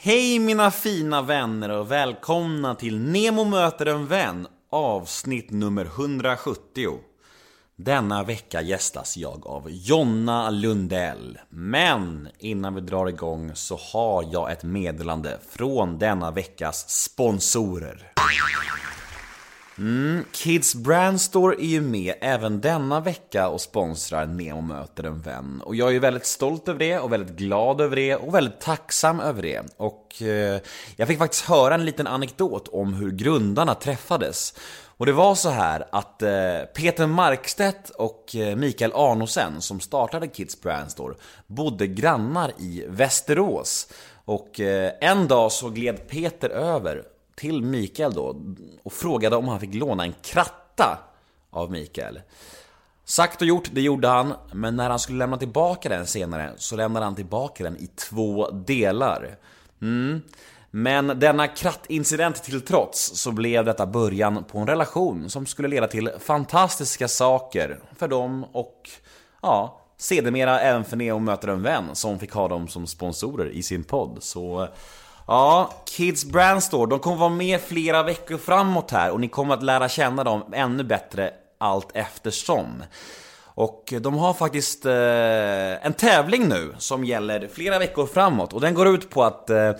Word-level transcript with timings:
Hej 0.00 0.38
mina 0.38 0.70
fina 0.70 1.22
vänner 1.22 1.68
och 1.68 1.90
välkomna 1.90 2.74
till 2.74 3.00
Nemo 3.00 3.44
möter 3.44 3.86
en 3.86 4.06
vän 4.06 4.46
avsnitt 4.70 5.50
nummer 5.50 5.84
170. 5.84 6.98
Denna 7.76 8.24
vecka 8.24 8.62
gästas 8.62 9.16
jag 9.16 9.46
av 9.46 9.70
Jonna 9.70 10.50
Lundell. 10.50 11.38
Men 11.48 12.28
innan 12.38 12.74
vi 12.74 12.80
drar 12.80 13.06
igång 13.06 13.50
så 13.54 13.78
har 13.92 14.28
jag 14.32 14.52
ett 14.52 14.62
meddelande 14.62 15.38
från 15.50 15.98
denna 15.98 16.30
veckas 16.30 16.90
sponsorer. 16.90 18.12
Mm, 19.78 20.24
Kids 20.32 20.74
Brand 20.74 21.20
Store 21.20 21.54
är 21.54 21.66
ju 21.66 21.80
med 21.80 22.14
även 22.20 22.60
denna 22.60 23.00
vecka 23.00 23.48
och 23.48 23.60
sponsrar 23.60 24.26
Nemo 24.26 24.60
möter 24.60 25.04
en 25.04 25.20
vän. 25.20 25.62
Och 25.64 25.76
jag 25.76 25.94
är 25.94 26.00
väldigt 26.00 26.26
stolt 26.26 26.68
över 26.68 26.78
det 26.78 26.98
och 26.98 27.12
väldigt 27.12 27.36
glad 27.36 27.80
över 27.80 27.96
det 27.96 28.16
och 28.16 28.34
väldigt 28.34 28.60
tacksam 28.60 29.20
över 29.20 29.42
det. 29.42 29.62
Och 29.76 30.22
eh, 30.22 30.60
jag 30.96 31.08
fick 31.08 31.18
faktiskt 31.18 31.44
höra 31.44 31.74
en 31.74 31.84
liten 31.84 32.06
anekdot 32.06 32.68
om 32.68 32.94
hur 32.94 33.10
grundarna 33.10 33.74
träffades. 33.74 34.54
Och 34.86 35.06
det 35.06 35.12
var 35.12 35.34
så 35.34 35.50
här 35.50 35.84
att 35.92 36.22
eh, 36.22 36.60
Peter 36.74 37.06
Markstedt 37.06 37.90
och 37.90 38.36
eh, 38.36 38.56
Mikael 38.56 38.92
Arnosen 38.94 39.60
som 39.60 39.80
startade 39.80 40.28
Kids 40.28 40.60
Brand 40.60 40.90
Store 40.90 41.14
bodde 41.46 41.86
grannar 41.86 42.52
i 42.58 42.84
Västerås. 42.88 43.88
Och 44.24 44.60
eh, 44.60 44.92
en 45.00 45.28
dag 45.28 45.52
så 45.52 45.70
gled 45.70 46.08
Peter 46.08 46.48
över 46.48 47.02
till 47.38 47.62
Mikael 47.62 48.12
då 48.12 48.36
och 48.82 48.92
frågade 48.92 49.36
om 49.36 49.48
han 49.48 49.60
fick 49.60 49.74
låna 49.74 50.04
en 50.04 50.14
kratta 50.22 50.98
av 51.50 51.70
Mikael. 51.70 52.20
Sagt 53.04 53.42
och 53.42 53.48
gjort, 53.48 53.70
det 53.72 53.80
gjorde 53.80 54.08
han, 54.08 54.34
men 54.52 54.76
när 54.76 54.90
han 54.90 54.98
skulle 54.98 55.18
lämna 55.18 55.36
tillbaka 55.36 55.88
den 55.88 56.06
senare 56.06 56.52
så 56.56 56.76
lämnade 56.76 57.04
han 57.04 57.14
tillbaka 57.14 57.64
den 57.64 57.76
i 57.76 57.86
två 57.86 58.50
delar. 58.50 59.36
Mm. 59.82 60.22
Men 60.70 61.06
denna 61.06 61.46
krattincident 61.46 62.44
till 62.44 62.60
trots 62.60 63.20
så 63.20 63.32
blev 63.32 63.64
detta 63.64 63.86
början 63.86 64.44
på 64.44 64.58
en 64.58 64.66
relation 64.66 65.30
som 65.30 65.46
skulle 65.46 65.68
leda 65.68 65.86
till 65.86 66.10
fantastiska 66.20 67.08
saker 67.08 67.80
för 67.96 68.08
dem 68.08 68.44
och 68.52 68.90
ja, 69.42 69.80
sedermera 69.96 70.60
även 70.60 70.84
för 70.84 70.96
Neo 70.96 71.18
möter 71.18 71.48
en 71.48 71.62
vän 71.62 71.84
som 71.92 72.18
fick 72.18 72.32
ha 72.32 72.48
dem 72.48 72.68
som 72.68 72.86
sponsorer 72.86 73.50
i 73.50 73.62
sin 73.62 73.84
podd. 73.84 74.18
Så 74.20 74.68
Ja, 75.30 75.70
Kids 75.84 76.24
Brand 76.24 76.62
Store, 76.62 76.90
de 76.90 76.98
kommer 76.98 77.16
vara 77.16 77.30
med 77.30 77.60
flera 77.60 78.02
veckor 78.02 78.38
framåt 78.38 78.90
här 78.90 79.10
och 79.10 79.20
ni 79.20 79.28
kommer 79.28 79.54
att 79.54 79.62
lära 79.62 79.88
känna 79.88 80.24
dem 80.24 80.44
ännu 80.52 80.84
bättre 80.84 81.30
allt 81.58 81.88
eftersom. 81.94 82.82
Och 83.44 83.94
de 84.00 84.14
har 84.14 84.34
faktiskt 84.34 84.86
eh, 84.86 85.86
en 85.86 85.92
tävling 85.92 86.48
nu 86.48 86.74
som 86.78 87.04
gäller 87.04 87.48
flera 87.52 87.78
veckor 87.78 88.06
framåt 88.06 88.52
och 88.52 88.60
den 88.60 88.74
går 88.74 88.88
ut 88.88 89.10
på 89.10 89.24
att 89.24 89.50
eh, 89.50 89.72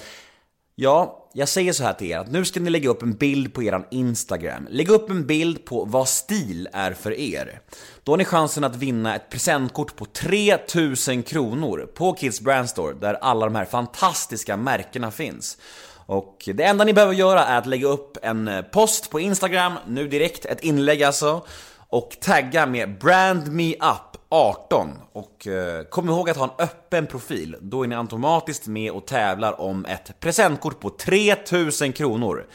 Ja, 0.81 1.29
jag 1.33 1.49
säger 1.49 1.73
så 1.73 1.85
här 1.85 1.93
till 1.93 2.11
er 2.11 2.19
att 2.19 2.31
nu 2.31 2.45
ska 2.45 2.61
ni 2.61 2.71
lägga 2.71 2.89
upp 2.89 3.03
en 3.03 3.13
bild 3.13 3.55
på 3.55 3.63
eran 3.63 3.85
Instagram. 3.91 4.67
Lägg 4.71 4.89
upp 4.91 5.11
en 5.11 5.27
bild 5.27 5.65
på 5.65 5.85
vad 5.85 6.09
stil 6.09 6.69
är 6.73 6.93
för 6.93 7.13
er. 7.13 7.61
Då 8.05 8.13
har 8.13 8.17
ni 8.17 8.25
chansen 8.25 8.65
att 8.65 8.77
vinna 8.77 9.17
ett 9.17 9.31
presentkort 9.31 9.97
på 9.97 10.05
3000 10.05 11.23
kronor 11.23 11.89
på 11.95 12.13
Kids 12.13 12.41
Brand 12.41 12.69
Store 12.69 12.95
där 12.95 13.15
alla 13.15 13.47
de 13.47 13.55
här 13.55 13.65
fantastiska 13.65 14.57
märkena 14.57 15.11
finns. 15.11 15.59
Och 16.07 16.49
det 16.55 16.65
enda 16.65 16.85
ni 16.85 16.93
behöver 16.93 17.15
göra 17.15 17.45
är 17.45 17.59
att 17.59 17.67
lägga 17.67 17.89
upp 17.89 18.17
en 18.23 18.49
eh, 18.49 18.63
post 18.63 19.11
på 19.11 19.21
Instagram, 19.21 19.73
nu 19.87 20.09
direkt, 20.09 20.45
ett 20.45 20.61
inlägg 20.61 21.03
alltså, 21.03 21.47
och 21.89 22.17
tagga 22.21 22.67
med 22.67 22.99
Brand 22.99 23.53
Me 23.53 23.75
Up 23.75 24.08
18 24.29 24.91
och 25.13 25.47
eh, 25.47 25.85
kom 25.85 26.09
ihåg 26.09 26.31
att 26.31 26.37
ha 26.37 26.45
en 26.45 26.65
öppen 26.65 27.07
profil. 27.07 27.57
Då 27.61 27.83
är 27.83 27.87
ni 27.89 27.97
automatiskt 27.97 28.67
med 28.67 28.91
och 28.93 29.07
tävlar 29.07 29.61
om 29.61 29.85
ett 29.85 30.21
presentkort 30.21 30.81
på 30.81 30.91
3000 30.91 31.93
kronor. 31.93 32.47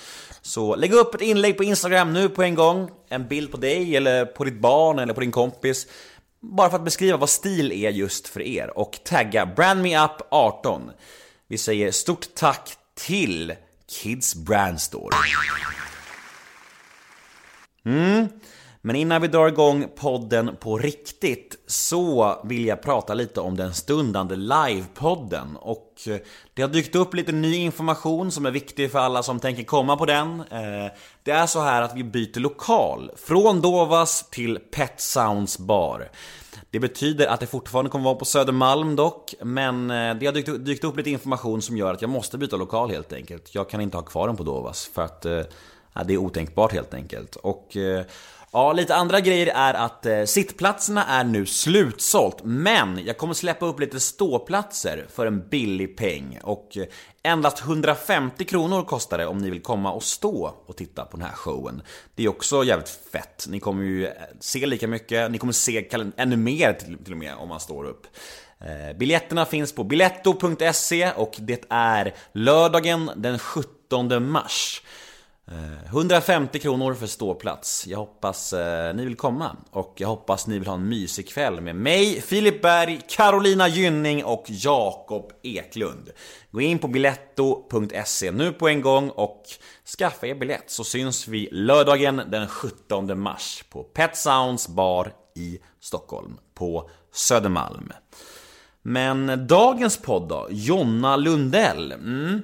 Så 0.42 0.76
lägg 0.76 0.94
upp 0.94 1.16
ett 1.16 1.22
inlägg 1.22 1.58
på 1.58 1.64
Instagram 1.64 2.14
nu 2.14 2.30
på 2.30 2.44
en 2.44 2.56
gång, 2.56 2.92
en 3.10 3.28
bild 3.28 3.52
på 3.52 3.58
dig 3.58 3.98
eller 3.98 4.26
på 4.26 4.44
ditt 4.44 4.60
barn 4.60 5.00
eller 5.00 5.14
på 5.14 5.20
din 5.20 5.32
kompis. 5.32 5.88
Bara 6.40 6.70
för 6.70 6.78
att 6.78 6.86
beskriva 6.86 7.18
vad 7.18 7.30
stil 7.30 7.72
är 7.72 7.90
just 7.90 8.28
för 8.28 8.42
er 8.42 8.78
och 8.78 9.00
tagga 9.04 9.46
brandmeup18. 9.46 10.92
Vi 11.48 11.58
säger 11.58 11.92
stort 11.92 12.36
tack 12.36 12.70
till 12.96 13.54
Kids 13.88 14.36
Brand 14.36 14.82
Store. 14.82 15.16
Mm. 17.86 18.28
Men 18.86 18.96
innan 18.96 19.22
vi 19.22 19.28
drar 19.28 19.48
igång 19.48 19.88
podden 19.96 20.56
på 20.60 20.78
riktigt 20.78 21.58
så 21.68 22.42
vill 22.44 22.66
jag 22.66 22.82
prata 22.82 23.14
lite 23.14 23.42
om 23.42 23.58
den 23.58 23.74
stundande 23.74 24.36
livepodden 24.36 25.58
och 25.58 25.94
eh, 26.08 26.18
det 26.54 26.62
har 26.62 26.70
dykt 26.70 26.96
upp 26.96 27.14
lite 27.14 27.32
ny 27.32 27.56
information 27.56 28.32
som 28.32 28.46
är 28.46 28.52
viktig 28.52 28.92
för 28.92 29.00
alla 29.00 29.24
som 29.24 29.40
tänker 29.40 29.64
komma 29.64 29.98
på 29.98 30.06
den. 30.06 30.40
Eh, 30.40 30.92
det 31.24 31.32
är 31.32 31.46
så 31.46 31.62
här 31.62 31.82
att 31.82 31.96
vi 31.96 32.04
byter 32.04 32.40
lokal 32.40 33.12
från 33.16 33.62
Dovas 33.62 34.30
till 34.30 34.60
Pet 34.60 35.02
Sounds 35.02 35.60
bar. 35.60 36.10
Det 36.70 36.80
betyder 36.80 37.28
att 37.28 37.40
det 37.40 37.48
fortfarande 37.48 37.92
kommer 37.92 38.06
vara 38.06 38.16
på 38.16 38.26
Södermalm 38.26 38.96
dock, 38.96 39.34
men 39.42 39.92
eh, 39.92 40.16
det 40.16 40.26
har 40.26 40.58
dykt, 40.58 40.84
upp 40.84 40.98
lite 40.98 41.10
information 41.10 41.62
som 41.62 41.78
gör 41.78 41.94
att 41.94 42.02
jag 42.02 42.10
måste 42.10 42.38
byta 42.38 42.56
lokal 42.56 42.90
helt 42.90 43.14
enkelt. 43.14 43.56
Jag 43.56 43.70
kan 43.70 43.82
inte 43.82 43.98
ha 43.98 44.04
kvar 44.04 44.28
den 44.28 44.38
på 44.38 44.44
Dovas 44.44 44.90
för 44.94 45.02
att 45.02 45.26
ja, 45.94 46.04
det 46.04 46.14
är 46.14 46.18
otänkbart 46.18 46.72
helt 46.72 46.94
enkelt. 46.94 47.36
Och 47.36 47.78
Ja, 48.56 48.74
lite 48.74 48.96
andra 48.96 49.20
grejer 49.20 49.48
är 49.48 49.74
att 49.74 50.06
eh, 50.06 50.24
sittplatserna 50.24 51.06
är 51.06 51.24
nu 51.24 51.46
slutsålt, 51.46 52.38
men 52.44 53.06
jag 53.06 53.18
kommer 53.18 53.34
släppa 53.34 53.66
upp 53.66 53.80
lite 53.80 54.00
ståplatser 54.00 55.06
för 55.14 55.26
en 55.26 55.50
billig 55.50 55.98
peng 55.98 56.40
och 56.44 56.78
eh, 56.78 56.86
endast 57.24 57.62
150 57.62 58.46
kronor 58.46 58.84
kostar 58.84 59.18
det 59.18 59.26
om 59.26 59.38
ni 59.38 59.50
vill 59.50 59.62
komma 59.62 59.92
och 59.92 60.04
stå 60.04 60.56
och 60.66 60.78
titta 60.78 61.06
på 61.06 61.18
den 61.18 61.26
här 61.26 61.34
showen. 61.34 61.82
Det 62.16 62.24
är 62.24 62.28
också 62.28 62.64
jävligt 62.64 63.00
fett. 63.12 63.46
Ni 63.50 63.60
kommer 63.60 63.84
ju 63.84 64.06
eh, 64.06 64.12
se 64.40 64.66
lika 64.66 64.88
mycket, 64.88 65.32
ni 65.32 65.38
kommer 65.38 65.54
se 65.54 65.90
ännu 66.18 66.38
mer 66.38 66.74
till, 66.74 66.98
till 67.04 67.14
och 67.14 67.20
med 67.20 67.36
om 67.36 67.50
man 67.50 67.60
står 67.60 67.86
upp. 67.86 68.08
Eh, 68.60 68.98
biljetterna 68.98 69.46
finns 69.46 69.76
på 69.76 69.84
biletto.se 69.84 71.12
och 71.12 71.36
det 71.40 71.66
är 71.70 72.16
lördagen 72.34 73.12
den 73.16 73.40
17 73.40 74.32
mars. 74.32 74.82
Eh, 75.48 75.86
150 75.88 76.60
kronor 76.60 76.94
för 76.94 77.08
ståplats. 77.08 77.88
Jag 77.88 77.98
hoppas 77.98 78.54
eh, 78.54 78.96
ni 78.96 79.06
vill 79.06 79.16
komma. 79.16 79.56
Och 79.72 79.94
jag 79.98 80.08
hoppas 80.08 80.48
ni 80.48 80.60
vill 80.60 80.68
ha 80.68 80.74
en 80.74 80.90
mysig 80.90 81.30
kväll 81.30 81.62
med 81.62 81.76
mig, 81.76 82.22
Filip 82.22 82.62
Berg, 82.62 83.02
Carolina 83.08 83.68
Gynning 83.68 84.24
och 84.24 84.46
Jakob 84.48 85.32
Eklund. 85.44 86.10
Gå 86.52 86.62
in 86.62 86.80
på 86.80 86.88
biletto.se 86.88 88.32
nu 88.32 88.52
på 88.52 88.68
en 88.68 88.82
gång 88.82 89.10
och 89.10 89.44
skaffa 89.98 90.28
er 90.28 90.36
biljett 90.36 90.72
så 90.72 90.84
syns 90.84 91.28
vi 91.28 91.50
lördagen 91.52 92.22
den 92.28 92.48
17 92.48 93.20
mars 93.20 93.64
på 93.70 93.84
Pet 93.84 94.18
Sounds 94.18 94.68
bar 94.68 95.14
i 95.36 95.60
Stockholm 95.80 96.38
på 96.54 96.90
Södermalm. 97.14 97.92
Men 98.82 99.48
dagens 99.48 99.98
podd 99.98 100.28
då? 100.28 100.48
Jonna 100.52 101.16
Lundell. 101.16 101.92
Mm. 101.92 102.42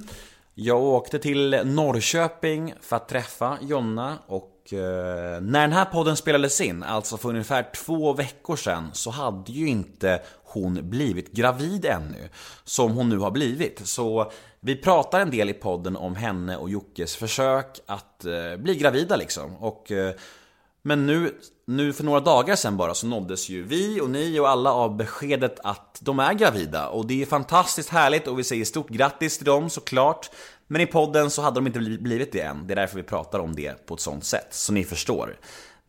Jag 0.61 0.83
åkte 0.83 1.19
till 1.19 1.61
Norrköping 1.65 2.73
för 2.81 2.95
att 2.95 3.09
träffa 3.09 3.57
Jonna 3.61 4.17
och 4.27 4.73
eh, 4.73 5.41
när 5.41 5.61
den 5.61 5.71
här 5.71 5.85
podden 5.85 6.17
spelades 6.17 6.61
in, 6.61 6.83
alltså 6.83 7.17
för 7.17 7.29
ungefär 7.29 7.65
två 7.75 8.13
veckor 8.13 8.55
sedan, 8.55 8.89
så 8.93 9.09
hade 9.09 9.51
ju 9.51 9.67
inte 9.67 10.21
hon 10.43 10.89
blivit 10.89 11.31
gravid 11.31 11.85
ännu, 11.85 12.29
som 12.63 12.91
hon 12.91 13.09
nu 13.09 13.17
har 13.17 13.31
blivit. 13.31 13.87
Så 13.87 14.31
vi 14.59 14.75
pratar 14.75 15.19
en 15.19 15.31
del 15.31 15.49
i 15.49 15.53
podden 15.53 15.95
om 15.95 16.15
henne 16.15 16.57
och 16.57 16.69
Jockes 16.69 17.15
försök 17.15 17.79
att 17.85 18.25
eh, 18.25 18.57
bli 18.57 18.75
gravida 18.75 19.15
liksom. 19.15 19.55
Och 19.55 19.91
eh, 19.91 20.13
men 20.81 21.05
nu, 21.05 21.35
nu 21.65 21.93
för 21.93 22.03
några 22.03 22.19
dagar 22.19 22.55
sedan 22.55 22.77
bara 22.77 22.93
så 22.93 23.07
nåddes 23.07 23.49
ju 23.49 23.63
vi 23.63 24.01
och 24.01 24.09
ni 24.09 24.39
och 24.39 24.49
alla 24.49 24.73
av 24.73 24.97
beskedet 24.97 25.59
att 25.63 25.99
de 26.01 26.19
är 26.19 26.33
gravida 26.33 26.87
och 26.87 27.07
det 27.07 27.21
är 27.21 27.25
fantastiskt 27.25 27.89
härligt 27.89 28.27
och 28.27 28.39
vi 28.39 28.43
säger 28.43 28.65
stort 28.65 28.89
grattis 28.89 29.37
till 29.37 29.45
dem 29.45 29.69
såklart. 29.69 30.31
Men 30.67 30.81
i 30.81 30.85
podden 30.85 31.29
så 31.29 31.41
hade 31.41 31.55
de 31.55 31.67
inte 31.67 31.79
blivit 31.79 32.31
det 32.31 32.41
än, 32.41 32.67
det 32.67 32.73
är 32.73 32.75
därför 32.75 32.95
vi 32.95 33.03
pratar 33.03 33.39
om 33.39 33.55
det 33.55 33.85
på 33.85 33.93
ett 33.93 33.99
sånt 33.99 34.25
sätt, 34.25 34.47
så 34.51 34.73
ni 34.73 34.83
förstår. 34.83 35.37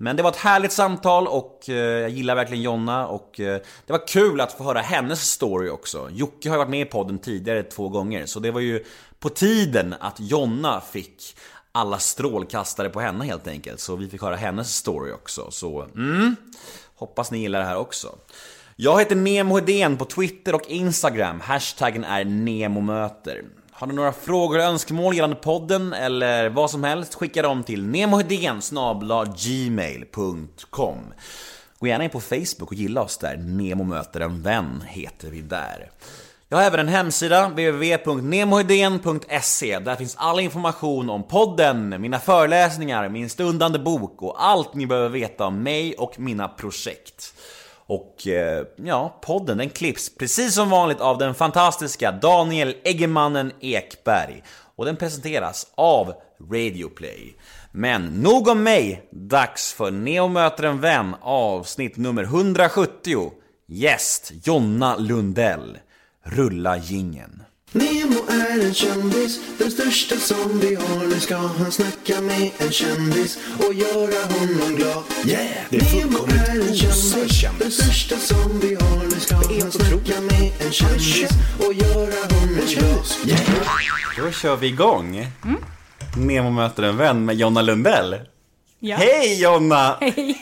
Men 0.02 0.16
det 0.16 0.22
var 0.22 0.31
ett 0.31 0.37
härligt 0.37 0.72
samtal 0.72 1.26
och 1.28 1.69
eh, 1.69 1.75
jag 1.75 2.10
gillar 2.10 2.34
verkligen 2.34 2.62
Jonna 2.62 3.06
och 3.06 3.40
eh, 3.40 3.60
det 3.87 3.92
var 3.92 4.08
kul 4.08 4.40
att 4.40 4.52
få 4.52 4.64
höra 4.64 4.81
hennes 4.81 5.31
story 5.31 5.69
också. 5.69 6.08
Jocke 6.12 6.48
har 6.48 6.56
ju 6.56 6.58
varit 6.58 6.70
med 6.70 6.81
i 6.81 6.84
podden 6.84 7.19
tidigare 7.19 7.62
två 7.62 7.88
gånger, 7.88 8.26
så 8.26 8.40
det 8.40 8.50
var 8.50 8.60
ju 8.60 8.84
på 9.19 9.28
tiden 9.28 9.94
att 10.00 10.20
Jonna 10.20 10.81
fick 10.81 11.37
alla 11.72 11.99
strålkastare 11.99 12.88
på 12.88 13.00
henne 13.00 13.25
helt 13.25 13.46
enkelt. 13.46 13.81
Så 13.81 13.96
vi 13.96 14.08
fick 14.08 14.22
höra 14.22 14.37
hennes 14.37 14.75
story 14.76 15.12
också. 15.12 15.50
Så, 15.50 15.82
mm. 15.82 16.37
Hoppas 16.96 17.31
ni 17.31 17.38
gillar 17.38 17.58
det 17.61 17.67
här 17.67 17.76
också. 17.76 18.19
Jag 18.76 18.99
heter 18.99 19.17
Nemo 19.17 19.55
Hedén 19.55 19.96
på 19.96 20.05
Twitter 20.05 20.55
och 20.55 20.67
Instagram. 20.67 21.40
Hashtaggen 21.40 22.05
är 22.05 22.25
NEMOMÖTER. 22.25 23.44
Har 23.70 23.87
ni 23.87 23.94
några 23.94 24.12
frågor 24.12 24.58
och 24.58 24.64
önskemål 24.64 25.14
gällande 25.14 25.37
podden 25.37 25.93
eller 25.93 26.49
vad 26.49 26.70
som 26.70 26.84
helst, 26.84 27.14
skicka 27.14 27.43
dem 27.43 27.62
till 27.62 27.87
nemohedén 27.87 28.61
gmail.com 29.37 30.99
Gå 31.78 31.87
gärna 31.87 32.05
in 32.05 32.11
på 32.11 32.20
Facebook 32.20 32.70
och 32.70 32.75
gilla 32.75 33.02
oss 33.02 33.19
där. 33.19 33.37
Nemo 33.37 33.84
möter 33.84 34.20
en 34.20 34.43
vän 34.43 34.84
heter 34.87 35.31
vi 35.31 35.43
där. 35.43 35.90
Jag 36.52 36.58
har 36.58 36.64
även 36.64 36.81
en 36.81 36.88
hemsida, 36.88 37.49
www.nemohedén.se. 37.49 39.79
Där 39.79 39.97
finns 39.97 40.17
all 40.19 40.41
information 40.41 41.11
om 41.11 41.23
podden, 41.23 42.00
mina 42.00 42.19
föreläsningar, 42.19 43.08
min 43.08 43.31
stundande 43.31 43.79
bok 43.79 44.23
och 44.23 44.44
allt 44.44 44.75
ni 44.75 44.87
behöver 44.87 45.08
veta 45.08 45.47
om 45.47 45.62
mig 45.62 45.94
och 45.94 46.19
mina 46.19 46.49
projekt. 46.49 47.35
Och 47.87 48.26
eh, 48.26 48.64
ja, 48.76 49.19
podden 49.23 49.58
den 49.58 49.70
klipps 49.70 50.17
precis 50.17 50.55
som 50.55 50.70
vanligt 50.70 51.00
av 51.00 51.19
den 51.19 51.35
fantastiska 51.35 52.12
Daniel 52.12 52.75
Eggemannen 52.85 53.52
Ekberg. 53.61 54.43
Och 54.76 54.85
den 54.85 54.97
presenteras 54.97 55.67
av 55.75 56.12
Radioplay. 56.52 57.37
Men 57.73 58.06
nog 58.06 58.49
om 58.49 58.62
mig, 58.62 59.08
dags 59.12 59.73
för 59.73 59.91
Neo 59.91 60.29
möter 60.29 60.64
en 60.64 60.81
vän 60.81 61.14
avsnitt 61.20 61.97
nummer 61.97 62.23
170. 62.23 63.32
Gäst 63.69 64.32
Jonna 64.44 64.97
Lundell. 64.97 65.79
Rulla 66.25 66.76
gingen. 66.78 67.43
Nemo 67.72 68.17
är 68.28 68.64
en 68.64 68.75
kändis, 68.75 69.40
den 69.58 69.70
största 69.70 70.17
som 70.17 70.58
vi 70.61 70.75
har. 70.75 71.06
Nu 71.06 71.20
ska 71.20 71.37
han 71.37 71.72
snacka 71.72 72.20
med 72.20 72.50
en 72.58 72.70
kändis 72.72 73.38
och 73.58 73.75
göra 73.75 74.25
honom 74.32 74.76
glad. 74.76 75.02
Yeah! 75.26 75.46
Det 75.70 75.76
är 75.76 75.81
fullkomligt 75.81 76.49
Nemo 76.49 76.61
är 76.64 76.69
en 76.69 76.76
kändis, 76.76 77.40
kändis. 77.40 77.58
den 77.58 77.70
största 77.70 78.17
som 78.17 78.61
vi 78.61 78.75
har. 78.75 79.05
Nu 79.05 79.20
ska 79.20 79.34
han 79.34 79.70
snacka 79.72 80.20
med 80.20 80.52
en 80.67 80.72
kändis 80.72 81.31
och 81.58 81.75
göra 81.75 82.34
honom 82.34 82.55
glad. 82.69 83.06
Yeah! 83.26 83.40
Då 84.19 84.31
kör 84.32 84.56
vi 84.56 84.66
igång. 84.66 85.26
Nemo 86.16 86.50
möter 86.50 86.82
en 86.82 86.96
vän 86.96 87.25
med 87.25 87.37
Jonna 87.37 87.62
Lundell. 87.62 88.16
Ja. 88.81 88.96
Hej 88.96 89.43
Jonna! 89.43 89.96
Hej! 90.00 90.38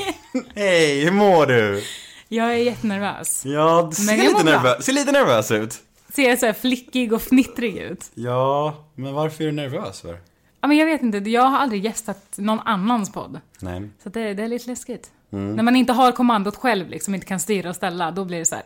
Hej, 0.54 1.04
hur 1.04 1.10
mår 1.12 1.46
du? 1.46 1.82
Jag 2.28 2.54
är 2.54 2.56
jättenervös. 2.56 3.46
Ja, 3.46 3.86
du 3.90 3.96
ser 3.96 4.16
lite, 4.16 4.44
nervös, 4.44 4.84
ser 4.84 4.92
lite 4.92 5.12
nervös 5.12 5.50
ut. 5.50 5.74
Ser 6.08 6.28
jag 6.28 6.38
så 6.38 6.46
här 6.46 6.52
flickig 6.52 7.12
och 7.12 7.22
fnittrig 7.22 7.76
ut? 7.76 8.10
Ja, 8.14 8.84
men 8.94 9.14
varför 9.14 9.44
är 9.44 9.48
du 9.48 9.52
nervös 9.52 10.00
för? 10.00 10.18
Ja, 10.60 10.68
men 10.68 10.76
jag 10.76 10.86
vet 10.86 11.02
inte, 11.02 11.18
jag 11.18 11.42
har 11.42 11.58
aldrig 11.58 11.84
gästat 11.84 12.24
någon 12.36 12.60
annans 12.60 13.12
podd. 13.12 13.40
Nej. 13.60 13.88
Så 14.02 14.08
det, 14.08 14.34
det 14.34 14.42
är 14.42 14.48
lite 14.48 14.70
läskigt. 14.70 15.10
Mm. 15.32 15.56
När 15.56 15.62
man 15.62 15.76
inte 15.76 15.92
har 15.92 16.12
kommandot 16.12 16.56
själv, 16.56 16.88
liksom 16.88 17.14
inte 17.14 17.26
kan 17.26 17.40
styra 17.40 17.68
och 17.68 17.76
ställa, 17.76 18.10
då 18.10 18.24
blir 18.24 18.38
det 18.38 18.44
så 18.44 18.54
här 18.54 18.64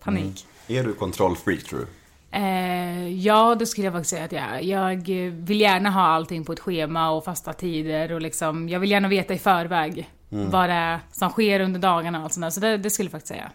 panik. 0.00 0.46
Är 0.68 0.84
du 0.84 0.92
kontrollfreak 0.92 1.64
tror 1.64 1.78
du? 1.78 1.86
Eh, 2.32 3.08
ja, 3.08 3.54
det 3.54 3.66
skulle 3.66 3.86
jag 3.86 3.94
faktiskt 3.94 4.10
säga 4.10 4.24
att 4.24 4.32
jag 4.32 4.42
är. 4.42 4.60
Jag 4.60 5.08
vill 5.30 5.60
gärna 5.60 5.90
ha 5.90 6.02
allting 6.02 6.44
på 6.44 6.52
ett 6.52 6.60
schema 6.60 7.10
och 7.10 7.24
fasta 7.24 7.52
tider 7.52 8.12
och 8.12 8.20
liksom, 8.20 8.68
jag 8.68 8.80
vill 8.80 8.90
gärna 8.90 9.08
veta 9.08 9.34
i 9.34 9.38
förväg 9.38 10.10
Mm. 10.32 10.50
vad 10.50 10.68
det 10.68 10.74
är 10.74 11.00
som 11.12 11.30
sker 11.30 11.60
under 11.60 11.80
dagarna 11.80 12.18
och 12.18 12.24
allt 12.24 12.32
sånt 12.32 12.44
där. 12.44 12.50
Så 12.50 12.60
det, 12.60 12.76
det 12.76 12.90
skulle 12.90 13.06
jag 13.06 13.12
faktiskt 13.12 13.28
säga. 13.28 13.50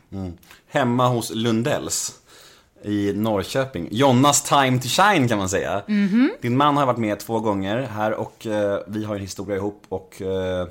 Hemma 0.68 1.08
hos 1.08 1.32
Lundells 1.36 2.14
i 2.84 3.14
Norrköping. 3.14 3.88
Jonnas 3.92 4.44
time 4.44 4.80
to 4.80 4.88
shine 4.88 5.28
kan 5.28 5.38
man 5.38 5.50
säga. 5.50 5.82
Din 6.42 6.58
man 6.58 6.78
har 6.78 6.86
varit 6.86 6.98
med 6.98 7.20
två 7.20 7.40
gånger 7.40 7.82
här 7.82 8.12
och 8.12 8.48
eh, 8.48 8.80
vi 8.88 9.04
har 9.04 9.16
en 9.16 9.22
historia 9.22 9.56
ihop 9.56 9.84
och 9.90 10.22
eh, 10.22 10.68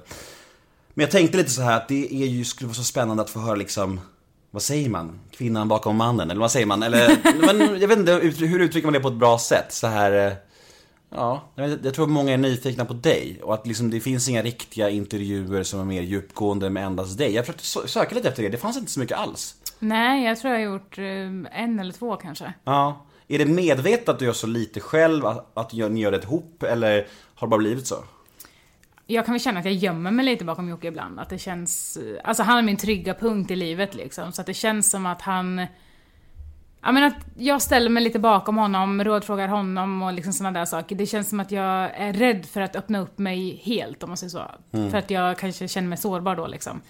Men 0.94 1.02
jag 1.02 1.10
tänkte 1.10 1.38
lite 1.38 1.50
så 1.50 1.62
här 1.62 1.76
att 1.76 1.88
det 1.88 2.14
är 2.22 2.26
ju, 2.26 2.44
skulle 2.44 2.68
vara 2.68 2.74
så 2.74 2.84
spännande 2.84 3.22
att 3.22 3.30
få 3.30 3.40
höra 3.40 3.54
liksom 3.54 4.00
Vad 4.50 4.62
säger 4.62 4.88
man? 4.90 5.20
Kvinnan 5.30 5.68
bakom 5.68 5.96
mannen, 5.96 6.30
eller 6.30 6.40
vad 6.40 6.50
säger 6.50 6.66
man? 6.66 6.82
Eller, 6.82 7.16
men 7.46 7.80
jag 7.80 7.88
vet 7.88 7.98
inte, 7.98 8.12
hur 8.46 8.60
uttrycker 8.60 8.86
man 8.86 8.92
det 8.92 9.00
på 9.00 9.08
ett 9.08 9.14
bra 9.14 9.38
sätt? 9.38 9.72
Så 9.72 9.86
här 9.86 10.26
eh, 10.26 10.32
Ja, 11.14 11.43
jag, 11.55 11.94
tror 11.94 12.06
många 12.06 12.32
är 12.32 12.38
nyfikna 12.38 12.84
på 12.84 12.94
dig 12.94 13.40
och 13.43 13.55
att 13.55 13.66
liksom, 13.66 13.90
det 13.90 14.00
finns 14.00 14.28
inga 14.28 14.43
riktiga 14.43 14.90
intervjuer 14.90 15.62
som 15.62 15.81
är 15.81 15.84
mer 15.84 16.02
djupgående 16.02 16.70
med 16.70 16.87
endast 16.87 17.19
dig. 17.19 17.34
Jag 17.34 17.46
försökte 17.46 17.64
sö- 17.64 17.87
söka 17.87 18.14
lite 18.14 18.28
efter 18.28 18.43
det, 18.43 18.49
det 18.49 18.58
fanns 18.58 18.76
inte 18.76 18.93
så 18.93 19.00
mycket 19.00 19.19
alls. 19.19 19.55
Nej, 19.78 20.25
jag 20.25 20.38
tror 20.38 20.52
jag 20.52 20.61
har 20.61 20.72
gjort 20.75 20.99
eh, 20.99 21.62
en 21.62 21.78
eller 21.81 21.93
två 21.93 22.16
kanske. 22.16 22.52
Ja. 22.64 23.06
Är 23.28 23.38
det 23.38 23.46
medvetet 23.46 24.08
att 24.08 24.19
du 24.19 24.25
gör 24.25 24.32
så 24.32 24.46
lite 24.46 24.81
själv, 24.81 25.26
att, 25.26 25.58
att 25.58 25.72
ni 25.72 26.00
gör 26.00 26.12
det 26.12 26.22
ihop, 26.22 26.62
eller 26.62 27.06
har 27.34 27.46
det 27.46 27.50
bara 27.50 27.58
blivit 27.58 27.87
så? 27.87 28.05
Jag 29.06 29.25
kan 29.25 29.32
väl 29.32 29.40
känna 29.40 29.61
att 29.61 29.64
jag 29.64 29.75
gömmer 29.75 30.11
mig 30.11 30.25
lite 30.25 30.44
bakom 30.44 30.69
Jocke 30.69 30.88
ibland. 30.88 31.20
Att 31.20 31.28
det 31.28 31.38
känns... 31.38 31.99
Alltså 32.25 32.43
han 32.43 32.58
är 32.58 32.62
min 32.62 32.76
trygga 32.76 33.14
punkt 33.14 33.50
i 33.50 33.56
livet 33.56 33.94
liksom. 33.94 34.32
Så 34.32 34.40
att 34.40 34.46
det 34.46 34.55
känns 34.55 34.90
som 34.90 35.06
att 35.06 35.22
han... 35.22 35.66
Ja 36.84 36.92
men 36.92 37.04
att 37.04 37.16
jag 37.36 37.62
ställer 37.62 37.90
mig 37.90 38.02
lite 38.02 38.19
bakom 38.19 38.56
honom, 38.56 39.04
rådfrågar 39.04 39.48
honom 39.48 40.02
och 40.02 40.12
liksom 40.12 40.32
sådana 40.32 40.58
där 40.58 40.66
saker. 40.66 40.96
Det 40.96 41.06
känns 41.06 41.28
som 41.28 41.40
att 41.40 41.50
jag 41.50 41.90
är 41.96 42.12
rädd 42.12 42.46
för 42.46 42.60
att 42.60 42.76
öppna 42.76 43.00
upp 43.00 43.19
mig 43.19 43.60
helt 43.64 44.02
om 44.02 44.10
man 44.10 44.16
säger 44.16 44.31
så. 44.31 44.42
För 44.90 44.98
att 44.98 45.10
jag 45.10 45.38
kanske 45.38 45.69
känner 45.69 45.88
mig 45.88 45.98
sårbar 45.98 46.36
då 46.36 46.46
liksom. 46.46 46.81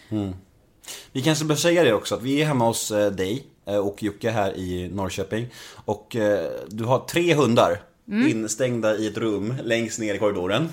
Vi 1.13 1.23
kanske 1.23 1.45
bör 1.45 1.55
säga 1.55 1.85
det 1.85 1.93
också, 1.93 2.15
att 2.15 2.23
vi 2.23 2.43
är 2.43 2.47
hemma 2.47 2.67
hos 2.67 2.91
eh, 2.91 3.13
dig 3.13 3.47
eh, 3.67 3.77
och 3.77 4.03
Jocke 4.03 4.31
här 4.31 4.57
i 4.57 4.91
Norrköping. 4.93 5.47
Och 5.85 6.17
eh, 6.17 6.51
du 6.69 6.85
har 6.85 6.99
tre 6.99 7.35
hundar 7.35 7.81
instängda 8.07 8.97
i 8.97 9.07
ett 9.07 9.19
rum 9.19 9.55
längst 9.63 9.99
ner 9.99 10.15
i 10.15 10.19
korridoren. 10.19 10.69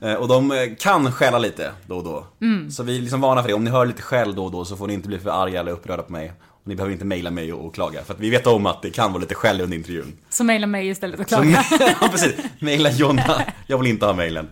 Och 0.18 0.28
de 0.28 0.74
kan 0.78 1.12
skälla 1.12 1.38
lite 1.38 1.72
då 1.86 1.96
och 1.96 2.04
då. 2.04 2.26
Så 2.70 2.82
vi 2.82 2.98
liksom 3.00 3.20
vana 3.20 3.42
för 3.42 3.48
det. 3.48 3.54
Om 3.54 3.64
ni 3.64 3.70
hör 3.70 3.86
lite 3.86 4.02
skäll 4.02 4.34
då 4.34 4.44
och 4.44 4.50
då 4.50 4.64
så 4.64 4.76
får 4.76 4.86
ni 4.86 4.94
inte 4.94 5.08
bli 5.08 5.18
för 5.18 5.30
arga 5.30 5.60
eller 5.60 5.72
upprörda 5.72 6.02
på 6.02 6.12
mig. 6.12 6.32
Ni 6.64 6.74
behöver 6.74 6.92
inte 6.92 7.04
mejla 7.04 7.30
mig 7.30 7.52
och, 7.52 7.74
klaga. 7.74 8.04
För 8.04 8.14
att 8.14 8.20
vi 8.20 8.30
vet 8.30 8.46
om 8.46 8.66
att 8.66 8.82
det 8.82 8.90
kan 8.90 9.12
vara 9.12 9.20
lite 9.20 9.34
skäll 9.34 9.60
under 9.60 9.76
intervjun. 9.76 10.18
Så 10.28 10.44
mejla 10.44 10.66
mig 10.66 10.88
istället 10.88 11.20
och 11.20 11.28
Så, 11.28 11.36
klaga. 11.36 11.64
ja, 12.00 12.08
precis. 12.08 12.34
Mejla 12.58 12.90
Jonna. 12.90 13.42
Jag 13.66 13.78
vill 13.78 13.86
inte 13.86 14.06
ha 14.06 14.12
mejlen. 14.12 14.48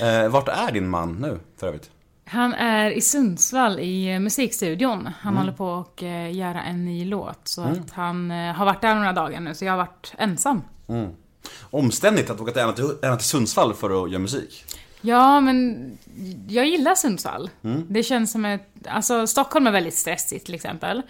Eh, 0.00 0.28
vart 0.28 0.48
är 0.48 0.72
din 0.72 0.88
man 0.88 1.16
nu, 1.20 1.38
för 1.60 1.66
övrigt? 1.66 1.90
Han 2.24 2.54
är 2.54 2.90
i 2.90 3.00
Sundsvall 3.00 3.80
i 3.80 4.12
eh, 4.12 4.20
musikstudion. 4.20 5.00
Mm. 5.00 5.12
Han 5.20 5.36
håller 5.36 5.52
på 5.52 5.74
att 5.74 6.02
eh, 6.02 6.36
göra 6.36 6.62
en 6.62 6.84
ny 6.84 7.04
låt. 7.04 7.48
Så 7.48 7.62
att 7.62 7.90
han 7.90 8.30
eh, 8.30 8.54
har 8.54 8.64
varit 8.64 8.80
där 8.80 8.94
några 8.94 9.12
dagar 9.12 9.40
nu, 9.40 9.54
så 9.54 9.64
jag 9.64 9.72
har 9.72 9.78
varit 9.78 10.14
ensam. 10.18 10.62
Omständigt 11.60 12.30
att 12.30 12.40
åka 12.40 12.60
ända 12.60 12.72
till, 12.72 12.84
ända 13.02 13.16
till 13.16 13.26
Sundsvall 13.26 13.74
för 13.74 14.04
att 14.04 14.10
göra 14.10 14.18
musik. 14.18 14.64
Ja, 15.00 15.40
men 15.40 15.98
jag 16.48 16.66
gillar 16.66 16.94
Sundsvall. 16.94 17.50
Mm. 17.64 17.86
Det 17.88 18.02
känns 18.02 18.32
som 18.32 18.44
ett... 18.44 18.68
Alltså, 18.86 19.26
Stockholm 19.26 19.66
är 19.66 19.70
väldigt 19.70 19.94
stressigt 19.94 20.46
till 20.46 20.54
exempel. 20.54 21.02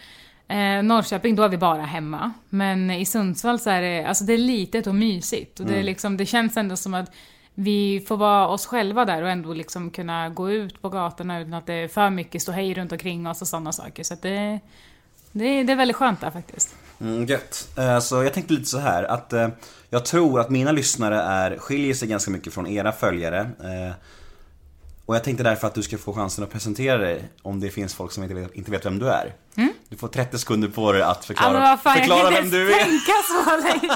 Eh, 0.53 0.83
Norrköping, 0.83 1.37
då 1.37 1.43
är 1.43 1.49
vi 1.49 1.57
bara 1.59 1.83
hemma. 1.83 2.33
Men 2.49 2.91
i 2.91 3.07
Sundsvall 3.07 3.59
så 3.59 3.71
är 3.71 3.83
det, 3.83 4.05
alltså 4.05 4.25
det 4.25 4.33
är 4.33 4.39
litet 4.39 4.87
och 4.87 4.95
mysigt. 4.95 5.61
Och 5.61 5.67
det, 5.67 5.73
Mm. 5.73 5.81
är 5.81 5.85
liksom, 5.85 6.17
det 6.17 6.27
känns 6.27 6.57
ändå 6.57 6.77
som 6.77 6.95
att 6.95 7.11
vi 7.55 8.05
får 8.09 8.17
vara 8.17 8.49
oss 8.49 8.67
själva 8.67 9.05
där 9.05 9.23
och 9.23 9.31
ändå 9.31 9.53
liksom 9.55 9.91
kunna 9.91 10.29
gå 10.29 10.51
ut 10.51 10.83
på 10.83 10.89
gatorna 10.89 11.41
utan 11.41 11.55
att 11.55 11.67
det 11.67 11.75
är 11.75 11.89
för 11.89 12.11
mycket 12.11 12.43
ståhej 12.43 12.75
runt 12.75 12.93
omkring 12.93 13.27
oss 13.27 13.43
och 13.43 13.49
sådana 13.49 13.73
saker. 13.73 14.03
Så 14.03 14.15
det, 14.23 14.61
det, 15.33 15.63
det 15.63 15.73
är 15.73 15.77
väldigt 15.77 15.97
skönt 15.97 16.21
där 16.21 16.31
faktiskt. 16.31 16.75
Mm, 17.01 17.27
gött. 17.27 17.69
Eh, 17.79 17.99
Så 17.99 18.23
jag 18.23 18.33
tänkte 18.35 18.53
lite 18.55 18.65
så 18.69 18.79
här 18.79 19.05
att 19.05 19.33
eh, 19.33 19.49
jag 19.91 20.05
tror 20.05 20.41
att 20.41 20.51
mina 20.51 20.73
lyssnare 20.73 21.21
är, 21.23 21.59
skiljer 21.59 21.95
sig 21.95 22.09
ganska 22.09 22.31
mycket 22.31 22.55
från 22.55 22.67
era 22.67 22.93
följare. 22.93 23.51
Eh, 25.13 25.15
Och 25.15 25.17
jag 25.17 25.25
tänkte 25.25 25.45
därför 25.45 25.67
att 25.67 25.75
du 25.75 25.83
ska 25.83 25.99
få 25.99 26.13
chansen 26.13 26.45
att 26.45 26.51
presentera 26.53 26.99
dig 26.99 27.25
om 27.43 27.61
det 27.61 27.71
finns 27.71 27.95
folk 27.95 28.13
som 28.13 28.23
inte 28.23 28.35
vet, 28.35 28.55
inte 28.55 28.71
vet 28.71 28.87
vem 28.87 28.99
du 28.99 29.09
är. 29.09 29.33
Du 29.89 29.97
får 29.97 30.09
30 30.09 30.39
sekunder 30.39 30.69
på 30.69 30.93
dig 30.93 31.03
att 31.03 31.17
Mm. 31.17 31.23
Förklara, 31.27 31.61
vad 31.61 31.81
fan, 31.81 31.97
förklara 31.99 32.31
vem 32.31 32.51
du 32.51 32.73
är. 32.75 32.79
tänka 32.85 33.13
så 33.29 33.57
länge. 33.57 33.95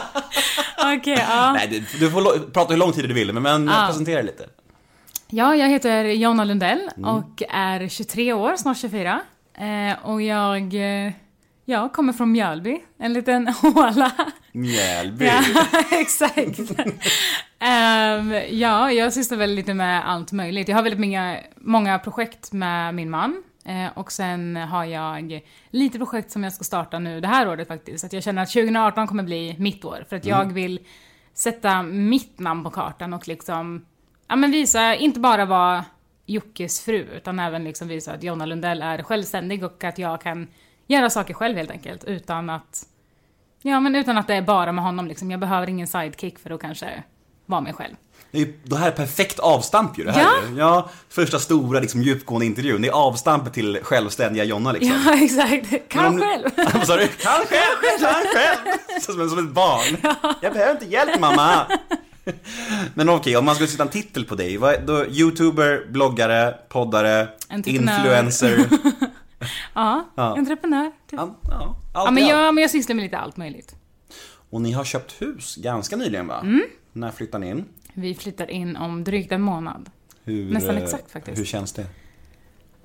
Okej, 1.00 1.24
ja. 1.28 1.52
Nej, 1.52 1.68
du, 1.68 1.98
du 2.06 2.10
får 2.10 2.50
prata 2.50 2.72
hur 2.72 2.78
lång 2.78 2.92
tid 2.92 3.08
du 3.08 3.14
vill, 3.14 3.32
men, 3.32 3.42
men 3.42 3.66
Ja. 3.68 3.86
presentera 3.86 4.22
lite. 4.22 4.46
Ja, 5.28 5.54
jag 5.56 5.68
heter 5.68 6.04
Jonna 6.04 6.44
Lundell 6.44 6.90
Mm. 6.96 7.10
och 7.10 7.42
är 7.50 7.88
23 7.88 8.32
år, 8.32 8.56
snart 8.56 8.78
24. 8.78 9.20
Eh, 9.58 10.06
och 10.06 10.22
jag 10.22 10.74
eh, 11.66 11.72
ja, 11.72 11.88
kommer 11.88 12.12
från 12.12 12.32
Mjölby, 12.32 12.80
en 12.98 13.12
liten 13.12 13.48
håla. 13.62 14.12
Mjällby. 14.52 15.24
Ja, 15.24 15.42
exakt. 15.90 16.60
Ehm, 17.58 18.34
ja, 18.50 18.92
jag 18.92 19.12
sysslar 19.12 19.38
väl 19.38 19.54
lite 19.54 19.74
med 19.74 20.08
allt 20.08 20.32
möjligt. 20.32 20.68
Jag 20.68 20.76
har 20.76 20.82
väldigt 20.82 21.00
många, 21.00 21.40
många 21.56 21.98
projekt 21.98 22.52
med 22.52 22.94
min 22.94 23.10
man. 23.10 23.42
Eh, 23.64 23.98
och 23.98 24.12
sen 24.12 24.56
har 24.56 24.84
jag 24.84 25.40
lite 25.70 25.98
projekt 25.98 26.30
som 26.30 26.44
jag 26.44 26.52
ska 26.52 26.64
starta 26.64 26.98
nu 26.98 27.20
det 27.20 27.28
här 27.28 27.48
året 27.48 27.68
faktiskt. 27.68 28.00
Så 28.00 28.06
att 28.06 28.12
jag 28.12 28.22
känner 28.22 28.42
att 28.42 28.50
2018 28.52 29.06
kommer 29.06 29.22
bli 29.22 29.56
mitt 29.58 29.84
år. 29.84 30.04
För 30.08 30.16
att 30.16 30.24
jag 30.24 30.52
vill 30.52 30.80
sätta 31.34 31.82
mitt 31.82 32.38
namn 32.38 32.64
på 32.64 32.70
kartan 32.70 33.12
och 33.14 33.28
liksom, 33.28 33.84
ja 34.28 34.36
men 34.36 34.50
visa, 34.50 34.94
inte 34.94 35.20
bara 35.20 35.44
vara 35.44 35.84
Jockes 36.26 36.80
fru, 36.80 37.06
utan 37.16 37.38
även 37.38 37.64
liksom 37.64 37.88
visa 37.88 38.12
att 38.12 38.22
Jonna 38.22 38.46
Lundell 38.46 38.82
är 38.82 39.02
självständig 39.02 39.64
och 39.64 39.84
att 39.84 39.98
jag 39.98 40.20
kan 40.20 40.48
göra 40.86 41.10
saker 41.10 41.34
själv 41.34 41.56
helt 41.56 41.70
enkelt. 41.70 42.04
Utan 42.04 42.50
att 42.50 42.86
Ja, 43.62 43.80
men 43.80 43.94
utan 43.94 44.18
att 44.18 44.26
det 44.26 44.34
är 44.34 44.42
bara 44.42 44.72
med 44.72 44.84
honom 44.84 45.06
liksom. 45.06 45.30
Jag 45.30 45.40
behöver 45.40 45.68
ingen 45.68 45.86
sidekick 45.86 46.38
för 46.38 46.50
att 46.50 46.60
kanske 46.60 47.02
vara 47.46 47.60
mig 47.60 47.72
själv. 47.72 47.94
Det, 48.30 48.38
är 48.38 48.46
ju, 48.46 48.60
det 48.64 48.76
här 48.76 48.86
är 48.86 48.90
perfekt 48.92 49.38
avstamp 49.38 49.98
ju 49.98 50.04
det 50.04 50.12
här 50.12 50.22
Ja. 50.22 50.32
ju. 50.50 50.58
ja 50.58 50.90
Första 51.08 51.38
stora 51.38 51.80
liksom, 51.80 52.02
djupgående 52.02 52.46
intervjun. 52.46 52.82
Det 52.82 52.88
är 52.88 52.92
avstampet 52.92 53.52
till 53.54 53.78
självständiga 53.82 54.44
Jonna 54.44 54.72
liksom. 54.72 55.02
Ja, 55.06 55.14
exakt. 55.24 55.88
Kan 55.88 56.06
om- 56.06 56.20
själv. 56.20 56.44
Vad 56.74 56.86
sa 56.86 56.96
du? 56.96 57.06
Kan 57.08 57.32
själv, 57.32 57.98
kan 58.00 58.14
själv! 58.34 59.00
Som, 59.00 59.30
som 59.30 59.38
ett 59.38 59.50
barn. 59.54 60.14
Jag 60.40 60.52
behöver 60.52 60.72
inte 60.72 60.86
hjälp 60.86 61.20
mamma. 61.20 61.66
Men 62.94 63.08
okej, 63.08 63.36
om 63.36 63.44
man 63.44 63.54
skulle 63.54 63.68
sätta 63.68 63.82
en 63.82 63.88
titel 63.88 64.24
på 64.24 64.34
dig. 64.34 64.56
Vad, 64.56 64.82
då, 64.86 65.06
Youtuber, 65.06 65.86
bloggare, 65.90 66.54
poddare, 66.68 67.28
influencer. 67.64 68.58
Ja, 69.74 70.04
Ja. 70.14 70.36
entreprenör. 70.38 70.92
Typ. 71.06 71.20
Ja, 71.20 71.36
ja, 71.42 71.76
Ja 71.94 72.10
men, 72.10 72.26
jag, 72.26 72.54
men 72.54 72.62
jag 72.62 72.70
sysslar 72.70 72.94
med 72.96 73.02
lite 73.02 73.18
allt 73.18 73.36
möjligt. 73.36 73.76
Och 74.50 74.60
ni 74.60 74.72
har 74.72 74.84
köpt 74.84 75.22
hus 75.22 75.56
ganska 75.56 75.96
nyligen 75.96 76.26
va? 76.26 76.40
Mm. 76.40 76.62
När 76.92 77.10
flyttar 77.10 77.38
ni 77.38 77.48
in? 77.50 77.64
Vi 77.94 78.14
flyttar 78.14 78.50
in 78.50 78.76
om 78.76 79.04
drygt 79.04 79.32
en 79.32 79.42
månad. 79.42 79.90
Hur, 80.24 80.52
Nästan 80.52 80.76
eh, 80.76 80.82
exakt 80.82 81.10
faktiskt. 81.10 81.38
Hur 81.38 81.44
känns 81.44 81.72
det? 81.72 81.86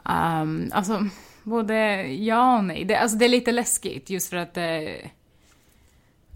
Um, 0.05 0.71
alltså, 0.73 1.07
både 1.43 2.07
ja 2.07 2.57
och 2.57 2.63
nej. 2.63 2.85
Det, 2.85 2.95
alltså, 2.95 3.17
det 3.17 3.25
är 3.25 3.29
lite 3.29 3.51
läskigt 3.51 4.09
just 4.09 4.29
för 4.29 4.37
att... 4.37 4.57
Eh, 4.57 4.63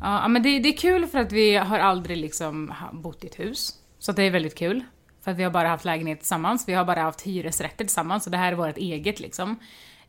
ja, 0.02 0.28
men 0.28 0.44
det, 0.44 0.60
det 0.60 0.70
är 0.70 0.78
kul 0.78 1.08
för 1.08 1.20
att 1.20 1.32
vi 1.32 1.56
har 1.56 1.80
aldrig 1.80 2.18
liksom 2.18 2.74
bott 2.94 3.24
i 3.24 3.28
ett 3.28 3.40
hus. 3.40 3.80
Så 4.00 4.12
det 4.12 4.24
är 4.24 4.32
väldigt 4.32 4.56
kul. 4.56 4.84
För 5.22 5.32
att 5.32 5.38
vi 5.38 5.44
har 5.44 5.52
bara 5.52 5.68
haft 5.68 5.86
lägenhet 5.86 6.20
tillsammans. 6.20 6.68
Vi 6.68 6.74
har 6.74 6.86
bara 6.86 7.02
haft 7.02 7.22
hyresrätter 7.22 7.86
tillsammans. 7.86 8.24
Så 8.24 8.30
det 8.30 8.38
här 8.38 8.52
är 8.52 8.56
vårt 8.56 8.78
eget 8.78 9.20
liksom. 9.20 9.56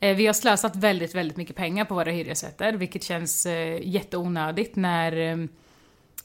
Eh, 0.00 0.16
vi 0.16 0.26
har 0.26 0.34
slösat 0.34 0.76
väldigt, 0.76 1.14
väldigt 1.14 1.36
mycket 1.36 1.56
pengar 1.56 1.84
på 1.84 1.94
våra 1.94 2.10
hyresrätter. 2.10 2.72
Vilket 2.72 3.02
känns 3.02 3.46
eh, 3.46 3.88
jätteonödigt 3.88 4.76
när... 4.76 5.16
Eh, 5.16 5.46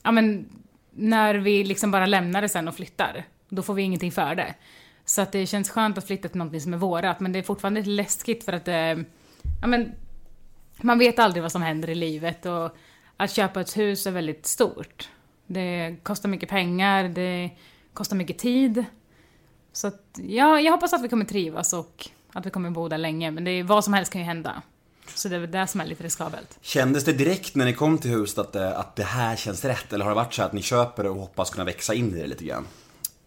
ja 0.04 0.12
men, 0.12 0.50
när 0.92 1.36
vi 1.36 1.64
liksom 1.64 1.92
bara 1.92 2.06
lämnar 2.06 2.42
det 2.42 2.50
sen 2.50 2.68
och 2.68 2.76
flyttar. 2.76 3.24
Då 3.50 3.62
får 3.62 3.74
vi 3.74 3.82
ingenting 3.82 4.12
för 4.12 4.36
det. 4.36 4.54
Så 5.06 5.22
att 5.22 5.32
det 5.32 5.46
känns 5.46 5.70
skönt 5.70 5.98
att 5.98 6.08
flytta 6.08 6.28
till 6.28 6.38
någonting 6.38 6.62
som 6.62 6.74
är 6.74 6.78
vårat, 6.78 7.20
men 7.20 7.32
det 7.32 7.40
är 7.40 7.44
fortfarande 7.44 7.80
lite 7.80 7.90
läskigt 7.90 8.44
för 8.44 8.54
att 8.54 8.66
det... 8.66 9.04
ja, 9.62 9.68
men, 9.68 9.92
man 10.82 11.00
vet 11.00 11.20
aldrig 11.20 11.44
vad 11.44 11.52
som 11.52 11.62
händer 11.62 11.90
i 11.90 11.96
livet 11.96 12.46
och 12.46 12.78
att 13.18 13.32
köpa 13.32 13.62
ett 13.62 13.78
hus 13.78 14.08
är 14.08 14.12
väldigt 14.12 14.46
stort. 14.46 15.10
Det 15.48 15.96
kostar 16.04 16.30
mycket 16.30 16.50
pengar, 16.50 17.10
det 17.10 17.50
kostar 17.94 18.16
mycket 18.16 18.38
tid. 18.38 18.86
Så 19.72 19.88
att, 19.88 20.20
ja, 20.28 20.60
jag 20.60 20.72
hoppas 20.72 20.94
att 20.94 21.04
vi 21.04 21.10
kommer 21.10 21.26
trivas 21.26 21.74
och 21.74 22.10
att 22.34 22.46
vi 22.46 22.50
kommer 22.50 22.70
bo 22.70 22.88
där 22.88 22.98
länge, 22.98 23.32
men 23.32 23.44
det 23.44 23.52
är, 23.52 23.64
vad 23.64 23.84
som 23.84 23.94
helst 23.94 24.12
kan 24.12 24.22
ju 24.22 24.26
hända. 24.26 24.62
Så 25.16 25.28
det 25.30 25.36
är 25.36 25.40
väl 25.40 25.52
det 25.52 25.68
som 25.68 25.82
är 25.82 25.86
lite 25.86 26.04
riskabelt. 26.04 26.58
Kändes 26.62 27.06
det 27.06 27.14
direkt 27.14 27.56
när 27.56 27.66
ni 27.66 27.74
kom 27.74 27.98
till 27.98 28.12
huset 28.12 28.38
att, 28.40 28.54
det- 28.54 28.76
att 28.78 28.96
det 28.96 29.04
här 29.04 29.36
känns 29.36 29.66
rätt? 29.66 29.94
Eller 29.94 30.06
har 30.06 30.12
det 30.12 30.16
varit 30.16 30.34
så 30.34 30.44
att 30.44 30.54
ni 30.54 30.62
köper 30.62 31.04
det 31.04 31.10
och 31.10 31.16
hoppas 31.16 31.50
kunna 31.50 31.64
växa 31.66 31.94
in 31.94 32.16
i 32.16 32.22
det 32.22 32.28
lite 32.28 32.44
grann? 32.46 32.68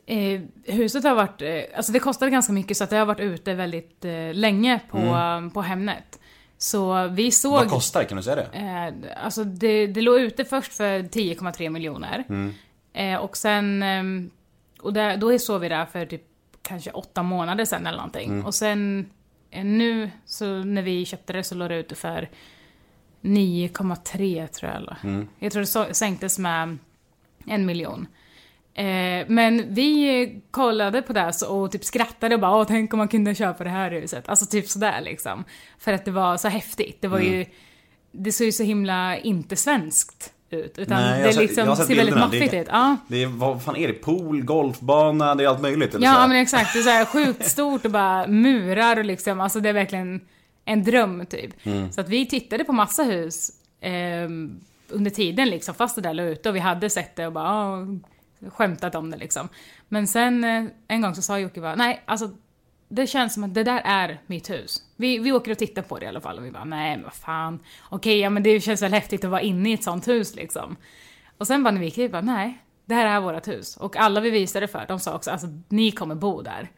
Eh, 0.06 0.40
huset 0.64 1.04
har 1.04 1.14
varit, 1.14 1.42
eh, 1.42 1.76
alltså 1.76 1.92
det 1.92 1.99
kostade 1.99 2.30
ganska 2.30 2.52
mycket 2.52 2.76
så 2.76 2.84
att 2.84 2.90
det 2.90 2.96
har 2.96 3.06
varit 3.06 3.20
ute 3.20 3.54
väldigt 3.54 4.04
eh, 4.04 4.12
länge 4.34 4.80
på, 4.90 4.99
på 5.54 5.62
Hemnet. 5.62 6.18
Så 6.58 7.08
vi 7.08 7.30
såg... 7.30 7.52
Vad 7.52 7.70
kostar 7.70 8.00
det? 8.00 8.06
Kan 8.06 8.16
du 8.16 8.23
säga 8.23 8.37
det? 8.37 8.49
Eh, 8.58 9.25
alltså 9.25 9.44
det, 9.44 9.87
det 9.87 10.00
låg 10.00 10.20
ute 10.20 10.44
först 10.44 10.73
för 10.73 10.99
10,3 10.99 11.68
miljoner. 11.70 12.25
Eh, 12.92 13.16
och 13.16 13.37
sen... 13.37 13.82
ehm, 13.82 14.30
och 14.80 14.92
där, 14.92 15.16
då 15.16 15.38
såg 15.38 15.61
vi 15.61 15.68
där 15.68 15.87
för 15.87 16.06
typ 16.06 16.23
kanske 16.64 16.90
åtta 16.90 17.23
månader 17.23 17.64
sen 17.64 17.87
eller 17.87 17.99
någonting. 17.99 18.30
Och 18.47 18.54
sen 18.54 19.11
eh, 19.50 19.64
nu, 19.64 20.11
så 20.26 20.47
när 20.64 20.83
vi 20.83 21.04
köpte 21.04 21.33
det 21.33 21.44
så 21.44 21.54
låg 21.54 21.68
det 21.68 21.76
ute 21.76 21.94
för 21.94 22.28
9,3 23.23 24.47
tror 24.47 24.73
jag 24.73 24.80
eller. 24.80 24.97
Jag 25.38 25.52
tror 25.52 25.61
det 25.61 25.66
så, 25.66 25.87
sänktes 25.92 26.38
med 26.38 26.78
en 27.47 27.66
miljon. 27.66 28.06
Eh, 28.75 29.26
men 29.28 29.75
vi 29.75 30.42
kollade 30.50 31.02
på 31.02 31.12
det 31.12 31.33
så- 31.33 31.49
och 31.56 31.73
typ 31.73 31.85
skrattade 31.85 32.35
och 32.35 32.40
bara 32.40 32.56
Åh, 32.56 32.64
tänk 32.68 32.92
om 32.94 32.99
man 32.99 33.09
kunde 33.09 33.35
köpa 33.35 33.64
det 33.64 33.71
här 33.71 33.90
huset. 33.90 34.28
Alltså 34.28 34.47
typ 34.47 34.68
sådär 34.68 35.00
liksom. 35.00 35.44
För 35.78 35.92
att 35.92 36.04
det 36.04 36.11
var 36.11 36.37
så 36.37 36.49
häftigt. 36.49 37.00
Det 37.00 37.09
var 37.09 37.18
ju, 37.21 37.47
det 38.12 38.33
såg 38.33 38.44
ju 38.44 38.52
så 38.52 38.62
himla 38.62 39.18
inte 39.18 39.56
svenskt 39.56 40.33
ut. 40.54 40.78
Utan 40.78 41.02
Nej, 41.02 41.23
det 41.23 41.40
liksom 41.40 41.76
sett 41.76 41.87
ser 41.87 41.96
väldigt 41.96 42.16
maffigt 42.16 42.54
ut. 42.54 42.66
Ja. 42.70 42.96
Det 43.08 43.23
är, 43.23 43.26
vad 43.26 43.62
fan 43.62 43.76
är 43.76 43.88
det? 43.88 43.94
Pool, 43.94 44.42
golfbana, 44.42 45.34
det 45.34 45.44
är 45.44 45.49
allt 45.49 45.61
möjligt? 45.61 45.94
Eller 45.94 46.06
så 46.06 46.12
Ja 46.12 46.18
här? 46.18 46.28
men 46.28 46.37
exakt, 46.37 46.73
det 46.73 46.78
är 46.78 46.82
så 46.82 46.90
här 46.90 47.04
sjukt 47.25 47.49
stort 47.49 47.84
och 47.84 47.90
bara 47.90 48.26
murar 48.26 48.96
och 48.96 49.04
liksom, 49.04 49.40
alltså 49.40 49.61
det 49.61 49.68
är 49.68 49.73
verkligen 49.73 50.20
en 50.64 50.84
dröm 50.84 51.26
typ. 51.26 51.66
Mm. 51.66 51.92
Så 51.92 52.00
att 52.00 52.08
vi 52.08 52.26
tittade 52.26 52.64
på 52.64 52.73
massa 52.73 53.02
hus 53.02 53.50
ehm, 53.80 54.61
under 54.88 55.11
tiden 55.11 55.49
liksom, 55.49 55.75
fast 55.75 55.96
det 55.96 56.02
där 56.02 56.14
låg 56.14 56.26
ute 56.26 56.49
och 56.49 56.56
vi 56.56 56.61
hade 56.61 56.90
sett 56.90 57.16
det 57.16 57.26
och 57.26 57.32
bara 57.32 57.50
ah, 57.50 57.87
skämtat 58.50 58.94
om 58.94 59.11
det 59.11 59.16
liksom. 59.16 59.49
Men 59.88 60.06
sen 60.06 60.44
eh, 60.44 60.64
en 60.88 61.02
gång 61.02 61.14
så 61.14 61.23
sa 61.23 61.38
Jocke 61.38 61.61
bara, 61.61 61.75
nej 61.75 62.02
alltså 62.04 62.30
det 62.94 63.06
känns 63.06 63.34
som 63.34 63.44
att 63.44 63.54
det 63.54 63.64
där 63.64 63.82
är 63.84 64.20
mitt 64.26 64.50
hus. 64.50 64.82
Vi, 64.96 65.18
vi 65.18 65.32
åker 65.32 65.50
och 65.50 65.58
tittar 65.58 65.82
på 65.82 65.98
det 65.98 66.04
i 66.04 66.08
alla 66.08 66.20
fall 66.20 66.38
och 66.38 66.44
vi 66.44 66.50
bara, 66.50 66.64
nej 66.64 66.96
men 66.96 67.04
vad 67.04 67.14
fan. 67.14 67.58
Okej, 67.90 68.18
ja 68.18 68.30
men 68.30 68.42
det 68.42 68.60
känns 68.60 68.82
väl 68.82 68.92
häftigt 68.92 69.24
att 69.24 69.30
vara 69.30 69.40
inne 69.40 69.70
i 69.70 69.74
ett 69.74 69.84
sånt 69.84 70.08
hus 70.08 70.34
liksom. 70.34 70.76
Och 71.38 71.46
sen 71.46 71.62
bara 71.62 71.70
när 71.70 71.80
vi 71.80 71.86
gick 71.86 71.96
dit, 71.96 72.12
bara, 72.12 72.22
nej, 72.22 72.62
det 72.84 72.94
här 72.94 73.06
är 73.06 73.20
vårt 73.20 73.48
hus. 73.48 73.76
Och 73.76 73.96
alla 73.96 74.20
vi 74.20 74.30
visade 74.30 74.68
för, 74.68 74.84
de 74.88 75.00
sa 75.00 75.14
också, 75.14 75.30
alltså 75.30 75.46
ni 75.68 75.90
kommer 75.90 76.14
bo 76.14 76.42
där. 76.42 76.70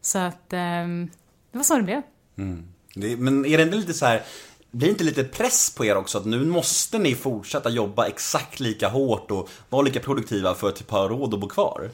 Så 0.00 0.18
att, 0.18 0.52
ehm, 0.52 1.10
det 1.52 1.58
var 1.58 1.64
så 1.64 1.76
det 1.76 1.82
blev. 1.82 2.02
Mm. 2.38 2.64
Det, 2.94 3.16
men 3.16 3.46
är 3.46 3.56
det 3.58 3.62
inte 3.62 3.76
lite 3.76 3.94
så 3.94 4.06
här, 4.06 4.22
blir 4.70 4.88
det 4.88 4.92
inte 4.92 5.04
lite 5.04 5.24
press 5.24 5.74
på 5.74 5.84
er 5.84 5.96
också 5.96 6.18
att 6.18 6.24
nu 6.24 6.44
måste 6.44 6.98
ni 6.98 7.14
fortsätta 7.14 7.70
jobba 7.70 8.06
exakt 8.06 8.60
lika 8.60 8.88
hårt 8.88 9.30
och 9.30 9.48
vara 9.68 9.82
lika 9.82 10.00
produktiva 10.00 10.54
för 10.54 10.68
att 10.68 10.76
typ 10.76 10.90
ha 10.90 11.08
råd 11.08 11.34
att 11.34 11.40
bo 11.40 11.48
kvar? 11.48 11.90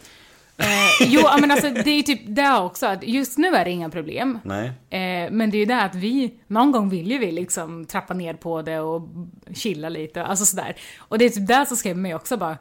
Eh, 0.60 1.08
jo, 1.08 1.22
men 1.40 1.50
alltså 1.50 1.70
det 1.70 1.90
är 1.90 1.96
ju 1.96 2.02
typ 2.02 2.20
det 2.26 2.58
också, 2.58 2.86
att 2.86 3.04
just 3.04 3.38
nu 3.38 3.48
är 3.48 3.64
det 3.64 3.70
inga 3.70 3.90
problem. 3.90 4.38
Nej. 4.42 4.66
Eh, 4.66 5.30
men 5.30 5.50
det 5.50 5.56
är 5.56 5.60
ju 5.60 5.64
det 5.64 5.82
att 5.82 5.94
vi, 5.94 6.34
någon 6.46 6.72
gång 6.72 6.88
vill 6.88 7.10
ju 7.10 7.18
vi 7.18 7.32
liksom 7.32 7.84
trappa 7.84 8.14
ner 8.14 8.34
på 8.34 8.62
det 8.62 8.80
och 8.80 9.08
chilla 9.54 9.88
lite, 9.88 10.24
alltså 10.24 10.46
sådär. 10.46 10.76
Och 10.98 11.18
det 11.18 11.24
är 11.24 11.28
typ 11.28 11.46
det 11.48 11.66
som 11.66 11.76
skrämmer 11.76 12.02
mig 12.02 12.14
också 12.14 12.36
bara, 12.36 12.58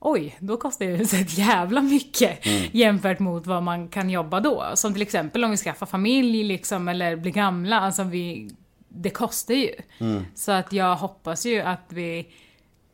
oj, 0.00 0.36
då 0.40 0.56
kostar 0.56 0.86
ju 0.86 0.96
huset 0.96 1.38
jävla 1.38 1.82
mycket 1.82 2.46
jämfört 2.72 3.18
mot 3.18 3.46
vad 3.46 3.62
man 3.62 3.88
kan 3.88 4.10
jobba 4.10 4.40
då. 4.40 4.64
Som 4.74 4.92
till 4.92 5.02
exempel 5.02 5.44
om 5.44 5.50
vi 5.50 5.56
skaffar 5.56 5.86
familj 5.86 6.44
liksom, 6.44 6.88
eller 6.88 7.16
blir 7.16 7.32
gamla, 7.32 7.80
alltså 7.80 8.02
vi, 8.02 8.50
det 8.88 9.10
kostar 9.10 9.54
ju. 9.54 9.70
Så 10.34 10.52
att 10.52 10.72
jag 10.72 10.96
hoppas 10.96 11.46
ju 11.46 11.60
att 11.60 11.86
vi 11.88 12.26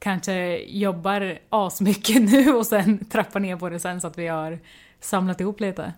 kanske 0.04 0.58
jobbar 0.58 1.38
asmycket 1.48 2.22
nu 2.32 2.54
och 2.54 2.66
sen 2.66 3.04
trappar 3.04 3.40
ner 3.40 3.56
på 3.56 3.68
det 3.68 3.80
sen 3.80 4.00
så 4.00 4.06
att 4.06 4.18
vi 4.18 4.26
har 4.26 4.58
samlat 5.00 5.40
ihop 5.40 5.60
lite. 5.60 5.92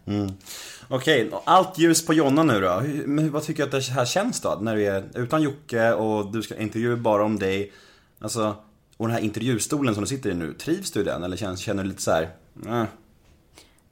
Okej, 0.89 1.31
allt 1.45 1.79
ljus 1.79 2.07
på 2.07 2.15
Jonna 2.15 2.43
nu 2.43 2.61
då. 2.61 2.83
Men 3.07 3.31
vad 3.31 3.43
tycker 3.43 3.63
du 3.63 3.77
att 3.77 3.87
det 3.87 3.93
här 3.93 4.05
känns 4.05 4.41
då? 4.41 4.59
När 4.61 4.77
du 4.77 4.85
är 4.85 5.05
utan 5.15 5.43
Jocke 5.43 5.93
och 5.93 6.33
du 6.33 6.43
ska 6.43 6.57
intervjua 6.57 6.97
bara 6.97 7.25
om 7.25 7.39
dig. 7.39 7.73
Alltså, 8.19 8.57
och 8.97 9.07
den 9.07 9.17
här 9.17 9.23
intervjustolen 9.23 9.95
som 9.95 10.03
du 10.03 10.09
sitter 10.09 10.31
i 10.31 10.35
nu, 10.35 10.53
trivs 10.53 10.91
du 10.91 11.01
i 11.01 11.05
den? 11.05 11.23
Eller 11.23 11.37
känns, 11.37 11.61
känner 11.61 11.83
du 11.83 11.89
lite 11.89 12.03
så 12.03 12.11
här, 12.11 12.29
eh, 12.67 12.85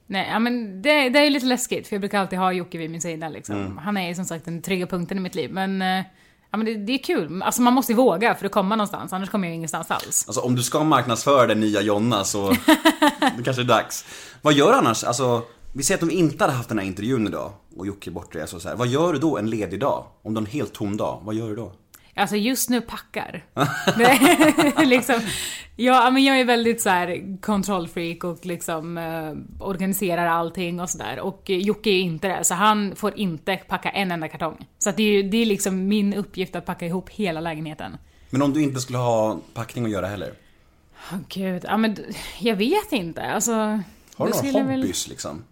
Nej, 0.07 0.27
ja, 0.31 0.39
men 0.39 0.81
det, 0.81 1.09
det 1.09 1.19
är 1.19 1.23
ju 1.23 1.29
lite 1.29 1.45
läskigt 1.45 1.87
för 1.87 1.95
jag 1.95 2.01
brukar 2.01 2.19
alltid 2.19 2.39
ha 2.39 2.53
Jocke 2.53 2.77
vid 2.77 2.89
min 2.89 3.01
sida 3.01 3.29
liksom. 3.29 3.55
Mm. 3.55 3.77
Han 3.77 3.97
är 3.97 4.07
ju 4.07 4.15
som 4.15 4.25
sagt 4.25 4.45
den 4.45 4.61
trygga 4.61 4.87
punkten 4.87 5.17
i 5.17 5.21
mitt 5.21 5.35
liv. 5.35 5.51
Men, 5.51 5.81
eh, 5.81 6.05
ja, 6.55 6.57
men 6.57 6.65
det, 6.65 6.75
det 6.75 6.93
är 6.93 7.03
kul. 7.03 7.41
Alltså 7.41 7.61
man 7.61 7.73
måste 7.73 7.91
ju 7.91 7.95
våga 7.95 8.35
för 8.35 8.45
att 8.45 8.51
komma 8.51 8.75
någonstans, 8.75 9.13
annars 9.13 9.29
kommer 9.29 9.47
jag 9.47 9.51
ju 9.51 9.55
ingenstans 9.55 9.91
alls. 9.91 10.23
Alltså 10.27 10.41
om 10.41 10.55
du 10.55 10.63
ska 10.63 10.83
marknadsföra 10.83 11.47
den 11.47 11.59
nya 11.59 11.81
Jonna 11.81 12.23
så 12.23 12.49
det 13.37 13.43
kanske 13.43 13.61
är 13.61 13.63
dags. 13.63 14.05
Vad 14.41 14.53
gör 14.53 14.71
du 14.71 14.77
annars? 14.77 15.03
Alltså, 15.03 15.41
vi 15.73 15.83
säger 15.83 16.03
att 16.03 16.09
de 16.09 16.15
inte 16.15 16.43
hade 16.43 16.53
haft 16.53 16.69
den 16.69 16.79
här 16.79 16.85
intervjun 16.85 17.27
idag 17.27 17.51
och 17.77 17.87
Jocke 17.87 18.09
är 18.09 18.11
bortrest 18.11 18.53
och 18.53 18.61
så 18.61 18.69
här. 18.69 18.75
Vad 18.75 18.87
gör 18.87 19.13
du 19.13 19.19
då 19.19 19.37
en 19.37 19.49
ledig 19.49 19.79
dag? 19.79 20.05
Om 20.23 20.33
du 20.33 20.37
har 20.37 20.47
en 20.47 20.51
helt 20.51 20.73
tom 20.73 20.97
dag, 20.97 21.21
vad 21.23 21.35
gör 21.35 21.49
du 21.49 21.55
då? 21.55 21.71
Alltså 22.17 22.35
just 22.35 22.69
nu 22.69 22.81
packar. 22.81 23.45
Liksom, 24.85 25.15
ja, 25.75 26.11
men 26.11 26.23
jag 26.23 26.39
är 26.39 26.45
väldigt 26.45 26.81
så 26.81 26.89
här 26.89 27.37
kontrollfreak 27.41 28.23
och 28.23 28.45
liksom 28.45 28.97
eh, 28.97 29.33
organiserar 29.65 30.25
allting 30.27 30.79
och 30.79 30.89
sådär. 30.89 31.19
Och 31.19 31.49
Jocke 31.49 31.89
är 31.89 31.99
inte 31.99 32.27
det, 32.27 32.43
så 32.43 32.53
han 32.53 32.95
får 32.95 33.17
inte 33.19 33.57
packa 33.57 33.89
en 33.89 34.11
enda 34.11 34.27
kartong. 34.27 34.67
Så 34.77 34.91
det 34.91 35.03
är 35.03 35.23
det 35.23 35.37
är 35.37 35.45
liksom 35.45 35.87
min 35.87 36.13
uppgift 36.13 36.55
att 36.55 36.65
packa 36.65 36.85
ihop 36.85 37.09
hela 37.09 37.39
lägenheten. 37.41 37.97
Men 38.29 38.41
om 38.41 38.53
du 38.53 38.63
inte 38.63 38.79
skulle 38.79 38.97
ha 38.97 39.39
packning 39.53 39.85
att 39.85 39.91
göra 39.91 40.07
heller? 40.07 40.33
Åh 41.11 41.17
gud, 41.29 41.65
ja 41.67 41.77
men 41.77 41.97
jag 42.39 42.55
vet 42.55 42.91
inte. 42.91 43.21
Alltså... 43.21 43.53
Har 44.15 44.27
du 44.27 44.33
några 44.33 44.59
jag 44.59 44.65
väl- 44.65 44.81
hobbys 44.81 45.07
liksom? 45.07 45.43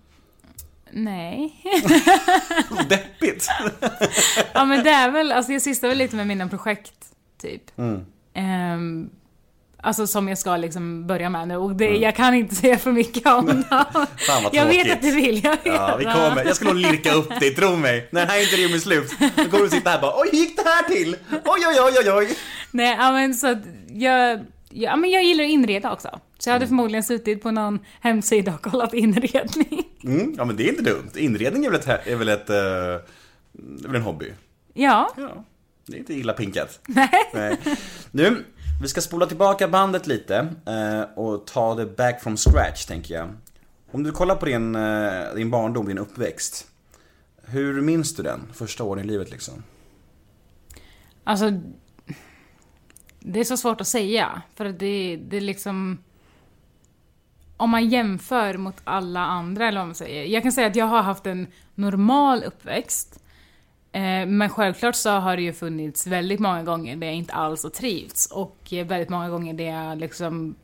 Nej. 0.96 1.54
Deppigt! 2.90 3.48
ja 4.54 4.66
men 4.66 4.84
det 4.84 4.90
är 4.90 5.12
väl, 5.12 5.32
alltså 5.32 5.52
jag 5.52 5.62
sysslar 5.62 5.90
väl 5.90 5.98
lite 5.98 6.16
med 6.16 6.28
mina 6.28 6.48
projekt, 6.48 6.94
typ. 7.42 7.78
Mm. 7.78 8.06
Ehm, 8.34 9.10
alltså 9.82 10.08
som 10.08 10.28
jag 10.28 10.38
ska 10.38 10.58
liksom 10.58 11.08
börja 11.08 11.30
med 11.30 11.48
nu 11.48 11.56
och 11.58 11.76
det, 11.76 11.88
Mm. 11.88 12.02
jag 12.02 12.16
kan 12.16 12.34
inte 12.34 12.56
säga 12.56 12.78
för 12.78 12.92
mycket 12.92 13.26
om 13.28 13.46
dem. 13.46 13.64
Fan 14.18 14.44
vad 14.44 14.54
jag 14.54 14.66
vet 14.66 14.92
att 14.94 15.02
det 15.02 15.12
vill 15.12 15.44
jag 15.44 15.58
Ja, 15.64 15.96
vi 16.00 16.06
kommer. 16.06 16.46
Jag 16.46 16.56
ska 16.56 16.66
nog 16.66 16.76
lirka 16.76 17.14
upp 17.14 17.40
dig, 17.40 17.56
tro 17.56 17.76
mig. 17.76 18.08
När 18.12 18.22
den 18.22 18.30
här 18.30 18.42
intervjun 18.44 18.74
är 18.74 18.80
slut, 18.80 19.12
då 19.36 19.44
kommer 19.46 19.64
du 19.64 19.70
sitta 19.70 19.90
här 19.90 19.98
och 19.98 20.02
bara 20.02 20.14
Oj, 20.22 20.30
hur 20.32 20.38
gick 20.40 20.56
det 20.58 20.64
här 20.70 20.84
till? 20.96 21.16
Oj, 21.32 21.40
oj, 21.68 21.76
oj, 21.82 21.94
oj, 22.00 22.12
oj. 22.12 22.38
Nej, 22.72 22.98
men 22.98 23.34
så 23.34 23.48
att 23.48 23.58
jag, 23.94 24.40
ja 24.70 24.96
men 24.96 25.12
jag 25.12 25.24
gillar 25.24 25.44
att 25.44 25.50
inreda 25.50 25.92
också. 25.94 26.20
Så 26.44 26.50
jag 26.50 26.54
hade 26.54 26.68
förmodligen 26.68 27.04
suttit 27.04 27.42
på 27.42 27.52
någon 27.52 27.80
hemsida 28.02 28.54
och 28.54 28.62
kollat 28.62 28.94
inredning. 28.94 29.84
Mm, 30.04 30.34
ja, 30.38 30.46
men 30.46 30.56
det 30.56 30.64
är 30.64 30.70
inte 30.70 30.84
dumt. 30.84 31.10
Inredning 31.16 31.66
är 31.66 31.70
väl 31.70 31.80
ett, 31.80 32.08
är 32.08 32.16
väl 32.16 32.30
ett, 32.30 32.48
det 32.48 32.56
är 33.84 33.88
väl 33.88 33.96
en 33.96 34.02
hobby? 34.02 34.34
Ja, 34.74 35.14
Ja, 35.18 35.44
det 35.86 35.96
är 35.96 36.00
inte 36.00 36.14
illa 36.14 36.34
pinkat. 36.34 36.80
Nej. 37.34 37.60
Nu, 38.12 38.46
vi 38.82 38.88
ska 38.88 39.02
spola 39.02 39.26
tillbaka 39.26 39.68
bandet 39.68 40.08
lite 40.08 40.56
eh, 40.66 41.20
och 41.20 41.48
ta 41.48 41.76
det 41.76 41.86
back 41.86 42.24
from 42.24 42.38
scratch, 42.38 42.86
tänker 42.86 43.14
jag. 43.14 43.30
Om 43.92 44.04
du 44.04 44.12
kollar 44.12 44.36
på 44.36 44.46
din, 44.46 44.76
eh, 44.76 45.34
din 45.36 45.52
barndom, 45.52 45.88
din 45.88 45.98
uppväxt. 45.98 46.68
Hur 47.46 47.82
minns 47.82 48.16
du 48.16 48.24
den? 48.24 48.40
Första 48.54 48.84
åren 48.84 49.04
i 49.04 49.08
livet 49.08 49.32
liksom. 49.32 49.64
Alltså, 51.24 51.52
det 53.20 53.40
är 53.40 53.44
så 53.44 53.58
svårt 53.58 53.82
att 53.82 53.88
säga. 53.88 54.42
För 54.56 54.66
det, 54.66 55.18
det 55.18 55.38
är 55.38 55.42
liksom... 55.42 55.98
Om 57.58 57.70
man 57.70 57.90
jämför 57.90 58.58
mot 58.58 58.76
alla 58.84 59.20
andra, 59.20 59.68
eller 59.68 59.80
vad 59.80 59.88
man 59.88 59.96
säger. 59.96 60.24
Jag 60.24 60.44
kan 60.44 60.52
säga 60.52 60.68
att 60.68 60.76
jag 60.76 60.86
har 60.86 61.02
haft 61.02 61.28
en 61.28 61.48
normal 61.76 62.44
uppväxt. 62.44 63.24
Eh, 63.92 64.26
Men 64.26 64.50
självklart 64.50 64.96
så 64.96 65.10
har 65.10 65.36
det 65.36 65.42
ju 65.42 65.54
funnits 65.54 66.08
väldigt 66.08 66.40
många 66.40 66.64
gånger 66.64 66.96
där 66.96 67.08
jag 67.08 67.16
inte 67.16 67.34
alls 67.34 67.64
har 67.64 67.70
trivts. 67.70 68.26
Och 68.32 68.58
väldigt 68.72 69.10
många 69.10 69.30
gånger 69.30 69.54
där 69.54 69.64
jag 69.64 69.98
liksom... 69.98 70.56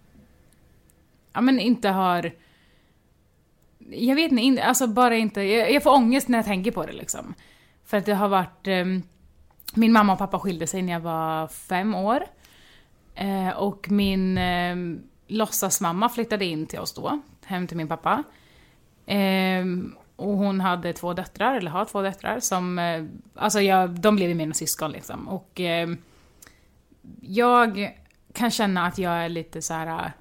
Ja 1.34 1.42
men 1.42 1.60
inte 1.60 1.90
har... 1.90 2.32
Jag 3.90 4.16
vet 4.16 4.32
inte, 4.32 4.64
alltså 4.64 4.88
bara 4.88 5.16
inte... 5.16 5.42
Jag, 5.42 5.72
jag 5.72 5.84
får 5.84 5.96
ångest 5.96 6.28
när 6.28 6.38
jag 6.38 6.46
tänker 6.46 6.72
på 6.72 6.86
det 6.86 6.94
liksom. 6.94 7.34
För 7.86 7.98
att 7.98 8.06
det 8.06 8.14
har 8.14 8.28
varit... 8.30 8.68
Ehm, 8.68 9.04
min 9.74 9.92
mamma 9.92 10.14
och 10.14 10.20
pappa 10.20 10.40
skilde 10.40 10.68
sig 10.68 10.82
när 10.82 10.94
jag 10.94 11.00
var 11.00 11.48
fem 11.48 11.96
år. 11.96 12.24
Eh, 13.16 13.50
och 13.50 13.92
min 13.92 14.38
ehm, 14.38 15.02
låtsasmamma 15.30 16.10
flyttade 16.10 16.46
in 16.46 16.66
till 16.66 16.80
oss 16.80 16.94
då, 16.94 17.22
hem 17.46 17.68
till 17.68 17.78
min 17.78 17.88
pappa. 17.88 18.24
Ehm, 19.06 19.96
och 20.16 20.38
hon 20.38 20.62
hade 20.62 20.94
två 20.94 21.14
döttrar, 21.14 21.56
eller 21.56 21.72
har 21.72 21.86
två 21.86 22.02
döttrar, 22.02 22.40
som... 22.40 22.80
Eh, 22.80 23.04
alltså 23.36 23.62
jag, 23.62 23.90
de 23.90 24.16
blev 24.16 24.30
ju 24.30 24.36
mina 24.36 24.54
syskon 24.54 24.92
liksom. 24.92 25.28
Och 25.28 25.60
eh, 25.60 25.90
jag 27.22 27.96
kan 28.34 28.52
känna 28.52 28.86
att 28.86 28.98
jag 28.98 29.14
är 29.14 29.30
lite 29.30 29.62
så 29.62 29.74
här 29.74 29.88
eh, 29.88 30.12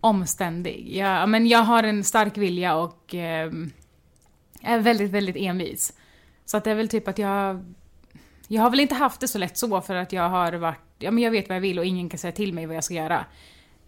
omständig. 0.00 0.96
Jag, 0.96 1.28
men 1.28 1.46
jag 1.46 1.58
har 1.58 1.82
en 1.82 2.04
stark 2.04 2.36
vilja 2.36 2.76
och 2.76 3.14
eh, 3.14 3.52
är 4.62 4.80
väldigt, 4.80 5.10
väldigt 5.10 5.36
envis. 5.36 5.92
Så 6.44 6.56
att 6.56 6.64
det 6.64 6.70
är 6.70 6.74
väl 6.74 6.88
typ 6.88 7.08
att 7.08 7.18
jag... 7.18 7.74
Jag 8.48 8.62
har 8.62 8.70
väl 8.70 8.80
inte 8.80 8.94
haft 8.94 9.20
det 9.20 9.28
så 9.28 9.38
lätt 9.38 9.58
så 9.58 9.80
för 9.80 9.94
att 9.94 10.12
jag 10.12 10.28
har 10.28 10.52
varit... 10.52 10.78
Ja 10.98 11.10
men 11.10 11.24
jag 11.24 11.30
vet 11.30 11.48
vad 11.48 11.56
jag 11.56 11.60
vill 11.60 11.78
och 11.78 11.84
ingen 11.84 12.08
kan 12.08 12.18
säga 12.18 12.32
till 12.32 12.52
mig 12.52 12.66
vad 12.66 12.76
jag 12.76 12.84
ska 12.84 12.94
göra. 12.94 13.24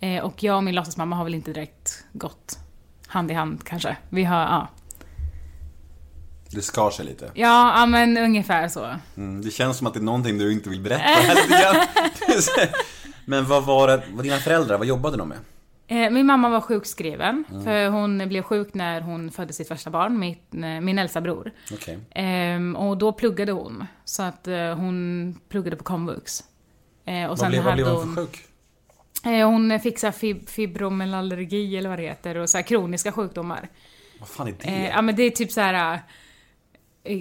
Eh, 0.00 0.24
och 0.24 0.42
jag 0.42 0.56
och 0.56 0.64
min 0.64 0.74
låtsasmamma 0.74 1.16
har 1.16 1.24
väl 1.24 1.34
inte 1.34 1.52
direkt 1.52 2.04
gått 2.12 2.58
hand 3.06 3.30
i 3.30 3.34
hand 3.34 3.64
kanske. 3.64 3.96
Vi 4.08 4.24
har, 4.24 4.40
ja. 4.40 4.68
Det 6.50 6.62
skar 6.62 6.90
sig 6.90 7.04
lite. 7.06 7.30
Ja, 7.34 7.86
men 7.86 8.18
ungefär 8.18 8.68
så. 8.68 8.94
Mm, 9.16 9.42
det 9.42 9.50
känns 9.50 9.76
som 9.78 9.86
att 9.86 9.94
det 9.94 10.00
är 10.00 10.04
någonting 10.04 10.38
du 10.38 10.52
inte 10.52 10.70
vill 10.70 10.80
berätta. 10.80 11.04
Men 13.24 13.46
vad 13.46 13.64
var 13.64 13.88
det, 13.88 14.02
vad 14.12 14.24
dina 14.24 14.36
föräldrar, 14.36 14.78
vad 14.78 14.86
jobbade 14.86 15.16
de 15.16 15.28
med? 15.28 15.38
Eh, 15.86 16.10
min 16.10 16.26
mamma 16.26 16.48
var 16.48 16.60
sjukskriven, 16.60 17.44
för 17.64 17.88
hon 17.88 18.28
blev 18.28 18.42
sjuk 18.42 18.74
när 18.74 19.00
hon 19.00 19.30
födde 19.30 19.52
sitt 19.52 19.68
första 19.68 19.90
barn, 19.90 20.18
mitt, 20.18 20.54
eh, 20.54 20.60
min 20.60 20.98
äldsta 20.98 21.20
bror. 21.20 21.50
Okej. 21.72 21.98
Ehm, 22.10 22.76
och 22.76 22.98
då 22.98 23.12
pluggade 23.12 23.52
hon, 23.52 23.86
så 24.04 24.22
att 24.22 24.48
eh, 24.48 24.74
hon 24.74 25.40
pluggade 25.48 25.76
på 25.76 25.84
komvux. 25.84 26.44
Eh, 27.04 27.24
och 27.24 27.38
Vad 27.38 27.48
blev, 27.48 27.64
vad 27.64 27.74
blev 27.74 27.86
hade 27.86 27.98
hon 27.98 28.14
för 28.14 28.22
sjuk? 28.26 28.47
Eh, 29.28 29.50
hon 29.50 29.80
så 29.80 30.06
här 30.06 30.12
fib- 30.12 30.48
fibromyalgi 30.48 31.76
eller 31.76 31.88
vad 31.88 31.98
det 31.98 32.02
heter 32.02 32.36
och 32.36 32.50
så 32.50 32.62
kroniska 32.62 33.12
sjukdomar. 33.12 33.68
Vad 34.18 34.28
fan 34.28 34.48
är 34.48 34.54
det? 34.60 34.68
Eh, 34.68 34.88
ja 34.88 35.02
men 35.02 35.16
det 35.16 35.22
är 35.22 35.30
typ 35.30 35.52
så 35.52 35.60
här. 35.60 36.00
Eh, 37.04 37.18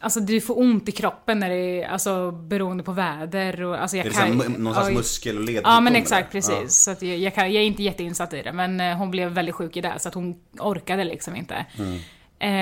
alltså 0.00 0.20
du 0.20 0.40
får 0.40 0.58
ont 0.58 0.88
i 0.88 0.92
kroppen 0.92 1.38
när 1.38 1.48
det 1.48 1.82
är, 1.82 1.88
alltså 1.88 2.30
beroende 2.30 2.84
på 2.84 2.92
väder 2.92 3.62
och 3.62 3.82
alltså 3.82 3.96
jag 3.96 4.06
är 4.06 4.10
det 4.10 4.16
kan... 4.16 4.38
såhär, 4.40 4.58
någon 4.58 4.74
slags 4.74 4.88
Oj. 4.88 4.94
muskel 4.94 5.38
och 5.38 5.44
led 5.44 5.62
Ja 5.64 5.80
men 5.80 5.96
exakt, 5.96 6.32
precis. 6.32 6.76
Så 6.76 6.90
att 6.90 7.02
jag, 7.02 7.18
jag, 7.18 7.34
kan, 7.34 7.52
jag 7.52 7.62
är 7.62 7.66
inte 7.66 7.82
jätteinsatt 7.82 8.32
i 8.34 8.42
det 8.42 8.52
men 8.52 8.80
eh, 8.80 8.96
hon 8.96 9.10
blev 9.10 9.32
väldigt 9.32 9.54
sjuk 9.54 9.76
i 9.76 9.80
det 9.80 9.94
så 9.98 10.08
att 10.08 10.14
hon 10.14 10.40
orkade 10.58 11.04
liksom 11.04 11.36
inte. 11.36 11.66
Mm. 11.78 11.98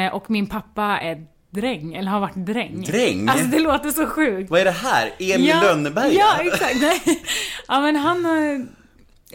Eh, 0.06 0.14
och 0.14 0.30
min 0.30 0.46
pappa 0.46 0.84
är 0.84 1.26
dräng, 1.54 1.94
eller 1.94 2.10
har 2.10 2.20
varit 2.20 2.34
dräng. 2.46 2.82
Dräng? 2.82 3.28
Alltså 3.28 3.44
det 3.46 3.58
låter 3.58 3.90
så 3.90 4.06
sjukt. 4.06 4.50
Vad 4.50 4.60
är 4.60 4.64
det 4.64 4.70
här? 4.70 5.12
Emil 5.18 5.56
Lönneberga? 5.62 6.12
Ja, 6.12 6.38
exakt. 6.40 6.76
Nej. 6.80 7.02
Ja, 7.68 7.80
men 7.80 7.96
han... 7.96 8.26
eh, 8.26 8.66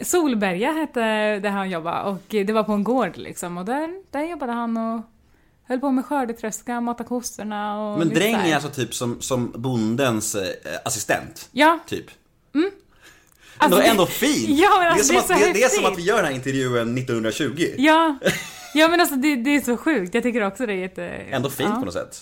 Solberga 0.04 0.72
hette 0.72 1.00
där 1.38 1.50
han 1.50 1.70
jobbade 1.70 2.02
och 2.10 2.22
det 2.28 2.52
var 2.52 2.62
på 2.64 2.72
en 2.72 2.84
gård 2.84 3.16
liksom 3.16 3.58
och 3.58 3.64
där, 3.64 3.88
där 4.10 4.24
jobbade 4.24 4.52
han 4.52 4.76
och 4.76 5.00
höll 5.68 5.80
på 5.80 5.90
med 5.90 6.04
skördetröska, 6.06 6.80
mata 6.80 7.04
kossorna 7.04 7.80
och 7.80 7.98
Men 7.98 8.08
dräng 8.08 8.34
är 8.34 8.54
alltså 8.54 8.70
typ 8.70 8.94
som, 8.94 9.20
som 9.20 9.52
bondens 9.56 10.34
eh, 10.34 10.46
assistent? 10.84 11.48
Ja. 11.52 11.78
Typ? 11.88 12.06
Alltså, 13.56 13.64
ändå, 13.64 13.76
det- 13.76 13.90
ändå 13.90 14.06
fint! 14.06 14.48
Ja, 14.60 14.68
men 14.70 14.80
det, 14.80 14.86
är 14.86 14.90
alltså, 14.90 15.14
som 15.14 15.26
det 15.28 15.32
är 15.32 15.48
att, 15.48 15.54
det, 15.54 15.60
det 15.60 15.64
är 15.64 15.68
som 15.68 15.84
att 15.84 15.98
vi 15.98 16.02
gör 16.02 16.16
den 16.16 16.24
här 16.24 16.32
intervjun 16.32 16.98
1920. 16.98 17.64
Ja. 17.78 18.18
Ja 18.74 18.88
men 18.88 19.00
alltså 19.00 19.16
det, 19.16 19.36
det 19.36 19.50
är 19.56 19.60
så 19.60 19.76
sjukt, 19.76 20.14
jag 20.14 20.22
tycker 20.22 20.46
också 20.46 20.66
det 20.66 20.72
är 20.72 20.76
jätte... 20.76 21.04
Ändå 21.06 21.50
fint 21.50 21.70
ja. 21.72 21.78
på 21.78 21.84
något 21.84 21.94
sätt. 21.94 22.16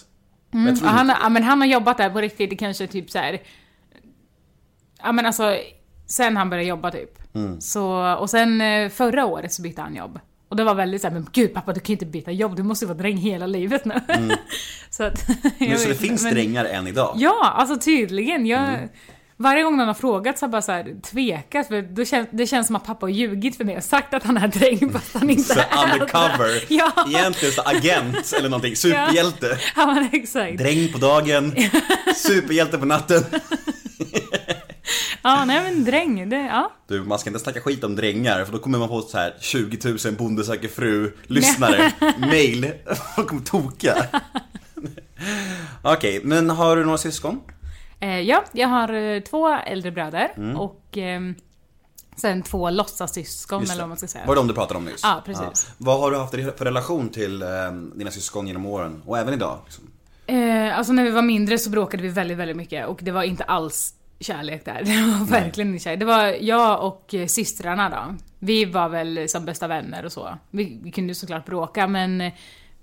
Men 0.51 0.73
Och 0.73 0.79
tror 0.79 0.89
han, 0.89 1.11
inte- 1.11 1.21
ja, 1.23 1.29
men 1.29 1.43
han 1.43 1.61
har 1.61 1.69
jobbat 1.69 1.99
där 1.99 2.11
på 2.11 2.21
riktigt, 2.21 2.51
det 2.51 2.57
kanske 2.57 2.87
typ 2.87 3.11
så 3.11 3.19
här. 3.19 3.39
Ja 5.03 5.13
men 5.13 5.27
alltså, 5.27 5.57
sen 6.07 6.37
han 6.37 6.51
började 6.51 6.69
jobba 6.69 6.91
typ. 6.91 7.35
Mm. 7.35 7.61
Så, 7.61 8.15
och 8.21 8.31
sen 8.31 8.61
eh, 8.61 8.89
förra 8.89 9.27
året 9.27 9.53
så 9.53 9.63
bytte 9.63 9.83
han 9.83 9.95
jobb. 9.95 10.21
Och 10.49 10.57
det 10.57 10.65
var 10.65 10.75
väldigt 10.75 11.01
såhär, 11.03 11.15
men 11.15 11.27
gud 11.33 11.55
pappa 11.55 11.73
du 11.73 11.81
kan 11.81 11.87
ju 11.87 11.93
inte 11.95 12.07
byta 12.07 12.31
jobb, 12.31 12.57
du 12.57 12.63
måste 12.63 12.85
ju 12.85 12.87
vara 12.89 12.99
dräng 12.99 13.17
hela 13.17 13.47
livet 13.47 13.85
nu. 13.85 13.95
så 14.91 15.05
att, 15.05 15.29
jag 15.59 15.69
Men 15.69 15.79
så 15.79 15.89
det 15.89 15.95
finns 15.95 16.23
men- 16.25 16.35
drängar 16.35 16.65
än 16.65 16.87
idag? 16.87 17.15
Ja, 17.17 17.53
alltså 17.57 17.79
tydligen. 17.79 18.47
Jag, 18.47 18.69
Mm. 18.69 18.89
Varje 19.41 19.63
gång 19.63 19.77
någon 19.77 19.87
har 19.87 19.95
frågat 19.95 20.39
så 20.39 20.43
har 20.43 20.47
jag 20.49 20.51
bara 20.53 20.63
så 20.63 20.73
här, 20.73 20.97
tvekat, 21.03 21.69
för 21.69 21.83
då 21.83 22.05
känns, 22.05 22.29
det 22.33 22.47
känns 22.47 22.67
som 22.67 22.77
att 22.77 22.85
pappa 22.85 23.07
har 23.07 23.11
ljugit 23.11 23.57
för 23.57 23.65
mig 23.65 23.77
och 23.77 23.85
sagt 23.85 24.15
att 24.15 24.23
han 24.23 24.37
är 24.37 24.49
dräng 24.49 24.93
fast 24.93 25.15
han 25.15 25.31
inte 25.31 25.43
Så 25.55 25.61
är 25.61 25.93
undercover, 25.93 26.65
Ja. 26.69 26.93
egentligen 27.09 27.55
så 27.55 27.63
agent 27.65 28.33
eller 28.39 28.49
någonting, 28.49 28.77
superhjälte. 28.77 29.59
Ja 29.77 29.87
men 29.87 30.09
exakt. 30.13 30.59
Dräng 30.59 30.93
på 30.93 30.99
dagen, 30.99 31.55
superhjälte 32.17 32.79
på 32.79 32.85
natten. 32.85 33.25
Ja, 35.23 35.45
nej 35.45 35.63
men 35.63 35.85
dräng, 35.85 36.29
det, 36.29 36.37
ja. 36.37 36.73
Du, 36.89 37.05
man 37.05 37.19
ska 37.19 37.31
inte 37.31 37.41
snacka 37.41 37.61
skit 37.61 37.85
om 37.85 37.97
drängar 37.97 38.45
för 38.45 38.53
då 38.53 38.59
kommer 38.59 38.79
man 38.79 38.89
få 38.89 39.03
så 39.03 39.19
här 39.19 39.35
20 39.41 39.89
000 40.05 40.15
Bonde 40.15 40.45
söker 40.45 40.69
fru 40.69 41.13
lyssnare, 41.27 41.93
mail, 42.19 42.73
folk 43.17 43.29
kommer 43.29 43.43
toka. 43.43 44.07
Okej, 45.83 46.21
men 46.25 46.51
har 46.51 46.77
du 46.77 46.85
några 46.85 46.99
syskon? 46.99 47.41
Eh, 48.01 48.21
ja, 48.21 48.45
jag 48.53 48.69
har 48.69 48.93
eh, 48.93 49.21
två 49.21 49.49
äldre 49.49 49.91
bröder 49.91 50.33
Mm. 50.37 50.57
och 50.57 50.83
ehm, 50.97 51.35
sen 52.17 52.43
två 52.43 52.71
låtsassyskon 52.71 53.63
eller 53.63 53.81
vad 53.81 53.89
man 53.89 53.97
ska 53.99 54.07
säga. 54.07 54.27
Var 54.27 54.35
det 54.35 54.41
de 54.41 54.49
du 54.49 54.55
pratade 54.55 54.79
om 54.79 54.85
nyss? 54.85 55.01
Ja, 55.03 55.23
precis. 55.27 55.71
Vad 55.79 56.01
har 56.01 56.11
du 56.11 56.17
haft 56.17 56.31
för 56.59 56.65
relation 56.65 57.09
till 57.09 57.43
eh, 57.43 57.49
dina 57.95 58.11
syskon 58.11 58.47
genom 58.47 58.67
åren? 58.67 59.03
Och 59.07 59.19
även 59.19 59.35
idag? 59.35 59.59
Liksom? 59.65 59.85
Eh, 60.27 60.79
alltså 60.79 60.93
när 60.93 61.05
vi 61.05 61.11
var 61.11 61.23
mindre 61.23 61.59
så 61.59 61.71
bråkade 61.71 62.03
vi 62.03 62.09
väldigt, 62.09 62.39
väldigt 62.39 62.57
mycket 62.57 62.87
och 62.87 62.99
det 63.03 63.11
var 63.11 63.23
inte 63.23 63.45
alls 63.45 63.95
kärlek 64.21 64.65
där. 64.65 64.83
Det 64.85 65.19
var 65.19 65.27
verkligen 65.27 65.71
inte 65.73 65.85
kärlek. 65.85 66.01
Det 66.01 66.07
var 66.07 66.25
jag 66.41 66.85
och 66.87 67.15
systrarna 67.29 67.89
då. 67.91 68.15
Vi 68.39 68.65
var 68.65 68.89
väl 68.89 69.29
som 69.29 69.45
bästa 69.45 69.67
vänner 69.67 70.05
och 70.05 70.13
så. 70.13 70.39
Vi, 70.51 70.81
vi 70.83 70.91
kunde 70.91 71.11
ju 71.11 71.15
såklart 71.15 71.47
bråka 71.47 71.87
men 71.87 72.31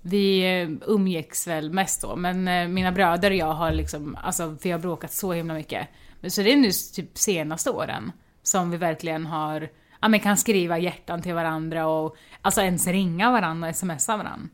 vi 0.06 0.60
eh, 0.62 0.68
umgicks 0.86 1.46
väl 1.46 1.72
mest 1.72 2.02
då. 2.02 2.16
Men 2.16 2.48
eh, 2.48 2.68
mina 2.68 2.92
bröder 2.92 3.30
och 3.30 3.36
jag 3.36 3.52
har 3.52 3.72
liksom, 3.72 4.16
alltså 4.22 4.56
vi 4.62 4.70
har 4.70 4.78
bråkat 4.78 5.12
så 5.12 5.32
himla 5.32 5.54
mycket. 5.54 5.88
Men 6.20 6.30
Så 6.30 6.42
det 6.42 6.52
är 6.52 6.56
nu 6.56 6.70
typ 6.94 7.18
senaste 7.18 7.70
åren 7.70 8.12
som 8.42 8.70
vi 8.70 8.76
verkligen 8.76 9.26
har, 9.26 9.68
ja 10.00 10.08
men 10.08 10.20
kan 10.20 10.36
skriva 10.36 10.78
hjärtan 10.78 11.22
till 11.22 11.34
varandra 11.34 11.86
och 11.86 12.16
alltså 12.42 12.60
ens 12.60 12.86
ringa 12.86 13.30
varandra 13.30 13.68
och 13.68 13.76
smsa 13.76 14.16
varandra. 14.16 14.48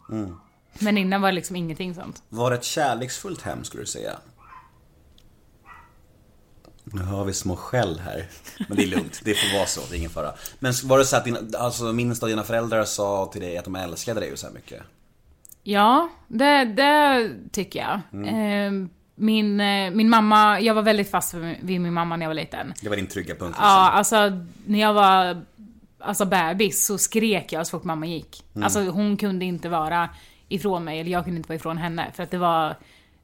Men 0.78 0.98
innan 0.98 1.20
var 1.20 1.28
det 1.28 1.34
liksom 1.34 1.56
ingenting 1.56 1.94
sånt. 1.94 2.22
Var 2.28 2.50
det 2.50 2.56
ett 2.56 2.64
kärleksfullt 2.64 3.42
hem 3.42 3.64
skulle 3.64 3.82
du 3.82 3.86
säga? 3.86 4.18
Nu 6.84 7.02
har 7.02 7.24
vi 7.24 7.32
små 7.32 7.56
skäll 7.56 7.98
här. 7.98 8.28
Men 8.68 8.76
det 8.76 8.82
är 8.82 8.86
lugnt, 8.86 9.20
det 9.24 9.34
får 9.34 9.56
vara 9.56 9.66
så, 9.66 9.80
det 9.90 9.96
är 9.96 9.98
ingen 9.98 10.10
fara. 10.10 10.34
Men 10.58 10.72
var 10.84 10.98
det 10.98 11.04
så 11.04 11.16
att 11.16 11.24
dina, 11.24 11.38
alltså, 11.58 11.92
minst 11.92 12.22
av 12.22 12.28
dina 12.28 12.42
föräldrar 12.42 12.84
sa 12.84 13.26
till 13.32 13.40
dig 13.40 13.58
att 13.58 13.64
de 13.64 13.76
älskade 13.76 14.20
dig 14.20 14.36
så 14.36 14.46
här 14.46 14.54
mycket? 14.54 14.82
Ja, 15.62 16.09
det, 16.29 16.64
det 16.64 17.31
tycker 17.53 17.79
jag. 17.81 17.94
Eh, 18.27 18.72
Min, 19.14 19.61
eh, 19.61 19.90
min 19.90 20.09
mamma, 20.11 20.61
jag 20.61 20.75
var 20.75 20.83
väldigt 20.83 21.11
fast 21.11 21.35
vid 21.61 21.81
min 21.81 21.92
mamma 21.92 22.16
när 22.16 22.25
jag 22.25 22.31
var 22.31 22.35
liten. 22.35 22.75
Det 22.83 22.88
var 22.88 22.96
din 22.96 23.07
trygga 23.07 23.35
punkt 23.35 23.48
liksom. 23.48 23.64
Ja, 23.64 23.90
alltså 23.90 24.16
när 24.66 24.81
jag 24.81 24.94
var 24.94 25.42
alltså, 25.98 26.25
bebis 26.25 26.87
så 26.87 26.98
skrek 26.98 27.53
jag 27.53 27.66
så 27.66 27.70
fort 27.79 27.85
mamma 27.85 28.07
gick. 28.07 28.44
Alltså 28.62 28.81
hon 28.81 29.16
kunde 29.16 29.44
inte 29.44 29.68
vara 29.68 30.09
ifrån 30.48 30.85
mig, 30.85 31.01
eller 31.01 31.11
jag 31.11 31.25
kunde 31.25 31.37
inte 31.37 31.48
vara 31.48 31.57
ifrån 31.57 31.77
henne. 31.79 32.07
För 32.14 32.22
att 32.22 32.31
det 32.31 32.38
var, 32.38 32.77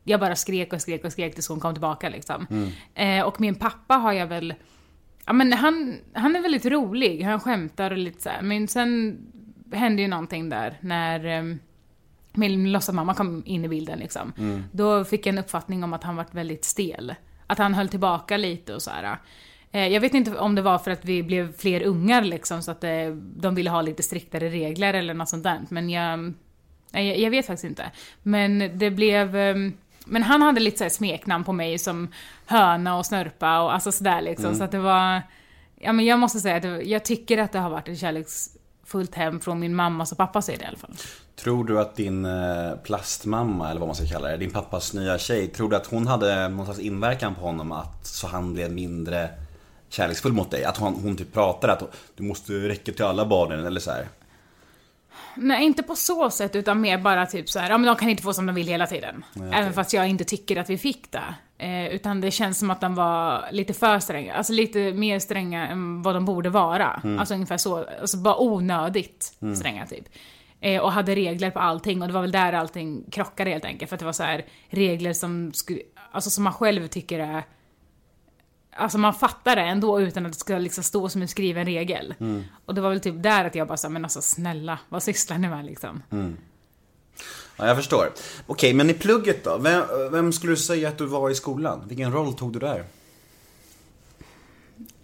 jag 0.05 0.21
bara 0.21 0.37
skrek 0.37 0.73
och 0.73 0.81
skrek 0.83 1.05
och 1.05 1.13
skrek 1.13 1.35
tills 1.35 1.49
hon 1.49 1.61
kom 1.61 1.75
tillbaka 1.75 2.09
liksom. 2.09 2.47
Eh, 2.95 3.23
och 3.23 3.41
min 3.41 3.55
pappa 3.55 3.95
har 3.95 4.13
jag 4.13 4.27
väl, 4.27 4.55
ja 5.27 5.33
men 5.33 5.53
han, 5.53 5.97
han 6.13 6.37
är 6.37 6.41
väldigt 6.43 6.67
rolig, 6.67 7.23
han 7.23 7.41
skämtar 7.41 7.91
och 7.91 7.99
lite 7.99 8.23
så 8.23 8.29
här. 8.29 8.43
Men 8.43 8.69
sen 8.69 9.19
hände 9.73 10.03
ju 10.03 10.09
någonting 10.09 10.49
där 10.49 10.79
när 10.81 11.25
ehm, 11.25 11.59
min 12.33 12.73
låtsasmamma 12.73 13.15
kom 13.15 13.43
in 13.47 13.65
i 13.65 13.69
bilden 13.69 13.99
liksom. 13.99 14.33
Då 14.73 15.05
fick 15.05 15.27
jag 15.27 15.33
en 15.33 15.39
uppfattning 15.39 15.85
om 15.85 15.93
att 15.93 16.05
han 16.05 16.17
varit 16.17 16.35
väldigt 16.35 16.65
stel. 16.65 17.15
Att 17.47 17.59
han 17.59 17.75
höll 17.75 17.89
tillbaka 17.89 18.37
lite 18.37 18.75
och 18.75 18.83
så 18.83 18.91
här. 18.91 19.19
Eh, 19.73 19.87
Jag 19.87 20.01
vet 20.01 20.15
inte 20.15 20.39
om 20.39 20.55
det 20.55 20.63
var 20.63 20.79
för 20.79 20.91
att 20.91 21.05
vi 21.05 21.23
blev 21.23 21.57
fler 21.57 21.83
ungar 21.83 22.23
liksom 22.23 22.63
så 22.63 22.71
att 22.71 22.85
eh, 22.85 23.09
de 23.37 23.55
ville 23.55 23.71
ha 23.71 23.83
lite 23.83 24.03
striktare 24.03 24.49
regler 24.49 24.95
eller 24.95 25.15
något 25.15 25.29
sånt 25.29 25.45
där. 25.45 25.61
Men 25.69 25.91
jag, 25.91 26.35
jag, 26.93 27.31
vet 27.31 27.47
faktiskt 27.47 27.65
inte. 27.65 27.91
Men 28.23 28.79
det 28.79 28.91
blev... 28.91 29.37
ehm, 29.37 29.73
men 30.05 30.23
han 30.23 30.43
hade 30.43 30.61
lite 30.61 30.79
så 30.79 30.85
här 30.85 30.89
smeknamn 30.89 31.45
på 31.45 31.53
mig 31.53 31.79
som 31.79 32.09
höna 32.47 32.97
och 32.99 33.07
snörpa 33.07 33.61
och 33.61 33.75
alltså 33.75 33.93
sådär 33.93 34.21
liksom. 34.21 34.55
Så 34.55 34.65
att 34.65 34.71
det 34.71 34.79
var... 34.79 35.23
Ja 35.81 35.93
men 35.93 36.05
jag 36.05 36.19
måste 36.19 36.41
säga 36.41 36.57
att 36.57 36.63
det, 36.63 36.83
jag 36.83 37.05
tycker 37.05 37.39
att 37.39 37.53
det 37.53 37.59
har 37.59 37.71
varit 37.71 37.89
ett 37.89 37.99
kärleksfullt 37.99 39.15
hem 39.15 39.41
från 39.41 39.59
min 39.61 39.75
mammas 39.75 40.13
och 40.13 40.19
pappas 40.19 40.47
sida 40.47 40.65
i 40.65 40.67
alla 40.67 40.77
fall. 40.77 40.95
Tror 41.39 41.65
du 41.65 41.81
att 41.81 41.97
din 41.97 42.25
eh, 42.25 42.77
plastmamma, 42.83 43.71
eller 43.71 43.81
vad 43.81 43.89
man 43.89 43.97
ska 43.97 44.07
kalla 44.07 44.29
det, 44.29 44.37
din 44.37 44.51
pappas 44.51 44.95
nya 44.95 45.19
tjej, 45.19 45.49
tror 45.49 45.71
du 45.71 45.77
att 45.77 45.87
hon 45.87 46.07
hade 46.07 46.49
någon 46.49 46.65
slags 46.65 46.81
inverkan 46.81 47.35
på 47.35 47.41
honom 47.41 47.73
att 47.73 48.07
så 48.07 48.27
han 48.27 48.55
blev 48.55 48.73
mindre 48.73 49.31
kärleksfull 49.89 50.33
mot 50.33 50.51
dig? 50.51 50.65
Att 50.65 50.77
hon, 50.77 50.95
hon 50.95 51.17
typ 51.17 51.33
pratade 51.33 51.73
att 51.73 51.83
du 52.17 52.23
måste 52.23 52.53
räcka 52.53 52.93
till 52.93 53.05
alla 53.05 53.27
barnen 53.27 53.67
eller 53.67 53.81
så 53.81 53.91
här. 53.91 54.09
Nej, 55.35 55.65
inte 55.65 55.83
på 55.83 55.97
så 55.97 56.31
sätt, 56.31 56.57
utan 56.57 56.81
mer 56.81 56.99
bara 56.99 57.27
typ 57.27 57.49
så 57.49 57.59
här, 57.59 57.71
ja 57.71 57.79
men 57.79 57.87
de 57.87 57.97
kan 57.97 58.09
inte 58.09 58.23
få 58.23 58.33
som 58.33 58.47
de 58.47 58.55
vill 58.55 58.69
hela 58.69 58.87
tiden. 58.87 59.25
Även 59.53 59.73
fast 59.73 59.93
jag 59.93 60.09
inte 60.09 60.25
tycker 60.25 60.57
att 60.57 60.71
vi 60.71 60.79
fick 60.79 61.13
det. 61.13 61.35
Eh, 61.65 61.95
utan 61.95 62.21
det 62.21 62.31
känns 62.31 62.59
som 62.59 62.71
att 62.71 62.81
de 62.81 62.95
var 62.95 63.45
lite 63.53 63.75
för 63.75 63.99
stränga, 63.99 64.35
alltså 64.35 64.53
lite 64.53 64.93
mer 64.93 65.19
stränga 65.19 65.69
än 65.69 66.03
vad 66.03 66.15
de 66.15 66.25
borde 66.25 66.51
vara. 66.51 67.03
Alltså 67.19 67.35
ungefär 67.35 67.57
så, 67.57 67.85
alltså 68.01 68.17
bara 68.17 68.41
onödigt 68.41 69.33
stränga 69.57 69.87
typ. 69.87 70.09
Eh, 70.61 70.83
och 70.83 70.93
hade 70.93 71.15
regler 71.15 71.51
på 71.51 71.59
allting 71.59 72.03
och 72.03 72.09
det 72.09 72.15
var 72.15 72.21
väl 72.21 72.33
där 72.33 72.53
allting 72.53 73.05
krockade 73.11 73.51
helt 73.51 73.65
enkelt. 73.65 73.89
För 73.89 73.97
att 73.97 74.01
det 74.01 74.07
var 74.07 74.13
så 74.13 74.23
här 74.23 74.45
regler 74.69 75.13
som, 75.13 75.53
skulle, 75.53 75.81
alltså 76.13 76.31
som 76.31 76.45
man 76.45 76.53
själv 76.53 76.87
tycker 76.87 77.19
är 77.19 77.45
Alltså 78.81 78.99
man 78.99 79.15
fattar 79.15 79.57
det 79.57 79.63
ändå 79.63 80.01
utan 80.01 80.27
att 80.27 80.33
det 80.33 80.39
ska 80.39 80.59
liksom 80.59 80.85
stå 80.85 81.09
som 81.09 81.23
en 81.23 81.29
skriven 81.29 81.65
regel. 81.65 82.15
Och 82.65 82.75
det 82.75 82.81
var 82.81 82.91
väl 82.91 83.01
typ 83.01 83.23
där 83.23 83.45
att 83.45 83.55
jag 83.55 83.69
bara 83.69 83.77
sa, 83.77 83.89
men 83.89 84.05
alltså 84.05 84.23
snälla, 84.23 84.79
vad 84.89 85.03
sysslar 85.03 85.39
ni 85.39 85.49
med 85.49 85.65
liksom? 85.65 86.03
Ja, 87.57 87.67
jag 87.67 87.77
förstår. 87.77 88.13
Okej, 88.47 88.75
men 88.75 88.91
i 88.91 88.95
plugget 88.95 89.45
då? 89.45 89.59
Vem, 89.59 89.83
vem 90.11 90.33
skulle 90.33 90.53
du 90.53 90.57
säga 90.57 90.89
att 90.89 90.99
du 90.99 91.07
var 91.07 91.31
i 91.31 91.35
skolan? 91.35 91.85
Vilken 91.89 92.13
roll 92.13 92.35
tog 92.35 92.53
du 92.53 92.59
där? 92.59 92.85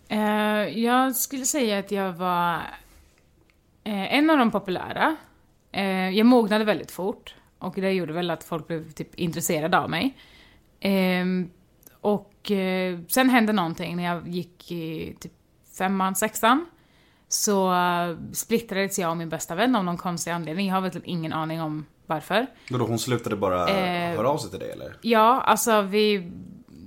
Eh, 0.08 0.78
jag 0.78 1.16
skulle 1.16 1.46
säga 1.46 1.78
att 1.78 1.90
jag 1.90 2.12
var 2.12 2.54
eh, 3.84 4.14
en 4.14 4.30
av 4.30 4.38
de 4.38 4.50
populära. 4.50 5.16
Eh, 5.74 6.10
jag 6.10 6.26
mognade 6.26 6.64
väldigt 6.64 6.90
fort 6.90 7.34
och 7.58 7.74
det 7.74 7.92
gjorde 7.92 8.12
väl 8.12 8.30
att 8.30 8.44
folk 8.44 8.66
blev 8.66 8.92
typ 8.92 9.14
intresserade 9.14 9.78
av 9.78 9.90
mig. 9.90 10.16
Ehm, 10.80 11.50
och 12.00 12.50
eh, 12.50 12.98
sen 13.08 13.30
hände 13.30 13.52
någonting 13.52 13.96
när 13.96 14.04
jag 14.04 14.28
gick 14.28 14.72
i 14.72 15.16
typ 15.20 15.32
femman, 15.78 16.14
sexan. 16.14 16.66
Så 17.28 17.72
uh, 17.72 18.16
splittrades 18.32 18.98
jag 18.98 19.10
och 19.10 19.16
min 19.16 19.28
bästa 19.28 19.54
vän 19.54 19.76
av 19.76 19.84
någon 19.84 19.96
konstig 19.96 20.30
anledning. 20.30 20.66
Jag 20.66 20.74
har 20.74 20.80
väl 20.80 21.02
ingen 21.04 21.32
aning 21.32 21.60
om 21.60 21.86
varför. 22.06 22.46
Då 22.68 22.78
hon 22.78 22.98
slutade 22.98 23.36
bara 23.36 23.68
Eh, 23.68 24.16
höra 24.16 24.30
av 24.30 24.38
sig 24.38 24.50
till 24.50 24.58
dig 24.58 24.70
eller? 24.70 24.96
Ja, 25.02 25.40
alltså 25.40 25.82
vi... 25.82 26.32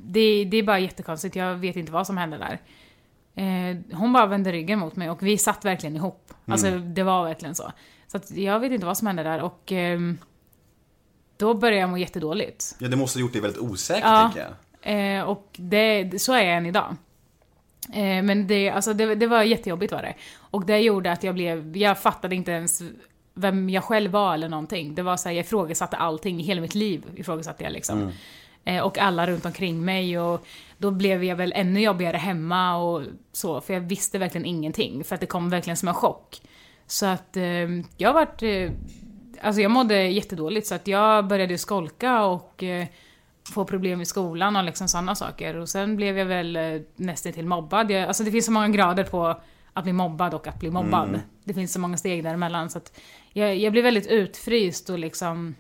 Det, 0.10 0.46
det 0.46 0.58
är 0.58 0.64
bara 0.64 0.80
jättekonstigt, 0.80 1.36
jag 1.36 1.56
vet 1.56 1.76
inte 1.76 1.92
vad 1.92 2.08
som 2.08 2.18
hände 2.18 2.38
där. 2.38 2.62
Eh, 3.36 3.98
hon 3.98 4.14
bara 4.14 4.26
vände 4.26 4.52
ryggen 4.52 4.80
mot 4.80 4.96
mig 4.96 5.10
och 5.10 5.24
vi 5.24 5.38
satt 5.38 5.66
verkligen 5.66 5.96
ihop. 5.96 6.34
Alltså 6.46 6.72
det 6.72 7.04
var 7.04 7.24
verkligen 7.24 7.56
så. 7.56 7.72
Så 8.08 8.18
att 8.18 8.32
jag 8.32 8.60
vet 8.60 8.72
inte 8.72 8.86
vad 8.86 8.98
som 8.98 9.08
hände 9.08 9.24
där 9.24 9.42
och... 9.42 9.72
ehm, 9.72 10.18
då 11.38 11.54
började 11.54 11.80
jag 11.80 11.90
må 11.90 11.98
jättedåligt. 11.98 12.76
Ja, 12.80 12.88
det 12.88 12.96
måste 12.96 13.20
ha 13.20 13.22
gjort 13.22 13.34
dig 13.34 13.42
väldigt 13.42 13.62
osäker 13.62 14.08
Ja. 14.08 14.22
tänker 14.34 14.40
jag. 14.40 15.18
Eh, 15.18 15.24
och 15.24 15.48
det, 15.58 16.22
så 16.22 16.34
är 16.34 16.44
jag 16.44 16.58
än 16.58 16.66
idag. 16.66 16.96
Eh, 17.94 18.24
men 18.24 18.48
det, 18.48 18.70
alltså 18.70 18.94
det, 18.94 19.16
det 19.16 19.28
var 19.28 19.44
jättejobbigt 19.44 19.92
var 19.94 20.02
det. 20.02 20.14
Och 20.40 20.66
det 20.66 20.80
gjorde 20.80 21.12
att 21.12 21.24
jag 21.24 21.36
blev, 21.36 21.78
jag 21.78 22.00
fattade 22.02 22.36
inte 22.36 22.52
ens 22.52 22.82
vem 23.34 23.70
jag 23.70 23.84
själv 23.84 24.12
var 24.12 24.34
eller 24.34 24.50
någonting. 24.50 24.96
Det 24.96 25.02
var 25.02 25.18
så 25.18 25.30
här, 25.30 25.36
jag 25.36 25.46
ifrågasatte 25.46 25.98
allting, 25.98 26.40
hela 26.40 26.62
mitt 26.62 26.76
liv 26.76 27.04
ifrågasatte 27.16 27.64
jag 27.64 27.74
liksom. 27.74 28.12
Eh, 28.66 28.84
och 28.84 28.98
alla 28.98 29.28
runt 29.28 29.46
omkring 29.46 29.86
mig 29.86 30.20
och 30.20 30.46
då 30.78 30.92
blev 30.92 31.24
jag 31.24 31.36
väl 31.36 31.54
ännu 31.56 31.82
jobbigare 31.82 32.18
hemma 32.18 32.78
och 32.78 33.02
så, 33.32 33.62
för 33.62 33.74
jag 33.74 33.82
visste 33.82 34.18
verkligen 34.18 34.46
ingenting. 34.46 35.04
För 35.04 35.16
att 35.16 35.22
det 35.22 35.28
kom 35.28 35.50
verkligen 35.50 35.78
som 35.78 35.88
en 35.88 35.94
chock. 35.94 36.42
Så 36.88 37.06
att 37.06 37.38
eh, 37.38 37.44
jag 37.98 38.14
varit, 38.14 38.44
eh, 38.44 38.72
alltså 39.42 39.62
jag 39.62 39.72
mådde 39.72 40.04
jättedåligt 40.08 40.68
så 40.68 40.76
att 40.76 40.88
jag 40.88 41.28
började 41.28 41.58
skolka 41.58 42.24
och 42.26 42.64
eh, 42.64 42.88
få 43.54 43.66
problem 43.66 44.02
i 44.02 44.06
skolan 44.06 44.56
och 44.56 44.64
liksom 44.64 44.88
sådana 44.88 45.16
saker. 45.16 45.56
Och 45.58 45.70
sen 45.70 45.96
blev 45.96 46.18
jag 46.18 46.26
väl 46.26 46.56
eh, 46.56 46.82
nästan 46.96 47.34
till 47.34 47.46
mobbad. 47.46 47.92
Jag, 47.92 48.04
alltså 48.08 48.24
det 48.24 48.32
finns 48.32 48.46
så 48.46 48.52
många 48.52 48.68
grader 48.70 49.04
på 49.04 49.36
att 49.74 49.84
bli 49.84 49.94
mobbad 49.94 50.34
och 50.34 50.48
att 50.48 50.60
bli 50.60 50.72
mobbad. 50.72 51.10
Det 51.44 51.54
finns 51.54 51.74
så 51.74 51.80
många 51.80 51.98
steg 51.98 52.24
däremellan. 52.24 52.70
Så 52.70 52.78
att 52.78 53.00
jag, 53.34 53.56
jag 53.58 53.72
blev 53.72 53.84
väldigt 53.84 54.08
utfryst 54.08 54.90
och 54.90 55.00
liksom 55.00 55.56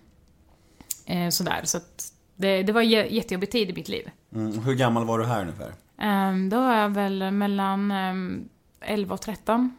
eh, 1.05 1.29
sådär. 1.29 1.61
Så 1.63 1.77
att 1.77 2.13
det, 2.35 2.63
det 2.63 2.73
var 2.73 2.81
en 2.81 2.87
jä- 2.89 3.07
jättejobbig 3.09 3.51
tid 3.51 3.69
i 3.69 3.73
mitt 3.73 3.89
liv. 3.89 4.09
Mm. 4.35 4.59
Hur 4.59 4.73
gammal 4.73 5.05
var 5.05 5.19
du 5.19 5.25
här 5.25 5.41
ungefär? 5.41 5.71
Um, 6.29 6.49
då 6.49 6.59
var 6.61 6.75
jag 6.77 6.89
väl 6.89 7.31
mellan 7.31 7.91
um, 7.91 8.49
11 8.81 9.13
och 9.13 9.21
13. 9.21 9.77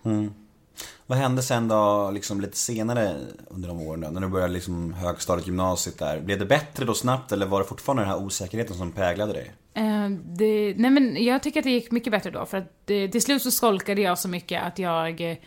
Vad 1.06 1.18
hände 1.18 1.42
sen 1.42 1.68
då, 1.68 2.10
liksom 2.10 2.40
lite 2.40 2.56
senare 2.56 3.16
under 3.50 3.68
de 3.68 3.80
åren 3.80 4.00
då, 4.00 4.08
när 4.08 4.20
du 4.20 4.28
började 4.28 4.52
liksom 4.52 4.92
högstadiet, 4.92 5.46
gymnasiet 5.46 5.98
där? 5.98 6.20
Blev 6.20 6.38
det 6.38 6.46
bättre 6.46 6.84
då 6.84 6.94
snabbt 6.94 7.32
eller 7.32 7.46
var 7.46 7.60
det 7.60 7.66
fortfarande 7.66 8.02
den 8.02 8.10
här 8.10 8.18
osäkerheten 8.18 8.76
som 8.76 8.92
präglade 8.92 9.32
dig? 9.32 9.52
Eh, 9.74 10.08
det, 10.24 10.74
nej 10.76 10.90
men 10.90 11.24
jag 11.24 11.42
tycker 11.42 11.60
att 11.60 11.64
det 11.64 11.70
gick 11.70 11.90
mycket 11.90 12.10
bättre 12.10 12.30
då 12.30 12.46
för 12.46 12.58
att 12.58 12.72
det, 12.84 13.08
till 13.08 13.22
slut 13.22 13.42
så 13.42 13.50
skolkade 13.50 14.00
jag 14.00 14.18
så 14.18 14.28
mycket 14.28 14.62
att 14.62 14.78
jag 14.78 15.38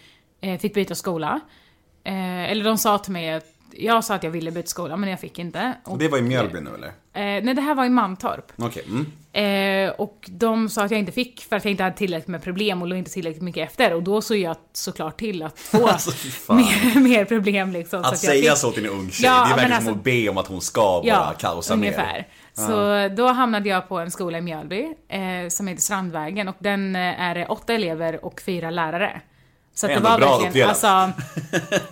eh, 0.42 0.60
fick 0.60 0.74
byta 0.74 0.96
skola. 0.96 1.40
Eh, 2.04 2.52
eller 2.52 2.64
de 2.64 2.78
sa 2.78 2.98
till 2.98 3.14
mig 3.14 3.34
att 3.34 3.46
jag 3.78 4.04
sa 4.04 4.16
att 4.16 4.24
jag 4.24 4.32
ville 4.32 4.52
byta 4.52 4.68
skola 4.68 4.98
men 4.98 5.10
jag 5.10 5.20
fick 5.20 5.40
inte. 5.40 5.74
Och 5.84 5.98
det 5.98 6.08
var 6.08 6.18
i 6.18 6.22
Mjölby 6.22 6.60
nu 6.62 6.70
eller? 6.76 6.88
Eh, 6.88 7.44
nej 7.44 7.54
det 7.54 7.62
här 7.62 7.76
var 7.76 7.86
i 7.86 7.90
Mantorp. 7.90 8.52
Okej, 8.58 8.84
mm. 8.88 9.06
Eh, 9.34 9.90
och 9.92 10.30
de 10.32 10.70
sa 10.70 10.84
att 10.84 10.92
jag 10.92 11.00
inte 11.00 11.12
fick 11.12 11.42
för 11.50 11.56
att 11.56 11.66
jag 11.66 11.72
inte 11.72 11.84
hade 11.84 11.96
tillräckligt 11.98 12.28
med 12.28 12.44
problem 12.44 12.82
och 12.82 12.88
låg 12.88 12.98
inte 12.98 13.12
tillräckligt 13.12 13.44
mycket 13.44 13.70
efter. 13.70 13.94
Och 13.94 14.04
då 14.04 14.22
såg 14.22 14.38
jag 14.38 14.56
såklart 14.74 15.20
till 15.20 15.44
att 15.44 15.60
få 15.60 15.88
Alltså, 15.88 16.12
mer, 16.54 17.00
mer 17.00 17.26
problem 17.26 17.72
liksom. 17.72 18.00
Att, 18.02 18.08
så 18.20 18.26
jag 18.26 18.34
säga 18.34 18.52
fick- 18.52 18.60
så 18.60 18.72
till 18.72 18.86
en 18.86 18.92
ung 18.92 19.10
tjej, 19.12 19.26
Ja, 19.26 19.34
det 19.34 19.40
är 19.46 19.50
verkligen 19.50 19.72
alltså- 19.74 19.90
som 19.90 19.98
att 19.98 20.04
be 20.04 20.30
om 20.30 20.38
att 20.38 20.48
hon 20.48 20.62
ska 20.62 21.02
bara 21.06 21.34
kaosa 21.40 21.74
ungefär. 21.74 22.14
mer. 22.14 22.28
Så 22.54 23.08
då 23.16 23.28
hamnade 23.28 23.70
jag 23.70 23.90
på 23.90 24.00
en 24.00 24.12
skola 24.12 24.38
i 24.38 24.42
Mjölby 24.42 24.82
eh, 25.10 25.20
som 25.50 25.68
heter 25.68 25.82
Strandvägen 25.82 26.48
och 26.48 26.56
den 26.60 26.96
eh, 26.96 27.22
är 27.22 27.52
åtta 27.52 27.74
elever 27.74 28.26
och 28.26 28.42
fyra 28.46 28.70
lärare. 28.70 29.22
Så 29.74 29.88
det 29.88 30.00
var 30.00 30.20
verkligen, 30.20 30.70
alltså, 30.70 30.88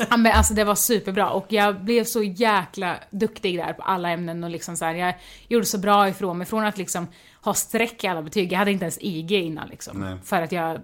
ja, 0.10 0.18
men 0.18 0.32
alltså 0.32 0.54
det 0.54 0.64
var 0.64 0.76
superbra 0.76 1.30
och 1.30 1.46
jag 1.50 1.82
blev 1.84 2.04
så 2.04 2.24
jäkla 2.24 2.96
duktig 3.10 3.58
där 3.58 3.74
på 3.74 3.82
alla 3.82 4.10
ämnen 4.10 4.44
och 4.44 4.50
liksom 4.50 4.78
så 4.78 4.86
här, 4.86 4.96
jag 4.96 5.14
gjorde 5.48 5.66
så 5.66 5.78
bra 5.78 6.10
ifrån 6.10 6.38
mig 6.38 6.48
från 6.48 6.66
att 6.66 6.78
liksom 6.78 7.08
ha 7.42 7.54
streck 7.54 8.04
i 8.04 8.08
alla 8.08 8.22
betyg, 8.22 8.52
jag 8.52 8.60
hade 8.60 8.72
inte 8.72 8.86
ens 8.86 8.98
IG 9.02 9.32
innan 9.32 9.68
liksom. 9.68 10.00
Nej. 10.00 10.18
För 10.24 10.42
att 10.42 10.52
jag 10.52 10.82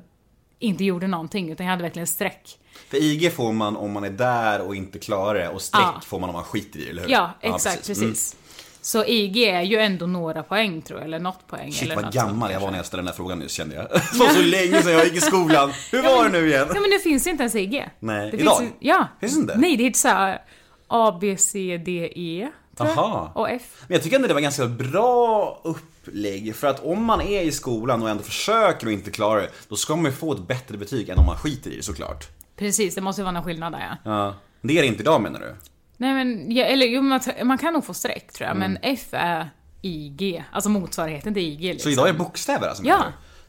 inte 0.60 0.84
gjorde 0.84 1.08
någonting 1.08 1.52
utan 1.52 1.66
jag 1.66 1.72
hade 1.72 1.84
verkligen 1.84 2.08
streck. 2.08 2.60
För 2.90 2.98
IG 2.98 3.34
får 3.34 3.54
man 3.54 3.78
om 3.78 3.92
man 3.92 4.04
är 4.04 4.10
där 4.10 4.62
och 4.62 4.76
inte 4.76 5.00
klarar 5.00 5.40
det 5.40 5.50
och 5.50 5.62
streck 5.62 5.82
Ja. 5.96 6.02
får 6.06 6.20
man 6.20 6.30
om 6.30 6.36
man 6.36 6.44
skiter 6.44 6.80
i 6.80 6.84
det, 6.84 6.90
eller 6.90 7.02
hur? 7.02 7.10
Ja, 7.10 7.32
exakt, 7.42 7.88
precis. 7.88 8.02
Mm. 8.02 8.45
Så 8.86 9.06
IG 9.06 9.38
är 9.38 9.62
ju 9.62 9.78
ändå 9.78 10.06
några 10.06 10.44
poäng 10.44 10.82
tror 10.82 11.00
jag, 11.00 11.06
eller 11.06 11.20
något 11.20 11.48
poäng. 11.48 11.72
Shit 11.72 11.84
eller 11.84 11.96
vad 11.96 12.14
gammal 12.14 12.52
jag 12.52 12.60
var 12.60 12.72
när 12.72 12.78
jag 12.78 12.86
ställde 12.86 13.02
den 13.02 13.08
här 13.08 13.14
frågan 13.14 13.40
nyss 13.40 13.52
kände 13.52 13.76
jag. 13.76 13.84
Det 14.12 14.18
var 14.18 14.30
så 14.30 14.42
länge 14.42 14.82
sedan 14.84 14.92
jag 14.92 15.06
gick 15.06 15.14
i 15.16 15.22
skolan. 15.22 15.72
Hur 15.92 16.04
var 16.04 16.24
det 16.24 16.30
nu 16.30 16.48
igen? 16.48 16.68
Ja 16.74 16.82
men 16.82 16.90
det 16.90 17.00
finns 17.00 17.28
ju 17.28 17.32
inte 17.32 17.44
ens 17.44 17.56
IG. 17.56 17.90
Nej, 18.00 18.32
det 18.32 18.38
idag? 18.38 18.60
Finns 18.60 18.72
ja. 18.80 19.08
Finns 19.20 19.38
inte? 19.38 19.58
Nej, 19.58 19.78
det 19.78 19.84
heter 19.84 20.00
såhär 20.00 20.42
A, 20.88 21.18
B, 21.22 21.38
C, 21.38 21.82
D, 21.86 22.12
E. 22.16 22.50
Aha. 22.78 23.32
Och 23.36 23.50
F. 23.50 23.62
Men 23.88 23.96
jag 23.96 24.04
tycker 24.04 24.16
ändå 24.16 24.28
det 24.28 24.34
var 24.34 24.42
ganska 24.42 24.66
bra 24.66 25.62
upplägg. 25.64 26.56
För 26.56 26.68
att 26.68 26.84
om 26.84 27.04
man 27.06 27.22
är 27.22 27.42
i 27.42 27.52
skolan 27.52 28.04
och 28.04 28.10
ändå 28.10 28.24
försöker 28.24 28.88
och 28.88 28.94
inte 28.94 29.12
klarar 29.12 29.42
det, 29.42 29.50
då 29.68 29.76
ska 29.76 29.96
man 29.96 30.06
ju 30.06 30.12
få 30.12 30.34
ett 30.34 30.48
bättre 30.48 30.78
betyg 30.78 31.10
än 31.10 31.18
om 31.18 31.26
man 31.26 31.38
skiter 31.38 31.72
i 31.72 31.76
det 31.76 31.84
såklart. 31.84 32.28
Precis, 32.56 32.96
det 32.96 33.02
måste 33.02 33.22
ju 33.22 33.24
vara 33.24 33.34
någon 33.34 33.44
skillnad 33.44 33.74
där 33.74 33.98
ja. 34.04 34.12
Ja. 34.12 34.36
Det 34.62 34.78
är 34.78 34.82
det 34.82 34.88
inte 34.88 35.02
idag 35.02 35.22
menar 35.22 35.40
du? 35.40 35.56
Nej 35.98 36.14
men, 36.14 36.52
ja, 36.52 36.66
eller 36.66 36.86
jo, 36.86 37.02
man, 37.02 37.20
man 37.44 37.58
kan 37.58 37.74
nog 37.74 37.86
få 37.86 37.94
streck 37.94 38.32
tror 38.34 38.48
jag, 38.48 38.56
Mm. 38.58 38.72
men 38.72 38.82
F 38.94 39.06
är 39.12 39.50
IG. 39.82 40.44
Alltså 40.52 40.70
motsvarigheten 40.70 41.34
till 41.34 41.44
IG 41.44 41.62
liksom. 41.62 41.80
Så 41.80 41.90
idag 41.94 42.08
är 42.10 42.14
det 42.14 42.20
bokstäver 42.20 42.68
alltså? 42.68 42.84
Ja. 42.84 43.04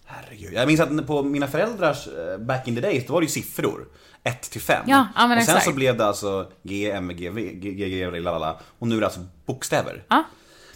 Herregud. 0.04 0.52
Jag 0.52 0.66
minns 0.66 0.80
att 0.80 1.06
på 1.06 1.22
mina 1.22 1.46
föräldrars 1.46 2.06
eh, 2.06 2.38
back 2.38 2.68
in 2.68 2.74
the 2.74 2.80
days, 2.80 3.06
då 3.06 3.12
var 3.12 3.20
det 3.20 3.24
ju 3.24 3.30
siffror. 3.30 3.86
1 4.24 4.42
till 4.50 4.60
5. 4.60 4.82
Ja, 4.86 5.06
ja, 5.16 5.26
men 5.26 5.38
Och 5.38 5.44
sen 5.44 5.54
exakt. 5.54 5.64
så 5.70 5.72
blev 5.72 5.96
det 5.96 6.06
alltså 6.06 6.50
G, 6.62 6.90
M, 6.90 7.12
G, 7.16 7.30
V, 7.30 7.40
G, 7.54 7.70
G, 7.70 7.88
G, 7.88 8.10
lalala. 8.20 8.56
Och 8.78 8.88
nu 8.88 8.96
är 8.96 9.00
det 9.00 9.06
alltså 9.06 9.20
bokstäver. 9.46 10.02
Ja. 10.08 10.24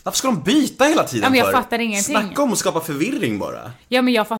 Varför 0.02 0.16
ska 0.18 0.28
de 0.28 0.42
byta 0.42 0.84
hela 0.84 1.04
tiden 1.04 1.24
Ja, 1.24 1.30
men 1.30 1.38
jag 1.38 1.46
för? 1.46 1.52
fattar 1.52 1.78
ingenting. 1.78 2.16
Snacka 2.16 2.42
om 2.42 2.52
att 2.52 2.58
skapa 2.58 2.80
förvirring 2.80 3.38
bara. 3.38 3.72
Ja 3.88 4.02
men 4.02 4.14
jag 4.14 4.28
fattar 4.28 4.39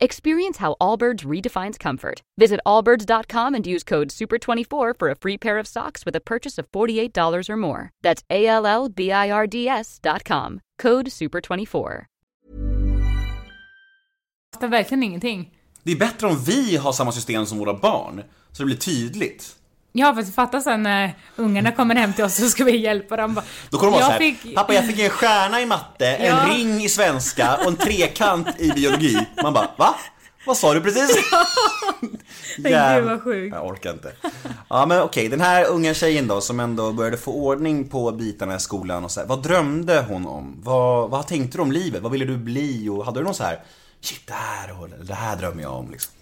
Experience 0.00 0.58
how 0.58 0.76
Allbirds 0.80 1.24
redefines 1.24 1.78
comfort. 1.78 2.22
Visit 2.36 2.60
allbirds.com 2.66 3.54
and 3.54 3.66
use 3.66 3.82
code 3.84 4.08
SUPER24 4.08 4.98
for 4.98 5.10
a 5.10 5.16
free 5.16 5.38
pair 5.38 5.58
of 5.58 5.66
socks 5.66 6.04
with 6.06 6.16
a 6.16 6.20
purchase 6.20 6.58
of 6.58 6.70
$48 6.70 7.50
or 7.50 7.56
more. 7.56 7.90
That's 8.02 8.22
A 8.30 8.46
L 8.46 8.66
L 8.66 8.88
B 8.88 9.10
I 9.10 9.30
R 9.30 9.46
D 9.46 9.68
S.com. 9.68 10.60
Code 10.78 11.06
SUPER24. 11.06 12.04
fattar 14.58 14.68
verkligen 14.68 15.02
ingenting. 15.02 15.50
Det 15.82 15.92
är 15.92 15.96
bättre 15.96 16.26
om 16.26 16.38
vi 16.38 16.76
har 16.76 16.92
samma 16.92 17.12
system 17.12 17.46
som 17.46 17.58
våra 17.58 17.74
barn, 17.74 18.22
så 18.52 18.62
det 18.62 18.66
blir 18.66 18.76
tydligt. 18.76 19.56
Ja, 19.92 20.14
för 20.14 20.22
fatta 20.22 20.60
sen 20.60 20.82
när 20.82 21.14
ungarna 21.36 21.72
kommer 21.72 21.94
hem 21.94 22.12
till 22.12 22.24
oss 22.24 22.34
så 22.36 22.48
ska 22.48 22.64
vi 22.64 22.76
hjälpa 22.76 23.16
dem. 23.16 23.34
Bara, 23.34 23.44
Då 23.70 23.78
kommer 23.78 23.92
de 23.92 23.98
jag 23.98 24.18
fick- 24.18 24.54
pappa 24.54 24.74
jag 24.74 24.86
fick 24.86 24.98
en 24.98 25.10
stjärna 25.10 25.60
i 25.60 25.66
matte, 25.66 26.06
en 26.14 26.26
Ja. 26.36 26.54
ring 26.54 26.84
i 26.84 26.88
svenska 26.88 27.56
och 27.56 27.66
en 27.66 27.76
trekant 27.76 28.48
i 28.60 28.70
biologi. 28.70 29.26
Man 29.42 29.52
bara, 29.52 29.68
va? 29.76 29.94
Vad 30.46 30.56
sa 30.56 30.74
du 30.74 30.80
precis? 30.80 31.16
Gud, 32.56 33.04
vad 33.04 33.22
sjukt. 33.22 33.54
Jag 33.54 33.66
orkar 33.66 33.90
inte. 33.92 34.12
Ja 34.68 34.86
men 34.86 35.02
okej, 35.02 35.28
den 35.28 35.40
här 35.40 35.66
unga 35.68 35.94
tjejen 35.94 36.26
då 36.28 36.40
som 36.40 36.60
ändå 36.60 36.92
började 36.92 37.16
få 37.16 37.32
ordning 37.32 37.88
på 37.88 38.12
bitarna 38.12 38.56
i 38.56 38.60
skolan 38.60 39.04
och 39.04 39.10
så 39.10 39.20
här, 39.20 39.26
Vad 39.26 39.42
drömde 39.42 40.04
hon 40.08 40.26
om? 40.26 40.56
Vad, 40.62 41.10
vad 41.10 41.26
tänkte 41.26 41.58
du 41.58 41.62
om 41.62 41.72
livet? 41.72 42.02
Vad 42.02 42.12
ville 42.12 42.24
du 42.24 42.36
bli? 42.36 42.88
Och 42.88 43.04
hade 43.04 43.20
du 43.20 43.24
någon 43.24 43.34
så 43.34 43.44
här, 43.44 43.62
shit 44.00 44.26
det 44.26 44.32
här, 44.34 44.74
det 45.04 45.14
här 45.14 45.36
drömmer 45.36 45.62
jag 45.62 45.72
om 45.72 45.90
liksom. 45.90 46.12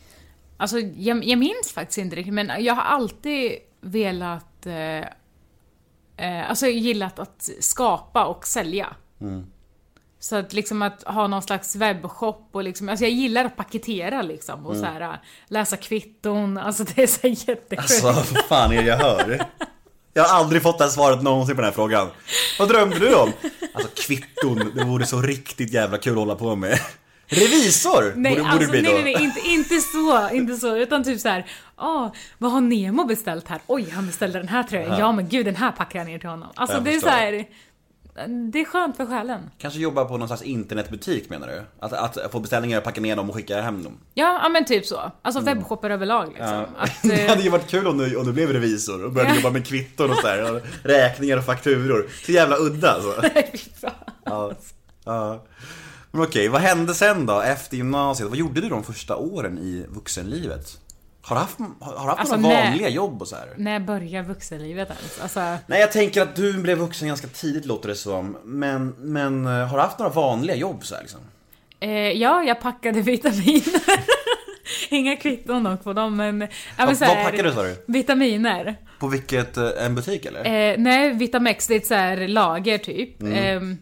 Alltså, 0.57 0.79
jag, 0.79 1.25
jag 1.25 1.39
minns 1.39 1.73
faktiskt 1.75 1.99
inte 1.99 2.17
riktigt, 2.17 2.35
men 2.35 2.65
jag 2.65 2.75
har 2.75 2.83
alltid 2.83 3.53
velat... 3.81 4.67
Eh, 4.67 4.99
eh, 6.27 6.51
alltså, 6.51 6.67
gillat 6.67 7.19
att 7.19 7.49
skapa 7.61 8.25
och 8.25 8.47
sälja. 8.47 8.97
Så 10.19 10.37
att 10.37 10.53
liksom 10.53 10.83
att 10.83 11.03
ha 11.03 11.27
någon 11.27 11.43
slags 11.43 11.77
webbshop 11.77 12.49
och 12.53 12.65
liksom, 12.65 12.89
alltså 12.89 13.05
jag 13.05 13.13
gillar 13.13 13.45
att 13.45 13.57
paketera 13.57 14.23
liksom 14.23 14.67
och 14.67 14.77
så 14.77 14.85
här, 14.85 15.01
äh, 15.01 15.15
läsa 15.49 15.77
kvitton, 15.77 16.59
alltså 16.59 16.85
det 16.85 17.03
är 17.03 17.07
så 17.07 17.21
här 17.23 17.49
jättesjukt. 17.49 18.05
Alltså 18.05 18.35
vad 18.35 18.45
fan 18.45 18.73
är 18.73 18.83
det 18.83 18.89
jag 18.89 18.97
hör? 18.97 19.47
Jag 20.15 20.25
har 20.25 20.39
aldrig 20.39 20.63
fått 20.63 20.79
det 20.79 20.85
här 20.85 20.91
svaret 20.91 21.23
någonsin 21.23 21.57
på 21.57 21.63
den 21.63 21.69
här 21.69 21.75
frågan. 21.75 22.09
Vad 22.59 22.69
drömde 22.69 22.99
du 22.99 23.15
om? 23.15 23.33
Alltså 23.73 23.91
kvitton, 23.95 24.73
det 24.75 24.85
vore 24.85 25.07
så 25.07 25.21
riktigt 25.21 25.73
jävla 25.73 25.99
kul 25.99 26.13
att 26.13 26.19
hålla 26.19 26.35
på 26.35 26.57
med. 26.57 26.79
Revisor 27.29 28.13
Nej, 28.17 28.37
borde, 28.37 28.49
alltså, 28.49 28.71
bli 28.71 28.83
nej, 28.83 28.93
då. 28.93 28.99
nej, 28.99 29.15
nej, 29.15 29.25
inte, 29.25 29.41
inte 29.41 29.81
så, 29.81 30.31
inte 30.33 30.57
så, 30.57 30.77
utan 30.77 31.05
typ 31.05 31.21
så 31.21 31.29
här, 31.29 31.47
ah, 31.77 32.11
vad 32.39 32.53
har 32.53 32.61
Nemo 32.61 33.05
beställt 33.05 33.49
här? 33.49 33.61
Oj, 33.67 33.91
han 33.91 34.07
beställde 34.07 34.39
den 34.39 34.49
här 34.49 34.63
tröjan. 34.63 34.99
Ja, 34.99 35.13
men 35.13 35.29
gud, 35.29 35.47
den 35.47 35.57
här 35.57 35.73
packar 35.73 35.99
jag 35.99 36.07
ner 36.07 36.19
till 36.19 36.29
honom. 36.29 36.49
Alltså 36.55 36.77
Jag 36.77 36.85
det 36.85 36.91
är 36.91 36.95
förstår. 36.95 37.11
så 37.11 37.17
här, 37.17 37.47
det 38.53 38.61
är 38.61 38.65
skönt 38.65 38.97
för 38.97 39.07
själen. 39.07 39.51
Kanske 39.59 39.81
jobba 39.81 40.05
på 40.05 40.17
någon 40.17 40.29
slags 40.29 40.43
internetbutik 40.43 41.31
menar 41.31 41.47
du? 41.47 41.63
Att, 41.81 41.93
att 41.93 42.33
få 42.33 42.41
beställningar, 42.41 42.81
packa 42.81 43.01
ner 43.01 43.17
dem 43.17 43.29
och 43.31 43.37
skicka 43.37 43.61
hem 43.63 43.83
dem? 43.83 43.99
Ja, 44.15 44.41
ja 44.43 44.49
men 44.49 44.65
typ 44.65 44.87
så. 44.87 45.13
Alltså 45.23 45.41
webbshopper 45.41 45.91
överlag 45.91 46.29
liksom. 46.29 46.65
Att, 46.79 46.91
det 47.03 47.23
eh, 47.25 47.29
hade 47.29 47.43
ju 47.43 47.51
varit 47.51 47.71
kul 47.71 47.87
om 47.87 47.99
du, 47.99 48.17
om 48.17 48.27
du 48.27 48.33
blev 48.33 48.53
revisor 48.53 49.05
och 49.05 49.13
började 49.13 49.37
jobba 49.37 49.51
med 49.51 49.67
kvitton 49.67 50.11
och 50.11 50.17
så 50.17 50.27
här, 50.27 50.55
och 50.55 50.61
räkningar 50.83 51.37
och 51.37 51.45
fakturor. 51.45 52.07
Så 52.25 52.33
jävla 52.33 52.57
udda 52.57 52.93
alltså. 52.93 53.15
nej. 53.35 53.61
Ja. 54.25 54.53
ja. 55.05 55.45
Men 56.17 56.25
okej, 56.25 56.49
vad 56.49 56.61
hände 56.61 56.95
sen 56.95 57.27
då 57.27 57.41
efter 57.41 57.77
gymnasiet? 57.77 58.29
Vad 58.29 58.39
gjorde 58.39 58.61
du 58.61 58.69
de 58.69 58.85
första 58.85 59.17
åren 59.17 59.59
i 59.59 59.85
vuxenlivet? 59.89 60.79
Har 61.23 61.37
du 61.37 61.41
haft, 61.41 61.59
har 61.81 62.03
du 62.03 62.09
haft 62.09 62.21
Alltså, 62.21 62.37
några 62.37 62.55
nej. 62.55 62.65
vanliga 62.71 62.89
jobb 62.89 63.23
och 63.23 63.29
så 63.29 63.37
här? 63.37 63.49
När 63.57 63.81
börjar 63.81 64.23
vuxenlivet 64.23 64.89
ens? 64.91 65.21
Alltså, 65.23 65.41
Nej, 65.67 65.81
jag 65.81 65.93
tänker 65.93 66.23
att 66.23 66.37
du 66.37 66.53
blev 66.63 66.79
vuxen 66.79 67.09
ganska 67.09 67.27
tidigt 67.29 67.65
låter 67.67 67.89
det 67.89 67.95
som. 67.95 68.37
Men, 68.45 68.95
men 68.99 69.47
eh, 69.47 69.53
har 69.67 69.77
du 69.77 69.83
haft 69.83 69.99
några 69.99 70.13
vanliga 70.13 70.57
jobb 70.57 70.85
så 70.87 70.95
här 70.95 71.03
liksom? 71.03 71.21
eh, 71.81 71.91
ja, 71.91 72.43
jag 72.43 72.61
packade 72.61 73.01
vitaminer. 73.03 73.81
Inga 74.89 75.17
kvitton 75.17 75.65
dock 75.65 75.85
på 75.85 75.93
dem, 75.93 76.17
men... 76.17 76.41
Ja, 76.41 76.49
men 76.77 76.87
Vad- 76.87 76.97
här, 76.97 77.15
vad 77.17 77.25
packade 77.25 77.49
du, 77.49 77.55
sa 77.55 77.63
du? 77.63 77.85
Vitaminer. 77.87 78.77
På 78.99 79.09
vilket, 79.09 79.57
eh, 79.57 79.69
en 79.79 79.95
butik 79.95 80.25
eller? 80.27 80.71
Eh, 80.71 80.79
nej, 80.79 81.13
Vitamex, 81.13 81.67
det 81.67 81.75
är 81.75 81.79
ett 81.79 81.87
så 81.87 81.95
här 81.95 82.29
lager 82.29 82.79
typ. 82.79 83.23
Mm. 83.23 83.35
Eh, 83.73 83.77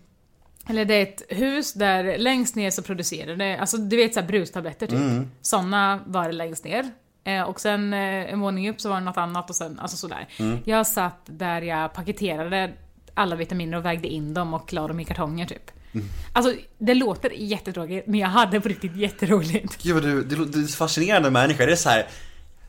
eller 0.67 0.85
det 0.85 0.95
är 0.95 1.03
ett 1.03 1.23
hus 1.29 1.73
där 1.73 2.19
längst 2.19 2.57
ner 2.57 2.71
så 2.71 2.83
producerar 2.83 3.37
det, 3.37 3.57
alltså 3.57 3.77
du 3.77 3.97
vet 3.97 4.15
så 4.15 4.21
här 4.21 4.27
brustabletter 4.27 4.87
typ. 4.87 4.97
Mm. 4.99 5.31
Såna 5.43 6.01
var 6.07 6.27
det 6.27 6.33
längst 6.33 6.65
ner. 6.65 6.91
Eh, 7.25 7.43
och 7.43 7.61
sen 7.61 7.93
eh, 7.93 8.33
en 8.33 8.41
våning 8.41 8.71
upp 8.71 8.81
så 8.81 8.89
var 8.89 8.97
det 8.97 9.05
något 9.05 9.17
annat 9.17 9.51
och 9.51 9.57
sen, 9.57 9.79
alltså 9.79 9.97
sådär. 9.97 10.29
Mm. 10.37 10.59
Jag 10.65 10.87
satt 10.87 11.21
där 11.27 11.63
jag 11.63 11.93
paketerade 11.93 12.73
alla 13.15 13.37
vitaminer 13.37 13.77
och 13.79 13.85
vägde 13.85 14.09
in 14.09 14.35
dem 14.35 14.55
och 14.55 14.73
la 14.73 14.89
dem 14.89 15.01
i 15.01 15.05
kartonger 15.05 15.47
typ. 15.47 15.71
Mm. 15.93 16.07
Alltså 16.33 16.55
det 16.79 16.95
låter 16.95 17.31
jättetråkigt 17.31 18.07
men 18.07 18.21
jag 18.21 18.29
hade 18.29 18.61
på 18.61 18.69
riktigt 18.69 18.97
jätteroligt. 18.97 19.83
Gud 19.83 19.95
vad 19.95 20.03
du, 20.03 20.25
du, 20.25 20.45
du 20.45 20.63
är 20.63 20.67
så 20.67 20.77
fascinerande 20.77 21.31
människa. 21.31 21.67
Det 21.67 21.73
är 21.73 21.77
så 21.77 21.89
här. 21.89 22.07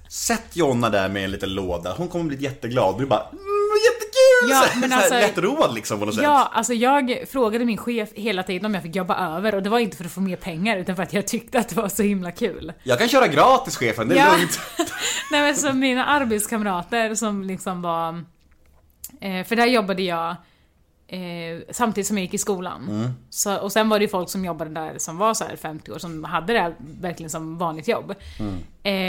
Sätt 0.09 0.55
Jonna 0.55 0.89
där 0.89 1.09
med 1.09 1.23
en 1.23 1.31
liten 1.31 1.53
låda, 1.53 1.93
hon 1.97 2.07
kommer 2.07 2.25
bli 2.25 2.43
jätteglad. 2.43 2.99
Du 2.99 3.05
bara! 3.05 3.27
Ja, 4.49 4.63
så 4.73 4.79
men 4.79 4.93
alltså- 4.93 5.13
lättroad 5.13 5.73
liksom 5.75 5.99
på 5.99 6.05
något 6.05 6.15
sätt. 6.15 6.23
Ja, 6.23 6.49
alltså 6.53 6.73
jag 6.73 7.17
frågade 7.31 7.65
min 7.65 7.77
chef 7.77 8.09
hela 8.15 8.43
tiden 8.43 8.65
om 8.65 8.73
jag 8.73 8.83
fick 8.83 8.95
jobba 8.95 9.35
över 9.37 9.55
och 9.55 9.63
det 9.63 9.69
var 9.69 9.79
inte 9.79 9.97
för 9.97 10.05
att 10.05 10.11
få 10.11 10.21
mer 10.21 10.35
pengar 10.35 10.77
utan 10.77 10.95
för 10.95 11.03
att 11.03 11.13
jag 11.13 11.27
tyckte 11.27 11.59
att 11.59 11.69
det 11.69 11.75
var 11.75 11.89
så 11.89 12.03
himla 12.03 12.31
kul. 12.31 12.73
Jag 12.83 12.99
kan 12.99 13.07
köra 13.07 13.27
gratis 13.27 13.77
chefen, 13.77 14.07
det 14.07 14.15
är 14.15 14.25
Ja. 14.25 14.37
lugnt. 14.37 14.59
Nej 15.31 15.41
men 15.41 15.55
så 15.55 15.73
mina 15.73 16.05
arbetskamrater 16.05 17.15
som 17.15 17.43
liksom 17.43 17.81
var... 17.81 18.23
Eh, 19.21 19.45
för 19.45 19.55
där 19.55 19.65
jobbade 19.65 20.01
jag 20.03 20.35
eh, 21.07 21.19
samtidigt 21.71 22.07
som 22.07 22.17
jag 22.17 22.21
gick 22.23 22.33
i 22.33 22.37
skolan. 22.37 22.87
Mm. 22.89 23.11
Så, 23.29 23.57
och 23.57 23.71
sen 23.71 23.89
var 23.89 23.99
det 23.99 24.03
ju 24.05 24.09
folk 24.09 24.29
som 24.29 24.45
jobbade 24.45 24.71
där 24.71 24.93
som 24.97 25.17
var 25.17 25.33
så 25.33 25.43
här 25.43 25.55
50 25.55 25.91
år 25.91 25.97
som 25.97 26.23
hade 26.23 26.53
det 26.53 26.59
här 26.59 26.75
verkligen 26.79 27.29
som 27.29 27.57
vanligt 27.57 27.87
jobb. 27.87 28.13
Mm. 28.39 28.55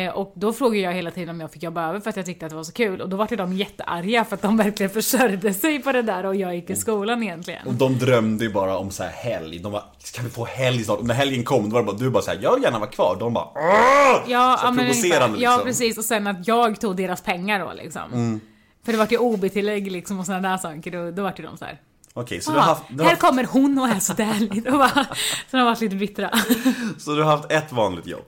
Eh, 0.08 0.14
och 0.14 0.32
då 0.34 0.52
frågade 0.52 0.80
jag 0.82 0.92
hela 0.92 1.10
tiden 1.10 1.28
om 1.28 1.40
jag 1.40 1.50
fick 1.50 1.62
jobba 1.62 1.88
över 1.88 2.00
för 2.00 2.10
att 2.10 2.16
jag 2.16 2.26
tyckte 2.26 2.46
att 2.46 2.50
det 2.50 2.56
var 2.56 2.64
så 2.64 2.72
kul. 2.72 3.00
Och 3.00 3.08
då 3.08 3.16
var 3.16 3.36
de 3.36 3.52
jättearga 3.52 4.24
för 4.24 4.34
att 4.36 4.42
de 4.42 4.56
verkligen 4.56 4.90
försörjde 5.02 5.54
sig 5.54 5.82
på 5.82 5.92
det 5.92 6.02
där 6.02 6.26
och 6.26 6.36
jag 6.36 6.54
gick 6.54 6.70
i 6.70 6.76
skolan 6.76 7.22
egentligen. 7.22 7.66
Och 7.66 7.74
de 7.74 7.98
drömde 7.98 8.44
ju 8.44 8.52
bara 8.52 8.78
om 8.78 8.90
så 8.90 9.02
här 9.02 9.10
helg. 9.10 9.58
De 9.58 9.72
bara, 9.72 9.84
kan 10.14 10.24
vi 10.24 10.30
få 10.30 10.44
helg 10.44 10.84
snart? 10.84 10.98
Och 10.98 11.06
när 11.06 11.14
helgen 11.14 11.44
kom, 11.44 11.70
då 11.70 11.74
var 11.74 11.80
det 11.80 11.86
bara, 11.86 11.96
du 11.96 12.10
bara 12.10 12.22
såhär, 12.22 12.38
jag 12.42 12.54
vill 12.54 12.62
gärna 12.64 12.78
vara 12.78 12.90
kvar. 12.90 13.16
De 13.20 13.32
bara, 13.34 13.48
"Åh!" 13.54 14.22
Ja, 14.26 14.56
Så 14.60 14.66
ja, 14.66 14.74
provocerande 14.76 15.26
ungefär. 15.26 15.42
Ja, 15.44 15.50
liksom. 15.50 15.64
precis. 15.64 15.98
Och 15.98 16.04
sen 16.04 16.26
att 16.26 16.48
jag 16.48 16.80
tog 16.80 16.96
deras 16.96 17.22
pengar 17.22 17.60
då 17.60 17.72
liksom. 17.72 18.40
För 18.84 18.92
det 18.92 18.98
vart 18.98 19.12
ju 19.12 19.18
OB-tillägg 19.18 19.92
liksom 19.92 20.18
och 20.20 20.26
sådana 20.26 20.48
där 20.48 20.58
saker. 20.58 20.90
Då, 20.90 21.10
då 21.10 21.22
vart 21.22 21.38
ju 21.38 21.44
de 21.44 21.56
så 21.56 21.64
här. 21.64 21.80
Okej, 22.18 22.40
så, 22.40 22.50
du 22.50 22.56
har 22.58 22.64
"Ah, 22.64 22.68
haft, 22.68 22.82
du 22.88 23.02
har 23.02 23.10
här 23.10 23.16
kommer 23.16 23.44
hon 23.44 23.78
och 23.78 23.88
är 23.88 24.00
så 24.00 24.12
där 24.12 24.48
och 24.72 24.78
bara, 24.78 24.88
Så 24.88 25.06
de 25.50 25.56
har 25.58 25.64
varit 25.64 25.80
lite 25.80 25.96
bittra. 25.96 26.30
så 26.98 27.14
du 27.14 27.22
har 27.22 27.36
haft 27.36 27.52
ett 27.52 27.72
vanligt 27.72 28.06
jobb? 28.06 28.24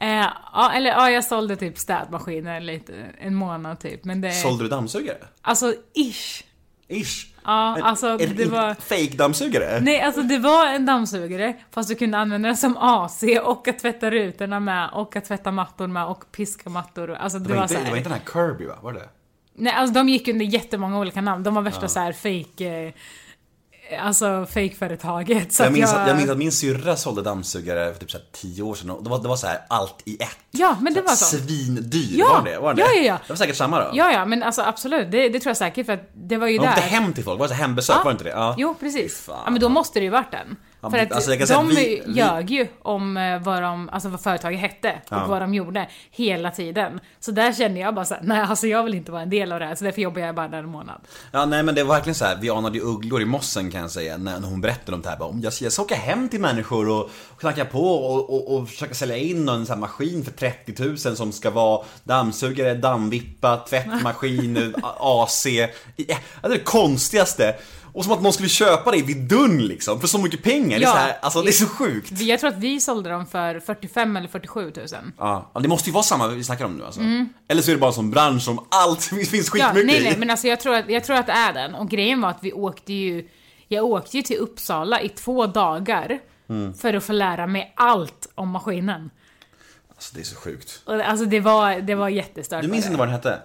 Eh, 0.00 0.08
ja, 0.52 0.72
eller 0.74 0.90
ja, 0.90 1.10
jag 1.10 1.24
sålde 1.24 1.56
typ 1.56 1.78
städmaskiner 1.78 2.60
lite, 2.60 2.92
en 3.20 3.34
månad 3.34 3.80
typ. 3.80 4.04
Men 4.04 4.20
det... 4.20 4.32
Sålde 4.32 4.64
du 4.64 4.68
dammsugare? 4.68 5.18
Alltså, 5.42 5.74
ish. 5.94 6.42
Ish. 6.88 7.26
Ja, 7.44 7.76
En- 7.76 7.82
alltså 7.82 8.06
en, 8.08 8.36
det 8.36 8.44
var... 8.44 8.74
fake 8.74 9.16
dammsugare? 9.16 9.80
Nej, 9.80 10.00
alltså 10.00 10.22
det 10.22 10.38
var 10.38 10.66
en 10.66 10.86
dammsugare, 10.86 11.56
fast 11.70 11.88
du 11.88 11.94
kunde 11.94 12.18
använda 12.18 12.48
den 12.48 12.56
som 12.56 12.76
AC 12.76 13.22
och 13.44 13.68
att 13.68 13.78
tvätta 13.78 14.10
rutorna 14.10 14.60
med 14.60 14.90
och 14.92 15.16
att 15.16 15.24
tvätta 15.24 15.50
mattor 15.52 15.86
med 15.86 16.06
och 16.06 16.24
piska 16.32 16.70
mattor. 16.70 17.14
Alltså 17.14 17.38
det, 17.38 17.48
Det 17.48 17.54
var, 17.54 17.62
inte, 17.62 17.74
så 17.74 17.78
här... 17.78 17.84
det 17.84 17.90
var 17.90 17.96
inte 17.98 18.10
den 18.10 18.18
här 18.26 18.32
Kirby 18.48 18.66
va? 18.66 18.74
Var 18.82 18.92
det? 18.92 19.08
Nej, 19.58 19.72
alltså 19.72 19.94
de 19.94 20.08
gick 20.08 20.28
under 20.28 20.44
jättemånga 20.44 20.98
olika 20.98 21.20
namn. 21.20 21.42
De 21.42 21.54
var 21.54 21.62
värsta 21.62 21.88
så 21.88 22.00
här 22.00 22.12
fake... 22.12 22.86
Eh, 22.86 22.92
alltså 24.06 24.46
fake-företaget. 24.50 25.52
Så 25.52 25.62
Jag 25.62 25.72
minns, 25.72 25.92
att, 25.94 26.08
jag 26.08 26.16
minns 26.16 26.30
att 26.30 26.38
min 26.38 26.52
syrra 26.52 26.96
sålde 26.96 27.22
dammsugare 27.22 27.92
för 27.92 28.00
typ 28.00 28.10
så 28.10 28.18
tio 28.32 28.62
år 28.62 28.74
sedan 28.74 29.02
det 29.04 29.10
var, 29.10 29.22
det 29.22 29.28
var 29.28 29.36
så 29.36 29.46
här 29.46 29.58
allt 29.68 30.02
i 30.04 30.16
ett. 30.22 30.36
Ja, 30.50 30.76
men 30.80 30.94
det 30.94 31.00
var 31.02 31.14
så. 31.14 31.36
Svindyr, 31.36 32.18
Ja, 32.18 32.28
var 32.28 32.50
det? 32.50 32.58
Var 32.58 32.74
det? 32.74 32.80
ja, 32.80 32.86
ja, 32.94 33.02
ja. 33.02 33.18
Det 33.26 33.28
var 33.32 33.36
säkert 33.36 33.56
samma 33.56 33.80
då? 33.80 33.90
Ja, 33.92 34.12
ja, 34.12 34.24
men 34.24 34.42
alltså 34.42 34.62
absolut. 34.62 35.10
Det, 35.10 35.28
det 35.28 35.40
tror 35.40 35.50
jag 35.50 35.56
säkert 35.56 35.86
för 35.86 35.92
att 35.92 36.10
det 36.14 36.36
var 36.36 36.46
ju 36.46 36.58
De 36.58 36.64
åkte 36.68 36.80
där. 36.80 36.88
hem 36.88 37.12
till 37.12 37.24
folk, 37.24 37.38
var 37.38 37.48
det 37.48 37.54
så 37.54 37.60
hembesök? 37.60 37.96
Ja. 37.96 38.02
Var 38.04 38.10
det 38.10 38.12
inte 38.12 38.24
det? 38.24 38.30
Ja. 38.30 38.54
Jo, 38.58 38.74
precis. 38.80 39.20
Fan. 39.20 39.42
Ja, 39.44 39.50
men 39.50 39.60
då 39.60 39.68
måste 39.68 39.98
det 40.00 40.04
ju 40.04 40.10
varit 40.10 40.30
den. 40.32 40.56
Ja, 40.86 40.90
För 40.90 40.98
att 40.98 41.12
alltså 41.12 41.30
jag 41.30 41.38
kan 41.38 41.46
säga 41.46 41.58
de 41.58 41.68
att 41.68 41.76
vi- 41.76 42.02
ljög 42.06 42.50
ju 42.50 42.66
om 42.82 43.16
eh, 43.16 43.42
vad, 43.42 43.62
de, 43.62 43.88
alltså 43.92 44.08
vad 44.08 44.20
företaget 44.20 44.60
hette 44.60 44.88
och 45.04 45.16
Ja. 45.16 45.26
vad 45.28 45.42
de 45.42 45.54
gjorde 45.54 45.88
hela 46.10 46.50
tiden. 46.50 47.00
Så 47.20 47.30
där 47.30 47.52
kände 47.52 47.80
jag 47.80 47.94
bara 47.94 48.04
såhär, 48.04 48.22
nej 48.26 48.40
alltså 48.40 48.66
jag 48.66 48.82
vill 48.84 48.94
inte 48.94 49.12
vara 49.12 49.22
en 49.22 49.30
del 49.30 49.52
av 49.52 49.60
det 49.60 49.66
här 49.66 49.74
så 49.74 49.84
därför 49.84 50.02
jobbar 50.02 50.20
jag 50.20 50.34
bara 50.34 50.48
där 50.48 50.58
en 50.58 50.68
månad. 50.68 51.00
Ja 51.32 51.44
nej 51.44 51.62
men 51.62 51.74
det 51.74 51.84
var 51.84 51.94
verkligen 51.94 52.14
så 52.14 52.24
här. 52.24 52.38
vi 52.40 52.50
anade 52.50 52.78
ju 52.78 52.84
ugglor 52.84 53.22
i 53.22 53.24
mossen 53.24 53.70
kan 53.70 53.80
jag 53.80 53.90
säga 53.90 54.16
när 54.16 54.40
hon 54.40 54.60
berättade 54.60 54.96
om 54.96 55.02
det 55.02 55.08
här. 55.08 55.16
Bara, 55.16 55.28
om 55.28 55.40
jag, 55.40 55.52
jag 55.60 55.72
ska 55.72 55.82
åka 55.82 55.94
hem 55.94 56.28
till 56.28 56.40
människor 56.40 56.88
och, 56.88 57.02
och 57.04 57.40
knacka 57.40 57.64
på 57.64 57.90
och, 57.90 58.30
och, 58.34 58.54
och 58.56 58.68
försöka 58.68 58.94
sälja 58.94 59.16
in 59.16 59.48
en 59.48 59.66
sån 59.66 59.74
här 59.74 59.80
maskin 59.80 60.24
för 60.24 60.30
30 60.32 60.84
000 60.84 60.98
som 61.16 61.32
ska 61.32 61.50
vara 61.50 61.84
dammsugare, 62.04 62.74
dammvippa, 62.74 63.56
tvättmaskin, 63.56 64.74
AC. 65.00 65.46
Ja, 65.46 65.66
Det 65.96 66.12
är 66.42 66.48
det 66.48 66.58
konstigaste. 66.58 67.54
Och 67.96 68.04
som 68.04 68.12
att 68.12 68.22
någon 68.22 68.32
skulle 68.32 68.48
köpa 68.48 68.90
det 68.90 69.02
vid 69.02 69.16
dörren 69.16 69.66
liksom, 69.66 70.00
för 70.00 70.06
så 70.08 70.18
mycket 70.18 70.42
pengar. 70.42 70.68
Det 70.78 70.84
är, 70.84 70.88
Ja. 70.88 70.92
så 70.92 70.98
här, 70.98 71.18
alltså, 71.22 71.42
det 71.42 71.50
är 71.50 71.52
så 71.52 71.66
sjukt. 71.66 72.20
Jag 72.20 72.40
tror 72.40 72.50
att 72.50 72.58
vi 72.58 72.80
sålde 72.80 73.10
dem 73.10 73.26
för 73.26 73.60
45 73.60 74.16
eller 74.16 74.28
47 74.28 74.70
tusen. 74.70 75.12
Ja, 75.18 75.50
ja, 75.54 75.60
det 75.60 75.68
måste 75.68 75.88
ju 75.90 75.94
vara 75.94 76.02
samma 76.04 76.28
vi 76.28 76.44
snackar 76.44 76.64
om 76.64 76.72
nu 76.76 76.84
alltså. 76.84 77.00
Eller 77.48 77.62
så 77.62 77.70
är 77.70 77.74
det 77.74 77.80
bara 77.80 77.88
en 77.90 77.94
sån 77.94 78.10
bransch 78.10 78.42
som 78.42 78.58
allt 78.70 79.02
finns 79.04 79.32
Ja, 79.32 79.40
skitmycket 79.42 79.86
nej 79.86 80.00
i. 80.00 80.04
nej 80.04 80.16
men 80.18 80.30
alltså 80.30 80.46
jag 80.48 80.60
tror, 80.60 80.74
att, 80.74 80.88
jag 80.90 81.04
tror 81.04 81.16
att 81.16 81.26
det 81.26 81.32
är 81.32 81.52
den. 81.52 81.74
Och 81.74 81.88
grejen 81.90 82.20
var 82.20 82.30
att 82.30 82.38
vi 82.42 82.52
åkte 82.52 82.92
ju, 82.92 83.28
jag 83.68 83.84
åkte 83.84 84.16
ju 84.16 84.22
till 84.22 84.36
Uppsala 84.38 85.00
i 85.00 85.08
två 85.08 85.46
dagar 85.46 86.18
Mm. 86.48 86.74
för 86.74 86.94
att 86.94 87.04
få 87.04 87.12
lära 87.12 87.46
mig 87.46 87.72
allt 87.76 88.28
om 88.34 88.48
maskinen. 88.50 89.10
Alltså 89.90 90.14
det 90.14 90.20
är 90.20 90.24
så 90.24 90.36
sjukt. 90.36 90.82
Alltså 90.86 91.24
det 91.24 91.40
var, 91.40 91.80
det 91.80 91.94
var 91.94 92.08
jättestört. 92.08 92.62
Du 92.62 92.68
minns 92.68 92.86
inte 92.86 92.98
vad 92.98 93.08
den 93.08 93.12
hette? 93.14 93.38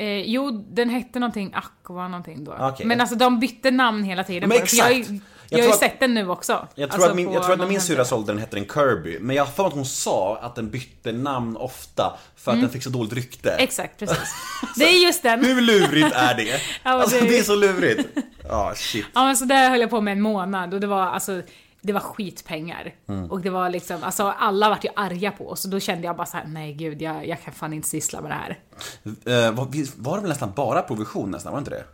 Eh, 0.00 0.20
jo, 0.20 0.64
den 0.70 0.90
hette 0.90 1.18
någonting 1.18 1.52
Aqua 1.54 2.08
någonting 2.08 2.44
då. 2.44 2.56
Okej. 2.60 2.86
Men 2.86 3.00
alltså 3.00 3.16
de 3.16 3.40
bytte 3.40 3.70
namn 3.70 4.02
hela 4.04 4.24
tiden. 4.24 4.48
Men 4.48 4.58
för 4.66 4.76
Jag, 4.76 4.90
exakt. 4.96 5.10
jag, 5.10 5.20
Jag 5.50 5.58
har 5.58 5.64
ju 5.64 5.72
att- 5.72 5.78
sett 5.78 6.00
den 6.00 6.14
nu 6.14 6.28
också. 6.30 6.68
Jag 6.74 6.90
tror 6.90 6.94
Alltså 6.94 7.10
att 7.10 7.16
min, 7.16 7.32
jag 7.32 7.42
tror 7.42 7.52
att 7.52 7.58
när 7.58 7.66
min 7.66 7.80
syrra 7.80 8.04
sålde 8.04 8.32
den 8.32 8.38
hette 8.38 8.56
den 8.56 8.64
Kirby. 8.66 9.18
Men 9.20 9.36
jag 9.36 9.44
har 9.44 9.52
för 9.52 9.66
att 9.66 9.72
hon 9.72 9.84
sa 9.86 10.38
att 10.42 10.54
den 10.54 10.70
bytte 10.70 11.12
namn 11.12 11.56
ofta 11.56 12.18
för 12.36 12.50
att 12.50 12.54
Mm. 12.54 12.60
den 12.62 12.70
fick 12.72 12.82
så 12.82 12.90
dåligt 12.90 13.12
rykte. 13.12 13.50
Exakt, 13.50 13.98
precis. 13.98 14.34
Det 14.76 14.84
är 14.84 15.06
just 15.06 15.22
den. 15.22 15.44
Hur 15.44 15.60
lurigt 15.60 16.14
är 16.16 16.34
det? 16.34 16.60
alltså 16.82 17.20
det- 17.24 17.38
är 17.38 17.42
så 17.42 17.56
lurigt. 17.56 18.08
Ja, 18.48 18.72
shit. 18.76 19.06
Ja 19.14 19.24
men 19.24 19.36
så 19.36 19.44
där 19.44 19.70
höll 19.70 19.80
jag 19.80 19.90
på 19.90 20.00
med 20.00 20.12
en 20.12 20.20
månad 20.20 20.74
och 20.74 20.80
det 20.80 20.86
var 20.86 21.02
alltså 21.02 21.42
det 21.80 21.92
var 21.92 22.00
skitpengar. 22.00 22.94
Mm. 23.08 23.30
Och 23.30 23.40
det 23.40 23.50
var 23.50 23.70
liksom, 23.70 24.02
alltså 24.02 24.22
alla 24.24 24.68
vart 24.68 24.84
ju 24.84 24.88
arga 24.96 25.30
på 25.32 25.50
oss 25.50 25.64
och 25.64 25.70
då 25.70 25.80
kände 25.80 26.06
jag 26.06 26.16
bara 26.16 26.26
så 26.26 26.36
här: 26.36 26.44
nej 26.46 26.72
gud 26.72 27.02
jag, 27.02 27.28
jag 27.28 27.42
kan 27.42 27.54
fan 27.54 27.72
inte 27.72 27.88
syssla 27.88 28.20
med 28.20 28.30
det 28.30 28.34
här. 28.34 28.58
Eh, 29.04 29.52
var, 29.52 30.14
det 30.16 30.20
väl 30.20 30.28
nästan 30.28 30.52
bara 30.56 30.82
provision 30.82 31.30
nästan, 31.30 31.52
var 31.52 31.60
det 31.60 31.62
inte 31.62 31.70
det? 31.70 31.84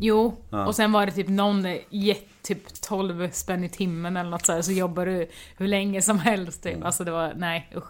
Jo, 0.00 0.36
och 0.66 0.76
sen 0.76 0.92
var 0.92 1.06
det 1.06 1.12
typ 1.12 1.28
någon, 1.28 1.66
gett 1.90 2.42
typ 2.42 2.80
12 2.80 3.30
spänn 3.30 3.64
i 3.64 3.68
timmen 3.68 4.16
eller 4.16 4.30
något 4.30 4.46
så 4.46 4.52
här, 4.52 4.62
så 4.62 4.72
jobbar 4.72 5.06
du 5.06 5.28
hur 5.56 5.68
länge 5.68 6.02
som 6.02 6.18
helst 6.18 6.66
Mm. 6.66 6.76
typ. 6.76 6.86
Alltså 6.86 7.04
det 7.04 7.10
var, 7.10 7.32
nej 7.36 7.70
usch. 7.76 7.84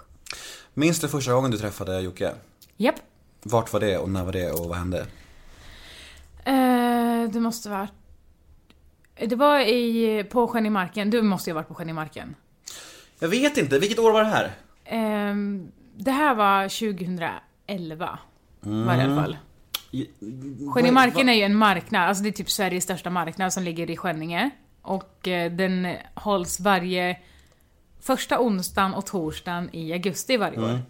Minns 0.74 1.00
du 1.00 1.08
första 1.08 1.32
gången 1.32 1.50
du 1.50 1.58
träffade 1.58 2.00
Jocke? 2.00 2.32
Japp. 2.76 2.94
Vart 3.42 3.72
var 3.72 3.80
det 3.80 3.98
och 3.98 4.10
när 4.10 4.24
var 4.24 4.32
det 4.32 4.50
och 4.50 4.68
vad 4.68 4.78
hände? 4.78 5.06
Eh, 6.44 7.30
det 7.32 7.40
måste 7.40 7.68
vara... 7.68 7.88
Det 9.26 9.36
var 9.36 9.60
i, 9.60 10.24
på 10.30 10.48
Sjön 10.48 10.66
i 10.66 10.70
Marken. 10.70 11.10
Du 11.10 11.22
måste 11.22 11.50
ju 11.50 11.54
ha 11.54 11.60
varit 11.60 11.68
på 11.68 11.74
Sjön 11.74 11.88
i 11.88 11.92
Marken. 11.92 12.34
Jag 13.18 13.28
vet 13.28 13.56
inte, 13.56 13.78
vilket 13.78 13.98
år 13.98 14.12
var 14.12 14.22
det 14.22 14.28
här? 14.28 14.50
Ehm, 14.84 15.72
det 15.96 16.10
här 16.10 16.34
var 16.34 16.62
2011. 16.68 18.18
Var 18.60 18.96
det 18.96 19.02
i 19.02 19.04
alla 19.04 19.22
fall. 19.22 19.36
Sjön 20.74 20.86
i 20.86 20.90
Marken 20.90 21.28
är 21.28 21.32
ju 21.32 21.42
en 21.42 21.56
marknad, 21.56 22.08
alltså 22.08 22.22
det 22.22 22.28
är 22.28 22.32
typ 22.32 22.50
Sveriges 22.50 22.84
största 22.84 23.10
marknad 23.10 23.52
som 23.52 23.62
ligger 23.62 23.90
i 23.90 23.96
Skänninge. 23.96 24.50
Och 24.82 25.28
eh, 25.28 25.52
den 25.52 25.96
hålls 26.14 26.60
varje 26.60 27.16
första 28.00 28.40
onsdagen 28.40 28.94
och 28.94 29.06
torsdagen 29.06 29.70
i 29.72 29.92
augusti 29.92 30.36
varje 30.36 30.58
år. 30.58 30.80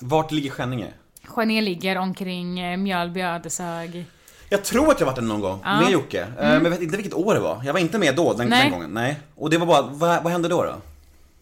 Vart 0.00 0.32
ligger 0.32 0.50
Skänninge? 0.50 0.92
Skänninge 1.24 1.60
ligger 1.60 1.98
omkring 1.98 2.60
eh, 2.60 2.76
Mjölby, 2.76 3.20
Ödeshög. 3.20 4.06
Jag 4.48 4.64
tror 4.64 4.90
att 4.90 5.00
jag 5.00 5.06
varit 5.06 5.16
där 5.16 5.22
någon 5.22 5.40
gång 5.40 5.60
med 5.64 5.90
Jocke, 5.90 6.20
eh, 6.22 6.28
men 6.38 6.64
jag 6.64 6.70
vet 6.70 6.82
inte 6.82 6.96
vilket 6.96 7.14
år 7.14 7.34
det 7.34 7.40
var. 7.40 7.62
Jag 7.64 7.72
var 7.72 7.80
inte 7.80 7.98
med 7.98 8.16
då, 8.16 8.32
den, 8.32 8.46
Mm. 8.46 8.58
Den 8.58 8.70
gången. 8.70 8.90
Nej. 8.90 9.20
Och 9.34 9.50
det 9.50 9.58
var 9.58 9.66
bara, 9.66 9.82
vad, 9.82 10.22
vad 10.22 10.32
hände 10.32 10.48
då 10.48 10.62
då? 10.64 10.74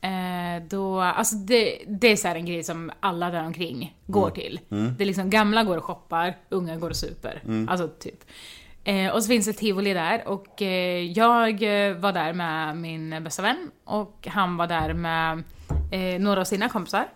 Eh, 0.08 0.62
då, 0.68 1.00
alltså 1.00 1.34
det, 1.36 1.78
det 1.86 2.12
är 2.12 2.16
så 2.16 2.28
en 2.28 2.46
grej 2.46 2.64
som 2.64 2.92
alla 3.00 3.30
där 3.30 3.44
omkring 3.44 3.96
går 4.06 4.30
till. 4.30 4.60
Mm. 4.70 4.94
Det 4.98 5.04
är 5.04 5.06
liksom 5.06 5.30
gamla 5.30 5.64
går 5.64 5.76
och 5.76 5.84
shoppar, 5.84 6.36
unga 6.48 6.76
går 6.76 6.90
och 6.90 6.96
super. 6.96 7.42
Alltså 7.68 7.88
typ. 7.88 8.24
Eh, 8.84 9.10
och 9.10 9.22
så 9.22 9.28
finns 9.28 9.46
det 9.46 9.52
tivoli 9.52 9.92
där 9.94 10.28
och 10.28 10.62
eh, 10.62 11.02
jag 11.12 11.62
eh, 11.62 11.96
var 11.96 12.12
där 12.12 12.32
med 12.32 12.76
min 12.76 13.24
bästa 13.24 13.42
vän 13.42 13.70
och 13.84 14.26
han 14.30 14.56
var 14.56 14.66
där 14.66 14.92
med 14.92 15.42
eh, 15.92 16.20
några 16.20 16.40
av 16.40 16.44
sina 16.44 16.68
kompisar. 16.68 17.06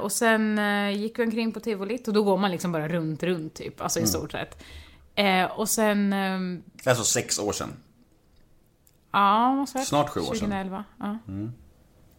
Och 0.00 0.12
sen 0.12 0.60
gick 0.94 1.18
vi 1.18 1.24
omkring 1.24 1.52
på 1.52 1.60
tivolit 1.60 2.08
och 2.08 2.14
då 2.14 2.22
går 2.22 2.38
man 2.38 2.50
liksom 2.50 2.72
bara 2.72 2.88
runt, 2.88 3.22
runt 3.22 3.54
typ, 3.54 3.80
alltså 3.80 4.00
i 4.00 4.06
stort 4.06 4.32
sett. 4.32 4.62
Eh, 5.14 5.44
och 5.44 5.68
sen, 5.68 6.12
ehm, 6.12 6.62
Alltså 6.86 7.04
sex 7.04 7.38
år 7.38 7.52
sedan. 7.52 7.72
ja, 9.12 9.52
måste 9.54 9.78
vara 9.78 9.84
Snart 9.84 10.08
sju 10.08 10.20
år 10.20 10.24
sedan. 10.24 10.34
2011, 10.34 10.84
ja. 10.98 11.18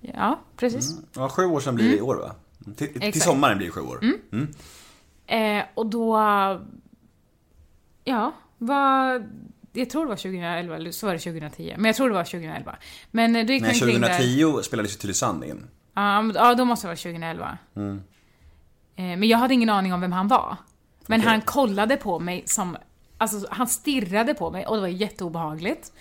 Ja, 0.02 0.40
precis. 0.58 1.00
Ja, 1.16 1.30
sju 1.30 1.46
år 1.46 1.60
sedan 1.60 1.76
blir 1.76 1.90
det 1.90 1.98
i 1.98 2.02
år 2.02 2.16
va? 2.16 2.36
Till, 2.66 2.88
till 2.94 3.02
Mm. 3.02 3.12
Sommaren 3.14 3.58
blir 3.58 3.68
det 3.68 3.74
sju 3.74 3.82
år. 3.82 4.00
Eh, 5.28 5.64
och 5.74 5.86
då... 5.86 6.18
Ja, 8.04 8.32
var... 8.58 9.28
Jag 9.74 9.90
tror 9.90 10.02
det 10.04 10.10
var 10.10 10.16
2011, 10.16 10.76
eller 10.76 10.92
så 10.92 11.06
var 11.06 11.14
det 11.14 11.20
2010. 11.20 11.74
Men 11.78 11.86
jag 11.86 11.96
tror 11.96 12.10
det 12.10 12.16
var 12.16 12.24
2011. 12.24 12.76
Men 13.12 13.36
eh, 13.36 13.46
då 13.46 13.54
gick 13.54 13.62
Nej, 13.62 13.72
vi 13.74 13.82
omkring 13.86 14.02
där- 14.02 14.08
2010 14.18 14.64
spelades 14.64 14.94
ju 14.94 14.98
Tylösand 14.98 15.44
in. 15.44 15.68
Ja, 15.96 16.56
då 16.58 16.66
måste 16.66 16.88
det 16.88 16.90
vara 16.90 16.96
2011. 16.98 17.58
Eh, 17.76 17.84
men 18.96 19.24
jag 19.24 19.38
hade 19.38 19.54
ingen 19.54 19.70
aning 19.70 19.94
om 19.94 20.02
vem 20.02 20.12
han 20.12 20.28
var. 20.28 20.58
Men 21.06 21.20
Okej. 21.20 21.30
han 21.32 21.42
kollade 21.42 21.98
på 21.98 22.20
mig 22.20 22.44
som... 22.46 22.78
Alltså, 23.18 23.48
han 23.52 23.68
stirrade 23.68 24.34
på 24.34 24.52
mig 24.52 24.66
och 24.66 24.76
det 24.76 24.82
var 24.82 24.88
jätteobehagligt. 24.88 25.92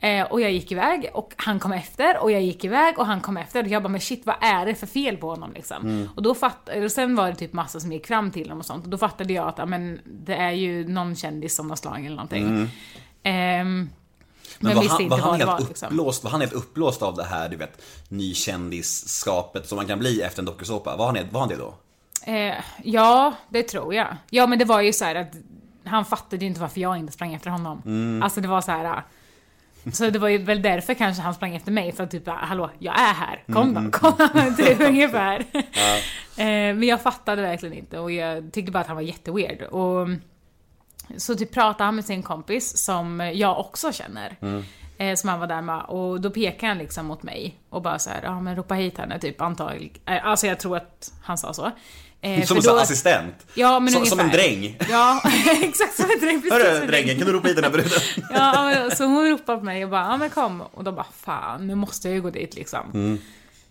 Eh, 0.00 0.22
och 0.24 0.40
jag 0.40 0.52
gick 0.52 0.72
iväg 0.72 1.10
och 1.14 1.32
han 1.36 1.60
kom 1.60 1.72
efter 1.72 2.22
och 2.22 2.30
jag 2.30 2.42
gick 2.42 2.64
iväg 2.64 2.98
och 2.98 3.06
han 3.06 3.20
kom 3.20 3.36
efter 3.36 3.62
och 3.62 3.68
jag 3.68 3.82
bara 3.82 3.88
men 3.88 4.00
shit 4.00 4.26
vad 4.26 4.36
är 4.40 4.66
det 4.66 4.74
för 4.74 4.86
fel 4.86 5.16
på 5.16 5.28
honom 5.28 5.52
liksom? 5.52 6.08
Och 6.16 6.22
då 6.22 6.34
fatt, 6.34 6.70
och 6.84 6.92
sen 6.92 7.16
var 7.16 7.28
det 7.28 7.34
typ 7.34 7.52
massa 7.52 7.80
som 7.80 7.92
gick 7.92 8.06
fram 8.06 8.30
till 8.30 8.42
honom 8.42 8.58
och 8.58 8.66
sånt 8.66 8.84
och 8.84 8.90
då 8.90 8.98
fattade 8.98 9.32
jag 9.32 9.48
att 9.48 9.68
men, 9.68 10.00
det 10.04 10.34
är 10.34 10.50
ju 10.50 10.88
någon 10.88 11.16
kändis 11.16 11.56
som 11.56 11.70
har 11.70 11.76
slag 11.76 12.06
eller 12.06 12.16
någonting. 12.16 12.70
Ehm, 13.22 13.90
men 14.58 14.74
var 14.74 14.82
visste 14.82 14.94
han, 14.94 15.02
inte 15.02 15.16
var 15.16 15.30
han 15.30 15.40
helt 15.40 15.50
var 15.50 15.60
liksom. 15.68 15.88
uppblåst, 15.88 16.24
var 16.24 16.30
han 16.30 16.40
helt 16.40 16.52
uppblåst 16.52 17.02
av 17.02 17.14
det 17.14 17.24
här, 17.24 17.48
du 17.48 17.56
vet, 17.56 17.82
nykändisskapet 18.08 19.68
som 19.68 19.76
man 19.76 19.86
kan 19.86 19.98
bli 19.98 20.22
efter 20.22 20.42
en 20.42 20.46
dokusåpa? 20.46 20.96
Var 20.96 21.06
han, 21.06 21.18
var 21.30 21.40
han 21.40 21.48
det 21.48 21.56
då? 21.56 21.74
Eh, 22.26 22.54
ja, 22.82 23.34
det 23.48 23.62
tror 23.62 23.94
jag. 23.94 24.16
Ja, 24.30 24.46
men 24.46 24.58
det 24.58 24.64
var 24.64 24.80
ju 24.80 24.92
så 24.92 25.04
att 25.04 25.34
han 25.84 26.04
fattade 26.04 26.44
ju 26.44 26.48
inte 26.48 26.60
varför 26.60 26.80
jag 26.80 26.96
inte 26.96 27.12
sprang 27.12 27.34
efter 27.34 27.50
honom. 27.50 27.82
Mm. 27.86 28.22
Alltså 28.22 28.40
det 28.40 28.48
var 28.48 28.60
så 28.60 28.72
här. 28.72 29.02
Så 29.92 30.10
det 30.10 30.18
var 30.18 30.28
ju 30.28 30.38
väl 30.38 30.62
därför 30.62 30.94
kanske 30.94 31.22
han 31.22 31.34
sprang 31.34 31.56
efter 31.56 31.72
mig, 31.72 31.92
för 31.92 32.04
att 32.04 32.10
typ 32.10 32.28
hallå, 32.28 32.70
jag 32.78 33.00
är 33.00 33.14
här, 33.14 33.44
kom 33.52 33.68
Mm, 33.70 33.90
då, 33.90 33.98
kom 33.98 34.54
typ 34.56 34.80
ungefär. 34.80 35.40
eh, 36.36 36.74
men 36.74 36.82
jag 36.82 37.02
fattade 37.02 37.42
verkligen 37.42 37.74
inte 37.74 37.98
och 37.98 38.12
jag 38.12 38.52
tyckte 38.52 38.72
bara 38.72 38.78
att 38.78 38.86
han 38.86 38.96
var 38.96 39.02
jätteweird. 39.02 39.62
Och 39.62 40.08
så 41.16 41.34
typ 41.34 41.52
pratade 41.52 41.84
han 41.84 41.94
med 41.94 42.04
sin 42.04 42.22
kompis 42.22 42.84
som 42.84 43.32
jag 43.34 43.60
också 43.60 43.92
känner. 43.92 44.36
Mm. 44.40 44.64
Eh, 44.98 45.14
som 45.14 45.28
han 45.28 45.40
var 45.40 45.46
där 45.46 45.62
med 45.62 45.82
och 45.82 46.20
då 46.20 46.30
pekade 46.30 46.66
han 46.66 46.78
liksom 46.78 47.06
mot 47.06 47.22
mig 47.22 47.58
och 47.70 47.82
bara 47.82 47.98
så 47.98 48.10
här, 48.10 48.20
ja 48.22 48.40
men 48.40 48.56
ropa 48.56 48.74
hit 48.74 48.98
henne 48.98 49.18
typ 49.18 49.40
antagligen. 49.40 49.98
Eh, 50.06 50.26
alltså 50.26 50.46
jag 50.46 50.60
tror 50.60 50.76
att 50.76 51.12
han 51.22 51.38
sa 51.38 51.52
så. 51.52 51.70
Eh, 52.24 52.44
Som 52.44 52.56
en 52.56 52.62
då- 52.62 52.76
assistent? 52.76 53.46
Ja 53.54 53.80
men 53.80 53.92
som, 53.92 54.06
som 54.06 54.20
en 54.20 54.30
dräng? 54.30 54.76
Ja, 54.90 55.22
exakt 55.62 55.96
som 55.96 56.10
en 56.10 56.20
dräng. 56.20 56.42
Precis 56.42 56.52
Hörru 56.52 56.76
en 56.82 56.86
drängen, 56.86 57.18
kan 57.18 57.26
du 57.26 57.32
ropa 57.32 57.48
hit 57.48 57.56
den 57.56 57.64
här 57.64 57.70
bruden? 57.70 57.90
Ja, 58.30 58.90
så 58.96 59.04
hon 59.04 59.28
ropade 59.30 59.58
på 59.58 59.64
mig 59.64 59.84
och 59.84 59.90
bara, 59.90 60.02
ja 60.02 60.16
men 60.16 60.30
kom. 60.30 60.60
Och 60.60 60.84
då 60.84 60.92
bara, 60.92 61.06
fan, 61.20 61.66
nu 61.66 61.74
måste 61.74 62.08
jag 62.08 62.14
ju 62.14 62.22
gå 62.22 62.30
dit 62.30 62.54
liksom. 62.54 63.18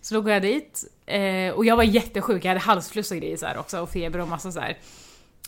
Så 0.02 0.14
då 0.14 0.20
går 0.20 0.32
jag 0.32 0.42
dit. 0.42 0.84
Eh, 1.06 1.54
och 1.54 1.64
jag 1.64 1.76
var 1.76 1.84
jättesjuk, 1.84 2.44
jag 2.44 2.50
hade 2.50 2.60
halsfluss 2.60 3.10
och 3.10 3.16
grejer 3.16 3.36
så 3.36 3.46
här 3.46 3.58
också, 3.58 3.80
och 3.80 3.90
feber 3.90 4.18
och 4.20 4.28
massa 4.28 4.52
så 4.52 4.60
här. 4.60 4.76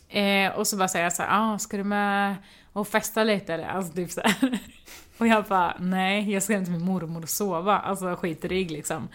Eh, 0.08 0.52
och 0.52 0.66
så 0.66 0.76
bara 0.76 0.88
säger 0.88 1.04
jag 1.04 1.12
så 1.12 1.22
här, 1.22 1.54
ah, 1.54 1.58
ska 1.58 1.76
du 1.76 1.84
med 1.84 2.34
och 2.72 2.88
festa 2.88 3.24
lite 3.24 3.54
eller? 3.54 3.68
Alltså 3.68 3.92
typ 3.92 4.10
så 4.10 4.20
här. 4.24 4.58
Och 5.18 5.26
jag 5.26 5.44
bara, 5.44 5.76
nej, 5.80 6.32
jag 6.32 6.42
ska 6.42 6.52
hem 6.52 6.64
till 6.64 6.72
min 6.72 6.84
mormor 6.84 7.22
och 7.22 7.28
sova. 7.28 7.78
Alltså 7.78 8.16
skitrig 8.16 8.70
liksom. 8.70 9.08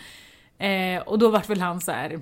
Eh, 0.58 1.01
och 1.06 1.19
då 1.19 1.30
vart 1.30 1.49
väl 1.49 1.62
han 1.62 1.82
så 1.82 1.91
här. 1.91 2.19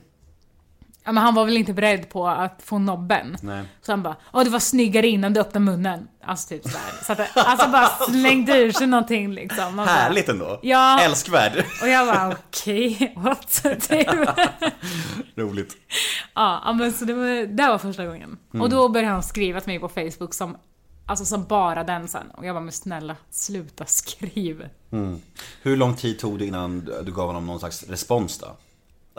Ja, 1.09 1.13
men 1.13 1.23
han 1.23 1.35
var 1.35 1.45
väl 1.45 1.57
inte 1.57 1.73
beredd 1.73 2.09
på 2.09 2.27
att 2.27 2.61
få 2.63 2.79
nobben. 2.79 3.37
Nej. 3.41 3.63
Så 3.81 3.91
han 3.91 4.03
bara, 4.03 4.15
åh 4.33 4.43
du 4.43 4.49
var 4.49 4.59
snyggare 4.59 5.07
innan 5.07 5.33
du 5.33 5.39
öppnade 5.39 5.65
munnen. 5.65 6.07
Alltså 6.23 6.47
typ 6.47 6.63
sådär. 6.63 7.03
Så 7.03 7.11
att, 7.13 7.19
alltså 7.47 7.69
bara 7.69 7.87
slängde 7.87 8.57
ur 8.57 8.71
sig 8.71 8.87
någonting 8.87 9.33
liksom. 9.33 9.75
Bara- 9.75 9.85
Härligt 9.85 10.29
ändå. 10.29 10.59
Ja. 10.63 10.99
Älskvärd. 11.01 11.65
Och 11.81 11.87
jag 11.87 12.07
bara, 12.07 12.29
okej, 12.29 13.13
what? 13.17 13.63
typ. 13.63 14.09
Roligt. 15.35 15.75
ja, 16.35 16.75
men 16.79 16.93
så 16.93 17.05
det 17.05 17.13
var, 17.13 17.45
det 17.47 17.67
var 17.67 17.77
första 17.77 18.05
gången. 18.05 18.37
Mm. 18.53 18.61
Och 18.61 18.69
då 18.69 18.89
började 18.89 19.11
han 19.13 19.23
skriva 19.23 19.59
till 19.59 19.69
mig 19.69 19.79
på 19.79 19.89
Facebook 19.89 20.33
som 20.33 20.57
Alltså 21.05 21.25
som 21.25 21.43
bara 21.43 21.83
den 21.83 22.07
sen. 22.07 22.31
Och 22.37 22.45
jag 22.45 22.55
bara, 22.55 22.63
men 22.63 22.71
snälla, 22.73 23.15
sluta 23.31 23.85
skriv. 23.85 24.69
Hur 25.61 25.77
lång 25.77 25.95
tid 25.95 26.19
tog 26.19 26.39
det 26.39 26.45
innan 26.45 26.79
du 26.85 27.01
du 27.05 27.11
gav 27.11 27.27
honom 27.27 27.45
någon 27.45 27.59
slags 27.59 27.83
respons 27.83 28.37
då? 28.37 28.47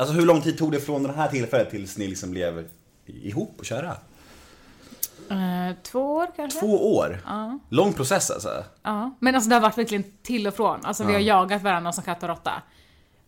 Alltså 0.01 0.15
hur 0.15 0.27
lång 0.27 0.41
tid 0.43 0.59
tog 0.59 0.73
det 0.73 0.81
från 0.81 1.03
det 1.03 1.13
här 1.13 1.29
tillfället 1.29 1.71
tills 1.71 1.99
ni 1.99 2.09
liksom 2.09 2.31
blev 2.31 2.69
ihop 3.07 3.55
och 3.59 3.65
köra? 3.65 3.97
Eh, 5.31 5.77
två 5.83 6.15
år 6.15 6.27
kanske? 6.37 6.61
Två 6.61 6.95
år? 6.97 7.21
Lång 7.69 7.93
process 7.93 8.31
alltså? 8.31 8.65
Ja. 8.83 9.17
Men 9.19 9.35
alltså 9.35 9.51
det 9.51 9.57
har 9.57 9.61
varit 9.61 9.79
verkligen 9.79 10.05
till 10.23 10.47
och 10.47 10.55
från. 10.55 10.85
Alltså 10.85 11.05
vi 11.05 11.13
har 11.13 11.21
jagat 11.21 11.63
varandra 11.63 11.93
som 11.93 12.05
katt 12.05 12.23
och 12.23 12.29
råtta. 12.29 12.63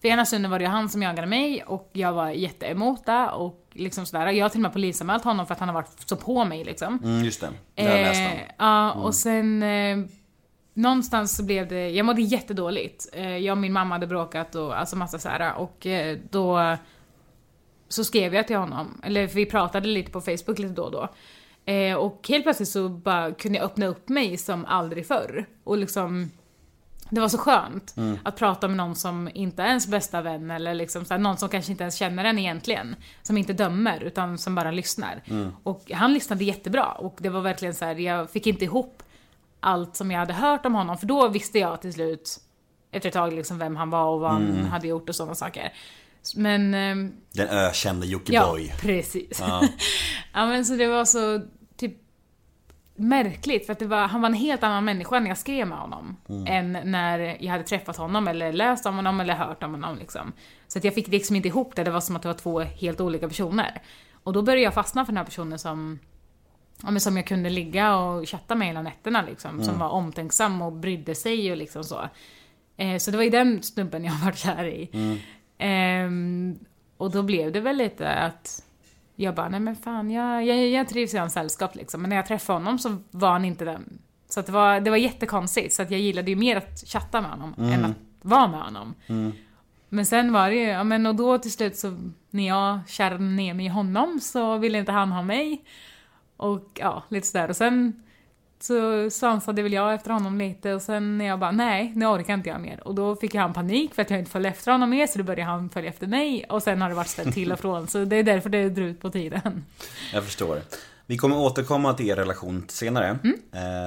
För 0.00 0.08
ena 0.08 0.26
stunden 0.26 0.50
var 0.50 0.58
det 0.58 0.64
ju 0.64 0.70
han 0.70 0.88
som 0.88 1.02
jagade 1.02 1.26
mig 1.26 1.62
och 1.62 1.90
jag 1.92 2.12
var 2.12 2.30
jätteemot 2.30 3.06
det 3.06 3.28
och 3.28 3.66
liksom 3.72 4.06
sådär. 4.06 4.26
Jag 4.26 4.44
har 4.44 4.50
till 4.50 4.58
och 4.58 4.62
med 4.62 4.72
polisanmält 4.72 5.24
honom 5.24 5.46
för 5.46 5.54
att 5.54 5.60
han 5.60 5.68
har 5.68 5.74
varit 5.74 6.08
så 6.08 6.16
på 6.16 6.44
mig 6.44 6.64
liksom. 6.64 6.98
Mm, 7.04 7.24
just 7.24 7.40
det. 7.40 7.48
Det 7.74 7.82
har 7.82 7.96
jag 7.96 8.06
läst 8.06 8.20
om. 8.20 8.38
Eh, 8.38 8.54
ja, 8.58 8.92
och 8.92 9.14
sen 9.14 9.62
eh, 9.62 9.98
någonstans 10.74 11.36
så 11.36 11.42
blev 11.42 11.68
det, 11.68 11.90
jag 11.90 12.06
mådde 12.06 12.22
jättedåligt. 12.22 13.08
Eh, 13.12 13.36
jag 13.36 13.52
och 13.52 13.58
min 13.58 13.72
mamma 13.72 13.94
hade 13.94 14.06
bråkat 14.06 14.54
och 14.54 14.80
alltså 14.80 14.96
massa 14.96 15.18
så 15.18 15.28
här 15.28 15.54
och 15.54 15.86
eh, 15.86 16.18
då 16.30 16.76
så 17.88 18.04
skrev 18.04 18.34
jag 18.34 18.46
till 18.46 18.56
honom, 18.56 19.00
eller 19.02 19.26
vi 19.26 19.46
pratade 19.46 19.88
lite 19.88 20.10
på 20.10 20.20
Facebook 20.20 20.58
lite 20.58 20.74
då 20.74 20.82
och 20.82 20.92
då. 20.92 21.08
Eh, 21.72 21.94
och 21.94 22.26
helt 22.28 22.44
plötsligt 22.44 22.68
så 22.68 22.88
bara 22.88 23.32
kunde 23.32 23.58
jag 23.58 23.64
öppna 23.64 23.86
upp 23.86 24.08
mig 24.08 24.38
som 24.38 24.64
aldrig 24.64 25.06
förr. 25.06 25.46
Och 25.64 25.78
liksom, 25.78 26.30
det 27.10 27.20
var 27.20 27.28
så 27.28 27.38
skönt 27.38 27.94
att 28.22 28.36
prata 28.36 28.68
med 28.68 28.76
någon 28.76 28.96
som 28.96 29.30
inte 29.34 29.62
är 29.62 29.66
ens 29.66 29.86
bästa 29.86 30.22
vän 30.22 30.50
eller 30.50 30.74
liksom 30.74 31.04
så 31.04 31.14
här, 31.14 31.18
någon 31.18 31.36
som 31.36 31.48
kanske 31.48 31.72
inte 31.72 31.84
ens 31.84 31.94
känner 31.94 32.24
en 32.24 32.38
egentligen. 32.38 32.96
Som 33.22 33.38
inte 33.38 33.52
dömer 33.52 34.00
utan 34.02 34.38
som 34.38 34.54
bara 34.54 34.70
lyssnar. 34.70 35.22
Och 35.62 35.90
han 35.90 36.14
lyssnade 36.14 36.44
jättebra 36.44 36.86
och 36.86 37.16
det 37.18 37.28
var 37.28 37.40
verkligen 37.40 37.74
så 37.74 37.84
här, 37.84 37.94
jag 37.94 38.30
fick 38.30 38.46
inte 38.46 38.64
ihop 38.64 39.01
allt 39.62 39.96
som 39.96 40.10
jag 40.10 40.18
hade 40.18 40.32
hört 40.32 40.66
om 40.66 40.74
honom 40.74 40.98
för 40.98 41.06
då 41.06 41.28
visste 41.28 41.58
jag 41.58 41.80
till 41.82 41.92
slut 41.92 42.40
efter 42.90 43.08
ett 43.08 43.12
tag 43.14 43.32
liksom 43.32 43.58
vem 43.58 43.76
han 43.76 43.90
var 43.90 44.04
och 44.04 44.20
vad 44.20 44.30
han 44.30 44.64
hade 44.64 44.88
gjort 44.88 45.08
och 45.08 45.14
sådana 45.14 45.34
saker. 45.34 45.72
Men 46.36 46.74
ehm, 46.74 47.12
Den 47.32 47.48
ökände 47.48 48.06
Ja, 48.06 48.12
Jockiboi. 48.12 48.72
precis. 48.80 49.40
Ja. 50.32 50.46
men 50.46 50.64
så 50.64 50.76
det 50.76 50.86
var 50.86 51.04
så 51.04 51.40
typ 51.76 51.96
märkligt 52.94 53.66
för 53.66 53.72
att 53.72 53.78
det 53.78 53.86
var, 53.86 54.06
han 54.08 54.20
var 54.20 54.28
en 54.28 54.34
helt 54.34 54.62
annan 54.62 54.84
människa 54.84 55.20
när 55.20 55.28
jag 55.28 55.38
skrev 55.38 55.68
med 55.68 55.78
honom. 55.78 56.16
Än 56.48 56.72
när 56.84 57.18
jag 57.40 57.50
hade 57.52 57.64
träffat 57.64 57.96
honom 57.96 58.28
eller 58.28 58.52
läst 58.52 58.86
om 58.86 58.96
honom 58.96 59.20
eller 59.20 59.34
hört 59.34 59.62
om 59.62 59.70
honom 59.70 59.98
liksom. 59.98 60.32
Så 60.68 60.78
att 60.78 60.84
jag 60.84 60.94
fick 60.94 61.08
liksom 61.08 61.36
inte 61.36 61.48
ihop 61.48 61.76
det, 61.76 61.84
det 61.84 61.90
var 61.90 62.00
som 62.00 62.16
att 62.16 62.22
det 62.22 62.28
var 62.28 62.34
två 62.34 62.60
helt 62.60 63.00
olika 63.00 63.28
personer. 63.28 63.82
Och 64.24 64.32
då 64.32 64.42
började 64.42 64.62
jag 64.62 64.74
fastna 64.74 65.04
för 65.04 65.12
den 65.12 65.16
här 65.16 65.24
personen 65.24 65.58
som 65.58 65.98
Ja, 66.83 66.91
men 66.91 67.01
som 67.01 67.16
jag 67.16 67.26
kunde 67.26 67.51
ligga 67.51 67.97
och 67.97 68.28
chatta 68.28 68.55
med 68.55 68.68
hela 68.68 68.83
nätterna 68.83 69.22
liksom. 69.22 69.64
Som 69.64 69.78
var 69.78 69.89
omtänksam 69.89 70.62
och 70.62 70.72
brydde 70.72 71.14
sig 71.14 71.51
och 71.51 71.57
liksom 71.57 71.85
så. 71.85 72.09
Eh, 72.76 72.99
så 72.99 73.11
det 73.11 73.16
var 73.16 73.24
ju 73.24 73.30
den 73.30 73.62
snubben 73.62 74.05
jag 74.05 74.14
var 74.24 74.33
kär 74.33 74.64
i. 74.64 74.91
Ehm, 75.59 76.59
och 76.97 77.11
då 77.11 77.22
blev 77.22 77.53
det 77.53 77.61
väl 77.61 77.76
lite 77.76 78.09
att 78.09 78.62
jag 79.16 79.35
bara, 79.35 79.49
nej 79.49 79.61
men 79.61 79.76
fan, 79.76 80.11
jag, 80.11 80.47
jag, 80.47 80.66
jag 80.66 80.89
trivs 80.89 81.14
i 81.14 81.18
hans 81.18 81.33
sällskap 81.33 81.74
liksom. 81.74 82.01
Men 82.03 82.09
när 82.09 82.16
jag 82.16 82.26
träffade 82.26 82.59
honom 82.59 82.78
så 82.78 82.97
var 83.11 83.33
han 83.33 83.45
inte 83.45 83.64
den. 83.64 83.99
Så 84.28 84.43
det, 84.43 84.53
var, 84.53 84.80
det 84.80 84.91
var 84.91 84.97
jättekonstigt. 84.97 85.74
Så 85.74 85.83
att 85.83 85.91
jag 85.91 86.01
gillade 86.01 86.30
ju 86.30 86.37
mer 86.37 86.57
att 86.57 86.85
chatta 86.87 87.20
med 87.20 87.30
honom 87.30 87.55
än 87.72 87.85
att 87.85 87.97
vara 88.22 88.47
med 88.49 88.61
honom. 88.61 88.95
Men 89.89 90.07
sen 90.07 90.33
var 90.33 90.51
det 90.51 90.57
ju, 90.57 90.62
ja 90.62 90.85
men 90.85 91.07
och 91.07 91.14
då 91.14 91.39
till 91.39 91.53
slut 91.53 91.76
så 91.76 91.99
när 92.30 92.47
jag 92.49 92.80
kärrade 92.89 93.24
ner 93.24 93.55
mig 93.55 93.66
i 93.66 93.68
honom 93.68 94.20
så 94.20 94.59
ville 94.59 94.78
inte 94.78 94.93
han 94.93 95.12
ha 95.12 95.22
mig. 95.22 95.64
Och 96.43 96.68
ja, 96.80 97.03
lite 97.09 97.26
sådär. 97.26 97.49
Och 97.51 97.57
sen 97.57 98.03
så 98.61 99.11
svansade 99.11 99.62
väl 99.62 99.72
jag 99.72 99.95
efter 99.95 100.11
honom 100.11 100.38
lite 100.38 100.74
och 100.74 100.82
sen 100.82 101.18
när 101.18 101.24
jag 101.24 101.38
bara 101.38 101.51
nej, 101.51 101.93
nu 101.97 102.07
orkar 102.07 102.34
inte 102.34 102.49
jag 102.49 102.61
mer. 102.61 102.86
Och 102.88 102.95
då 102.95 103.16
fick 103.16 103.34
han 103.34 103.53
panik 103.53 103.95
för 103.95 104.03
att 104.03 104.11
jag 104.11 104.18
inte 104.18 104.30
följde 104.30 104.49
efter 104.49 104.72
honom 104.72 104.90
mer 104.90 105.07
så 105.07 105.18
då 105.18 105.24
började 105.24 105.43
han 105.51 105.70
följa 105.70 105.90
efter 105.90 106.07
mig 106.07 106.45
och 106.49 106.62
sen 106.62 106.82
har 106.82 106.88
det 106.88 106.95
varit 106.95 107.09
ställt 107.09 107.34
till 107.34 107.53
och 107.53 107.59
från. 107.61 107.86
Så 107.88 108.05
det 108.05 108.16
är 108.16 108.22
därför 108.22 108.51
det 108.51 108.68
drar 108.68 108.84
ut 108.84 109.01
på 109.01 109.11
tiden. 109.11 109.64
Jag 110.12 110.24
förstår. 110.24 110.61
Vi 111.07 111.16
kommer 111.18 111.36
återkomma 111.38 111.95
till 111.95 112.09
er 112.09 112.16
relation 112.16 112.64
senare. 112.68 113.18
Mm. 113.24 113.36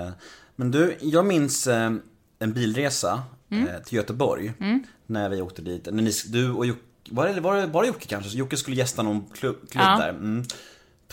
Eh, 0.07 0.11
Men 0.55 0.71
du, 0.71 0.97
jag 1.01 1.25
minns 1.25 1.67
eh, 1.67 1.91
en 2.39 2.53
bilresa 2.53 3.23
Mm. 3.51 3.67
eh, 3.67 3.75
till 3.81 3.95
Göteborg. 3.97 4.53
När 5.05 5.29
vi 5.29 5.41
åkte 5.41 5.61
dit. 5.61 5.87
När 5.91 6.03
ni, 6.03 6.11
du 6.27 6.51
och 6.51 6.65
Jocke, 6.65 6.79
var 7.09 7.27
det, 7.27 7.41
var 7.41 7.55
det 7.55 7.67
bara 7.67 7.85
Jocke 7.87 8.07
kanske? 8.07 8.37
Jocke 8.37 8.57
skulle 8.57 8.75
gästa 8.75 9.03
någon 9.03 9.25
klubb, 9.33 9.55
klubb 9.69 9.83
Ja. 9.85 9.97
där. 9.97 10.43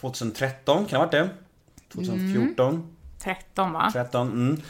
Mm. 0.02 0.12
2013, 0.12 0.76
kan 0.76 0.86
det 0.88 0.96
ha 0.96 1.04
varit 1.04 1.10
det? 1.12 1.30
2014, 1.92 2.96
13 3.18 3.72
va? 3.72 3.90
13. 3.92 4.28
Mm. 4.28 4.60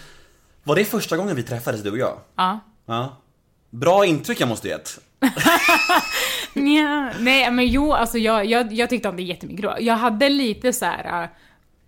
Var 0.62 0.76
det 0.76 0.84
första 0.84 1.16
gången 1.16 1.36
vi 1.36 1.42
träffades 1.42 1.82
du 1.82 1.90
och 1.90 1.98
jag? 1.98 2.18
Ja. 2.36 2.60
Ja. 2.86 3.16
Bra 3.70 4.06
intryck 4.06 4.40
jag 4.40 4.48
måste 4.48 4.68
gett. 4.68 4.98
Nja, 6.54 7.12
nej 7.20 7.50
men 7.50 7.66
jo, 7.66 7.92
alltså 7.92 8.18
jag, 8.18 8.46
jag, 8.46 8.72
jag 8.72 8.90
tyckte 8.90 9.08
om 9.08 9.16
det 9.16 9.22
jättemycket 9.22 9.62
då. 9.62 9.76
Jag 9.80 9.94
hade 9.94 10.28
lite 10.28 10.72
så 10.72 10.84
här 10.84 11.22
äh, 11.22 11.28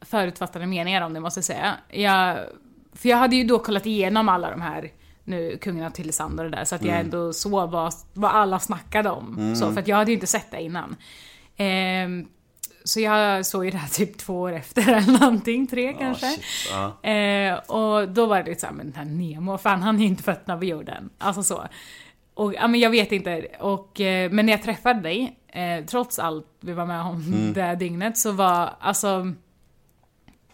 förutfattade 0.00 0.66
meningar 0.66 1.02
om 1.02 1.14
det 1.14 1.20
måste 1.20 1.38
jag 1.38 1.44
säga. 1.44 1.74
Jag, 1.88 2.38
för 2.92 3.08
jag 3.08 3.16
hade 3.16 3.36
ju 3.36 3.44
då 3.44 3.58
kollat 3.58 3.86
igenom 3.86 4.28
alla 4.28 4.50
de 4.50 4.60
här 4.60 4.90
nu 5.24 5.58
Kungen 5.60 5.86
av 5.86 5.90
Tylösand 5.90 6.40
och 6.40 6.50
det 6.50 6.56
där 6.56 6.64
så 6.64 6.74
att 6.74 6.84
jag 6.84 7.00
ändå 7.00 7.32
såg 7.32 7.70
vad, 7.70 7.92
vad 8.12 8.30
alla 8.30 8.58
snackade 8.58 9.10
om. 9.10 9.56
Så, 9.56 9.72
för 9.72 9.80
att 9.80 9.88
jag 9.88 9.96
hade 9.96 10.10
ju 10.10 10.14
inte 10.14 10.26
sett 10.26 10.50
det 10.50 10.62
innan. 10.62 10.96
Ehm, 11.56 12.28
så 12.84 13.00
jag 13.00 13.46
såg 13.46 13.64
ju 13.64 13.70
det 13.70 13.76
här 13.76 13.88
typ 13.88 14.18
två 14.18 14.40
år 14.40 14.52
efter 14.52 14.92
eller 14.92 15.20
någonting, 15.20 15.66
tre 15.66 15.92
kanske. 15.92 16.26
shit, 16.26 16.44
ja. 16.70 17.10
Eh, 17.10 17.54
och 17.54 18.08
då 18.08 18.26
var 18.26 18.42
det 18.42 18.48
lite 18.48 18.60
såhär, 18.60 18.74
men 18.74 18.86
den 18.86 18.94
här 18.94 19.04
Nemo, 19.04 19.58
fan 19.58 19.82
han 19.82 19.96
är 19.96 20.00
ju 20.00 20.06
inte 20.06 20.22
fötterna 20.22 20.58
på 20.58 20.64
jorden. 20.64 21.10
Alltså 21.18 21.42
så. 21.42 21.64
Och 22.34 22.54
ja, 22.54 22.68
men 22.68 22.80
jag 22.80 22.90
vet 22.90 23.12
inte. 23.12 23.46
Och, 23.60 24.00
eh, 24.00 24.30
men 24.30 24.46
när 24.46 24.52
jag 24.52 24.62
träffade 24.62 25.00
dig, 25.00 25.38
eh, 25.48 25.84
trots 25.84 26.18
allt 26.18 26.46
vi 26.60 26.72
var 26.72 26.86
med 26.86 27.00
om 27.00 27.52
det 27.54 27.62
här 27.62 27.76
dygnet, 27.76 28.18
så 28.18 28.32
var 28.32 28.70
alltså... 28.80 29.32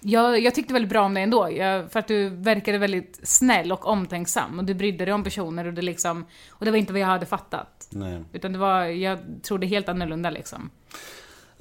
Jag, 0.02 0.40
jag 0.40 0.54
tyckte 0.54 0.72
väldigt 0.72 0.90
bra 0.90 1.02
om 1.02 1.14
dig 1.14 1.22
ändå, 1.22 1.50
jag, 1.50 1.92
för 1.92 1.98
att 1.98 2.08
du 2.08 2.28
verkade 2.28 2.78
väldigt 2.78 3.20
snäll 3.22 3.72
och 3.72 3.86
omtänksam. 3.86 4.58
Och 4.58 4.64
du 4.64 4.74
brydde 4.74 5.04
dig 5.04 5.14
om 5.14 5.24
personer 5.24 5.66
och 5.66 5.72
det 5.72 5.82
liksom... 5.82 6.26
Och 6.50 6.64
det 6.64 6.70
var 6.70 6.78
inte 6.78 6.92
vad 6.92 7.02
jag 7.02 7.06
hade 7.06 7.26
fattat. 7.26 7.88
Nej. 7.90 8.24
Utan 8.32 8.52
det 8.52 8.58
var, 8.58 8.84
jag 8.84 9.18
trodde 9.42 9.66
helt 9.66 9.88
annorlunda 9.88 10.30
liksom. 10.30 10.70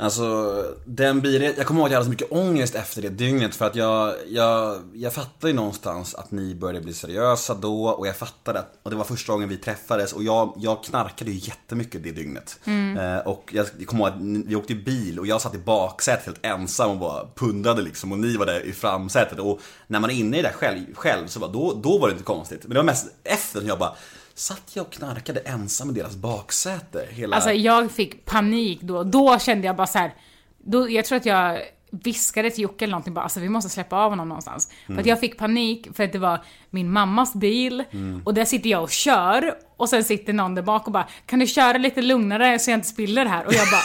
Alltså, 0.01 0.65
den 0.85 1.21
bilen, 1.21 1.53
jag 1.57 1.65
kommer 1.65 1.79
ihåg 1.79 1.87
att 1.87 1.91
jag 1.91 1.97
hade 1.97 2.05
så 2.05 2.09
mycket 2.09 2.31
ångest 2.31 2.75
efter 2.75 3.01
det 3.01 3.09
dygnet 3.09 3.55
för 3.55 3.65
att 3.65 3.75
jag, 3.75 4.15
jag, 4.27 4.81
jag 4.93 5.13
fattade 5.13 5.47
ju 5.47 5.53
någonstans 5.53 6.15
att 6.15 6.31
ni 6.31 6.55
började 6.55 6.81
bli 6.81 6.93
seriösa 6.93 7.53
då 7.53 7.87
och 7.87 8.07
jag 8.07 8.15
fattade 8.15 8.59
att, 8.59 8.79
och 8.83 8.89
det 8.89 8.95
var 8.95 9.03
första 9.03 9.33
gången 9.33 9.49
vi 9.49 9.57
träffades 9.57 10.13
och 10.13 10.23
jag, 10.23 10.53
jag 10.57 10.83
knarkade 10.83 11.31
ju 11.31 11.37
jättemycket 11.37 12.03
det 12.03 12.11
dygnet. 12.11 12.59
Eh, 12.97 13.27
och 13.27 13.53
jag 13.53 13.67
kommer 13.85 14.03
ihåg 14.03 14.13
att 14.13 14.47
vi 14.47 14.55
åkte 14.55 14.73
i 14.73 14.75
bil 14.75 15.19
och 15.19 15.27
jag 15.27 15.41
satt 15.41 15.55
i 15.55 15.59
baksätet 15.59 16.25
helt 16.25 16.45
ensam 16.45 16.91
och 16.91 16.97
bara 16.97 17.27
pundrade 17.35 17.81
liksom 17.81 18.11
och 18.11 18.19
ni 18.19 18.37
var 18.37 18.45
där 18.45 18.65
i 18.65 18.73
framsätet 18.73 19.39
och 19.39 19.59
när 19.87 19.99
man 19.99 20.09
är 20.09 20.13
inne 20.13 20.39
i 20.39 20.41
det 20.41 20.53
själv, 20.53 20.85
själv 20.93 21.27
så 21.27 21.39
bara, 21.39 21.51
då, 21.51 21.73
då 21.73 21.97
var 21.97 22.07
det 22.07 22.11
inte 22.11 22.23
konstigt. 22.23 22.61
Men 22.63 22.69
det 22.69 22.79
var 22.79 22.83
mest 22.83 23.07
efter 23.23 23.59
som 23.59 23.67
jag 23.67 23.79
bara, 23.79 23.95
satt 24.39 24.71
jag 24.73 24.85
och 24.85 24.93
knarkade 24.93 25.39
ensam 25.39 25.89
i 25.89 25.93
deras 25.93 26.15
baksäte 26.15 27.07
hela... 27.09 27.35
Alltså 27.35 27.51
jag 27.51 27.91
fick 27.91 28.25
panik 28.25 28.81
då. 28.81 29.03
Då 29.03 29.39
kände 29.39 29.67
jag 29.67 29.75
bara 29.75 29.87
så 29.87 29.97
här. 29.97 30.13
Då, 30.57 30.89
jag 30.89 31.05
tror 31.05 31.17
att 31.17 31.25
jag 31.25 31.59
viskade 31.91 32.49
till 32.49 32.63
Jocke 32.63 32.85
eller 32.85 32.91
någonting 32.91 33.13
bara, 33.13 33.21
alltså 33.21 33.39
vi 33.39 33.49
måste 33.49 33.69
släppa 33.69 33.95
av 33.95 34.09
honom 34.09 34.29
någonstans. 34.29 34.71
För 34.87 34.99
att 34.99 35.05
jag 35.05 35.19
fick 35.19 35.37
panik 35.37 35.87
för 35.93 36.03
att 36.03 36.11
det 36.11 36.19
var 36.19 36.39
min 36.69 36.91
mammas 36.91 37.33
bil 37.33 37.83
och 38.25 38.33
där 38.33 38.45
sitter 38.45 38.69
jag 38.69 38.83
och 38.83 38.91
kör 38.91 39.53
och 39.77 39.89
sen 39.89 40.03
sitter 40.03 40.33
någon 40.33 40.55
där 40.55 40.61
bak 40.61 40.87
och 40.87 40.93
bara, 40.93 41.07
kan 41.25 41.39
du 41.39 41.47
köra 41.47 41.77
lite 41.77 42.01
lugnare 42.01 42.59
så 42.59 42.71
jag 42.71 42.77
inte 42.77 42.87
spiller 42.87 43.25
här? 43.25 43.45
Och 43.45 43.53
jag 43.53 43.67
bara, 43.71 43.81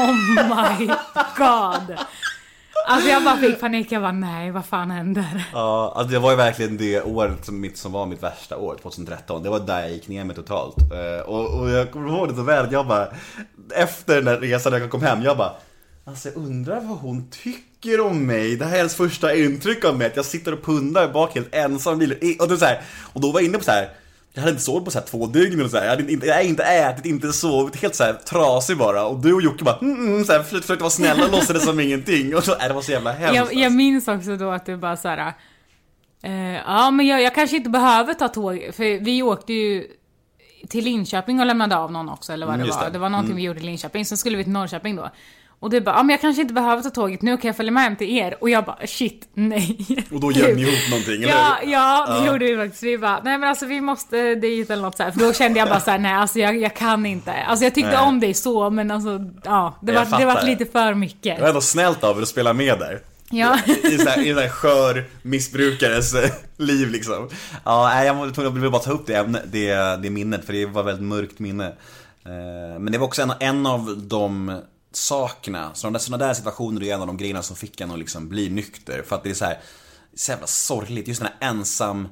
oh 0.00 0.78
my 0.78 0.86
god. 1.36 1.98
Alltså 2.90 3.08
jag 3.08 3.24
bara 3.24 3.36
fick 3.36 3.60
panik, 3.60 3.92
jag 3.92 4.02
bara 4.02 4.12
nej 4.12 4.50
vad 4.50 4.66
fan 4.66 4.90
händer? 4.90 5.48
Ja, 5.52 5.92
alltså 5.96 6.12
det 6.12 6.18
var 6.18 6.30
ju 6.30 6.36
verkligen 6.36 6.76
det 6.76 7.02
året 7.02 7.44
som, 7.44 7.60
mitt, 7.60 7.76
som 7.76 7.92
var 7.92 8.06
mitt 8.06 8.22
värsta 8.22 8.56
år, 8.56 8.76
2013. 8.82 9.42
Det 9.42 9.50
var 9.50 9.60
där 9.60 9.80
jag 9.80 9.90
gick 9.92 10.08
ner 10.08 10.24
mig 10.24 10.36
totalt. 10.36 10.76
Eh, 10.92 11.28
och, 11.28 11.60
och 11.60 11.70
jag 11.70 11.92
kommer 11.92 12.08
ihåg 12.08 12.28
det 12.28 12.34
så 12.34 12.42
väl, 12.42 12.64
att 12.64 12.72
jag 12.72 12.86
bara, 12.86 13.08
efter 13.74 14.14
den 14.14 14.24
där 14.24 14.40
resan 14.40 14.72
när 14.72 14.80
jag 14.80 14.90
kom 14.90 15.02
hem, 15.02 15.22
jag 15.22 15.36
bara, 15.36 15.52
alltså 16.04 16.28
jag 16.28 16.36
undrar 16.36 16.80
vad 16.80 16.98
hon 16.98 17.30
tycker 17.30 18.00
om 18.00 18.26
mig. 18.26 18.56
Det 18.56 18.64
här 18.64 18.72
är 18.72 18.76
hennes 18.76 18.96
första 18.96 19.34
intryck 19.34 19.84
av 19.84 19.98
mig, 19.98 20.06
att 20.06 20.16
jag 20.16 20.24
sitter 20.24 20.52
och 20.52 20.64
pundar 20.64 21.08
bak 21.08 21.34
helt 21.34 21.54
ensam 21.54 21.94
i 21.94 22.06
bilen. 22.06 22.36
Och, 22.40 22.48
då 22.48 22.56
så 22.56 22.64
här, 22.64 22.80
och 23.12 23.20
då 23.20 23.32
var 23.32 23.40
jag 23.40 23.48
inne 23.48 23.58
på 23.58 23.64
så 23.64 23.70
här. 23.70 23.88
Jag 24.38 24.42
hade 24.42 24.50
inte 24.50 24.62
sovit 24.64 24.84
på 24.84 24.90
så 24.90 24.98
här 24.98 25.06
två 25.06 25.26
dygn 25.26 25.62
och 25.62 25.70
så 25.70 25.76
här. 25.76 25.84
Jag 25.84 25.90
hade 25.90 26.12
inte, 26.12 26.26
jag 26.26 26.34
hade 26.34 26.46
inte 26.46 26.62
ätit, 26.62 27.06
inte 27.06 27.32
sovit, 27.32 27.76
helt 27.76 27.94
så 27.94 28.04
här 28.04 28.12
trasig 28.12 28.78
bara. 28.78 29.04
Och 29.06 29.18
du 29.20 29.34
och 29.34 29.42
Jocke 29.42 29.64
bara 29.64 29.78
mm, 29.78 30.06
mm, 30.06 30.24
så 30.24 30.32
här, 30.32 30.42
försökte, 30.42 30.82
vara 30.82 30.90
snälla 30.90 31.24
och 31.24 31.30
låtsades 31.32 31.64
som 31.64 31.80
ingenting. 31.80 32.36
Och 32.36 32.44
så, 32.44 32.52
äh, 32.52 32.68
det 32.68 32.74
var 32.74 32.82
så 32.82 32.92
jävla 32.92 33.12
hemskt. 33.12 33.34
Jag, 33.36 33.54
jag 33.54 33.72
minns 33.72 34.08
också 34.08 34.36
då 34.36 34.50
att 34.50 34.66
du 34.66 34.76
bara 34.76 34.96
såhär... 34.96 35.32
Eh, 36.22 36.56
ja, 36.66 36.90
men 36.90 37.06
jag, 37.06 37.22
jag 37.22 37.34
kanske 37.34 37.56
inte 37.56 37.70
behöver 37.70 38.14
ta 38.14 38.28
tåg, 38.28 38.70
för 38.72 39.04
vi 39.04 39.22
åkte 39.22 39.52
ju 39.52 39.86
till 40.68 40.84
Linköping 40.84 41.40
och 41.40 41.46
lämnade 41.46 41.76
av 41.76 41.92
någon 41.92 42.08
också, 42.08 42.32
eller 42.32 42.46
vad 42.46 42.54
Mm, 42.54 42.64
det 42.64 42.68
just 42.68 42.78
var. 42.78 42.86
det. 42.86 42.92
Det. 42.92 42.98
var 42.98 43.08
någonting 43.08 43.36
vi 43.36 43.42
gjorde 43.42 43.60
i 43.60 43.62
Linköping, 43.62 44.04
sen 44.04 44.18
skulle 44.18 44.36
vi 44.36 44.44
till 44.44 44.52
Norrköping 44.52 44.96
då. 44.96 45.10
Och 45.60 45.70
du 45.70 45.80
bara, 45.80 45.96
ja 45.96 46.02
men 46.02 46.10
jag 46.10 46.20
kanske 46.20 46.42
inte 46.42 46.54
behöver 46.54 46.82
ta 46.82 46.90
tåget 46.90 47.22
nu, 47.22 47.36
kan 47.36 47.48
jag 47.48 47.56
följa 47.56 47.72
med 47.72 47.82
hem 47.82 47.96
till 47.96 48.16
er? 48.18 48.36
Och 48.40 48.50
jag 48.50 48.64
bara, 48.64 48.86
shit, 48.86 49.28
nej. 49.34 49.78
Och 50.12 50.20
då 50.20 50.32
gör 50.32 50.54
ni 50.54 50.62
ihop 50.62 50.90
någonting, 50.90 51.22
eller 51.22 51.28
Ja, 51.32 51.58
ja, 51.64 52.18
det 52.20 52.26
gjorde 52.26 52.44
vi 52.44 52.56
faktiskt. 52.56 52.82
Vi 52.82 52.98
bara, 52.98 53.20
nej 53.24 53.38
men 53.38 53.48
alltså 53.48 53.66
vi 53.66 53.80
måste 53.80 54.34
dit 54.34 54.70
eller 54.70 54.82
något 54.82 54.96
så 54.96 55.02
här. 55.02 55.10
För 55.10 55.20
då 55.20 55.32
kände 55.32 55.58
jag 55.58 55.68
bara 55.68 55.80
så 55.80 55.90
här, 55.90 55.98
nej 55.98 56.12
alltså 56.12 56.38
jag, 56.38 56.56
jag 56.56 56.76
kan 56.76 57.06
inte. 57.06 57.32
Alltså 57.32 57.64
jag 57.64 57.74
tyckte 57.74 57.90
Nej. 57.90 58.00
om 58.08 58.20
dig 58.20 58.34
så, 58.34 58.70
men 58.70 58.90
alltså, 58.90 59.20
ja. 59.44 59.78
Det 59.82 59.92
Jag 59.92 60.04
var, 60.06 60.18
det 60.18 60.24
var 60.26 60.42
lite 60.42 60.64
för 60.66 60.94
mycket. 60.94 61.36
Det 61.36 61.42
var 61.42 61.48
ändå 61.48 61.60
snällt 61.60 62.04
av 62.04 62.18
er 62.18 62.22
att 62.22 62.28
spela 62.28 62.52
med 62.52 62.78
där. 62.78 63.00
Ja. 63.30 63.58
I 63.66 63.98
så 63.98 64.08
här, 64.08 64.26
i 64.26 64.34
så 64.34 64.40
här 64.40 64.48
skör 64.48 65.04
missbrukares 65.22 66.14
eh, 66.14 66.30
liv 66.56 66.90
liksom. 66.90 67.28
Ja, 67.64 68.04
jag 68.04 68.14
var 68.14 68.30
tvungen 68.30 68.64
att- 68.66 68.72
bara 68.72 68.82
ta 68.82 68.90
upp 68.92 69.06
det, 69.06 69.42
det, 69.52 69.96
det 70.02 70.10
minnet, 70.10 70.44
för 70.46 70.52
det 70.52 70.66
var 70.66 70.80
ett 70.80 70.86
väldigt 70.86 71.04
mörkt 71.04 71.38
minne. 71.38 71.66
Eh, 72.26 72.78
Men 72.80 72.92
det 72.92 72.98
var 72.98 73.06
också 73.06 73.22
en, 73.22 73.32
en 73.40 73.66
av 73.66 74.02
de 74.08 74.60
sakerna, 74.92 75.74
sådana 75.74 75.98
där, 75.98 76.04
sådana 76.04 76.26
där 76.26 76.34
situationer 76.34 76.82
är 76.82 76.94
en 76.94 77.00
av 77.00 77.06
de 77.06 77.16
grejerna 77.16 77.42
som 77.42 77.56
fick 77.56 77.80
en 77.80 77.90
att 77.90 77.98
liksom 77.98 78.28
bli 78.28 78.50
nykter. 78.50 79.02
För 79.02 79.16
att 79.16 79.22
det 79.22 79.30
är 79.30 79.34
så 79.34 79.44
här, 79.44 79.58
så 80.14 80.30
jävla 80.30 80.46
sorgligt, 80.46 81.08
just 81.08 81.20
den 81.20 81.30
här 81.40 81.50
ensam, 81.50 82.08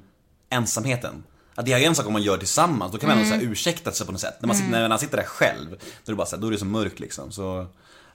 ensamheten. 0.51 1.24
Att 1.55 1.66
det 1.66 1.72
är 1.72 1.81
en 1.81 1.95
sak 1.95 2.07
om 2.07 2.12
man 2.12 2.22
gör 2.22 2.39
tillsammans, 2.39 2.93
då 2.93 2.99
kan 2.99 3.09
man 3.09 3.18
ändå 3.18 3.31
så 3.31 3.35
här 3.35 3.43
ursäkta 3.43 3.93
sig 3.93 4.07
på 4.07 4.12
något 4.12 4.20
sätt. 4.20 4.37
När 4.41 4.47
man, 4.47 4.57
sitter, 4.57 4.70
när 4.70 4.89
man 4.89 4.99
sitter 4.99 5.16
där 5.16 5.24
själv, 5.24 5.70
då 5.70 5.77
är 5.77 6.12
det 6.12 6.14
bara 6.14 6.27
så 6.27 6.37
här, 6.37 6.41
då 6.41 6.47
är 6.47 6.51
det 6.51 6.59
så 6.59 6.64
mörkt 6.64 7.01
liksom. 7.01 7.33
Så, 7.33 7.66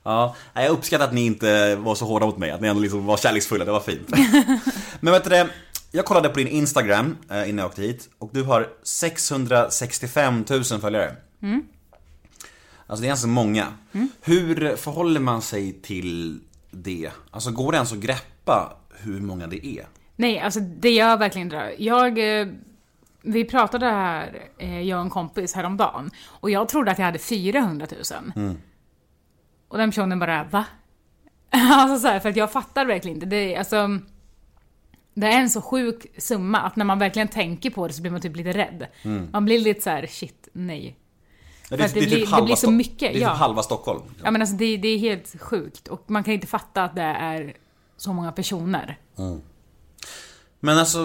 ja, 0.02 0.36
jag 0.54 0.68
uppskattar 0.68 1.04
att 1.04 1.12
ni 1.12 1.26
inte 1.26 1.76
var 1.76 1.94
så 1.94 2.04
hårda 2.04 2.26
mot 2.26 2.38
mig, 2.38 2.50
att 2.50 2.60
ni 2.60 2.68
ändå 2.68 2.82
liksom 2.82 3.06
var 3.06 3.16
kärleksfulla, 3.16 3.64
det 3.64 3.72
var 3.72 3.80
fint. 3.80 4.08
Men 5.00 5.12
vet 5.12 5.24
du 5.24 5.30
det, 5.30 5.48
jag 5.90 6.04
kollade 6.04 6.28
på 6.28 6.38
din 6.38 6.48
Instagram 6.48 7.16
eh, 7.30 7.48
innan 7.48 7.58
jag 7.58 7.66
åkte 7.66 7.82
hit 7.82 8.08
och 8.18 8.30
du 8.32 8.42
har 8.42 8.68
665 8.82 10.44
000 10.50 10.64
följare. 10.64 11.16
Alltså 12.92 13.00
det 13.02 13.06
är 13.06 13.08
ganska 13.08 13.28
många. 13.28 13.66
Hur 14.22 14.76
förhåller 14.76 15.20
man 15.20 15.42
sig 15.42 15.72
till 15.72 16.40
det? 16.70 17.10
Alltså 17.30 17.50
går 17.50 17.72
det 17.72 17.76
ens 17.76 17.92
att 17.92 17.98
greppa 17.98 18.76
hur 18.98 19.20
många 19.20 19.46
det 19.46 19.66
är? 19.66 19.86
Nej, 20.16 20.38
alltså 20.40 20.60
det 20.60 20.90
gör 20.90 21.16
verkligen 21.16 21.48
det. 21.48 21.74
Jag... 21.78 22.40
eh, 22.40 22.46
Vi 23.22 23.44
pratade 23.44 23.86
här, 23.86 24.42
eh, 24.58 24.80
jag 24.80 24.98
och 24.98 25.04
en 25.04 25.10
kompis, 25.10 25.54
häromdagen. 25.54 26.10
Och 26.26 26.50
jag 26.50 26.68
trodde 26.68 26.90
att 26.90 26.98
jag 26.98 27.06
hade 27.06 27.18
400 27.18 27.86
000. 28.36 28.52
Och 29.68 29.78
den 29.78 29.90
personen 29.90 30.18
bara, 30.18 30.44
va? 30.44 30.64
alltså 31.50 31.98
så 31.98 32.08
här, 32.08 32.20
för 32.20 32.28
att 32.28 32.36
jag 32.36 32.52
fattar 32.52 32.86
verkligen 32.86 33.16
inte. 33.16 33.26
Det 33.26 33.54
är, 33.54 33.58
alltså, 33.58 33.98
det 35.14 35.26
är 35.26 35.40
en 35.40 35.50
så 35.50 35.62
sjuk 35.62 36.06
summa 36.18 36.58
att 36.60 36.76
när 36.76 36.84
man 36.84 36.98
verkligen 36.98 37.28
tänker 37.28 37.70
på 37.70 37.86
det 37.88 37.92
så 37.94 38.02
blir 38.02 38.12
man 38.12 38.20
typ 38.20 38.36
lite 38.36 38.52
rädd. 38.52 38.86
Man 39.32 39.44
blir 39.44 39.58
lite 39.58 39.80
så 39.80 39.90
här, 39.90 40.06
shit, 40.06 40.48
nej. 40.52 40.96
Det, 41.72 41.78
För 41.78 41.84
att 41.84 41.94
det 41.94 42.00
blir- 42.00 42.36
det 42.36 42.42
blir 42.42 42.56
så 42.56 42.70
mycket, 42.70 43.12
Det 43.12 43.18
är 43.18 43.22
ja. 43.22 43.28
typ 43.30 43.38
halva 43.38 43.62
Stockholm. 43.62 44.00
Ja 44.24 44.30
men 44.30 44.40
alltså 44.42 44.56
det, 44.56 44.76
det 44.76 44.88
är 44.88 44.98
helt 44.98 45.40
sjukt. 45.40 45.88
Och 45.88 46.04
man 46.06 46.24
kan 46.24 46.34
inte 46.34 46.46
fatta 46.46 46.84
att 46.84 46.94
det 46.94 47.02
är 47.02 47.52
så 47.96 48.12
många 48.12 48.32
personer. 48.32 48.98
Men 50.60 50.78
alltså, 50.78 50.98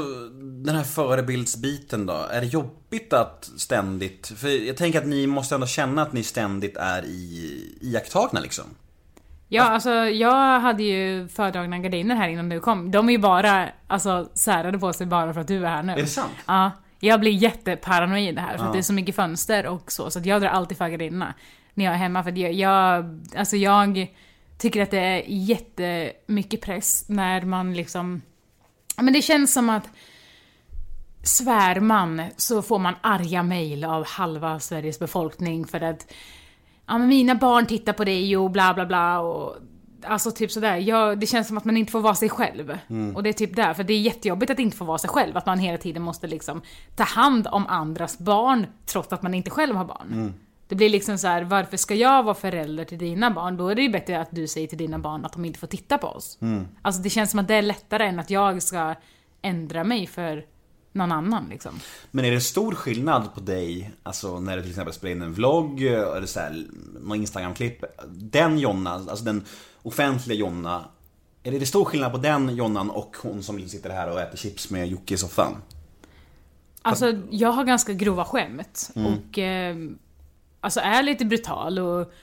den 0.63 0.75
här 0.75 0.83
förebildsbiten 0.83 2.05
då. 2.05 2.13
Är 2.13 2.41
det 2.41 2.47
jobbigt 2.47 3.13
att 3.13 3.49
ständigt... 3.57 4.27
För 4.37 4.67
jag 4.67 4.77
tänker 4.77 4.99
att 5.01 5.07
ni 5.07 5.27
måste 5.27 5.55
ändå 5.55 5.67
känna 5.67 6.01
att 6.01 6.13
ni 6.13 6.23
ständigt 6.23 6.77
är 6.77 7.05
i, 7.05 7.77
iakttagna 7.81 8.39
liksom. 8.39 8.65
Ja, 9.49 9.63
alltså 9.63 9.89
jag 9.93 10.59
hade 10.59 10.83
ju 10.83 11.27
fördragna 11.27 11.79
gardiner 11.79 12.15
här 12.15 12.29
innan 12.29 12.49
du 12.49 12.59
kom. 12.59 12.91
De 12.91 13.07
är 13.09 13.13
ju 13.13 13.17
bara, 13.19 13.69
alltså 13.87 14.29
särade 14.33 14.79
på 14.79 14.93
sig 14.93 15.07
bara 15.07 15.33
för 15.33 15.41
att 15.41 15.47
du 15.47 15.65
är 15.65 15.69
här 15.69 15.83
nu. 15.83 15.91
Är 15.93 15.97
det 15.97 16.07
sant? 16.07 16.31
Ja. 16.45 16.71
Jag 16.99 17.19
blir 17.19 17.31
jätteparanoid 17.31 18.39
här 18.39 18.57
för 18.57 18.65
att 18.65 18.73
det 18.73 18.79
är 18.79 18.83
så 18.83 18.93
mycket 18.93 19.15
fönster 19.15 19.67
och 19.67 19.91
så, 19.91 20.11
så 20.11 20.21
jag 20.23 20.41
drar 20.41 20.49
alltid 20.49 20.77
för 20.77 20.89
gardinerna 20.89 21.33
när 21.73 21.85
jag 21.85 21.93
är 21.93 21.97
hemma 21.97 22.23
för 22.23 22.37
jag, 22.37 22.53
jag, 22.53 23.05
alltså 23.35 23.57
jag 23.57 24.07
tycker 24.57 24.81
att 24.81 24.91
det 24.91 24.99
är 24.99 25.23
jättemycket 25.27 26.61
press 26.61 27.09
när 27.09 27.41
man 27.41 27.73
liksom, 27.73 28.21
ja 28.97 29.03
men 29.03 29.13
det 29.13 29.21
känns 29.21 29.53
som 29.53 29.69
att 29.69 29.89
svär 31.23 31.79
man 31.79 32.21
så 32.37 32.61
får 32.61 32.79
man 32.79 32.95
arga 33.01 33.43
mejl 33.43 33.83
av 33.83 34.05
halva 34.05 34.59
Sveriges 34.59 34.99
befolkning 34.99 35.67
för 35.67 35.81
att 35.81 36.13
ja 36.87 36.97
men 36.97 37.07
mina 37.07 37.35
barn 37.35 37.65
tittar 37.65 37.93
på 37.93 38.03
dig 38.03 38.37
och 38.37 38.51
bla 38.51 38.73
bla 38.73 38.85
bla 38.85 39.19
och 39.19 39.55
Alltså 40.03 40.31
typ 40.31 40.51
sådär, 40.51 40.77
jag, 40.77 41.19
det 41.19 41.27
känns 41.27 41.47
som 41.47 41.57
att 41.57 41.65
man 41.65 41.77
inte 41.77 41.91
får 41.91 42.01
vara 42.01 42.15
sig 42.15 42.29
själv. 42.29 42.77
Och 43.15 43.23
det 43.23 43.29
är 43.29 43.33
typ 43.33 43.55
där, 43.55 43.73
för 43.73 43.83
det 43.83 43.93
är 43.93 43.99
jättejobbigt 43.99 44.51
att 44.51 44.59
inte 44.59 44.77
få 44.77 44.85
vara 44.85 44.97
sig 44.97 45.09
själv. 45.09 45.37
Att 45.37 45.45
man 45.45 45.59
hela 45.59 45.77
tiden 45.77 46.03
måste 46.03 46.27
liksom 46.27 46.61
ta 46.95 47.03
hand 47.03 47.47
om 47.51 47.67
andras 47.67 48.19
barn 48.19 48.67
trots 48.85 49.13
att 49.13 49.21
man 49.21 49.33
inte 49.33 49.49
själv 49.49 49.75
har 49.75 49.85
barn. 49.85 50.33
Det 50.67 50.75
blir 50.75 50.89
liksom 50.89 51.17
så 51.17 51.27
här: 51.27 51.43
varför 51.43 51.77
ska 51.77 51.95
jag 51.95 52.23
vara 52.23 52.35
förälder 52.35 52.85
till 52.85 52.97
dina 52.97 53.31
barn? 53.31 53.57
Då 53.57 53.69
är 53.69 53.75
det 53.75 53.81
ju 53.81 53.89
bättre 53.89 54.21
att 54.21 54.29
du 54.31 54.47
säger 54.47 54.67
till 54.67 54.77
dina 54.77 54.99
barn 54.99 55.25
att 55.25 55.33
de 55.33 55.45
inte 55.45 55.59
får 55.59 55.67
titta 55.67 55.97
på 55.97 56.07
oss. 56.07 56.39
Alltså 56.81 57.01
det 57.01 57.09
känns 57.09 57.31
som 57.31 57.39
att 57.39 57.47
det 57.47 57.55
är 57.55 57.61
lättare 57.61 58.05
än 58.05 58.19
att 58.19 58.29
jag 58.29 58.63
ska 58.63 58.95
ändra 59.41 59.83
mig 59.83 60.07
för 60.07 60.45
någon 60.91 61.11
annan 61.11 61.47
liksom. 61.49 61.79
Men 62.11 62.25
är 62.25 62.31
det 62.31 62.41
stor 62.41 62.75
skillnad 62.75 63.33
på 63.33 63.39
dig, 63.39 63.91
alltså 64.03 64.39
när 64.39 64.55
du 64.55 64.61
till 64.61 64.71
exempel 64.71 64.93
spelar 64.93 65.15
in 65.15 65.21
en 65.21 65.33
vlogg 65.33 65.81
eller 65.81 66.25
så 66.25 66.39
här, 66.39 66.65
någon 67.01 67.17
Instagram-klipp. 67.17 67.83
Den 68.07 68.59
Jonna, 68.59 68.91
alltså 68.91 69.25
den 69.25 69.45
offentliga 69.87 70.37
Jonna. 70.37 70.85
Är 71.43 71.51
det, 71.51 71.59
det 71.59 71.65
stor 71.65 71.85
skillnad 71.85 72.11
på 72.11 72.17
den 72.17 72.55
Jonnan 72.55 72.89
och 72.89 73.15
hon 73.21 73.43
som 73.43 73.69
sitter 73.69 73.89
här 73.89 74.11
och 74.11 74.21
äter 74.21 74.37
chips 74.37 74.69
med 74.69 74.87
Jocke 74.87 75.13
i 75.13 75.17
soffan? 75.17 75.61
Alltså, 76.81 77.19
jag 77.29 77.51
har 77.51 77.63
ganska 77.63 77.93
grova 77.93 78.25
skämt 78.25 78.91
och 78.95 79.39
eh, 79.39 79.75
alltså 80.61 80.79
är 80.79 81.03
lite 81.03 81.25
brutal 81.25 81.79
och 81.79 82.13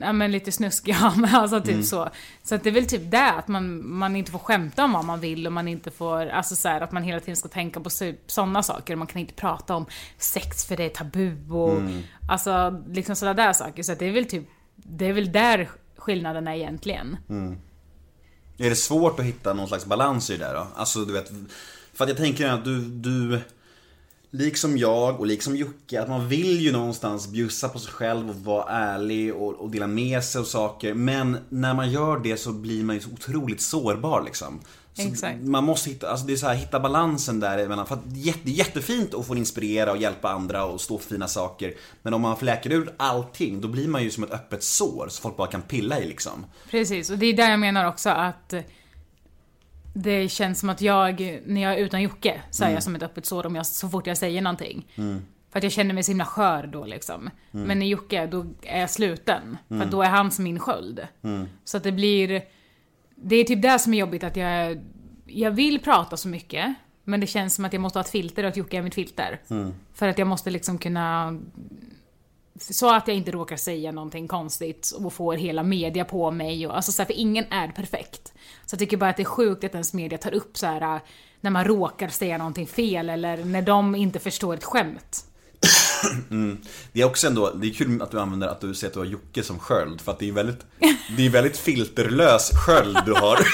ja, 0.00 0.12
men 0.12 0.32
lite 0.32 0.52
snuskig, 0.52 0.96
ja, 1.00 1.12
men 1.16 1.34
alltså 1.34 1.60
typ 1.60 1.84
så. 1.84 2.08
Så 2.42 2.54
att 2.54 2.62
det 2.62 2.70
är 2.70 2.74
väl 2.74 2.86
typ 2.86 3.10
det, 3.10 3.30
att 3.30 3.48
man, 3.48 3.88
man 3.88 4.16
inte 4.16 4.32
får 4.32 4.38
skämta 4.38 4.84
om 4.84 4.92
vad 4.92 5.04
man 5.04 5.20
vill 5.20 5.46
och 5.46 5.52
man 5.52 5.68
inte 5.68 5.90
får, 5.90 6.26
alltså 6.26 6.56
så 6.56 6.68
här, 6.68 6.80
att 6.80 6.92
man 6.92 7.02
hela 7.02 7.20
tiden 7.20 7.36
ska 7.36 7.48
tänka 7.48 7.80
på 7.80 7.90
sådana 8.26 8.62
saker. 8.62 8.96
Man 8.96 9.06
kan 9.06 9.20
inte 9.20 9.34
prata 9.34 9.74
om 9.74 9.86
sex 10.18 10.64
för 10.66 10.76
det 10.76 10.84
är 10.84 10.88
tabu 10.88 11.50
och 11.50 11.80
alltså 12.28 12.82
liksom 12.88 13.16
sådana 13.16 13.34
där 13.34 13.52
saker. 13.52 13.82
Så 13.82 13.92
att 13.92 13.98
det 13.98 14.06
är 14.06 14.12
väl 14.12 14.26
typ, 14.26 14.48
det 14.76 15.06
är 15.06 15.12
väl 15.12 15.32
där 15.32 15.70
skillnaderna 16.10 16.56
är 16.56 16.56
Mm. 17.28 17.56
Är 18.58 18.70
det 18.70 18.76
svårt 18.76 19.20
att 19.20 19.26
hitta 19.26 19.54
någon 19.54 19.68
slags 19.68 19.86
balans 19.86 20.30
i 20.30 20.36
det 20.36 20.44
där 20.44 20.54
då? 20.54 20.66
Alltså 20.74 21.04
du 21.04 21.12
vet, 21.12 21.32
för 21.92 22.04
att 22.04 22.10
jag 22.10 22.18
tänker 22.18 22.48
att 22.48 22.64
du, 22.64 22.80
du 22.80 23.40
Liksom 24.32 24.78
jag 24.78 25.20
och 25.20 25.26
liksom 25.26 25.56
Jocke, 25.56 26.02
att 26.02 26.08
man 26.08 26.28
vill 26.28 26.60
ju 26.60 26.72
någonstans 26.72 27.28
bjussa 27.28 27.68
på 27.68 27.78
sig 27.78 27.92
själv 27.92 28.30
och 28.30 28.36
vara 28.36 28.64
ärlig 28.68 29.34
och, 29.34 29.54
och 29.54 29.70
dela 29.70 29.86
med 29.86 30.24
sig 30.24 30.38
av 30.38 30.44
saker. 30.44 30.94
Men 30.94 31.38
när 31.48 31.74
man 31.74 31.90
gör 31.90 32.18
det 32.18 32.36
så 32.36 32.52
blir 32.52 32.84
man 32.84 32.96
ju 32.96 33.02
så 33.02 33.10
otroligt 33.10 33.60
sårbar 33.60 34.22
liksom. 34.22 34.60
Exakt. 34.98 35.40
Man 35.40 35.64
måste 35.64 35.90
hitta, 35.90 36.10
alltså 36.10 36.26
det 36.26 36.32
är 36.32 36.36
så 36.36 36.46
här, 36.46 36.54
hitta 36.54 36.80
balansen 36.80 37.40
där 37.40 37.58
emellan. 37.58 37.86
För 37.86 37.94
att 37.94 38.00
det 38.04 38.20
är 38.20 38.24
jätte, 38.24 38.50
jättefint 38.50 39.14
att 39.14 39.26
få 39.26 39.36
inspirera 39.36 39.92
och 39.92 39.96
hjälpa 39.96 40.30
andra 40.30 40.64
och 40.64 40.80
stå 40.80 40.98
för 40.98 41.08
fina 41.08 41.28
saker. 41.28 41.74
Men 42.02 42.14
om 42.14 42.22
man 42.22 42.36
fläker 42.36 42.70
ut 42.70 42.88
allting, 42.96 43.60
då 43.60 43.68
blir 43.68 43.88
man 43.88 44.02
ju 44.02 44.10
som 44.10 44.24
ett 44.24 44.30
öppet 44.30 44.62
sår 44.62 45.08
så 45.10 45.22
folk 45.22 45.36
bara 45.36 45.48
kan 45.48 45.62
pilla 45.62 46.00
i 46.00 46.08
liksom. 46.08 46.46
Precis, 46.70 47.10
och 47.10 47.18
det 47.18 47.26
är 47.26 47.32
där 47.32 47.50
jag 47.50 47.60
menar 47.60 47.84
också 47.84 48.10
att 48.10 48.54
det 49.94 50.28
känns 50.28 50.60
som 50.60 50.70
att 50.70 50.80
jag, 50.80 51.40
när 51.46 51.62
jag 51.62 51.72
är 51.72 51.78
utan 51.78 52.02
Jocke, 52.02 52.40
så 52.50 52.64
är 52.64 52.70
jag 52.70 52.82
som 52.82 52.94
ett 52.94 53.02
öppet 53.02 53.26
sår 53.26 53.46
om 53.46 53.56
jag, 53.56 53.66
så 53.66 53.88
fort 53.88 54.06
jag 54.06 54.18
säger 54.18 54.42
någonting. 54.42 54.86
För 55.50 55.58
att 55.58 55.62
jag 55.62 55.72
känner 55.72 55.94
mig 55.94 56.02
så 56.02 56.10
himla 56.10 56.24
skör 56.24 56.66
då 56.66 56.84
liksom. 56.84 57.30
Men 57.50 57.78
när 57.78 57.86
Jocke, 57.86 58.26
då 58.26 58.46
är 58.62 58.80
jag 58.80 58.90
sluten. 58.90 59.58
För 59.68 59.80
att 59.80 59.90
då 59.90 60.02
är 60.02 60.08
han 60.08 60.30
som 60.30 60.44
min 60.44 60.58
sköld. 60.58 61.00
Så 61.64 61.76
att 61.76 61.82
det 61.82 61.92
blir... 61.92 62.42
Det 63.22 63.36
är 63.36 63.44
typ 63.44 63.62
det 63.62 63.78
som 63.78 63.94
är 63.94 63.98
jobbigt 63.98 64.24
att 64.24 64.36
jag... 64.36 64.80
Jag 65.26 65.50
vill 65.50 65.80
prata 65.80 66.16
så 66.16 66.28
mycket. 66.28 66.74
Men 67.04 67.20
det 67.20 67.26
känns 67.26 67.54
som 67.54 67.64
att 67.64 67.72
jag 67.72 67.82
måste 67.82 67.98
ha 67.98 68.04
ett 68.04 68.10
filter 68.10 68.42
och 68.42 68.48
att 68.48 68.56
Jocke 68.56 68.78
är 68.78 68.82
mitt 68.82 68.94
filter. 68.94 69.40
För 69.94 70.08
att 70.08 70.18
jag 70.18 70.28
måste 70.28 70.50
liksom 70.50 70.78
kunna 70.78 71.38
så 72.60 72.94
att 72.94 73.08
jag 73.08 73.16
inte 73.16 73.30
råkar 73.30 73.56
säga 73.56 73.92
någonting 73.92 74.28
konstigt 74.28 74.90
och 74.90 75.12
får 75.12 75.34
hela 75.34 75.62
media 75.62 76.04
på 76.04 76.30
mig. 76.30 76.66
Och, 76.66 76.76
alltså 76.76 76.92
så 76.92 77.02
här, 77.02 77.06
för 77.06 77.14
ingen 77.14 77.44
är 77.50 77.68
perfekt. 77.68 78.32
Så 78.66 78.74
jag 78.74 78.78
tycker 78.78 78.96
bara 78.96 79.10
att 79.10 79.16
det 79.16 79.22
är 79.22 79.24
sjukt 79.24 79.64
att 79.64 79.72
ens 79.72 79.94
media 79.94 80.18
tar 80.18 80.34
upp 80.34 80.58
så 80.58 80.66
här 80.66 80.94
äh, 80.94 81.00
när 81.40 81.50
man 81.50 81.64
råkar 81.64 82.08
säga 82.08 82.38
någonting 82.38 82.66
fel 82.66 83.10
eller 83.10 83.44
när 83.44 83.62
de 83.62 83.94
inte 83.94 84.18
förstår 84.18 84.54
ett 84.54 84.64
skämt. 84.64 85.24
Det 86.92 87.00
är 87.00 87.04
också 87.04 87.26
ändå, 87.26 87.50
det 87.50 87.66
är 87.66 87.74
kul 87.74 88.02
att 88.02 88.10
du 88.10 88.20
använder 88.20 88.48
att 88.48 88.60
du 88.60 88.74
säger 88.74 88.88
att 88.88 88.94
du 88.94 88.98
har 89.00 89.06
Jocke 89.06 89.42
som 89.42 89.58
sköld 89.58 90.00
för 90.00 90.12
att 90.12 90.18
det 90.18 90.28
är 90.28 90.32
väldigt, 90.32 90.66
det 91.16 91.26
är 91.26 91.30
väldigt 91.30 91.58
filterlös 91.58 92.50
sköld 92.66 92.98
du 93.06 93.12
har. 93.12 93.38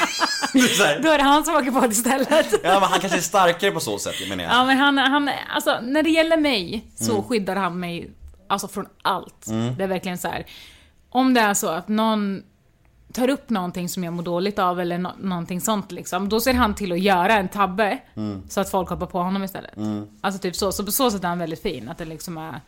Det 0.53 0.61
är 0.61 1.03
Då 1.03 1.09
är 1.09 1.19
det 1.19 1.25
han 1.25 1.45
som 1.45 1.57
åker 1.57 1.71
på 1.71 1.81
det 1.81 1.87
istället. 1.93 2.53
ja 2.63 2.81
men 2.81 2.83
han 2.83 3.01
kanske 3.01 3.19
är 3.19 3.23
starkare 3.23 3.71
på 3.71 3.81
så 3.81 3.99
sätt 3.99 4.15
menar 4.29 4.45
jag. 4.45 4.53
Ja 4.53 4.65
men 4.65 4.79
han, 4.79 4.99
han, 4.99 5.31
alltså 5.55 5.81
när 5.83 6.03
det 6.03 6.11
gäller 6.11 6.37
mig 6.37 6.87
så 6.95 7.23
skyddar 7.23 7.57
han 7.57 7.81
mig 7.81 8.11
alltså 8.49 8.69
från 8.69 8.87
allt. 9.03 9.47
Det 9.77 9.85
är 9.85 9.89
verkligen 9.89 10.19
så 10.19 10.29
här. 10.29 10.47
Om 11.11 11.35
det 11.35 11.41
är 11.41 11.55
så 11.55 11.69
att 11.69 11.89
någon 11.89 12.43
tar 13.13 13.29
upp 13.31 13.51
någonting 13.51 13.89
som 13.89 14.05
jag 14.05 14.13
mår 14.13 14.23
dåligt 14.23 14.59
av 14.59 14.81
eller 14.81 14.99
nå- 14.99 15.15
någonting 15.21 15.61
sånt 15.61 15.93
liksom, 15.93 16.29
då 16.29 16.41
ser 16.41 16.55
han 16.55 16.75
till 16.75 16.93
att 16.93 17.01
göra 17.01 17.33
en 17.37 17.49
tabbe 17.49 17.99
så 18.49 18.61
att 18.61 18.71
folk 18.71 18.89
hoppar 18.89 19.07
på 19.07 19.19
honom 19.19 19.45
istället. 19.45 19.73
Alltså 20.21 20.41
typ 20.41 20.57
så, 20.57 20.73
så 20.73 20.85
på 20.85 20.93
så 20.93 21.11
sätt 21.11 21.25
är 21.25 21.29
han 21.29 21.39
väldigt 21.39 21.63
fin. 21.63 21.89
Att 21.89 21.99
det 21.99 22.05
liksom 22.05 22.39
är, 22.39 22.61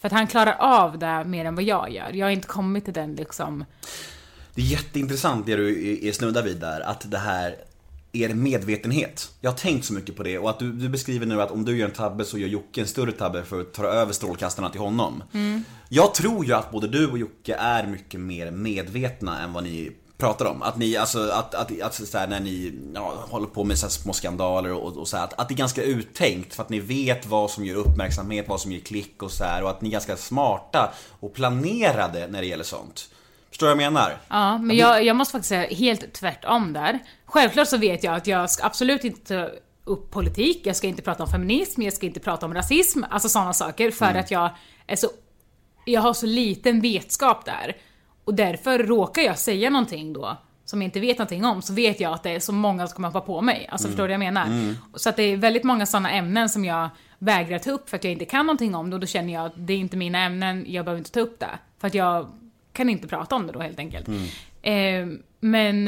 för 0.00 0.06
att 0.06 0.12
han 0.12 0.26
klarar 0.26 0.56
av 0.60 0.98
det 0.98 1.24
mer 1.24 1.44
än 1.44 1.54
vad 1.54 1.64
jag 1.64 1.90
gör. 1.90 2.10
Jag 2.12 2.26
har 2.26 2.30
inte 2.30 2.48
kommit 2.48 2.84
till 2.84 2.94
den 2.94 3.14
liksom... 3.14 3.64
Det 4.54 4.62
är 4.62 4.66
jätteintressant 4.66 5.46
det 5.46 5.56
du 5.56 5.98
är 6.08 6.12
snuddar 6.12 6.42
vid 6.42 6.56
där, 6.56 6.80
att 6.80 7.10
det 7.10 7.18
här 7.18 7.56
er 8.22 8.34
medvetenhet. 8.34 9.30
Jag 9.40 9.50
har 9.50 9.58
tänkt 9.58 9.84
så 9.84 9.92
mycket 9.92 10.16
på 10.16 10.22
det 10.22 10.38
och 10.38 10.50
att 10.50 10.58
du, 10.58 10.72
du 10.72 10.88
beskriver 10.88 11.26
nu 11.26 11.42
att 11.42 11.50
om 11.50 11.64
du 11.64 11.78
gör 11.78 11.88
en 11.88 11.94
tabbe 11.94 12.24
så 12.24 12.38
gör 12.38 12.48
Jocke 12.48 12.80
en 12.80 12.86
större 12.86 13.12
tabbe 13.12 13.44
för 13.44 13.60
att 13.60 13.74
ta 13.74 13.84
över 13.84 14.12
strålkastarna 14.12 14.70
till 14.70 14.80
honom. 14.80 15.22
Jag 15.88 16.14
tror 16.14 16.46
ju 16.46 16.52
att 16.52 16.70
både 16.70 16.88
du 16.88 17.06
och 17.06 17.18
Jocke 17.18 17.54
är 17.54 17.86
mycket 17.86 18.20
mer 18.20 18.50
medvetna 18.50 19.42
än 19.42 19.52
vad 19.52 19.64
ni 19.64 19.92
pratar 20.18 20.44
om. 20.44 20.62
Att 20.62 20.76
ni, 20.76 20.96
alltså 20.96 21.30
att, 21.30 21.54
att, 21.54 21.80
att 21.80 21.94
så 21.94 22.26
när 22.26 22.40
ni 22.40 22.72
ja, 22.94 23.14
håller 23.28 23.46
på 23.46 23.64
med 23.64 23.78
så 23.78 23.88
små 23.88 24.12
skandaler 24.12 24.72
och, 24.72 24.96
och 24.96 25.08
så 25.08 25.16
här, 25.16 25.24
att, 25.24 25.40
att 25.40 25.48
det 25.48 25.54
är 25.54 25.56
ganska 25.56 25.82
uttänkt 25.82 26.54
för 26.54 26.62
att 26.62 26.68
ni 26.68 26.80
vet 26.80 27.26
vad 27.26 27.50
som 27.50 27.64
ger 27.64 27.74
uppmärksamhet, 27.74 28.48
vad 28.48 28.60
som 28.60 28.72
ger 28.72 28.80
klick 28.80 29.22
och 29.22 29.30
så 29.30 29.44
här 29.44 29.62
och 29.62 29.70
att 29.70 29.80
ni 29.80 29.88
är 29.88 29.92
ganska 29.92 30.16
smarta 30.16 30.92
och 31.20 31.34
planerade 31.34 32.28
när 32.28 32.40
det 32.40 32.46
gäller 32.46 32.64
sånt. 32.64 33.08
Förstår 33.48 33.66
du 33.66 33.74
vad 33.74 33.82
jag 33.82 33.92
menar? 33.92 34.16
Ja, 34.28 34.58
men 34.58 34.76
jag, 34.76 35.04
jag 35.04 35.16
måste 35.16 35.32
faktiskt 35.32 35.48
säga 35.48 35.68
helt 35.68 36.12
tvärtom 36.12 36.72
där. 36.72 36.98
Självklart 37.26 37.68
så 37.68 37.76
vet 37.76 38.04
jag 38.04 38.14
att 38.14 38.26
jag 38.26 38.50
ska 38.50 38.66
absolut 38.66 39.04
inte 39.04 39.20
ta 39.20 39.50
upp 39.84 40.10
politik, 40.10 40.60
jag 40.64 40.76
ska 40.76 40.86
inte 40.86 41.02
prata 41.02 41.22
om 41.22 41.30
feminism, 41.30 41.82
jag 41.82 41.92
ska 41.92 42.06
inte 42.06 42.20
prata 42.20 42.46
om 42.46 42.54
rasism, 42.54 43.04
alltså 43.10 43.28
sådana 43.28 43.52
saker 43.52 43.90
för 43.90 44.14
att 44.14 44.30
jag 44.30 44.50
är 44.86 44.96
så... 44.96 45.08
Jag 45.84 46.00
har 46.00 46.14
så 46.14 46.26
liten 46.26 46.80
vetskap 46.80 47.44
där. 47.44 47.76
Och 48.24 48.34
därför 48.34 48.78
råkar 48.78 49.22
jag 49.22 49.38
säga 49.38 49.70
någonting 49.70 50.12
då 50.12 50.36
som 50.64 50.82
jag 50.82 50.86
inte 50.86 51.00
vet 51.00 51.18
någonting 51.18 51.44
om, 51.44 51.62
så 51.62 51.72
vet 51.72 52.00
jag 52.00 52.12
att 52.12 52.22
det 52.22 52.30
är 52.30 52.40
så 52.40 52.52
många 52.52 52.86
som 52.86 52.94
kommer 52.94 53.08
hoppa 53.08 53.20
på 53.20 53.40
mig. 53.40 53.68
Alltså 53.70 53.88
förstår 53.88 54.02
du 54.02 54.06
vad 54.08 54.26
jag 54.26 54.34
menar? 54.34 54.74
Så 54.94 55.08
att 55.08 55.16
det 55.16 55.22
är 55.22 55.36
väldigt 55.36 55.64
många 55.64 55.86
sådana 55.86 56.10
ämnen 56.10 56.48
som 56.48 56.64
jag 56.64 56.88
vägrar 57.18 57.58
ta 57.58 57.70
upp 57.70 57.90
för 57.90 57.96
att 57.96 58.04
jag 58.04 58.12
inte 58.12 58.24
kan 58.24 58.46
någonting 58.46 58.74
om 58.74 58.90
det 58.90 58.96
och 58.96 59.00
då 59.00 59.06
känner 59.06 59.32
jag 59.32 59.46
att 59.46 59.52
det 59.56 59.72
är 59.72 59.78
inte 59.78 59.96
mina 59.96 60.18
ämnen, 60.18 60.64
jag 60.68 60.84
behöver 60.84 60.98
inte 60.98 61.10
ta 61.10 61.20
upp 61.20 61.40
det. 61.40 61.58
För 61.80 61.86
att 61.86 61.94
jag 61.94 62.28
kan 62.72 62.88
inte 62.88 63.08
prata 63.08 63.36
om 63.36 63.46
det 63.46 63.52
då 63.52 63.60
helt 63.60 63.78
enkelt. 63.78 64.08
Eh, 64.62 65.06
men 65.40 65.84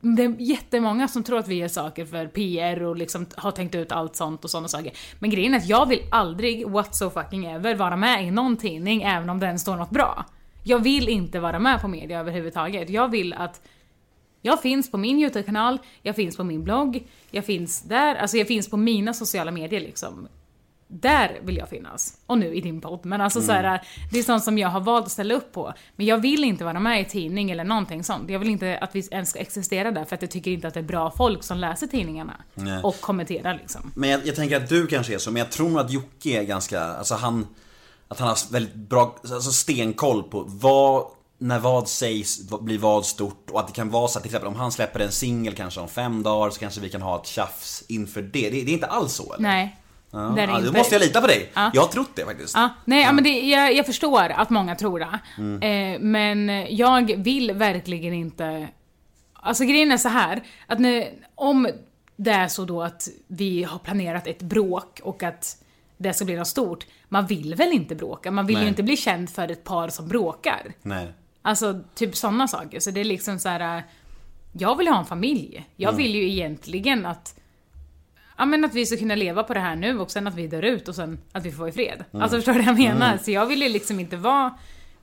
det 0.00 0.22
är 0.22 0.40
jättemånga 0.40 1.08
som 1.08 1.22
tror 1.22 1.38
att 1.38 1.48
vi 1.48 1.54
gör 1.54 1.68
saker 1.68 2.06
för 2.06 2.26
PR 2.26 2.82
och 2.82 2.96
liksom 2.96 3.26
har 3.36 3.50
tänkt 3.50 3.74
ut 3.74 3.92
allt 3.92 4.16
sånt 4.16 4.44
och 4.44 4.50
sådana 4.50 4.68
saker. 4.68 4.92
Men 5.18 5.30
grejen 5.30 5.54
är 5.54 5.58
att 5.58 5.68
jag 5.68 5.86
vill 5.88 6.02
aldrig, 6.10 6.68
what 6.68 6.94
so 6.94 7.10
fucking 7.10 7.44
ever, 7.44 7.74
vara 7.74 7.96
med 7.96 8.26
i 8.26 8.30
någon 8.30 8.56
tidning 8.56 9.02
även 9.02 9.30
om 9.30 9.40
den 9.40 9.58
står 9.58 9.76
något 9.76 9.90
bra. 9.90 10.24
Jag 10.64 10.78
vill 10.78 11.08
inte 11.08 11.40
vara 11.40 11.58
med 11.58 11.80
på 11.80 11.88
media 11.88 12.20
överhuvudtaget. 12.20 12.90
Jag 12.90 13.08
vill 13.08 13.32
att 13.32 13.60
jag 14.42 14.62
finns 14.62 14.90
på 14.90 14.98
min 14.98 15.18
YouTube-kanal, 15.18 15.78
jag 16.02 16.16
finns 16.16 16.36
på 16.36 16.44
min 16.44 16.64
blogg, 16.64 17.06
jag 17.30 17.44
finns 17.44 17.82
där, 17.82 18.14
alltså 18.14 18.36
jag 18.36 18.48
finns 18.48 18.70
på 18.70 18.76
mina 18.76 19.14
sociala 19.14 19.50
medier 19.50 19.80
liksom. 19.80 20.28
Där 20.94 21.40
vill 21.42 21.56
jag 21.56 21.68
finnas. 21.68 22.16
Och 22.26 22.38
nu 22.38 22.54
i 22.54 22.60
din 22.60 22.80
podd. 22.80 23.00
Men 23.06 23.20
alltså 23.20 23.42
så 23.42 23.52
här, 23.52 23.82
det 24.12 24.18
är 24.18 24.22
sånt 24.22 24.44
som 24.44 24.58
jag 24.58 24.68
har 24.68 24.80
valt 24.80 25.06
att 25.06 25.12
ställa 25.12 25.34
upp 25.34 25.52
på. 25.52 25.72
Men 25.96 26.06
jag 26.06 26.18
vill 26.18 26.44
inte 26.44 26.64
vara 26.64 26.80
med 26.80 27.00
i 27.00 27.04
tidning 27.04 27.50
eller 27.50 27.64
någonting 27.64 28.04
sånt. 28.04 28.30
Jag 28.30 28.38
vill 28.38 28.48
inte 28.48 28.78
att 28.78 28.94
vi 28.94 29.08
ens 29.10 29.30
ska 29.30 29.38
existera 29.38 29.90
där 29.90 30.04
för 30.04 30.14
att 30.14 30.22
jag 30.22 30.30
tycker 30.30 30.50
inte 30.50 30.68
att 30.68 30.74
det 30.74 30.80
är 30.80 30.84
bra 30.84 31.10
folk 31.10 31.42
som 31.42 31.58
läser 31.58 31.86
tidningarna. 31.86 32.34
Nej. 32.54 32.80
Och 32.82 33.00
kommenterar 33.00 33.54
liksom. 33.54 33.92
Men 33.94 34.10
jag, 34.10 34.26
jag 34.26 34.36
tänker 34.36 34.56
att 34.56 34.68
du 34.68 34.86
kanske 34.86 35.14
är 35.14 35.18
så, 35.18 35.30
men 35.30 35.40
jag 35.40 35.50
tror 35.50 35.68
nog 35.68 35.78
att 35.78 35.90
Jocke 35.90 36.40
är 36.40 36.42
ganska, 36.42 36.82
alltså 36.82 37.14
han 37.14 37.46
Att 38.08 38.18
han 38.18 38.28
har 38.28 38.52
väldigt 38.52 38.74
bra, 38.74 39.16
alltså 39.22 39.52
stenkoll 39.52 40.22
på 40.22 40.44
vad 40.46 41.04
när 41.38 41.58
vad 41.58 41.88
sägs 41.88 42.50
blir 42.60 42.78
vad 42.78 43.06
stort 43.06 43.50
och 43.50 43.60
att 43.60 43.66
det 43.66 43.72
kan 43.72 43.90
vara 43.90 44.08
så 44.08 44.18
att 44.18 44.22
till 44.22 44.30
exempel 44.30 44.48
om 44.48 44.54
han 44.54 44.72
släpper 44.72 45.00
en 45.00 45.12
singel 45.12 45.54
kanske 45.54 45.80
om 45.80 45.88
fem 45.88 46.22
dagar 46.22 46.50
så 46.50 46.60
kanske 46.60 46.80
vi 46.80 46.88
kan 46.88 47.02
ha 47.02 47.20
ett 47.20 47.26
tjafs 47.26 47.84
inför 47.88 48.22
det. 48.22 48.50
Det, 48.50 48.50
det 48.50 48.70
är 48.70 48.74
inte 48.74 48.86
alls 48.86 49.12
så 49.12 49.32
eller? 49.32 49.42
Nej. 49.42 49.76
Ja, 50.14 50.34
ja, 50.40 50.46
då 50.46 50.58
inte. 50.66 50.78
måste 50.78 50.94
jag 50.94 51.02
lita 51.02 51.20
på 51.20 51.26
dig. 51.26 51.50
Ja. 51.54 51.70
Jag 51.74 51.82
har 51.82 51.88
trott 51.88 52.10
det 52.14 52.24
faktiskt. 52.24 52.54
Ja, 52.56 52.68
nej, 52.84 53.02
ja, 53.02 53.12
men 53.12 53.24
det, 53.24 53.30
jag, 53.40 53.74
jag 53.74 53.86
förstår 53.86 54.28
att 54.28 54.50
många 54.50 54.74
tror 54.74 54.98
det. 54.98 55.66
Eh, 55.66 56.00
men 56.00 56.66
jag 56.76 57.16
vill 57.16 57.52
verkligen 57.52 58.12
inte... 58.14 58.68
Alltså 59.32 59.64
grejen 59.64 59.92
är 59.92 59.96
så 59.96 60.08
här 60.08 60.42
att 60.66 60.78
när, 60.78 61.08
om 61.34 61.68
det 62.16 62.30
är 62.30 62.48
så 62.48 62.64
då 62.64 62.82
att 62.82 63.08
vi 63.26 63.62
har 63.62 63.78
planerat 63.78 64.26
ett 64.26 64.42
bråk 64.42 65.00
och 65.02 65.22
att 65.22 65.56
det 65.96 66.12
ska 66.12 66.24
bli 66.24 66.36
något 66.36 66.48
stort, 66.48 66.86
man 67.08 67.26
vill 67.26 67.54
väl 67.54 67.72
inte 67.72 67.94
bråka? 67.94 68.30
Man 68.30 68.46
vill 68.46 68.56
Nej. 68.56 68.64
ju 68.64 68.68
inte 68.68 68.82
bli 68.82 68.96
känd 68.96 69.30
för 69.30 69.50
ett 69.50 69.64
par 69.64 69.88
som 69.88 70.08
bråkar. 70.08 70.72
Nej. 70.82 71.12
Alltså, 71.42 71.80
typ 71.94 72.16
sådana 72.16 72.48
saker. 72.48 72.80
Så 72.80 72.90
det 72.90 73.00
är 73.00 73.04
liksom 73.04 73.38
så 73.38 73.48
här. 73.48 73.76
äh, 73.76 73.82
Jag 74.52 74.78
vill 74.78 74.88
ha 74.88 74.98
en 74.98 75.04
familj. 75.06 75.64
Jag 75.76 75.92
vill 75.92 76.14
ju 76.14 76.30
egentligen 76.30 77.06
att 77.06 77.38
Ja 78.42 78.46
men 78.46 78.64
att 78.64 78.74
vi 78.74 78.86
ska 78.86 78.96
kunna 78.96 79.14
leva 79.14 79.42
på 79.42 79.54
det 79.54 79.60
här 79.60 79.76
nu 79.76 79.98
och 79.98 80.10
sen 80.10 80.26
att 80.26 80.34
vi 80.34 80.46
dör 80.46 80.62
ut 80.62 80.88
och 80.88 80.94
sen 80.94 81.18
att 81.32 81.46
vi 81.46 81.52
får 81.52 81.58
vara 81.58 81.68
i 81.68 81.72
fred. 81.72 82.04
Alltså 82.12 82.36
förstår 82.36 82.52
du 82.52 82.58
vad 82.58 82.68
jag 82.68 82.74
menar? 82.74 83.16
Så 83.16 83.30
jag 83.30 83.46
vill 83.46 83.62
ju 83.62 83.68
liksom 83.68 84.00
inte 84.00 84.16
vara 84.16 84.54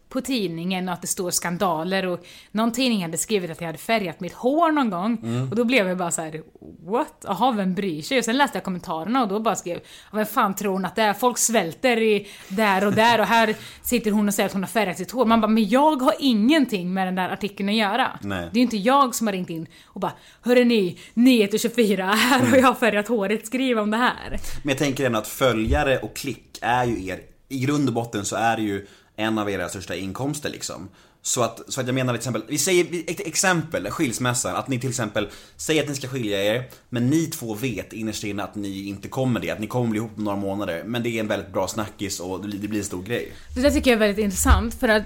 på 0.09 0.21
tidningen 0.21 0.87
och 0.87 0.93
att 0.93 1.01
det 1.01 1.07
står 1.07 1.31
skandaler 1.31 2.05
och 2.05 2.25
någon 2.51 2.71
tidning 2.71 3.01
hade 3.01 3.17
skrivit 3.17 3.51
att 3.51 3.61
jag 3.61 3.67
hade 3.67 3.77
färgat 3.77 4.19
mitt 4.19 4.33
hår 4.33 4.71
någon 4.71 4.89
gång 4.89 5.47
och 5.49 5.55
då 5.55 5.63
blev 5.63 5.87
jag 5.87 5.97
bara 5.97 6.11
så 6.11 6.21
här: 6.21 6.41
what? 6.85 7.23
Jaha, 7.23 7.51
vem 7.51 7.75
bryr 7.75 8.01
sig? 8.01 8.17
Och 8.17 8.25
sen 8.25 8.37
läste 8.37 8.57
jag 8.57 8.63
kommentarerna 8.63 9.21
och 9.21 9.27
då 9.27 9.39
bara 9.39 9.55
skrev 9.55 9.79
"Ja, 10.11 10.17
vem 10.17 10.25
fan 10.25 10.55
tror 10.55 10.73
hon 10.73 10.85
att 10.85 10.95
det 10.95 11.01
är? 11.01 11.13
Folk 11.13 11.37
svälter 11.37 12.01
i 12.01 12.27
där 12.47 12.85
och 12.85 12.93
där 12.93 13.19
och 13.19 13.25
här 13.25 13.55
sitter 13.81 14.11
hon 14.11 14.27
och 14.27 14.33
säger 14.33 14.47
att 14.47 14.53
hon 14.53 14.63
har 14.63 14.67
färgat 14.67 14.97
sitt 14.97 15.11
hår. 15.11 15.25
Man 15.25 15.41
bara, 15.41 15.47
men 15.47 15.69
jag 15.69 16.01
har 16.01 16.13
ingenting 16.19 16.93
med 16.93 17.07
den 17.07 17.15
där 17.15 17.29
artikeln 17.29 17.69
att 17.69 17.75
göra. 17.75 18.19
Nej. 18.21 18.49
Det 18.51 18.57
är 18.57 18.59
ju 18.59 18.61
inte 18.61 18.77
jag 18.77 19.15
som 19.15 19.27
har 19.27 19.31
ringt 19.33 19.49
in 19.49 19.67
och 19.85 20.01
bara 20.01 20.13
Hörru 20.41 20.65
ni, 20.65 20.99
Nyheter 21.13 21.57
24, 21.57 22.05
här 22.05 22.45
har 22.45 22.57
jag 22.57 22.79
färgat 22.79 23.07
håret, 23.07 23.47
skriv 23.47 23.79
om 23.79 23.91
det 23.91 23.97
här. 23.97 24.29
Men 24.63 24.69
jag 24.69 24.77
tänker 24.77 25.05
ändå 25.05 25.19
att 25.19 25.27
följare 25.27 25.97
och 25.97 26.15
klick 26.15 26.59
är 26.61 26.85
ju 26.85 27.05
er, 27.05 27.19
i 27.49 27.59
grund 27.59 27.87
och 27.87 27.93
botten 27.93 28.25
så 28.25 28.35
är 28.35 28.57
det 28.57 28.63
ju 28.63 28.87
en 29.19 29.37
av 29.37 29.49
era 29.49 29.69
största 29.69 29.95
inkomster 29.95 30.49
liksom. 30.49 30.89
Så 31.21 31.43
att, 31.43 31.61
så 31.73 31.81
att 31.81 31.87
jag 31.87 31.93
menar 31.93 32.13
till 32.13 32.17
exempel, 32.19 32.43
vi 32.47 32.57
säger 32.57 32.85
ett 33.11 33.19
exempel, 33.27 33.89
skilsmässan, 33.89 34.55
att 34.55 34.67
ni 34.67 34.79
till 34.79 34.89
exempel 34.89 35.29
säger 35.55 35.83
att 35.83 35.89
ni 35.89 35.95
ska 35.95 36.07
skilja 36.07 36.43
er, 36.43 36.63
men 36.89 37.09
ni 37.09 37.25
två 37.25 37.53
vet 37.53 37.93
innerst 37.93 38.23
inne 38.23 38.43
att 38.43 38.55
ni 38.55 38.87
inte 38.87 39.07
kommer 39.07 39.39
det, 39.39 39.51
att 39.51 39.59
ni 39.59 39.67
kommer 39.67 39.89
bli 39.89 39.99
ihop 39.99 40.11
om 40.17 40.23
några 40.23 40.37
månader, 40.37 40.83
men 40.85 41.03
det 41.03 41.09
är 41.09 41.19
en 41.19 41.27
väldigt 41.27 41.53
bra 41.53 41.67
snackis 41.67 42.19
och 42.19 42.49
det 42.49 42.67
blir- 42.67 42.79
en 42.79 42.85
stor 42.85 43.03
grej. 43.03 43.31
Det 43.55 43.61
där 43.61 43.71
tycker 43.71 43.91
jag 43.91 43.95
är 43.95 43.99
väldigt 44.07 44.23
intressant 44.23 44.73
för 44.73 44.87
att 44.89 45.03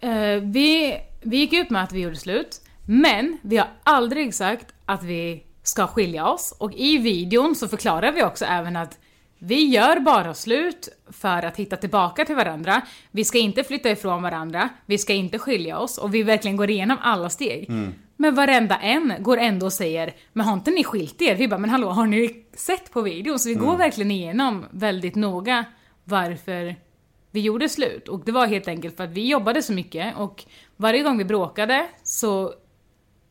eh, 0.00 0.10
vi, 0.42 0.96
vi 1.22 1.36
gick 1.36 1.52
ut 1.52 1.70
med 1.70 1.82
att 1.84 1.92
vi 1.92 2.00
gjorde 2.00 2.16
slut, 2.16 2.60
men 2.86 3.38
vi 3.42 3.56
har 3.56 3.68
aldrig 3.82 4.34
sagt 4.34 4.66
att 4.86 5.02
vi 5.02 5.42
ska 5.62 5.86
skilja 5.86 6.26
oss. 6.26 6.54
Och 6.58 6.74
i 6.74 6.98
videon 6.98 7.54
så 7.54 7.68
förklarar 7.68 8.12
vi 8.12 8.22
också 8.22 8.44
även 8.44 8.76
att 8.76 8.98
vi 9.42 9.66
gör 9.66 10.00
bara 10.00 10.34
slut 10.34 10.88
för 11.10 11.42
att 11.42 11.56
hitta 11.56 11.76
tillbaka 11.76 12.24
till 12.24 12.36
varandra. 12.36 12.82
Vi 13.10 13.24
ska 13.24 13.38
inte 13.38 13.64
flytta 13.64 13.90
ifrån 13.90 14.22
varandra, 14.22 14.68
vi 14.86 14.98
ska 14.98 15.12
inte 15.12 15.38
skilja 15.38 15.78
oss 15.78 15.98
och 15.98 16.14
vi 16.14 16.22
verkligen 16.22 16.56
går 16.56 16.70
igenom 16.70 16.96
alla 17.00 17.30
steg. 17.30 17.70
Men 18.16 18.34
varenda 18.34 18.76
en 18.76 19.14
går 19.18 19.36
ändå 19.36 19.66
och 19.66 19.72
säger 19.72 20.14
“Men 20.32 20.46
har 20.46 20.52
inte 20.54 20.70
ni 20.70 20.84
skilt 20.84 21.22
er?” 21.22 21.34
Vi 21.34 21.48
bara 21.48 21.58
“Men 21.58 21.70
hallå, 21.70 21.88
har 21.88 22.06
ni 22.06 22.44
sett 22.54 22.92
på 22.92 23.02
videon?” 23.02 23.38
Så 23.38 23.48
vi 23.48 23.54
går 23.54 23.76
verkligen 23.76 24.10
igenom 24.10 24.66
väldigt 24.70 25.14
noga 25.14 25.64
varför 26.04 26.76
vi 27.30 27.40
gjorde 27.40 27.68
slut. 27.68 28.08
Och 28.08 28.22
det 28.24 28.32
var 28.32 28.46
helt 28.46 28.68
enkelt 28.68 28.96
för 28.96 29.04
att 29.04 29.10
vi 29.10 29.28
jobbade 29.28 29.62
så 29.62 29.72
mycket 29.72 30.16
och 30.16 30.44
varje 30.76 31.02
gång 31.02 31.18
vi 31.18 31.24
bråkade 31.24 31.86
så 32.02 32.54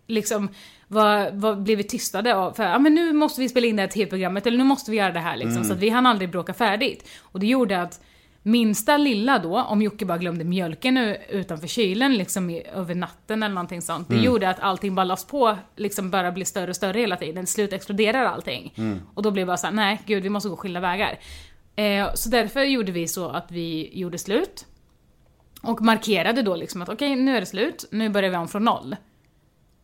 liksom 0.08 0.50
var, 0.92 1.32
var, 1.32 1.56
blev 1.56 1.78
vi 1.78 1.84
tystade 1.84 2.36
av, 2.36 2.52
för 2.54 2.64
ja 2.64 2.80
men 2.80 2.96
nu 2.96 3.14
måste 3.14 3.42
vi 3.42 3.50
spela 3.50 3.68
in 3.68 3.76
det 3.76 3.82
här 3.82 3.90
tv-programmet 3.90 4.48
eller 4.48 4.58
nu 4.58 4.64
måste 4.64 4.92
vi 4.92 4.98
göra 4.98 5.12
det 5.12 5.20
här 5.20 5.38
liksom. 5.38 5.64
Så 5.64 5.74
att 5.74 5.80
vi 5.80 5.90
hann 5.90 6.06
aldrig 6.06 6.32
bråka 6.32 6.54
färdigt. 6.54 7.10
Och 7.22 7.40
det 7.40 7.48
gjorde 7.48 7.82
att 7.82 8.02
minsta 8.44 8.98
lilla 8.98 9.40
då, 9.40 9.62
om 9.62 9.82
Jocke 9.82 10.06
bara 10.06 10.18
glömde 10.18 10.44
mjölken 10.44 10.98
utanför 11.30 11.68
kylen 11.68 12.14
liksom 12.14 12.50
i, 12.50 12.64
över 12.74 12.96
natten 12.96 13.44
eller 13.44 13.56
någonting 13.56 13.82
sånt. 13.82 14.10
Det 14.10 14.16
gjorde 14.16 14.50
att 14.50 14.60
allting 14.60 14.96
bara 14.96 15.04
lades 15.04 15.26
på, 15.26 15.58
liksom 15.76 16.12
bara 16.12 16.32
blir 16.32 16.46
större 16.46 16.70
och 16.70 16.76
större 16.76 17.00
hela 17.00 17.16
tiden. 17.16 17.46
Till 17.46 17.54
slut 17.54 17.74
exploderar 17.74 18.26
allting. 18.26 18.74
Och 19.14 19.24
då 19.24 19.32
blev 19.32 19.46
det 19.46 19.48
bara 19.48 19.58
såhär, 19.58 19.74
nej 19.74 20.02
gud 20.06 20.24
vi 20.24 20.30
måste 20.30 20.50
gå 20.50 20.58
skilda 20.58 20.80
vägar. 20.80 21.20
Eh, 21.76 22.14
så 22.14 22.30
därför 22.30 22.64
gjorde 22.64 22.92
vi 22.92 23.08
så 23.08 23.30
att 23.30 23.52
vi 23.52 23.90
gjorde 23.94 24.18
slut. 24.18 24.66
Och 25.62 25.82
markerade 25.82 26.42
då 26.42 26.56
liksom 26.56 26.82
att 26.82 26.90
okej, 26.90 27.16
nu 27.16 27.36
är 27.36 27.40
det 27.40 27.46
slut, 27.46 27.86
nu 27.92 28.10
börjar 28.10 28.30
vi 28.30 28.38
om 28.38 28.48
från 28.48 28.64
noll. 28.64 28.96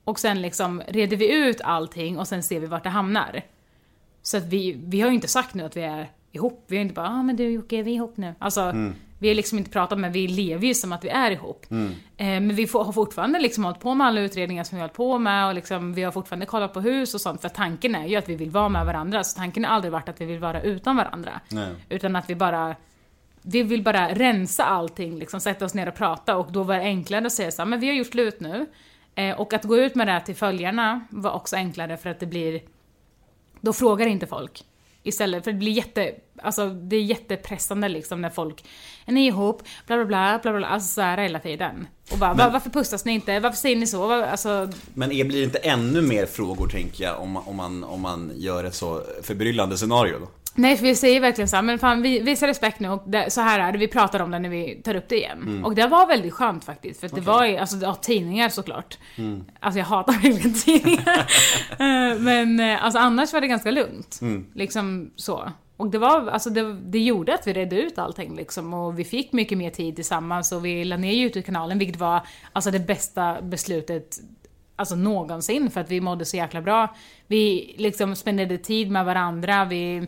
Och 0.06 0.20
sen 0.20 0.42
liksom 0.42 0.82
reder 0.88 1.18
vi 1.18 1.34
ut 1.34 1.62
allting 1.62 2.20
och 2.20 2.28
sen 2.28 2.44
ser 2.44 2.60
vi 2.60 2.68
vart 2.68 2.84
det 2.84 2.90
hamnar. 2.90 3.42
Så 4.22 4.38
att 4.38 4.44
vi, 4.44 4.78
vi 4.86 5.02
har 5.02 5.10
ju 5.10 5.16
inte 5.16 5.28
sagt 5.28 5.54
nu 5.54 5.64
att 5.64 5.78
vi 5.78 5.82
är 5.82 6.12
ihop. 6.32 6.66
Vi 6.68 6.78
har 6.78 6.82
inte 6.82 6.94
bara 6.94 7.10
ah, 7.10 7.24
men 7.24 7.36
du 7.36 7.50
Jocke, 7.50 7.84
vi 7.84 7.92
är 7.92 7.96
ihop 7.96 8.18
nu. 8.18 8.34
Alltså, 8.40 8.74
vi 9.20 9.28
har 9.28 9.36
liksom 9.36 9.58
inte 9.58 9.72
pratat 9.72 10.00
men 10.00 10.12
vi 10.12 10.28
lever 10.28 10.68
ju 10.68 10.74
som 10.74 10.94
att 10.94 11.04
vi 11.04 11.10
är 11.10 11.32
ihop. 11.32 11.66
Eh, 12.18 12.26
men 12.26 12.56
vi 12.56 12.68
får, 12.68 12.84
har 12.84 12.92
fortfarande 12.92 13.40
liksom 13.40 13.64
hållit 13.64 13.80
på 13.80 13.94
med 13.94 14.08
alla 14.08 14.22
utredningar 14.22 14.64
som 14.64 14.76
vi 14.76 14.80
har 14.82 14.88
hållit 14.88 14.98
på 14.98 15.20
med 15.20 15.48
och 15.48 15.56
liksom, 15.56 15.94
vi 15.94 16.04
har 16.04 16.12
fortfarande 16.12 16.46
kollat 16.46 16.74
på 16.74 16.82
hus 16.82 17.14
och 17.14 17.22
sånt. 17.22 17.42
För 17.42 17.50
tanken 17.50 17.96
är 17.96 18.06
ju 18.06 18.16
att 18.16 18.30
vi 18.30 18.36
vill 18.36 18.50
vara 18.50 18.70
med 18.70 18.86
varandra. 18.86 19.24
Så 19.24 19.38
tanken 19.38 19.66
har 19.66 19.72
aldrig 19.72 19.92
varit 19.92 20.10
att 20.10 20.22
vi 20.22 20.26
vill 20.26 20.40
vara 20.40 20.62
utan 20.62 20.96
varandra. 20.96 21.42
Nej. 21.50 21.76
Utan 21.90 22.16
att 22.16 22.30
vi 22.30 22.36
bara 22.36 22.76
vi 23.42 23.64
vill 23.64 23.84
bara 23.84 24.10
rensa 24.10 24.66
allting, 24.66 25.20
liksom 25.20 25.40
sätta 25.40 25.66
oss 25.66 25.74
ner 25.74 25.88
och 25.88 25.96
prata 25.96 26.38
och 26.38 26.52
då 26.52 26.64
var 26.64 26.76
det 26.76 26.82
enklare 26.82 27.26
att 27.26 27.34
säga 27.34 27.52
så 27.52 27.62
här, 27.62 27.70
men 27.70 27.80
vi 27.80 27.88
har 27.88 27.94
gjort 27.94 28.08
slut 28.08 28.40
nu. 28.40 28.66
Eh, 29.16 29.40
och 29.40 29.54
att 29.54 29.64
gå 29.64 29.78
ut 29.78 29.96
med 29.96 30.08
det 30.08 30.22
till 30.26 30.36
följarna 30.36 31.06
var 31.10 31.32
också 31.32 31.56
enklare 31.56 31.98
för 31.98 32.10
att 32.10 32.20
det 32.20 32.26
blir, 32.26 32.62
då 33.62 33.74
frågar 33.74 34.08
inte 34.08 34.28
folk. 34.28 34.64
Istället 35.04 35.44
för 35.44 35.52
det 35.52 35.58
blir 35.58 35.72
jätte, 35.72 36.16
alltså 36.42 36.70
det 36.70 36.96
är 36.96 37.02
jättepressande 37.02 37.90
liksom 37.90 38.22
när 38.22 38.30
folk 38.30 38.66
är 39.06 39.12
ni 39.12 39.28
ihop, 39.28 39.64
bla 39.88 39.96
bla 39.98 40.06
bla, 40.06 40.40
bla 40.44 40.54
bla, 40.58 40.68
alltså 40.68 40.94
såhär 40.94 41.18
hela 41.18 41.40
tiden. 41.40 41.88
Och 42.12 42.18
bara, 42.18 42.34
Men- 42.34 42.54
varför 42.54 42.70
pussas 42.70 43.06
ni 43.06 43.12
inte? 43.14 43.40
Varför 43.40 43.58
säger 43.58 43.76
ni 43.76 43.88
så? 43.88 44.12
Alltså, 44.12 44.70
Men 44.94 45.12
är, 45.12 45.24
blir 45.24 45.38
det 45.38 45.44
inte 45.44 45.58
ännu 45.58 46.02
mer 46.02 46.26
frågor 46.26 46.68
tänker 46.68 47.04
jag 47.04 47.22
om, 47.22 47.38
om, 47.38 47.56
man, 47.56 47.84
om 47.84 48.02
man 48.02 48.32
gör 48.36 48.64
ett 48.64 48.76
så 48.76 49.02
förbryllande 49.22 49.78
scenario 49.78 50.20
då? 50.20 50.28
Nej 50.56 50.78
för 50.78 50.84
vi 50.84 50.96
säger 50.96 51.20
verkligen 51.20 51.48
såhär, 51.48 51.64
men 51.64 51.80
fan 51.80 52.02
vi, 52.02 52.20
visa 52.20 52.48
respekt 52.48 52.80
nu 52.80 52.90
och 52.90 53.04
det, 53.06 53.32
så 53.32 53.42
här 53.42 53.60
är 53.60 53.72
det, 53.72 53.78
vi 53.78 53.88
pratar 53.88 54.20
om 54.20 54.32
det 54.32 54.40
när 54.40 54.50
vi 54.50 54.82
tar 54.84 54.96
upp 54.96 55.10
det 55.10 55.18
igen. 55.18 55.42
Mm. 55.42 55.66
Och 55.66 55.76
det 55.76 55.88
var 55.88 56.08
väldigt 56.08 56.34
skönt 56.34 56.64
faktiskt, 56.64 57.00
för 57.00 57.08
att 57.08 57.16
det 57.16 57.22
var 57.22 57.46
ju, 57.46 57.58
alltså 57.58 57.78
ja, 57.78 57.96
tidningar 57.96 58.50
såklart. 58.50 58.98
Mm. 59.16 59.46
Alltså 59.60 59.80
jag 59.80 59.86
hatar 59.86 60.14
verkligen 60.14 60.54
tidningar. 60.54 61.06
Eh, 61.80 62.20
men 62.20 62.60
eh, 62.60 62.86
alltså 62.86 63.00
annars 63.00 63.34
var 63.34 63.42
det 63.42 63.48
ganska 63.48 63.72
lugnt. 63.72 64.20
Mm. 64.22 64.46
Liksom 64.54 65.12
så. 65.16 65.52
Och 65.78 65.90
det 65.90 65.98
var, 65.98 66.28
alltså 66.28 66.50
det, 66.50 66.74
det 66.74 67.00
gjorde 67.00 67.34
att 67.34 67.48
vi 67.48 67.54
redde 67.54 67.82
ut 67.82 67.98
allting 67.98 68.36
liksom 68.36 68.74
och 68.74 69.00
vi 69.00 69.04
fick 69.04 69.34
mycket 69.34 69.58
mer 69.58 69.70
tid 69.70 69.96
tillsammans 69.96 70.52
och 70.52 70.66
vi 70.66 70.86
la 70.86 70.98
ner 70.98 71.14
Youtube-kanalen 71.14 71.80
vilket 71.80 72.00
var 72.00 72.22
alltså 72.54 72.72
det 72.72 72.80
bästa 72.80 73.42
beslutet 73.42 74.20
alltså 74.76 74.96
någonsin 74.96 75.72
för 75.72 75.82
att 75.82 75.92
vi 75.92 76.02
mådde 76.02 76.26
så 76.26 76.38
jäkla 76.38 76.62
bra. 76.62 76.96
Vi 77.28 77.76
liksom 77.78 78.16
spenderade 78.16 78.58
tid 78.58 78.92
med 78.92 79.06
varandra, 79.06 79.66
vi, 79.66 80.08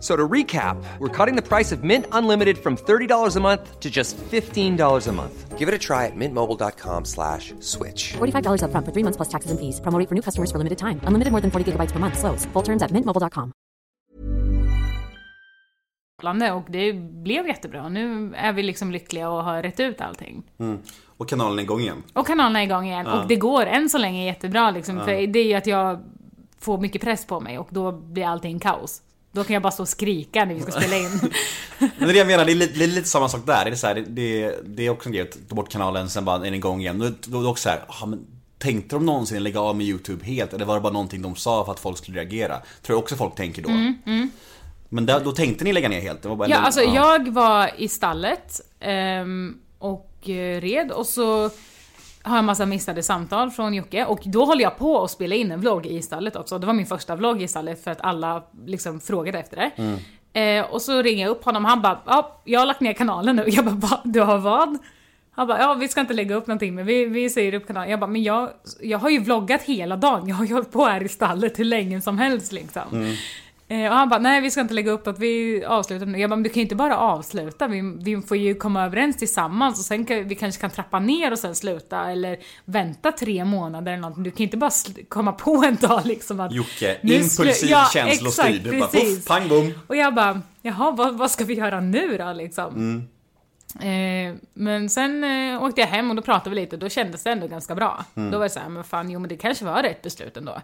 So 0.00 0.16
to 0.16 0.26
recap, 0.26 0.82
we're 0.98 1.08
cutting 1.08 1.36
the 1.36 1.46
price 1.46 1.72
of 1.72 1.84
Mint 1.84 2.06
Unlimited 2.12 2.56
from 2.56 2.76
$30 2.76 3.36
a 3.36 3.40
month 3.40 3.80
to 3.80 3.90
just 3.90 4.16
$15 4.16 5.06
a 5.08 5.12
month. 5.12 5.58
Give 5.58 5.68
it 5.68 5.74
a 5.74 5.78
try 5.78 6.06
at 6.06 6.16
mintmobile.com 6.16 7.04
slash 7.04 7.52
switch. 7.60 8.14
$45 8.16 8.62
upfront 8.64 8.86
for 8.86 8.92
three 8.92 9.04
months 9.04 9.18
plus 9.18 9.28
taxes 9.28 9.50
and 9.50 9.60
fees. 9.60 9.78
Promo 9.80 10.08
for 10.08 10.14
new 10.14 10.22
customers 10.22 10.50
for 10.50 10.56
limited 10.58 10.78
time. 10.78 11.00
Unlimited 11.04 11.32
more 11.32 11.42
than 11.42 11.50
40 11.50 11.72
gigabytes 11.72 11.92
per 11.92 11.98
month. 11.98 12.18
Slows. 12.18 12.46
Full 12.54 12.62
terms 12.62 12.82
at 12.82 12.90
mintmobile.com. 12.92 13.52
och 16.52 16.64
det 16.70 16.92
blev 16.92 17.46
jättebra. 17.46 17.88
Nu 17.88 18.34
är 18.36 18.52
vi 18.52 18.62
liksom 18.62 18.90
lyckliga 18.90 19.30
och 19.30 19.44
har 19.44 19.62
rätt 19.62 19.80
ut 19.80 20.00
allting. 20.00 20.42
Och 21.18 21.28
kanalen 21.28 21.58
är 21.58 21.62
igång 21.62 21.80
igen. 21.80 22.02
Och 22.12 22.26
kanalen 22.26 22.56
är 22.56 22.62
igång 22.62 22.86
igen. 22.86 23.06
Och 23.06 23.28
det 23.28 23.36
går 23.36 23.66
än 23.66 23.88
så 23.88 23.98
länge 23.98 24.24
jättebra 24.24 24.70
liksom. 24.70 25.00
För 25.04 25.26
det 25.26 25.38
är 25.38 25.44
ju 25.46 25.54
att 25.54 25.66
jag 25.66 26.00
får 26.58 26.78
mycket 26.78 27.02
press 27.02 27.26
på 27.26 27.40
mig 27.40 27.58
och 27.58 27.68
då 27.70 27.92
blir 27.92 28.26
allting 28.26 28.58
kaos. 28.58 29.02
Då 29.32 29.44
kan 29.44 29.54
jag 29.54 29.62
bara 29.62 29.72
stå 29.72 29.82
och 29.82 29.88
skrika 29.88 30.44
när 30.44 30.54
vi 30.54 30.60
ska 30.60 30.72
spela 30.72 30.96
in. 30.96 31.10
Men 31.78 31.90
det 31.98 32.04
är 32.04 32.12
det 32.12 32.18
jag 32.18 32.26
menar, 32.26 32.44
det 32.44 32.52
är 32.52 32.54
lite, 32.54 32.78
det 32.78 32.84
är 32.84 32.88
lite 32.88 33.08
samma 33.08 33.28
sak 33.28 33.46
där. 33.46 33.64
Det 33.64 33.70
är, 33.70 33.74
så 33.74 33.86
här, 33.86 34.04
det, 34.08 34.54
det, 34.64 34.86
är 34.86 34.90
också 34.90 35.08
en 35.08 35.12
grej 35.12 35.22
att 35.22 35.48
ta 35.48 35.54
bort 35.54 35.68
kanalen, 35.68 36.10
sen 36.10 36.24
bara 36.24 36.36
är 36.36 36.40
den 36.40 36.54
igång 36.54 36.80
igen. 36.80 36.98
Då, 36.98 37.10
då 37.22 37.38
är 37.38 37.42
det 37.42 37.48
också 37.48 37.62
så 37.62 37.68
här, 37.68 37.84
ah, 37.88 38.06
men 38.06 38.26
Tänkte 38.60 38.96
de 38.96 39.06
någonsin 39.06 39.42
lägga 39.42 39.60
av 39.60 39.76
med 39.76 39.86
YouTube 39.86 40.24
helt? 40.24 40.52
Eller 40.52 40.64
var 40.64 40.74
det 40.74 40.80
bara 40.80 40.92
någonting 40.92 41.22
de 41.22 41.36
sa 41.36 41.64
för 41.64 41.72
att 41.72 41.80
folk 41.80 41.98
skulle 41.98 42.18
reagera? 42.18 42.56
Tror 42.82 42.96
jag 42.96 42.98
också 42.98 43.16
folk 43.16 43.34
tänker 43.34 43.62
då. 43.62 43.68
Men 44.88 45.06
där, 45.06 45.20
då 45.20 45.32
tänkte 45.32 45.64
ni 45.64 45.72
lägga 45.72 45.88
ner 45.88 46.00
helt? 46.00 46.22
Det 46.22 46.28
var 46.28 46.36
bara, 46.36 46.48
Ja, 46.48 46.56
eller- 46.56 46.66
alltså 46.66 46.82
jag 46.82 47.28
var 47.28 47.70
i 47.76 47.88
stallet 47.88 48.60
ehm, 48.80 49.58
och 49.78 50.28
eh, 50.28 50.60
red 50.60 50.92
och 50.92 51.06
så 51.06 51.50
har 52.22 52.36
jag 52.36 52.44
massa 52.44 52.66
missade 52.66 53.02
samtal 53.02 53.50
från 53.50 53.74
Jocke 53.74 54.04
och 54.04 54.20
då 54.24 54.44
håller 54.44 54.62
jag 54.62 54.78
på 54.78 55.04
att 55.04 55.10
spela 55.10 55.34
in 55.34 55.52
en 55.52 55.60
vlogg 55.60 55.86
i 55.86 56.02
stallet 56.02 56.36
också. 56.36 56.58
Det 56.58 56.66
var 56.66 56.74
min 56.74 56.86
första 56.86 57.16
vlogg 57.16 57.42
i 57.42 57.48
stallet 57.48 57.84
för 57.84 57.90
att 57.90 58.00
alla 58.00 58.42
liksom 58.66 59.00
frågade 59.00 59.38
efter 59.38 59.56
det. 59.56 59.70
Eh, 60.32 60.64
och 60.64 60.82
så 60.82 61.02
ringer 61.02 61.24
jag 61.24 61.30
upp 61.30 61.44
honom 61.44 61.64
och 61.64 61.70
han 61.70 61.82
bara 61.82 62.00
ja, 62.06 62.40
jag 62.44 62.60
har 62.60 62.66
lagt 62.66 62.80
ner 62.80 62.92
kanalen 62.92 63.36
nu. 63.36 63.44
Jag 63.46 63.64
bara? 63.64 64.00
Du 64.04 64.20
har 64.20 64.38
vad? 64.38 64.78
Han 65.32 65.46
bara 65.46 65.58
ja 65.58 65.74
vi 65.74 65.88
ska 65.88 66.00
inte 66.00 66.14
lägga 66.14 66.34
upp 66.34 66.46
någonting 66.46 66.74
men 66.74 66.86
vi, 66.86 67.04
vi 67.04 67.30
säger 67.30 67.54
upp 67.54 67.66
kanalen. 67.66 67.90
Jag 67.90 68.00
bara 68.00 68.10
men 68.10 68.22
jag, 68.22 68.50
jag 68.80 68.98
har 68.98 69.10
ju 69.10 69.18
vloggat 69.18 69.62
hela 69.62 69.96
dagen. 69.96 70.28
Jag 70.28 70.36
har 70.36 70.44
ju 70.44 70.54
hållit 70.54 70.72
på 70.72 70.84
här 70.84 71.02
i 71.02 71.08
stallet 71.08 71.58
hur 71.58 71.64
länge 71.64 72.00
som 72.00 72.18
helst 72.18 72.52
liksom. 72.52 72.82
Eh, 73.02 73.14
och 73.70 73.96
han 73.96 74.08
bara, 74.08 74.20
nej 74.20 74.40
vi 74.40 74.50
ska 74.50 74.60
inte 74.60 74.74
lägga 74.74 74.90
upp 74.90 75.06
något, 75.06 75.18
vi 75.18 75.64
avslutar 75.64 76.06
nu. 76.06 76.18
Jag 76.18 76.30
bara, 76.30 76.36
men 76.36 76.42
du 76.42 76.48
kan 76.48 76.54
ju 76.54 76.62
inte 76.62 76.74
bara 76.74 76.98
avsluta, 76.98 77.68
vi, 77.68 77.96
vi 78.04 78.22
får 78.22 78.36
ju 78.36 78.54
komma 78.54 78.84
överens 78.84 79.16
tillsammans 79.16 79.78
och 79.78 79.84
sen 79.84 80.04
kan 80.04 80.28
vi 80.28 80.34
kanske 80.34 80.60
kan 80.60 80.70
trappa 80.70 80.98
ner 80.98 81.32
och 81.32 81.38
sen 81.38 81.54
sluta 81.54 82.10
eller 82.10 82.38
vänta 82.64 83.12
tre 83.12 83.44
månader 83.44 83.92
eller 83.92 84.00
någonting. 84.00 84.24
Du 84.24 84.30
kan 84.30 84.38
ju 84.38 84.44
inte 84.44 84.56
bara 84.56 84.70
komma 85.08 85.32
på 85.32 85.64
en 85.66 85.76
dag 85.76 86.00
liksom 86.04 86.40
att... 86.40 86.52
Jocke, 86.52 86.96
impulsiv 87.02 87.70
ja, 87.70 87.88
känslostyrd. 87.92 88.66
exakt, 88.66 88.92
bara, 88.92 89.00
poff, 89.00 89.26
pang 89.26 89.48
bom. 89.48 89.72
Och 89.86 89.96
jag 89.96 90.14
bara, 90.14 90.42
jaha 90.62 90.90
vad, 90.90 91.18
vad 91.18 91.30
ska 91.30 91.44
vi 91.44 91.54
göra 91.54 91.80
nu 91.80 92.18
då 92.18 92.32
liksom? 92.32 93.08
Eh, 93.74 94.34
men 94.54 94.88
sen 94.88 95.24
eh, 95.24 95.62
åkte 95.62 95.80
jag 95.80 95.88
hem 95.88 96.10
och 96.10 96.16
då 96.16 96.22
pratade 96.22 96.50
vi 96.54 96.60
lite 96.60 96.76
och 96.76 96.80
då 96.80 96.88
kändes 96.88 97.22
det 97.22 97.30
ändå 97.30 97.46
ganska 97.46 97.74
bra. 97.74 98.04
Då 98.14 98.38
var 98.38 98.44
det 98.44 98.50
såhär, 98.50 98.68
men 98.68 98.84
fan 98.84 99.10
jo 99.10 99.18
men 99.20 99.28
det 99.28 99.36
kanske 99.36 99.64
var 99.64 99.82
rätt 99.82 100.02
beslut 100.02 100.36
ändå. 100.36 100.58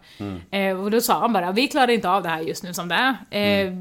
Eh, 0.50 0.80
och 0.80 0.90
då 0.90 1.00
sa 1.00 1.20
han 1.20 1.32
bara, 1.32 1.52
vi 1.52 1.68
klarar 1.68 1.90
inte 1.90 2.10
av 2.10 2.22
det 2.22 2.28
här 2.28 2.40
just 2.40 2.62
nu 2.62 2.74
som 2.74 2.88
det 2.88 2.94
är. 2.94 3.16
Eh, 3.66 3.72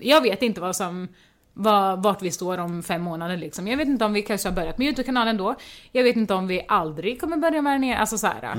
Jag 0.00 0.20
vet 0.20 0.42
inte 0.42 0.60
vad 0.60 0.76
som 0.76 1.08
vad, 1.52 2.02
vart 2.02 2.22
vi 2.22 2.30
står 2.30 2.58
om 2.58 2.82
fem 2.82 3.02
månader 3.02 3.36
liksom. 3.36 3.68
Jag 3.68 3.76
vet 3.76 3.88
inte 3.88 4.04
om 4.04 4.12
vi 4.12 4.22
kanske 4.22 4.48
har 4.48 4.54
börjat 4.56 4.78
med 4.78 4.84
Youtube-kanalen 4.86 5.36
då. 5.36 5.54
Jag 5.92 6.02
vet 6.04 6.16
inte 6.16 6.34
om 6.34 6.46
vi 6.46 6.62
aldrig 6.68 7.20
kommer 7.20 7.36
börja 7.36 7.62
med 7.62 7.72
den 7.72 7.84
igen. 7.84 7.98
Alltså 8.00 8.18
så 8.18 8.26
här. 8.26 8.56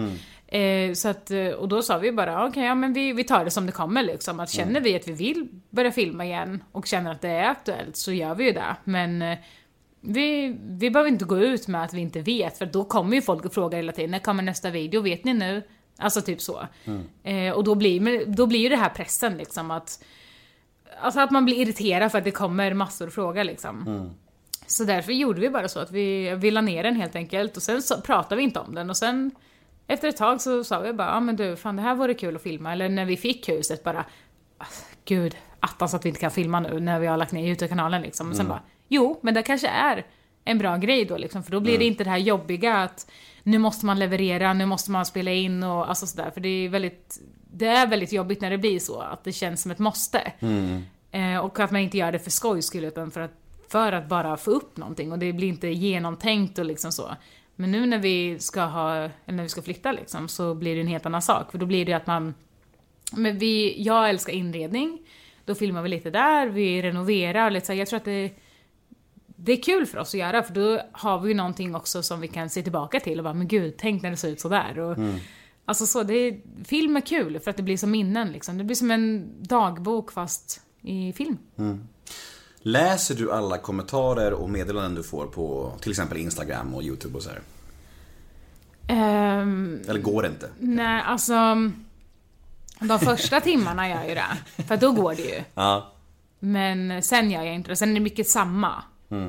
Eh, 0.47 0.93
så 0.93 1.07
att, 1.09 1.31
och 1.57 1.67
då 1.67 1.81
sa 1.81 1.97
vi 1.97 2.11
bara, 2.11 2.47
okej, 2.47 2.63
ja 2.63 2.75
men 2.75 2.93
vi, 2.93 3.13
vi 3.13 3.23
tar 3.23 3.45
det 3.45 3.51
som 3.51 3.65
det 3.65 3.71
kommer 3.71 4.03
liksom. 4.03 4.39
Att 4.39 4.49
känner 4.49 4.81
vi 4.81 4.95
att 4.95 5.07
vi 5.07 5.11
vill 5.13 5.47
börja 5.69 5.91
filma 5.91 6.25
igen 6.25 6.63
och 6.71 6.85
känner 6.87 7.11
att 7.11 7.21
det 7.21 7.29
är 7.29 7.49
aktuellt 7.49 7.95
så 7.97 8.11
gör 8.11 8.35
vi 8.35 8.43
ju 8.45 8.51
det. 8.51 8.75
Men 8.83 9.21
eh, 9.21 9.37
vi, 10.01 10.57
vi 10.61 10.89
behöver 10.91 11.09
inte 11.11 11.25
gå 11.25 11.37
ut 11.39 11.67
med 11.67 11.83
att 11.83 11.93
vi 11.93 12.01
inte 12.01 12.21
vet, 12.21 12.57
för 12.57 12.65
då 12.65 12.83
kommer 12.83 13.15
ju 13.15 13.21
folk 13.21 13.45
och 13.45 13.53
frågar 13.53 13.77
hela 13.77 13.91
tiden, 13.91 14.11
när 14.11 14.19
kommer 14.19 14.43
nästa 14.43 14.69
video, 14.69 15.01
vet 15.01 15.23
ni 15.23 15.33
nu? 15.33 15.63
Alltså 15.97 16.21
typ 16.21 16.41
så. 16.41 16.67
Eh, 17.23 17.51
och 17.53 17.63
då 17.63 17.75
blir, 17.75 18.25
då 18.25 18.47
blir 18.47 18.59
ju 18.59 18.69
det 18.69 18.75
här 18.75 18.89
pressen 18.89 19.37
liksom 19.37 19.71
att 19.71 20.03
Alltså 21.01 21.19
att 21.19 21.31
man 21.31 21.45
blir 21.45 21.55
irriterad 21.55 22.11
för 22.11 22.17
att 22.17 22.23
det 22.23 22.31
kommer 22.31 22.73
massor 22.73 23.05
av 23.07 23.09
frågor 23.11 23.43
liksom. 23.43 23.83
Så 24.67 24.83
därför 24.83 25.11
gjorde 25.11 25.41
vi 25.41 25.49
bara 25.49 25.67
så 25.67 25.79
att 25.79 25.91
vi, 25.91 26.35
vi 26.35 26.51
la 26.51 26.61
ner 26.61 26.83
den 26.83 26.95
helt 26.95 27.15
enkelt 27.15 27.57
och 27.57 27.63
sen 27.63 27.81
så 27.81 28.01
pratade 28.01 28.35
vi 28.35 28.43
inte 28.43 28.59
om 28.59 28.75
den 28.75 28.89
och 28.89 28.97
sen 28.97 29.31
efter 29.87 30.07
ett 30.07 30.17
tag 30.17 30.41
så 30.41 30.63
sa 30.63 30.79
vi 30.79 30.93
bara, 30.93 31.07
ja 31.07 31.13
ah, 31.13 31.19
men 31.19 31.35
du, 31.35 31.55
fan 31.55 31.75
det 31.75 31.81
här 31.81 31.95
vore 31.95 32.13
kul 32.13 32.35
att 32.35 32.41
filma. 32.41 32.71
Eller 32.71 32.89
när 32.89 33.05
vi 33.05 33.17
fick 33.17 33.49
huset 33.49 33.83
bara, 33.83 34.05
"Ah, 34.57 34.65
gud, 35.05 35.35
attans 35.59 35.93
att 35.93 36.05
vi 36.05 36.09
inte 36.09 36.21
kan 36.21 36.31
filma 36.31 36.59
nu 36.59 36.79
när 36.79 36.99
vi 36.99 37.07
har 37.07 37.17
lagt 37.17 37.31
ner 37.31 37.47
Youtube-kanalen 37.47 38.01
liksom. 38.01 38.29
Och 38.29 38.35
sen 38.35 38.47
bara, 38.47 38.61
jo, 38.91 39.19
men 39.21 39.33
det 39.33 39.43
kanske 39.43 39.67
är 39.67 40.05
en 40.45 40.57
bra 40.57 40.77
grej 40.77 41.05
då 41.05 41.17
liksom. 41.17 41.43
För 41.43 41.51
då 41.51 41.59
blir 41.59 41.77
det 41.79 41.85
inte 41.85 42.03
det 42.03 42.09
här 42.09 42.17
jobbiga 42.17 42.77
att 42.77 43.11
nu 43.43 43.57
måste 43.57 43.85
man 43.85 43.99
leverera, 43.99 44.53
nu 44.53 44.65
måste 44.65 44.91
man 44.91 45.05
spela 45.05 45.31
in 45.31 45.63
och 45.63 45.89
alltså 45.89 46.07
sådär. 46.07 46.31
För 46.31 46.41
det 46.41 46.49
är 46.49 46.69
väldigt, 46.69 47.19
det 47.53 47.67
är 47.67 47.87
väldigt 47.87 48.11
jobbigt 48.11 48.41
när 48.41 48.49
det 48.49 48.57
blir 48.57 48.79
så, 48.79 48.99
att 48.99 49.23
det 49.23 49.31
känns 49.31 49.61
som 49.61 49.71
ett 49.71 49.79
måste. 49.79 50.31
Eh, 51.11 51.37
och 51.37 51.59
att 51.59 51.71
man 51.71 51.81
inte 51.81 51.97
gör 51.97 52.11
det 52.11 52.19
för 52.19 52.31
skojs 52.31 52.65
skull 52.65 52.83
utan 52.83 53.11
för 53.11 53.21
att, 53.21 53.31
för 53.69 53.91
att 53.91 54.09
bara 54.09 54.37
få 54.37 54.51
upp 54.51 54.77
någonting 54.77 55.11
och 55.11 55.19
det 55.19 55.33
blir 55.33 55.47
inte 55.47 55.67
genomtänkt 55.67 56.59
och 56.59 56.65
liksom 56.65 56.91
så. 56.91 57.15
Men 57.55 57.71
nu 57.71 57.85
när 57.85 57.99
vi 57.99 58.39
ska 58.39 58.61
ha, 58.61 58.95
eller 58.95 59.11
när 59.25 59.43
vi 59.43 59.49
ska 59.49 59.61
flytta 59.61 59.91
liksom, 59.91 60.27
så 60.27 60.53
blir 60.53 60.75
det 60.75 60.81
en 60.81 60.87
helt 60.87 61.05
annan 61.05 61.21
sak. 61.21 61.51
För 61.51 61.57
då 61.57 61.65
blir 61.65 61.85
det 61.85 61.93
att 61.93 62.07
man, 62.07 62.33
men 63.11 63.37
vi, 63.37 63.83
jag 63.83 64.09
älskar 64.09 64.33
inredning, 64.33 64.99
då 65.45 65.55
filmar 65.55 65.81
vi 65.81 65.89
lite 65.89 66.09
där, 66.09 66.47
vi 66.47 66.81
renoverar 66.81 67.51
lite 67.51 67.65
så. 67.65 67.73
Jag 67.73 67.87
tror 67.87 67.97
att 67.97 68.05
det, 68.05 68.31
det 69.43 69.51
är 69.51 69.61
kul 69.63 69.85
för 69.85 69.97
oss 69.97 70.13
att 70.13 70.19
göra 70.19 70.43
för 70.43 70.53
då 70.53 70.81
har 70.91 71.19
vi 71.19 71.29
ju 71.29 71.35
någonting 71.35 71.75
också 71.75 72.03
som 72.03 72.21
vi 72.21 72.27
kan 72.27 72.49
se 72.49 72.63
tillbaka 72.63 72.99
till 72.99 73.17
och 73.19 73.23
bara, 73.23 73.33
men 73.33 73.47
gud, 73.47 73.73
tänk 73.77 74.03
när 74.03 74.11
det 74.11 74.17
såg 74.17 74.29
ut 74.29 74.39
sådär. 74.39 74.79
Och, 74.79 74.97
Alltså 75.65 75.85
så, 75.85 76.03
det 76.03 76.13
är, 76.13 76.41
film 76.65 76.97
är 76.97 77.01
kul 77.01 77.39
för 77.39 77.51
att 77.51 77.57
det 77.57 77.63
blir 77.63 77.77
som 77.77 77.91
minnen 77.91 78.31
liksom. 78.31 78.57
Det 78.57 78.63
blir 78.63 78.75
som 78.75 78.91
en 78.91 79.31
dagbok 79.43 80.11
fast 80.11 80.61
i 80.81 81.13
film. 81.13 81.37
Läser 82.61 83.15
du 83.15 83.31
alla 83.31 83.57
kommentarer 83.57 84.33
och 84.33 84.49
meddelanden 84.49 84.95
du 84.95 85.03
får 85.03 85.25
på 85.25 85.73
till 85.81 85.91
exempel 85.91 86.17
Instagram 86.17 86.75
och 86.75 86.83
YouTube 86.83 87.17
och 87.17 87.23
så 87.23 87.29
här? 87.29 87.41
Ehm, 88.87 89.81
Eller 89.87 89.99
går 90.01 90.21
det 90.21 90.27
inte? 90.27 90.49
nej, 90.59 91.01
alltså... 91.05 91.33
De 92.79 92.99
första 92.99 93.41
timmarna 93.41 93.89
gör 93.89 93.95
jag 93.95 94.09
ju 94.09 94.15
det. 94.15 94.63
För 94.63 94.77
då 94.77 94.91
går 94.91 95.15
det 95.15 95.21
ju. 95.21 95.43
Ja. 95.53 95.91
Men 96.39 97.03
sen 97.03 97.31
gör 97.31 97.43
jag 97.43 97.55
inte 97.55 97.69
det. 97.69 97.75
Sen 97.75 97.89
är 97.89 97.93
det 97.93 97.99
mycket 97.99 98.27
samma. 98.27 98.83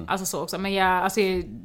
Alltså 0.08 0.26
så 0.26 0.42
också. 0.42 0.58
Men 0.58 0.74
jag, 0.74 0.86
alltså, 0.86 1.20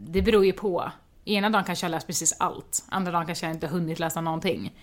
det 0.08 0.22
beror 0.22 0.46
ju 0.46 0.54
på. 0.54 0.92
Ena 1.26 1.50
dagen 1.50 1.64
kanske 1.64 1.86
jag 1.86 1.90
har 1.90 1.96
läst 1.96 2.08
precis 2.08 2.34
allt. 2.40 2.84
Andra 2.90 3.12
dagen 3.12 3.26
kanske 3.26 3.46
jag 3.46 3.56
inte 3.56 3.68
hunnit 3.68 4.00
läsa 4.00 4.22
någonting. 4.22 4.74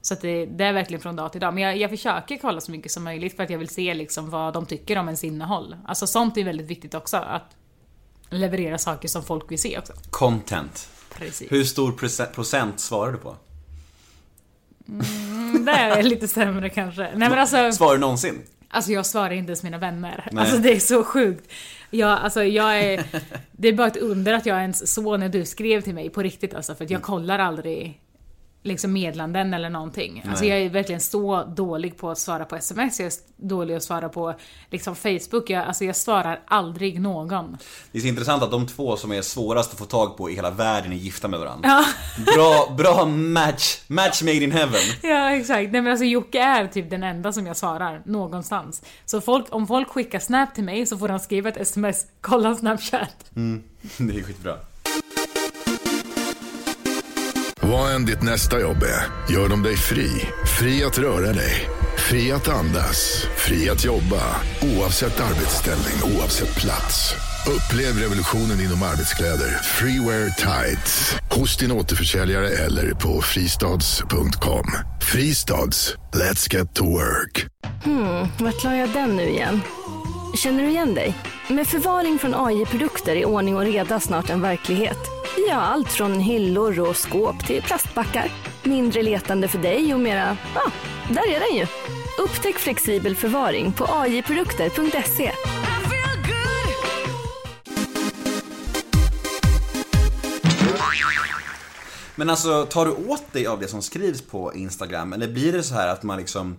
Så 0.00 0.14
att 0.14 0.20
det, 0.20 0.46
det 0.46 0.64
är 0.64 0.72
verkligen 0.72 1.00
från 1.00 1.16
dag 1.16 1.32
till 1.32 1.40
dag. 1.40 1.54
Men 1.54 1.62
jag, 1.62 1.76
jag 1.76 1.90
försöker 1.90 2.38
kolla 2.38 2.60
så 2.60 2.70
mycket 2.70 2.92
som 2.92 3.04
möjligt 3.04 3.36
för 3.36 3.42
att 3.42 3.50
jag 3.50 3.58
vill 3.58 3.68
se 3.68 3.94
liksom 3.94 4.30
vad 4.30 4.54
de 4.54 4.66
tycker 4.66 4.98
om 4.98 5.08
ens 5.08 5.24
innehåll. 5.24 5.76
Alltså 5.84 6.06
sånt 6.06 6.36
är 6.36 6.44
väldigt 6.44 6.66
viktigt 6.66 6.94
också. 6.94 7.16
Att 7.16 7.56
leverera 8.30 8.78
saker 8.78 9.08
som 9.08 9.22
folk 9.22 9.50
vill 9.50 9.58
se 9.58 9.78
också. 9.78 9.92
Content. 10.10 10.88
Precis. 11.14 11.52
Hur 11.52 11.64
stor 11.64 11.92
proce- 11.92 12.32
procent 12.34 12.80
svarar 12.80 13.12
du 13.12 13.18
på? 13.18 13.36
Det 15.64 15.70
är 15.72 16.02
lite 16.02 16.28
sämre 16.28 16.68
kanske. 16.68 17.02
Nej 17.02 17.28
men 17.28 17.38
alltså... 17.38 17.72
Svarar 17.72 17.94
du 17.94 18.00
någonsin? 18.00 18.42
Alltså 18.68 18.92
jag 18.92 19.06
svarar 19.06 19.30
inte 19.30 19.50
ens 19.50 19.62
mina 19.62 19.78
vänner. 19.78 20.28
Nej. 20.32 20.42
Alltså 20.42 20.58
det 20.58 20.72
är 20.76 20.80
så 20.80 21.04
sjukt. 21.04 21.50
Jag, 21.94 22.18
alltså 22.18 22.44
jag 22.44 22.80
är... 22.84 23.04
Det 23.52 23.68
är 23.68 23.72
bara 23.72 23.86
ett 23.86 23.96
under 23.96 24.32
att 24.32 24.46
jag 24.46 24.60
ens 24.60 24.94
såg 24.94 25.20
när 25.20 25.28
du 25.28 25.44
skrev 25.44 25.80
till 25.80 25.94
mig 25.94 26.10
på 26.10 26.22
riktigt 26.22 26.54
alltså, 26.54 26.74
för 26.74 26.92
jag 26.92 27.02
kollar 27.02 27.38
aldrig 27.38 28.01
liksom 28.62 28.92
meddelanden 28.92 29.54
eller 29.54 29.70
någonting. 29.70 30.24
Alltså 30.28 30.44
jag 30.44 30.58
är 30.58 30.70
verkligen 30.70 31.00
så 31.00 31.44
dålig 31.44 31.96
på 31.96 32.10
att 32.10 32.18
svara 32.18 32.44
på 32.44 32.56
sms, 32.56 33.00
jag 33.00 33.06
är 33.06 33.12
dålig 33.36 33.74
att 33.74 33.82
svara 33.82 34.08
på 34.08 34.34
liksom 34.70 34.96
Facebook, 34.96 35.50
jag, 35.50 35.66
alltså 35.66 35.84
jag 35.84 35.96
svarar 35.96 36.40
aldrig 36.46 37.00
någon. 37.00 37.56
Det 37.92 37.98
är 37.98 38.02
så 38.02 38.08
intressant 38.08 38.42
att 38.42 38.50
de 38.50 38.66
två 38.66 38.96
som 38.96 39.12
är 39.12 39.22
svårast 39.22 39.72
att 39.72 39.78
få 39.78 39.84
tag 39.84 40.16
på 40.16 40.30
i 40.30 40.34
hela 40.34 40.50
världen 40.50 40.92
är 40.92 40.96
gifta 40.96 41.28
med 41.28 41.40
varandra. 41.40 41.84
Bra, 42.34 42.74
bra 42.78 43.06
match, 43.06 43.80
match 43.86 44.22
made 44.22 44.36
in 44.44 44.52
heaven. 44.52 44.80
Ja 45.02 45.30
exakt, 45.30 45.72
nej 45.72 45.82
men 45.82 45.86
alltså 45.86 46.04
Jocke 46.04 46.40
är 46.40 46.66
typ 46.66 46.90
den 46.90 47.02
enda 47.02 47.32
som 47.32 47.46
jag 47.46 47.56
svarar 47.56 48.02
någonstans. 48.04 48.82
Så 49.04 49.20
folk, 49.20 49.46
om 49.50 49.66
folk 49.66 49.88
skickar 49.88 50.18
snap 50.18 50.54
till 50.54 50.64
mig 50.64 50.86
så 50.86 50.98
får 50.98 51.08
de 51.08 51.18
skriva 51.18 51.48
ett 51.48 51.56
sms, 51.56 52.06
kolla 52.20 52.54
snapchat. 52.54 53.16
Det 53.98 54.18
är 54.18 54.22
skitbra. 54.22 54.56
Vad 57.72 57.94
än 57.94 58.04
ditt 58.04 58.22
nästa 58.22 58.60
jobb 58.60 58.82
är, 58.82 59.32
gör 59.34 59.48
de 59.48 59.62
dig 59.62 59.76
fri. 59.76 60.08
Fri 60.58 60.84
att 60.84 60.98
röra 60.98 61.32
dig. 61.32 61.68
Fri 61.96 62.32
att 62.32 62.48
andas. 62.48 63.26
Fri 63.36 63.68
att 63.68 63.84
jobba. 63.84 64.22
Oavsett 64.62 65.20
arbetsställning, 65.20 66.16
oavsett 66.16 66.56
plats. 66.56 67.14
Upplev 67.46 67.98
revolutionen 67.98 68.60
inom 68.60 68.82
arbetskläder. 68.82 69.48
Freewear 69.62 70.30
Tights. 70.30 71.16
Hos 71.30 71.56
din 71.56 71.72
återförsäljare 71.72 72.48
eller 72.48 72.94
på 72.94 73.22
fristads.com. 73.22 74.66
Fristads. 75.02 75.96
Let's 76.14 76.54
get 76.54 76.74
to 76.74 76.84
work. 76.84 77.46
Hmm, 77.84 78.28
vart 78.38 78.64
la 78.64 78.76
jag 78.76 78.92
den 78.92 79.16
nu 79.16 79.28
igen? 79.28 79.60
Känner 80.34 80.62
du 80.62 80.68
igen 80.68 80.94
dig? 80.94 81.14
Med 81.48 81.66
förvaring 81.66 82.18
från 82.18 82.34
AI-produkter 82.34 83.16
är 83.16 83.24
ordning 83.24 83.56
och 83.56 83.62
reda 83.62 84.00
snart 84.00 84.30
en 84.30 84.40
verklighet. 84.40 84.98
Vi 85.36 85.50
har 85.50 85.60
allt 85.60 85.88
från 85.88 86.20
hyllor 86.20 86.80
och 86.80 86.96
skåp 86.96 87.46
till 87.46 87.62
plastbackar. 87.62 88.32
Mindre 88.62 89.02
letande 89.02 89.48
för 89.48 89.58
dig 89.58 89.94
och 89.94 90.00
mera, 90.00 90.36
ja, 90.54 90.62
där 91.08 91.34
är 91.34 91.40
den 91.40 91.58
ju. 91.58 91.66
Upptäck 92.18 92.58
flexibel 92.58 93.16
förvaring 93.16 93.72
på 93.72 93.84
ajprodukter.se 93.84 95.32
Men 102.14 102.30
alltså, 102.30 102.66
tar 102.66 102.86
du 102.86 102.92
åt 102.92 103.32
dig 103.32 103.46
av 103.46 103.60
det 103.60 103.68
som 103.68 103.82
skrivs 103.82 104.22
på 104.22 104.54
Instagram? 104.54 105.12
Eller 105.12 105.28
blir 105.28 105.52
det 105.52 105.62
så 105.62 105.74
här 105.74 105.88
att 105.88 106.02
man 106.02 106.18
liksom 106.18 106.56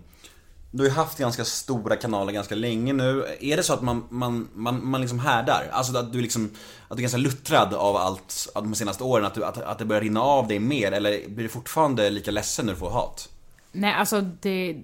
du 0.74 0.82
har 0.82 0.88
ju 0.88 0.94
haft 0.94 1.18
ganska 1.18 1.44
stora 1.44 1.96
kanaler 1.96 2.32
ganska 2.32 2.54
länge 2.54 2.92
nu. 2.92 3.24
Är 3.40 3.56
det 3.56 3.62
så 3.62 3.72
att 3.74 3.82
man, 3.82 4.04
man, 4.10 4.48
man, 4.54 4.86
man 4.86 5.00
liksom 5.00 5.18
härdar? 5.18 5.68
Alltså 5.72 5.98
att 5.98 6.12
du 6.12 6.20
liksom 6.20 6.50
Att 6.88 6.96
du 6.96 7.00
är 7.00 7.02
ganska 7.02 7.18
luttrad 7.18 7.74
av 7.74 7.96
allt 7.96 8.48
av 8.54 8.62
de 8.62 8.74
senaste 8.74 9.04
åren? 9.04 9.24
Att, 9.24 9.34
du, 9.34 9.44
att, 9.44 9.62
att 9.62 9.78
det 9.78 9.84
börjar 9.84 10.02
rinna 10.02 10.22
av 10.22 10.48
dig 10.48 10.58
mer? 10.58 10.92
Eller 10.92 11.28
blir 11.28 11.42
du 11.42 11.48
fortfarande 11.48 12.10
lika 12.10 12.30
ledsen 12.30 12.66
när 12.66 12.72
du 12.72 12.78
får 12.78 12.90
hat? 12.90 13.28
Nej, 13.72 13.94
alltså 13.94 14.20
det, 14.20 14.76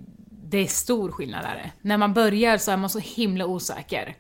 det 0.45 0.59
är 0.59 0.67
stor 0.67 1.11
skillnad 1.11 1.43
där. 1.43 1.73
När 1.81 1.97
man 1.97 2.15
börjar 2.15 2.59
så 2.59 2.71
är 2.71 2.77
man 2.77 2.91
så 2.91 2.99
himla 2.99 3.47
osäker. 3.47 4.17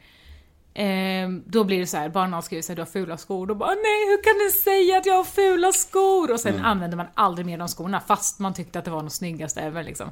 Ehm, 0.74 1.42
då 1.46 1.64
blir 1.64 1.80
det 1.80 1.86
så 1.86 1.96
här, 1.96 2.08
barnen 2.08 2.42
skriver 2.42 2.62
såhär, 2.62 2.76
du 2.76 2.82
har 2.82 2.86
fula 2.86 3.16
skor. 3.16 3.46
Då 3.46 3.54
bara, 3.54 3.68
nej 3.68 4.08
hur 4.08 4.22
kan 4.22 4.46
du 4.46 4.50
säga 4.50 4.98
att 4.98 5.06
jag 5.06 5.14
har 5.14 5.24
fula 5.24 5.72
skor? 5.72 6.32
Och 6.32 6.40
sen 6.40 6.64
använder 6.64 6.96
man 6.96 7.06
aldrig 7.14 7.46
mer 7.46 7.58
de 7.58 7.68
skorna, 7.68 8.00
fast 8.00 8.38
man 8.38 8.54
tyckte 8.54 8.78
att 8.78 8.84
det 8.84 8.90
var 8.90 9.00
de 9.00 9.10
snyggaste 9.10 9.60
ever 9.60 9.82
liksom. 9.82 10.10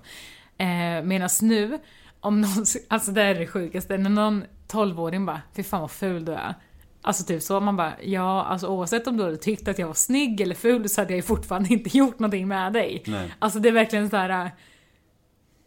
Ehm, 0.58 1.08
Medan 1.08 1.28
nu, 1.42 1.78
om 2.20 2.40
någon, 2.40 2.64
alltså 2.88 3.10
det 3.10 3.22
är 3.22 3.34
det 3.34 3.46
sjukaste, 3.46 3.98
när 3.98 4.10
någon 4.10 4.44
12-åring 4.68 5.26
bara, 5.26 5.42
fy 5.56 5.62
fan 5.62 5.80
vad 5.80 5.90
ful 5.90 6.24
du 6.24 6.32
är. 6.32 6.54
Alltså 7.02 7.24
typ 7.24 7.42
så, 7.42 7.60
man 7.60 7.76
bara, 7.76 7.92
ja 8.02 8.44
alltså 8.44 8.66
oavsett 8.66 9.06
om 9.06 9.16
du 9.16 9.24
hade 9.24 9.36
tyckt 9.36 9.68
att 9.68 9.78
jag 9.78 9.86
var 9.86 9.94
snygg 9.94 10.40
eller 10.40 10.54
ful 10.54 10.88
så 10.88 11.00
hade 11.00 11.12
jag 11.12 11.16
ju 11.16 11.22
fortfarande 11.22 11.68
inte 11.72 11.98
gjort 11.98 12.18
någonting 12.18 12.48
med 12.48 12.72
dig. 12.72 13.02
Nej. 13.06 13.34
Alltså 13.38 13.58
det 13.58 13.68
är 13.68 13.72
verkligen 13.72 14.10
så 14.10 14.16
här. 14.16 14.50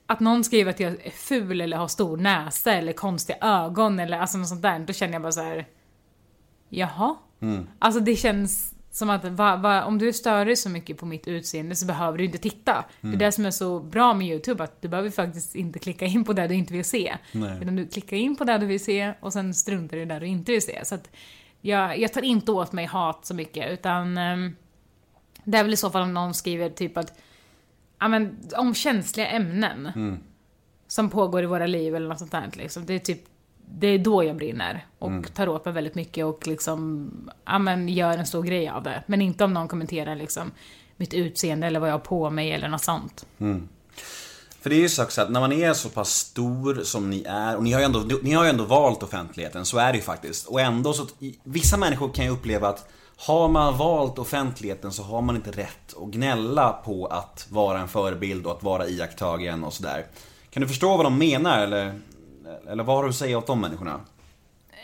Att 0.07 0.19
någon 0.19 0.43
skriver 0.43 0.69
att 0.71 0.79
jag 0.79 0.91
är 1.05 1.11
ful 1.11 1.61
eller 1.61 1.77
har 1.77 1.87
stor 1.87 2.17
näsa 2.17 2.73
eller 2.73 2.93
konstiga 2.93 3.37
ögon 3.41 3.99
eller 3.99 4.19
alltså 4.19 4.37
något 4.37 4.47
sånt 4.47 4.61
där, 4.61 4.79
då 4.79 4.93
känner 4.93 5.13
jag 5.13 5.21
bara 5.21 5.31
så 5.31 5.41
här. 5.41 5.67
Jaha? 6.69 7.15
Alltså 7.79 7.99
det 7.99 8.15
känns 8.15 8.73
som 8.91 9.09
att 9.09 9.25
va, 9.25 9.55
va, 9.55 9.83
om 9.85 9.97
du 9.97 10.13
stör 10.13 10.45
dig 10.45 10.55
så 10.55 10.69
mycket 10.69 10.97
på 10.97 11.05
mitt 11.05 11.27
utseende 11.27 11.75
så 11.75 11.85
behöver 11.85 12.17
du 12.17 12.25
inte 12.25 12.37
titta. 12.37 12.85
Det 13.01 13.07
är 13.07 13.17
det 13.17 13.31
som 13.31 13.45
är 13.45 13.51
så 13.51 13.79
bra 13.79 14.13
med 14.13 14.27
YouTube, 14.27 14.63
att 14.63 14.81
du 14.81 14.87
behöver 14.87 15.09
faktiskt 15.09 15.55
inte 15.55 15.79
klicka 15.79 16.05
in 16.05 16.23
på 16.23 16.33
det 16.33 16.47
du 16.47 16.55
inte 16.55 16.73
vill 16.73 16.85
se. 16.85 17.17
Nej. 17.31 17.57
Utan 17.61 17.75
du 17.75 17.87
klickar 17.87 18.17
in 18.17 18.35
på 18.35 18.43
det 18.43 18.57
du 18.57 18.65
vill 18.65 18.83
se 18.83 19.13
och 19.19 19.33
sen 19.33 19.53
struntar 19.53 19.97
du 19.97 20.03
i 20.03 20.05
det 20.05 20.19
du 20.19 20.27
inte 20.27 20.51
vill 20.51 20.61
se. 20.61 20.85
Så 20.85 20.95
att 20.95 21.09
jag, 21.61 21.99
jag 21.99 22.13
tar 22.13 22.21
inte 22.21 22.51
åt 22.51 22.71
mig 22.71 22.85
hat 22.85 23.25
så 23.25 23.33
mycket, 23.33 23.71
utan 23.71 24.17
ehm, 24.17 24.55
det 25.43 25.57
är 25.57 25.63
väl 25.63 25.73
i 25.73 25.77
så 25.77 25.89
fall 25.89 26.01
om 26.01 26.13
någon 26.13 26.33
skriver 26.33 26.69
typ 26.69 26.97
att 26.97 27.19
ja, 27.99 28.07
men, 28.07 28.39
om 28.57 28.73
känsliga 28.73 29.27
ämnen 29.27 29.91
som 30.87 31.09
pågår 31.09 31.43
i 31.43 31.45
våra 31.45 31.67
liv 31.67 31.95
eller 31.95 32.07
något 32.07 32.19
sånt 32.19 32.31
där. 32.31 32.49
Liksom. 32.53 32.85
Det 32.85 32.93
är 32.93 32.99
typ 32.99 33.23
det 33.79 33.87
är 33.87 33.97
då 33.97 34.23
jag 34.23 34.35
brinner 34.35 34.85
och 34.99 35.33
tar 35.33 35.49
åt 35.49 35.65
mig 35.65 35.73
väldigt 35.73 35.95
mycket 35.95 36.25
och 36.25 36.47
liksom, 36.47 37.09
ja 37.45 37.59
men 37.59 37.89
gör 37.89 38.17
en 38.17 38.25
stor 38.25 38.43
grej 38.43 38.69
av 38.69 38.83
det. 38.83 39.03
Men 39.05 39.21
inte 39.21 39.43
om 39.43 39.53
någon 39.53 39.67
kommenterar 39.67 40.15
liksom 40.15 40.51
mitt 40.97 41.13
utseende 41.13 41.67
eller 41.67 41.79
vad 41.79 41.89
jag 41.89 41.93
har 41.93 41.99
på 41.99 42.29
mig 42.29 42.51
eller 42.51 42.67
något 42.67 42.83
sånt. 42.83 43.25
För 44.61 44.69
det 44.69 44.75
är 44.75 44.79
ju 44.79 44.89
så 44.89 45.01
att 45.01 45.31
när 45.31 45.39
man 45.39 45.51
är 45.51 45.73
så 45.73 45.89
pass 45.89 46.09
stor 46.09 46.81
som 46.83 47.09
ni 47.09 47.23
är, 47.27 47.57
och 47.57 47.63
ni 47.63 47.71
har 47.71 47.79
ju 47.79 47.85
ändå, 47.85 47.99
ni 48.21 48.33
har 48.33 48.43
ju 48.43 48.49
ändå 48.49 48.63
valt 48.63 49.03
offentligheten, 49.03 49.65
så 49.65 49.77
är 49.77 49.91
det 49.91 49.97
ju 49.97 50.03
faktiskt. 50.03 50.47
Och 50.47 50.61
ändå 50.61 50.93
så, 50.93 51.07
vissa 51.43 51.77
människor 51.77 52.09
kan 52.09 52.25
ju 52.25 52.31
uppleva 52.31 52.67
att 52.67 52.89
har 53.17 53.47
man 53.47 53.77
valt 53.77 54.19
offentligheten 54.19 54.91
så 54.91 55.03
har 55.03 55.21
man 55.21 55.35
inte 55.35 55.51
rätt 55.51 55.97
att 56.01 56.07
gnälla 56.11 56.71
på 56.71 57.05
att 57.05 57.47
vara 57.49 57.79
en 57.79 57.87
förebild 57.87 58.45
och 58.45 58.51
att 58.51 58.63
vara 58.63 58.87
iakttagen 58.87 59.63
och 59.63 59.73
sådär. 59.73 60.05
Kan 60.49 60.61
du 60.61 60.67
förstå 60.67 60.97
vad 60.97 61.05
de 61.05 61.17
menar 61.17 61.59
eller, 61.59 61.99
eller 62.69 62.83
vad 62.83 62.95
har 62.95 63.03
du 63.03 63.09
att 63.09 63.15
säga 63.15 63.37
åt 63.37 63.47
de 63.47 63.61
människorna? 63.61 63.99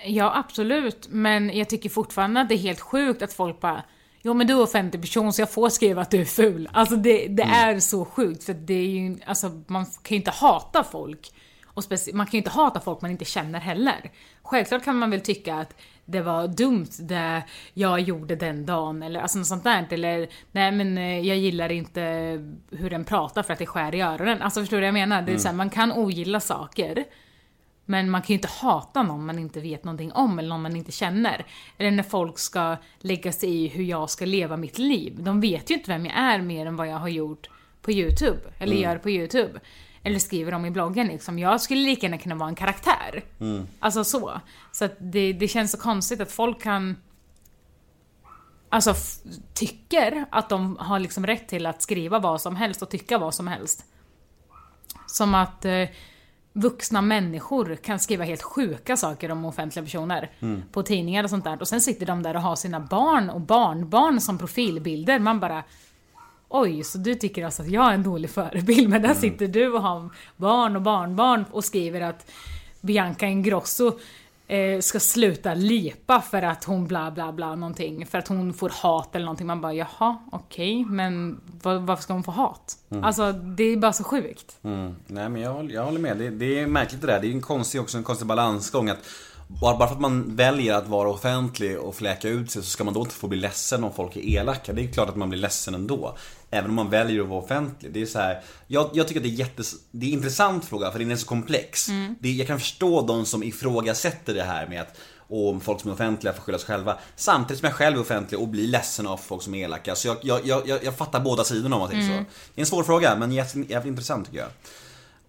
Ja, 0.06 0.32
absolut. 0.36 1.08
Men 1.10 1.58
jag 1.58 1.70
tycker 1.70 1.90
fortfarande 1.90 2.42
att 2.42 2.50
det 2.50 2.56
är 2.56 2.60
helt 2.60 2.80
sjukt 2.80 3.22
att 3.22 3.34
folk 3.34 3.60
bara 3.60 3.84
Jo 4.22 4.34
men 4.34 4.48
du 4.48 4.54
är 4.54 4.62
offentlig 4.62 5.02
person 5.02 5.34
så 5.34 5.42
jag 5.42 5.52
får 5.52 5.70
skriva 5.70 6.02
att 6.02 6.12
du 6.12 6.22
är 6.22 6.26
ful. 6.26 6.70
Alltså 6.74 6.96
det, 6.96 7.28
det 7.28 7.44
är 7.44 7.80
så 7.80 8.06
sjukt 8.06 8.44
för 8.44 8.54
det 8.54 8.74
är 8.74 8.88
ju, 8.88 9.18
alltså 9.26 9.62
man 9.68 9.86
kan 9.86 9.94
ju 10.10 10.16
inte 10.16 10.32
hata 10.32 10.84
folk. 10.84 11.32
Och 11.66 11.84
man 12.14 12.26
kan 12.26 12.32
ju 12.32 12.38
inte 12.38 12.50
hata 12.50 12.80
folk 12.80 13.02
man 13.02 13.12
inte 13.12 13.26
känner 13.26 13.60
heller. 13.60 14.12
Självklart 14.44 14.84
kan 14.84 14.96
man 14.96 15.10
väl 15.10 15.22
tycka 15.22 15.56
att 15.56 15.76
det 16.06 16.22
var 16.22 16.48
dumt 16.48 16.90
det 17.00 17.44
jag 17.74 18.00
gjorde 18.00 18.36
den 18.36 18.66
dagen 18.66 19.04
eller 19.04 19.20
alltså 19.20 19.38
något 19.38 19.48
sånt 19.48 19.64
där. 19.64 19.88
Eller 19.90 20.28
nej 20.52 20.72
men 20.72 20.98
eh, 20.98 21.20
jag 21.20 21.38
gillar 21.38 21.72
inte 21.72 22.02
hur 22.72 22.90
den 22.90 23.06
pratar 23.06 23.44
för 23.44 23.54
att 23.54 23.60
det 23.60 23.66
skär 23.66 23.96
i 23.96 24.02
öronen. 24.02 24.42
Alltså 24.42 24.60
förstår 24.60 24.78
du 24.78 24.82
vad 24.82 24.88
jag 24.88 24.94
menar? 24.94 25.22
Det 25.22 25.32
är 25.32 25.38
så 25.38 25.48
här, 25.48 25.56
man 25.56 25.70
kan 25.70 25.92
ogilla 25.92 26.40
saker. 26.40 27.06
Men 27.90 28.10
man 28.10 28.22
kan 28.22 28.28
ju 28.28 28.34
inte 28.34 28.48
hata 28.48 29.04
någon 29.04 29.26
man 29.26 29.40
inte 29.40 29.60
vet 29.60 29.84
någonting 29.84 30.12
om 30.12 30.40
eller 30.40 30.50
någon 30.50 30.62
man 30.62 30.76
inte 30.76 30.92
känner. 30.92 31.46
Eller 31.78 31.92
när 31.92 32.04
folk 32.04 32.40
ska 32.40 32.76
lägga 33.00 33.32
sig 33.32 33.50
i 33.50 33.68
hur 33.68 33.84
jag 33.84 34.10
ska 34.10 34.26
leva 34.26 34.58
mitt 34.58 34.78
liv. 34.78 35.16
De 35.20 35.42
vet 35.42 35.72
ju 35.72 35.76
inte 35.76 35.92
vem 35.92 36.06
jag 36.06 36.18
är 36.18 36.42
mer 36.42 36.66
än 36.66 36.76
vad 36.76 36.88
jag 36.88 36.98
har 36.98 37.08
gjort 37.08 37.50
på 37.82 37.92
YouTube. 37.92 38.40
Eller 38.60 38.76
gör 38.76 38.98
på 38.98 39.10
YouTube. 39.10 39.60
Eller 40.04 40.20
skriver 40.20 40.54
om 40.54 40.66
i 40.66 40.72
bloggen 40.72 41.08
liksom. 41.08 41.40
Jag 41.40 41.62
skulle 41.62 41.82
lika 41.82 42.06
gärna 42.06 42.18
kunna 42.18 42.36
vara 42.36 42.50
en 42.50 42.56
karaktär. 42.56 43.24
Alltså 43.80 44.04
så. 44.04 44.42
Så 44.72 44.86
att 44.86 44.96
det, 45.00 45.34
det 45.34 45.48
känns 45.48 45.72
så 45.72 45.78
konstigt 45.78 46.22
att 46.22 46.32
folk 46.32 46.62
kan 46.62 46.96
Alltså 48.70 48.94
tycker 49.54 50.26
att 50.30 50.50
de 50.50 50.78
har 50.80 51.00
liksom 51.00 51.26
rätt 51.26 51.48
till 51.48 51.66
att 51.66 51.82
skriva 51.82 52.20
vad 52.20 52.42
som 52.42 52.56
helst 52.56 52.82
och 52.82 52.90
tycka 52.90 53.18
vad 53.18 53.34
som 53.34 53.48
helst. 53.48 53.86
Som 55.08 55.36
att 55.36 55.66
eh, 55.66 55.84
vuxna 56.58 57.02
människor 57.02 57.76
kan 57.76 58.00
skriva 58.00 58.24
helt 58.24 58.44
sjuka 58.44 58.98
saker 58.98 59.32
om 59.32 59.46
offentliga 59.46 59.86
personer 59.86 60.32
på 60.72 60.84
tidningar 60.84 61.24
och 61.24 61.30
sånt 61.30 61.44
där. 61.44 61.62
Och 61.62 61.68
sen 61.68 61.82
sitter 61.82 62.06
de 62.06 62.24
där 62.24 62.36
och 62.36 62.42
har 62.42 62.56
sina 62.56 62.80
barn 62.80 63.30
och 63.30 63.42
barnbarn 63.42 64.22
som 64.22 64.38
profilbilder. 64.38 65.20
Man 65.20 65.40
bara... 65.40 65.64
Oj, 66.50 66.84
så 66.84 66.98
du 66.98 67.16
tycker 67.16 67.46
alltså 67.46 67.62
att 67.62 67.70
jag 67.70 67.90
är 67.90 67.94
en 67.94 68.04
dålig 68.04 68.30
förebild, 68.30 68.90
men 68.90 69.02
där 69.02 69.10
Mm. 69.10 69.22
sitter 69.22 69.48
du 69.48 69.74
och 69.74 69.82
har 69.82 70.10
barn 70.38 70.76
och 70.76 70.82
barnbarn 70.82 71.46
och 71.52 71.66
skriver 71.66 72.02
att 72.02 72.32
Bianca 72.82 73.26
Ingrosso 73.28 74.00
eh, 74.48 74.80
ska 74.80 75.00
sluta 75.00 75.54
lipa 75.54 76.22
för 76.22 76.42
att 76.42 76.64
hon 76.64 76.88
bla 76.88 77.12
bla 77.12 77.32
bla 77.32 77.56
någonting, 77.56 78.06
för 78.06 78.18
att 78.18 78.28
hon 78.28 78.54
får 78.54 78.70
hat 78.70 79.16
eller 79.16 79.26
någonting. 79.26 79.48
Man 79.48 79.62
bara 79.62 79.74
jaha, 79.74 80.18
okej, 80.32 80.86
men 80.86 81.42
var, 81.64 81.76
varför 81.76 82.04
ska 82.04 82.14
hon 82.14 82.24
få 82.24 82.32
hat? 82.32 82.78
Alltså, 83.04 83.32
det 83.32 83.64
är 83.64 83.78
bara 83.78 83.94
så 83.94 84.04
sjukt. 84.04 84.58
Mm. 84.64 84.96
Nej 85.08 85.30
men 85.30 85.42
jag, 85.42 85.54
håller- 85.54 85.74
jag 85.76 85.86
håller 85.86 86.00
med. 86.00 86.18
Det, 86.18 86.30
det 86.30 86.60
är 86.60 86.68
märkligt 86.68 87.02
det 87.02 87.08
där. 87.08 87.20
Det 87.22 87.28
är 87.28 87.32
en 87.32 87.42
konstig, 87.42 87.82
också 87.82 87.98
en 87.98 88.04
konstig 88.04 88.28
balansgång 88.28 88.90
att 88.90 89.00
bara, 89.48 89.88
för 89.88 89.96
att 89.96 90.02
man 90.02 90.36
väljer 90.36 90.74
att 90.74 90.88
vara 90.88 91.10
offentlig 91.10 91.80
och 91.80 91.96
fläka 91.96 92.30
ut 92.30 92.52
sig 92.52 92.64
så 92.64 92.70
ska 92.70 92.84
man 92.84 92.94
då 92.94 93.00
inte 93.00 93.16
få 93.16 93.28
bli 93.28 93.38
ledsen 93.38 93.84
om 93.84 93.94
folk 93.94 94.16
är 94.16 94.22
elaka. 94.22 94.74
Det 94.74 94.84
är 94.84 94.88
klart 94.88 95.10
att 95.10 95.16
man 95.16 95.30
blir 95.30 95.40
ledsen 95.40 95.74
ändå. 95.74 96.18
Även 96.50 96.70
om 96.70 96.76
man 96.76 96.90
väljer 96.90 97.22
att 97.22 97.28
vara 97.28 97.42
offentlig. 97.42 97.94
Det 97.94 98.02
är 98.02 98.06
så 98.06 98.20
här, 98.20 98.42
jag, 98.68 98.90
jag 98.94 99.08
tycker 99.08 99.20
att 99.20 99.24
det 99.24 99.30
är 99.30 99.40
jättes, 99.40 99.76
det 99.92 100.06
är 100.06 100.10
en 100.10 100.14
intressant 100.14 100.66
fråga 100.66 100.92
för 100.92 101.00
den 101.00 101.12
är 101.12 101.16
så 101.16 101.28
komplex. 101.28 101.88
Det, 102.20 102.32
jag 102.32 102.48
kan 102.48 102.60
förstå 102.60 103.02
de 103.02 103.26
som 103.26 103.44
ifrågasätter 103.44 104.34
det 104.34 104.44
här 104.44 104.68
med 104.68 104.82
att 104.82 104.98
och 105.30 105.50
om 105.50 105.62
folk 105.62 105.82
som 105.82 105.90
är 105.90 105.96
offentliga 105.96 106.34
får 106.34 106.42
skylla 106.42 106.58
sig 106.58 106.68
själva. 106.68 106.98
Samtidigt 107.16 107.60
som 107.60 107.68
jag 107.68 107.76
själv 107.76 107.98
är 107.98 108.02
offentlig 108.02 108.40
och 108.40 108.48
blir 108.48 108.68
ledsen 108.68 109.08
av 109.08 109.18
folk 109.18 109.44
som 109.44 109.56
är 109.56 109.64
elaka. 109.64 109.96
Så 109.96 110.08
jag, 110.08 110.18
jag, 110.22 110.68
jag, 110.68 110.84
jag, 110.84 110.98
fattar 110.98 111.20
båda 111.20 111.44
sidorna 111.44 111.76
om 111.76 111.80
man 111.80 111.90
tänker 111.90 112.08
så. 112.08 112.14
Det 112.14 112.60
är 112.60 112.62
en 112.62 112.66
svår 112.66 112.84
fråga 112.84 113.16
men 113.16 113.32
jävligt 113.32 113.86
intressant 113.86 114.26
tycker 114.26 114.40
jag. 114.40 114.50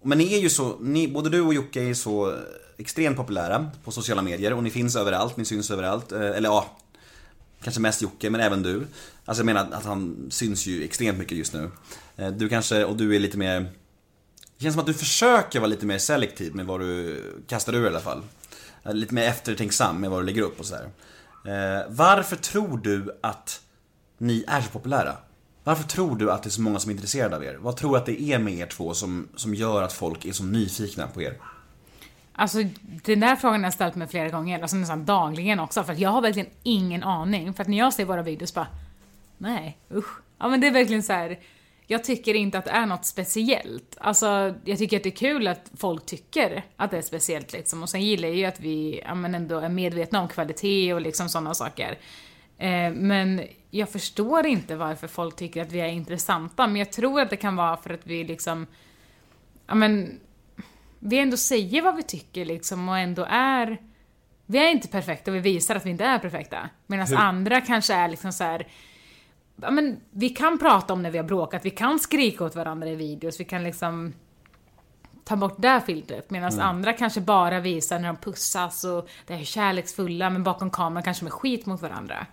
Men 0.01 0.17
ni 0.17 0.33
är 0.33 0.39
ju 0.39 0.49
så, 0.49 0.77
ni, 0.79 1.07
både 1.07 1.29
du 1.29 1.41
och 1.41 1.53
Jocke 1.53 1.81
är 1.81 1.93
så 1.93 2.39
extremt 2.77 3.17
populära 3.17 3.71
på 3.83 3.91
sociala 3.91 4.21
medier 4.21 4.53
och 4.53 4.63
ni 4.63 4.69
finns 4.69 4.95
överallt, 4.95 5.37
ni 5.37 5.45
syns 5.45 5.71
överallt. 5.71 6.11
Eh, 6.11 6.21
eller 6.21 6.49
ja, 6.49 6.77
kanske 7.63 7.81
mest 7.81 8.01
Jocke 8.01 8.29
men 8.29 8.41
även 8.41 8.63
du. 8.63 8.87
Alltså 9.25 9.39
jag 9.39 9.45
menar 9.45 9.67
att 9.71 9.85
han 9.85 10.27
syns 10.29 10.65
ju 10.65 10.83
extremt 10.83 11.17
mycket 11.17 11.37
just 11.37 11.53
nu. 11.53 11.71
Eh, 12.15 12.31
du 12.31 12.49
kanske, 12.49 12.83
och 12.85 12.97
du 12.97 13.15
är 13.15 13.19
lite 13.19 13.37
mer 13.37 13.59
Det 14.57 14.63
känns 14.63 14.73
som 14.73 14.79
att 14.79 14.87
du 14.87 14.93
försöker 14.93 15.59
vara 15.59 15.67
lite 15.67 15.85
mer 15.85 15.97
selektiv 15.97 16.55
med 16.55 16.65
vad 16.65 16.79
du 16.79 17.21
kastar 17.47 17.73
ur 17.73 17.83
i 17.83 17.87
alla 17.87 17.99
fall. 17.99 18.21
Eh, 18.83 18.93
lite 18.93 19.13
mer 19.13 19.23
eftertänksam 19.23 20.01
med 20.01 20.09
vad 20.09 20.21
du 20.21 20.25
lägger 20.25 20.41
upp 20.41 20.59
och 20.59 20.65
sådär. 20.65 20.89
här. 21.45 21.85
Varför 21.89 22.35
tror 22.35 22.77
du 22.77 23.19
att 23.21 23.61
ni 24.17 24.43
är 24.47 24.61
så 24.61 24.69
populära? 24.69 25.15
Varför 25.69 25.83
tror 25.83 26.15
du 26.15 26.31
att 26.31 26.43
det 26.43 26.47
är 26.47 26.51
så 26.51 26.61
många 26.61 26.79
som 26.79 26.89
är 26.89 26.93
intresserade 26.93 27.35
av 27.35 27.43
er? 27.43 27.57
Vad 27.59 27.77
tror 27.77 27.91
du 27.91 27.97
att 27.97 28.05
det 28.05 28.21
är 28.21 28.39
med 28.39 28.53
er 28.53 28.65
två 28.65 28.93
som, 28.93 29.27
som 29.35 29.55
gör 29.55 29.83
att 29.83 29.93
folk 29.93 30.25
är 30.25 30.31
så 30.31 30.43
nyfikna 30.43 31.07
på 31.07 31.21
er? 31.21 31.37
Alltså 32.33 32.57
den 33.05 33.19
där 33.19 33.35
frågan 33.35 33.59
har 33.59 33.65
jag 33.65 33.73
ställt 33.73 33.95
mig 33.95 34.07
flera 34.07 34.29
gånger, 34.29 34.61
alltså 34.61 34.77
nästan 34.77 35.05
dagligen 35.05 35.59
också, 35.59 35.83
för 35.83 35.93
att 35.93 35.99
jag 35.99 36.09
har 36.09 36.21
verkligen 36.21 36.49
ingen 36.63 37.03
aning. 37.03 37.53
För 37.53 37.61
att 37.61 37.67
när 37.67 37.77
jag 37.77 37.93
ser 37.93 38.05
våra 38.05 38.21
videos 38.21 38.53
bara, 38.53 38.67
nej, 39.37 39.77
usch. 39.91 40.19
Ja 40.39 40.47
men 40.47 40.61
det 40.61 40.67
är 40.67 40.71
verkligen 40.71 41.03
så 41.03 41.13
här. 41.13 41.39
jag 41.87 42.03
tycker 42.03 42.33
inte 42.33 42.57
att 42.57 42.65
det 42.65 42.71
är 42.71 42.85
något 42.85 43.05
speciellt. 43.05 43.97
Alltså, 44.01 44.55
jag 44.65 44.77
tycker 44.77 44.97
att 44.97 45.03
det 45.03 45.09
är 45.09 45.15
kul 45.15 45.47
att 45.47 45.71
folk 45.77 46.05
tycker 46.05 46.65
att 46.75 46.91
det 46.91 46.97
är 46.97 47.01
speciellt 47.01 47.53
liksom. 47.53 47.83
Och 47.83 47.89
sen 47.89 48.01
gillar 48.01 48.27
jag 48.27 48.37
ju 48.37 48.45
att 48.45 48.59
vi, 48.59 49.01
ja 49.05 49.15
men 49.15 49.35
ändå 49.35 49.59
är 49.59 49.69
medvetna 49.69 50.21
om 50.21 50.27
kvalitet 50.27 50.93
och 50.93 51.01
liksom 51.01 51.29
sådana 51.29 51.53
saker. 51.53 51.97
Eh, 52.57 52.91
men 52.91 53.41
jag 53.69 53.89
förstår 53.89 54.45
inte 54.45 54.75
varför 54.75 55.07
folk 55.07 55.35
tycker 55.35 55.61
att 55.61 55.71
vi 55.71 55.79
är 55.79 55.87
intressanta, 55.87 56.67
men 56.67 56.75
jag 56.75 56.91
tror 56.91 57.21
att 57.21 57.29
det 57.29 57.37
kan 57.37 57.55
vara 57.55 57.77
för 57.77 57.89
att 57.89 58.07
vi 58.07 58.23
liksom, 58.23 58.67
ja 59.67 59.75
men, 59.75 60.19
vi 60.99 61.19
ändå 61.19 61.37
säger 61.37 61.81
vad 61.81 61.95
vi 61.95 62.03
tycker 62.03 62.45
liksom 62.45 62.89
och 62.89 62.97
ändå 62.97 63.25
är 63.29 63.77
vi 64.51 64.57
är 64.57 64.71
inte 64.71 64.87
perfekta 64.87 65.31
och 65.31 65.35
vi 65.35 65.41
visar 65.41 65.75
att 65.75 65.85
vi 65.85 65.89
inte 65.89 66.05
är 66.05 66.19
perfekta. 66.19 66.69
Medan 66.87 67.13
andra 67.15 67.61
kanske 67.61 67.93
är 67.93 68.07
liksom 68.07 68.33
så 68.33 68.43
här. 68.43 68.67
Ja, 69.55 69.71
men 69.71 69.99
vi 70.11 70.29
kan 70.29 70.59
prata 70.59 70.93
om 70.93 71.01
när 71.01 71.11
vi 71.11 71.17
har 71.17 71.25
bråkat, 71.25 71.65
vi 71.65 71.69
kan 71.69 71.99
skrika 71.99 72.43
åt 72.43 72.55
varandra 72.55 72.89
i 72.89 72.95
videos, 72.95 73.39
vi 73.39 73.45
kan 73.45 73.63
liksom 73.63 74.13
ta 75.23 75.35
bort 75.35 75.55
det 75.57 75.81
filtret. 75.85 76.29
Medan 76.29 76.59
andra 76.59 76.93
kanske 76.93 77.21
bara 77.21 77.59
visar 77.59 77.99
när 77.99 78.07
de 78.07 78.17
pussas 78.17 78.83
och 78.83 79.09
det 79.27 79.33
är 79.33 79.43
kärleksfulla, 79.43 80.29
men 80.29 80.43
bakom 80.43 80.69
kameran 80.69 81.03
kanske 81.03 81.25
de 81.25 81.27
är 81.27 81.31
skit 81.31 81.65
mot 81.65 81.81
varandra. 81.81 82.25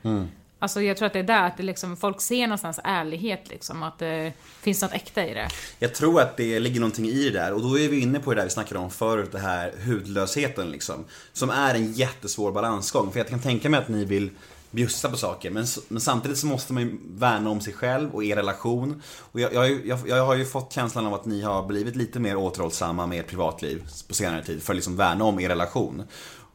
Alltså 0.59 0.83
jag 0.83 0.97
tror 0.97 1.07
att 1.07 1.13
det 1.13 1.19
är 1.19 1.23
där, 1.23 1.43
att 1.43 1.57
det 1.57 1.63
liksom, 1.63 1.97
folk 1.97 2.21
ser 2.21 2.47
någonstans 2.47 2.81
ärlighet 2.85 3.41
liksom, 3.49 3.83
att 3.83 3.99
det 3.99 4.33
finns 4.61 4.83
något 4.83 4.93
äkta 4.93 5.27
i 5.27 5.35
det. 5.35 5.49
Jag 5.79 5.95
tror 5.95 6.21
att 6.21 6.37
det 6.37 6.61
ligger 6.61 6.81
någonting 6.81 7.07
i 7.07 7.25
det 7.31 7.39
där 7.39 7.53
och 7.53 7.63
då 7.63 7.79
är 7.79 7.89
vi 7.89 8.01
inne 8.01 8.21
på 8.21 8.35
det 8.35 8.41
där 8.41 8.45
vi 8.45 8.51
snackade 8.51 8.81
om 8.81 8.91
förut, 8.91 9.29
det 9.33 9.39
här 9.39 9.73
hudlösheten 9.87 10.71
liksom. 10.71 11.05
Som 11.33 11.51
är 11.51 11.75
en 11.75 11.93
jättesvår 11.93 12.53
balansgång. 12.53 13.13
För 13.13 13.19
jag 13.21 13.29
kan 13.29 13.41
tänka 13.41 13.69
mig 13.71 13.81
att 13.81 13.89
ni 13.89 14.05
vill 14.05 14.31
bjussa 14.71 15.11
på 15.11 15.17
saker 15.17 15.51
men, 15.51 15.67
men 15.89 16.01
samtidigt 16.01 16.39
så 16.39 16.47
måste 16.47 16.73
man 16.73 16.83
ju 16.83 16.99
värna 17.11 17.51
om 17.51 17.61
sig 17.61 17.73
själv 17.73 18.15
och 18.15 18.25
er 18.25 18.37
relation. 18.37 19.03
Och 19.19 19.41
jag, 19.41 19.53
jag, 19.55 19.61
har 19.61 19.67
ju- 19.67 19.83
jag, 19.87 19.99
jag 20.09 20.27
har 20.27 20.35
ju 20.35 20.45
fått 20.45 20.73
känslan 20.73 21.07
av 21.07 21.15
att 21.15 21.25
ni 21.25 21.43
har 21.43 21.63
blivit 21.67 21.97
lite 21.97 22.21
mer 22.21 22.37
återhållsamma 22.37 23.07
med 23.07 23.21
ert 23.21 23.27
privatliv 23.27 23.83
på 24.09 24.15
senare 24.15 24.45
tid 24.45 24.63
för 24.63 24.73
att 24.73 24.77
liksom 24.77 24.97
värna 24.97 25.25
om 25.25 25.41
er 25.41 25.49
relation. 25.49 26.03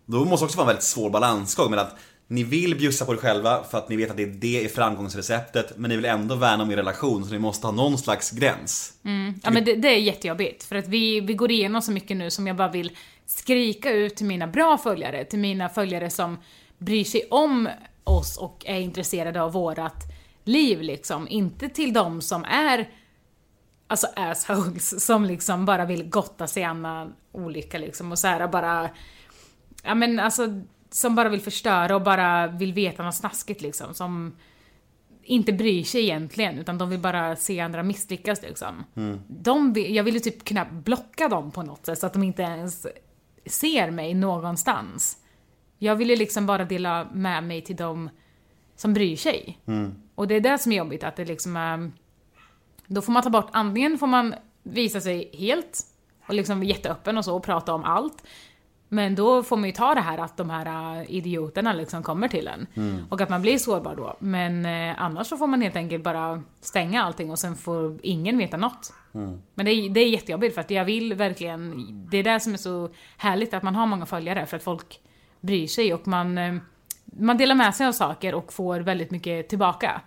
Då 0.05 0.25
måste 0.25 0.43
det 0.43 0.45
också 0.45 0.57
vara 0.57 0.65
en 0.65 0.67
väldigt 0.67 0.83
svår 0.83 1.09
balansgång 1.09 1.69
men 1.69 1.79
att 1.79 1.95
ni 2.31 2.43
vill 2.43 2.75
bjussa 2.75 3.05
på 3.05 3.13
er 3.13 3.17
själva 3.17 3.63
för 3.63 3.77
att 3.77 3.89
ni 3.89 3.95
vet 3.95 4.11
att 4.11 4.17
det 4.17 4.23
är 4.23 4.27
det 4.27 4.65
är 4.65 4.69
framgångsreceptet 4.69 5.77
men 5.77 5.89
ni 5.89 5.95
vill 5.95 6.05
ändå 6.05 6.35
värna 6.35 6.63
om 6.63 6.71
er 6.71 6.75
relation 6.75 7.25
så 7.25 7.31
ni 7.31 7.39
måste 7.39 7.67
ha 7.67 7.71
någon 7.71 7.97
slags 7.97 8.31
gräns. 8.31 8.93
Mm. 9.05 9.33
Ja 9.43 9.51
men 9.51 9.65
det, 9.65 9.75
det 9.75 9.87
är 9.87 9.97
jättejobbigt, 9.97 10.63
för 10.63 10.75
att 10.75 10.87
vi, 10.87 11.19
vi 11.19 11.33
går 11.33 11.51
igenom 11.51 11.81
så 11.81 11.91
mycket 11.91 12.17
nu 12.17 12.29
som 12.29 12.47
jag 12.47 12.55
bara 12.55 12.71
vill 12.71 12.97
skrika 13.25 13.91
ut 13.91 14.15
till 14.15 14.25
mina 14.25 14.47
bra 14.47 14.77
följare, 14.77 15.25
till 15.25 15.39
mina 15.39 15.69
följare 15.69 16.09
som 16.09 16.37
bryr 16.77 17.03
sig 17.03 17.27
om 17.31 17.69
oss 18.03 18.37
och 18.37 18.63
är 18.65 18.79
intresserade 18.79 19.41
av 19.41 19.51
vårat 19.51 20.03
liv 20.43 20.81
liksom. 20.81 21.27
Inte 21.27 21.69
till 21.69 21.93
de 21.93 22.21
som 22.21 22.43
är 22.43 22.89
alltså 23.87 24.07
assholes 24.15 25.05
som 25.05 25.25
liksom 25.25 25.65
bara 25.65 25.85
vill 25.85 26.09
gotta 26.09 26.47
sig 26.47 26.61
i 26.61 26.65
annan 26.65 27.13
olycka 27.31 27.77
liksom 27.77 28.11
och 28.11 28.19
så 28.19 28.27
här 28.27 28.47
bara 28.47 28.89
Ja 29.83 29.95
men 29.95 30.19
alltså 30.19 30.61
som 30.91 31.15
bara 31.15 31.29
vill 31.29 31.41
förstöra 31.41 31.95
och 31.95 32.01
bara 32.01 32.47
vill 32.47 32.73
veta 32.73 33.03
något 33.03 33.15
snaskigt 33.15 33.61
liksom 33.61 33.93
som 33.93 34.35
inte 35.23 35.53
bryr 35.53 35.83
sig 35.83 36.01
egentligen 36.01 36.59
utan 36.59 36.77
de 36.77 36.89
vill 36.89 36.99
bara 36.99 37.35
se 37.35 37.59
andra 37.59 37.83
misslyckas 37.83 38.41
liksom. 38.41 38.83
De 39.27 39.73
vill, 39.73 39.95
jag 39.95 40.03
vill 40.03 40.13
ju 40.13 40.19
typ 40.19 40.45
kunna 40.45 40.65
blocka 40.65 41.29
dem 41.29 41.51
på 41.51 41.63
något 41.63 41.85
sätt 41.85 41.99
så 41.99 42.05
att 42.05 42.13
de 42.13 42.23
inte 42.23 42.41
ens 42.41 42.87
ser 43.45 43.91
mig 43.91 44.13
någonstans. 44.13 45.17
Jag 45.77 45.95
vill 45.95 46.09
ju 46.09 46.15
liksom 46.15 46.45
bara 46.45 46.65
dela 46.65 47.07
med 47.13 47.43
mig 47.43 47.61
till 47.61 47.75
dem 47.75 48.09
som 48.75 48.93
bryr 48.93 49.15
sig. 49.15 49.59
Och 50.15 50.27
det 50.27 50.35
är 50.35 50.39
det 50.39 50.57
som 50.57 50.71
är 50.71 50.77
jobbigt, 50.77 51.03
att 51.03 51.15
det 51.15 51.25
liksom 51.25 51.57
är... 51.57 51.91
Då 52.87 53.01
får 53.01 53.11
man 53.11 53.23
ta 53.23 53.29
bort, 53.29 53.49
antingen 53.51 53.97
får 53.97 54.07
man 54.07 54.35
visa 54.63 55.01
sig 55.01 55.29
helt 55.33 55.81
och 56.27 56.33
liksom 56.33 56.63
jätteöppen 56.63 57.17
och 57.17 57.25
så 57.25 57.35
och 57.35 57.43
prata 57.43 57.73
om 57.73 57.83
allt. 57.83 58.23
Men 58.93 59.15
då 59.15 59.43
får 59.43 59.57
man 59.57 59.65
ju 59.65 59.71
ta 59.71 59.95
det 59.95 60.01
här 60.01 60.17
att 60.17 60.37
de 60.37 60.49
här 60.49 60.97
äh, 60.99 61.11
idioterna 61.11 61.73
liksom 61.73 62.03
kommer 62.03 62.27
till 62.27 62.47
en. 62.47 62.67
Och 63.09 63.21
att 63.21 63.29
man 63.29 63.41
blir 63.41 63.57
sårbar 63.57 63.95
då. 63.95 64.15
Men 64.19 64.65
eh, 64.65 65.01
annars 65.01 65.27
så 65.27 65.37
får 65.37 65.47
man 65.47 65.61
helt 65.61 65.75
enkelt 65.75 66.03
bara 66.03 66.43
stänga 66.61 67.03
allting 67.03 67.31
och 67.31 67.39
sen 67.39 67.55
får 67.55 67.99
ingen 68.03 68.37
veta 68.37 68.57
något. 68.57 68.93
Men 69.55 69.65
det 69.65 69.71
är, 69.71 69.89
det 69.89 69.99
är 69.99 70.09
jättejobbigt 70.09 70.53
för 70.53 70.61
att 70.61 70.71
jag 70.71 70.85
vill 70.85 71.13
verkligen, 71.13 71.87
det 72.11 72.17
är 72.17 72.23
det 72.23 72.39
som 72.39 72.53
är 72.53 72.57
så 72.57 72.89
härligt 73.17 73.53
att 73.53 73.63
man 73.63 73.75
har 73.75 73.85
många 73.85 74.05
följare 74.05 74.45
för 74.45 74.57
att 74.57 74.63
folk 74.63 74.99
bryr 75.41 75.67
sig 75.67 75.93
och 75.93 76.07
man, 76.07 76.37
eh, 76.37 76.55
man 77.05 77.37
delar 77.37 77.55
med 77.55 77.75
sig 77.75 77.87
av 77.87 77.91
saker 77.91 78.35
och 78.35 78.53
får 78.53 78.79
väldigt 78.79 79.11
mycket 79.11 79.49
tillbaka. 79.49 80.01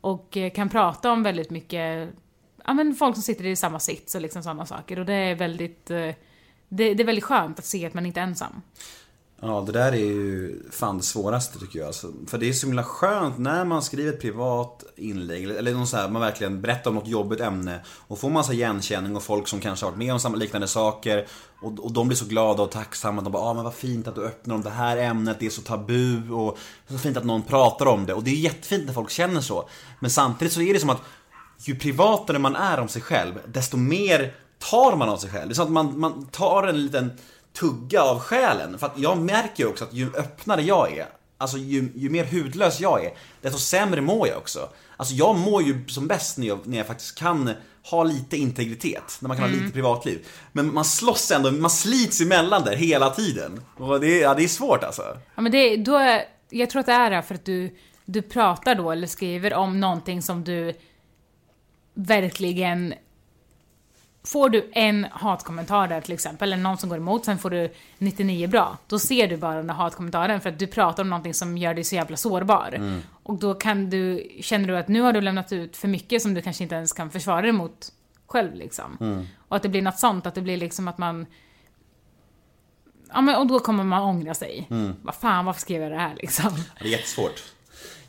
Och 0.00 0.36
eh, 0.36 0.50
kan 0.50 0.68
prata 0.68 1.12
om 1.12 1.22
väldigt 1.22 1.50
mycket, 1.50 2.10
ja 2.64 2.74
men 2.74 2.94
folk 2.94 3.16
som 3.16 3.22
sitter 3.22 3.46
i 3.46 3.56
samma 3.56 3.78
sits 3.78 4.14
och 4.14 4.20
liksom 4.20 4.42
sådana 4.42 4.66
saker 4.66 4.98
och 4.98 5.06
det 5.06 5.14
är 5.14 5.34
väldigt, 5.34 5.90
det, 6.76 6.94
det 6.94 7.02
är 7.02 7.06
väldigt 7.06 7.24
skönt 7.24 7.58
att 7.58 7.64
se 7.64 7.86
att 7.86 7.94
man 7.94 8.06
inte 8.06 8.20
är 8.20 8.24
ensam. 8.24 8.62
Ja, 9.40 9.62
det 9.66 9.72
där 9.72 9.92
är 9.92 9.96
ju 9.96 10.60
fan 10.72 10.96
det 10.98 11.04
svåraste 11.04 11.58
tycker 11.58 11.78
jag. 11.78 11.86
Alltså, 11.86 12.12
för 12.26 12.38
det 12.38 12.48
är 12.48 12.52
så 12.52 12.66
himla 12.66 12.84
skönt 12.84 13.38
när 13.38 13.64
man 13.64 13.82
skriver 13.82 14.12
ett 14.12 14.20
privat 14.20 14.84
inlägg, 14.96 15.44
eller- 15.44 15.74
någon 15.74 15.86
så 15.86 15.96
här, 15.96 16.08
man 16.08 16.22
verkligen 16.22 16.60
berättar 16.62 16.90
om 16.90 16.94
något 16.96 17.08
jobbigt 17.08 17.40
ämne 17.40 17.80
och 17.88 18.18
får 18.18 18.30
massa 18.30 18.52
igenkänning 18.52 19.16
och 19.16 19.22
folk 19.22 19.48
som 19.48 19.60
kanske 19.60 19.86
har 19.86 19.90
varit 19.90 19.98
med 19.98 20.12
om 20.12 20.20
samma 20.20 20.36
liknande 20.36 20.68
saker 20.68 21.26
och, 21.62 21.84
och 21.84 21.92
de 21.92 22.08
blir 22.08 22.16
så 22.16 22.24
glada 22.24 22.62
och 22.62 22.70
tacksamma. 22.70 23.22
De 23.22 23.32
bara, 23.32 23.42
ah, 23.42 23.54
men 23.54 23.64
vad 23.64 23.74
fint 23.74 24.08
att 24.08 24.14
du 24.14 24.24
öppnar 24.24 24.54
om 24.54 24.62
det 24.62 24.70
här 24.70 24.96
ämnet, 24.96 25.36
det 25.40 25.46
är 25.46 25.50
så 25.50 25.62
tabu 25.62 26.30
och 26.30 26.58
så 26.88 26.98
fint 26.98 27.16
att 27.16 27.24
någon 27.24 27.42
pratar 27.42 27.86
om 27.86 28.06
det. 28.06 28.14
Och 28.14 28.24
det 28.24 28.30
är 28.30 28.34
jättefint 28.34 28.86
när 28.86 28.92
folk 28.92 29.10
känner 29.10 29.40
så. 29.40 29.68
Men 30.00 30.10
samtidigt 30.10 30.52
så 30.54 30.60
är 30.60 30.74
det 30.74 30.80
som 30.80 30.90
att 30.90 31.02
ju 31.58 31.78
privatare 31.78 32.38
man 32.38 32.56
är 32.56 32.80
om 32.80 32.88
sig 32.88 33.02
själv, 33.02 33.34
desto 33.46 33.76
mer 33.76 34.34
tar 34.70 34.96
man 34.96 35.08
av 35.08 35.16
sig 35.16 35.30
själv. 35.30 35.48
Det 35.48 35.52
är 35.52 35.54
som 35.54 35.64
att 35.64 35.72
man, 35.72 36.00
man 36.00 36.26
tar 36.26 36.62
en 36.62 36.84
liten 36.84 37.12
tugga 37.52 38.02
av 38.02 38.20
själen. 38.20 38.78
För 38.78 38.86
att 38.86 38.98
jag 38.98 39.18
märker 39.18 39.62
ju 39.62 39.70
också 39.70 39.84
att 39.84 39.94
ju 39.94 40.16
öppnare 40.16 40.62
jag 40.62 40.98
är, 40.98 41.06
alltså 41.38 41.58
ju, 41.58 41.92
ju 41.94 42.10
mer 42.10 42.24
hudlös 42.24 42.80
jag 42.80 43.04
är, 43.04 43.12
desto 43.40 43.58
sämre 43.58 44.00
mår 44.00 44.28
jag 44.28 44.38
också. 44.38 44.68
Alltså 44.96 45.14
jag 45.14 45.36
mår 45.36 45.62
ju 45.62 45.88
som 45.88 46.06
bäst 46.06 46.38
när 46.38 46.46
jag, 46.46 46.58
när 46.64 46.78
jag 46.78 46.86
faktiskt 46.86 47.18
kan 47.18 47.50
ha 47.90 48.04
lite 48.04 48.36
integritet, 48.36 49.18
när 49.20 49.28
man 49.28 49.36
kan 49.36 49.50
ha 49.50 49.56
lite 49.56 49.72
privatliv. 49.72 50.26
Men 50.52 50.74
man 50.74 50.84
slåss 50.84 51.30
ändå, 51.30 51.50
man 51.50 51.70
slits 51.70 52.20
emellan 52.20 52.62
där 52.64 52.76
hela 52.76 53.10
tiden. 53.10 53.60
Och 53.76 54.00
det, 54.00 54.18
ja, 54.18 54.34
det 54.34 54.44
är 54.44 54.48
svårt 54.48 54.84
alltså. 54.84 55.02
Ja 55.34 55.42
men 55.42 55.52
det, 55.52 55.76
då 55.76 55.96
är, 55.96 56.24
jag 56.50 56.70
tror 56.70 56.80
att 56.80 56.86
det 56.86 56.92
är 56.92 57.22
för 57.22 57.34
att 57.34 57.44
du, 57.44 57.76
du 58.04 58.22
pratar 58.22 58.74
då 58.74 58.90
eller 58.90 59.06
skriver 59.06 59.54
om 59.54 59.80
någonting 59.80 60.22
som 60.22 60.44
du 60.44 60.74
verkligen 61.94 62.94
Får 64.26 64.48
du 64.48 64.70
en 64.72 65.06
hatkommentar 65.10 65.88
där 65.88 66.00
till 66.00 66.14
exempel, 66.14 66.52
eller 66.52 66.62
någon 66.62 66.78
som 66.78 66.88
går 66.88 66.98
emot, 66.98 67.24
sen 67.24 67.38
får 67.38 67.50
du 67.50 67.72
99 67.98 68.48
bra. 68.48 68.78
Då 68.86 68.98
ser 68.98 69.28
du 69.28 69.36
bara 69.36 69.54
den 69.54 69.66
där 69.66 69.74
hatkommentaren 69.74 70.40
för 70.40 70.48
att 70.50 70.58
du 70.58 70.66
pratar 70.66 71.02
om 71.02 71.10
någonting 71.10 71.34
som 71.34 71.58
gör 71.58 71.74
dig 71.74 71.84
så 71.84 71.94
jävla 71.94 72.16
sårbar. 72.16 73.00
Och 73.22 73.38
då 73.38 73.54
kan 73.54 73.90
du, 73.90 74.28
känner 74.40 74.68
du 74.68 74.78
att 74.78 74.88
nu 74.88 75.00
har 75.00 75.12
du 75.12 75.20
lämnat 75.20 75.52
ut 75.52 75.76
för 75.76 75.88
mycket 75.88 76.22
som 76.22 76.34
du 76.34 76.42
kanske 76.42 76.62
inte 76.62 76.74
ens 76.74 76.92
kan 76.92 77.10
försvara 77.10 77.42
dig 77.42 77.52
mot 77.52 77.92
själv 78.26 78.54
liksom. 78.54 79.26
Och 79.48 79.56
att 79.56 79.62
det 79.62 79.68
blir 79.68 79.82
något 79.82 79.98
sånt, 79.98 80.26
att 80.26 80.34
det 80.34 80.42
blir 80.42 80.56
liksom 80.56 80.88
att 80.88 80.98
man 80.98 81.26
Ja 83.14 83.20
men 83.20 83.36
och 83.36 83.46
då 83.46 83.60
kommer 83.60 83.84
man 83.84 84.02
ångra 84.02 84.34
sig. 84.34 84.66
Vad 85.02 85.14
fan, 85.14 85.44
varför 85.44 85.60
skrev 85.60 85.82
jag 85.82 85.92
det 85.92 85.98
här 85.98 86.14
liksom? 86.16 86.52
Det 86.78 86.84
är 86.84 86.90
jättesvårt. 86.90 87.42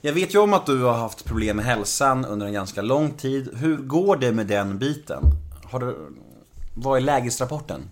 Jag 0.01 0.13
vet 0.13 0.35
ju 0.35 0.39
om 0.39 0.53
att 0.53 0.65
du 0.65 0.83
har 0.83 0.93
haft 0.93 1.25
problem 1.25 1.57
med 1.57 1.65
hälsan 1.65 2.25
under 2.25 2.45
en 2.45 2.53
ganska 2.53 2.81
lång 2.81 3.13
tid. 3.13 3.49
Hur 3.53 3.77
går 3.77 4.17
det 4.17 4.31
med 4.31 4.47
den 4.47 4.77
biten? 4.77 5.23
Har 5.71 5.79
du... 5.79 6.15
Vad 6.73 6.97
är 6.97 7.01
lägesrapporten? 7.01 7.89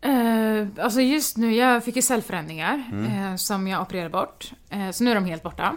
Eh, 0.00 0.84
alltså 0.84 1.00
just 1.00 1.36
nu, 1.36 1.54
jag 1.54 1.84
fick 1.84 1.96
ju 1.96 2.02
cellförändringar 2.02 2.84
eh, 2.92 3.36
som 3.36 3.68
jag 3.68 3.82
opererade 3.82 4.10
bort. 4.10 4.52
Eh, 4.70 4.90
så 4.90 5.04
nu 5.04 5.10
är 5.10 5.14
de 5.14 5.24
helt 5.24 5.42
borta. 5.42 5.76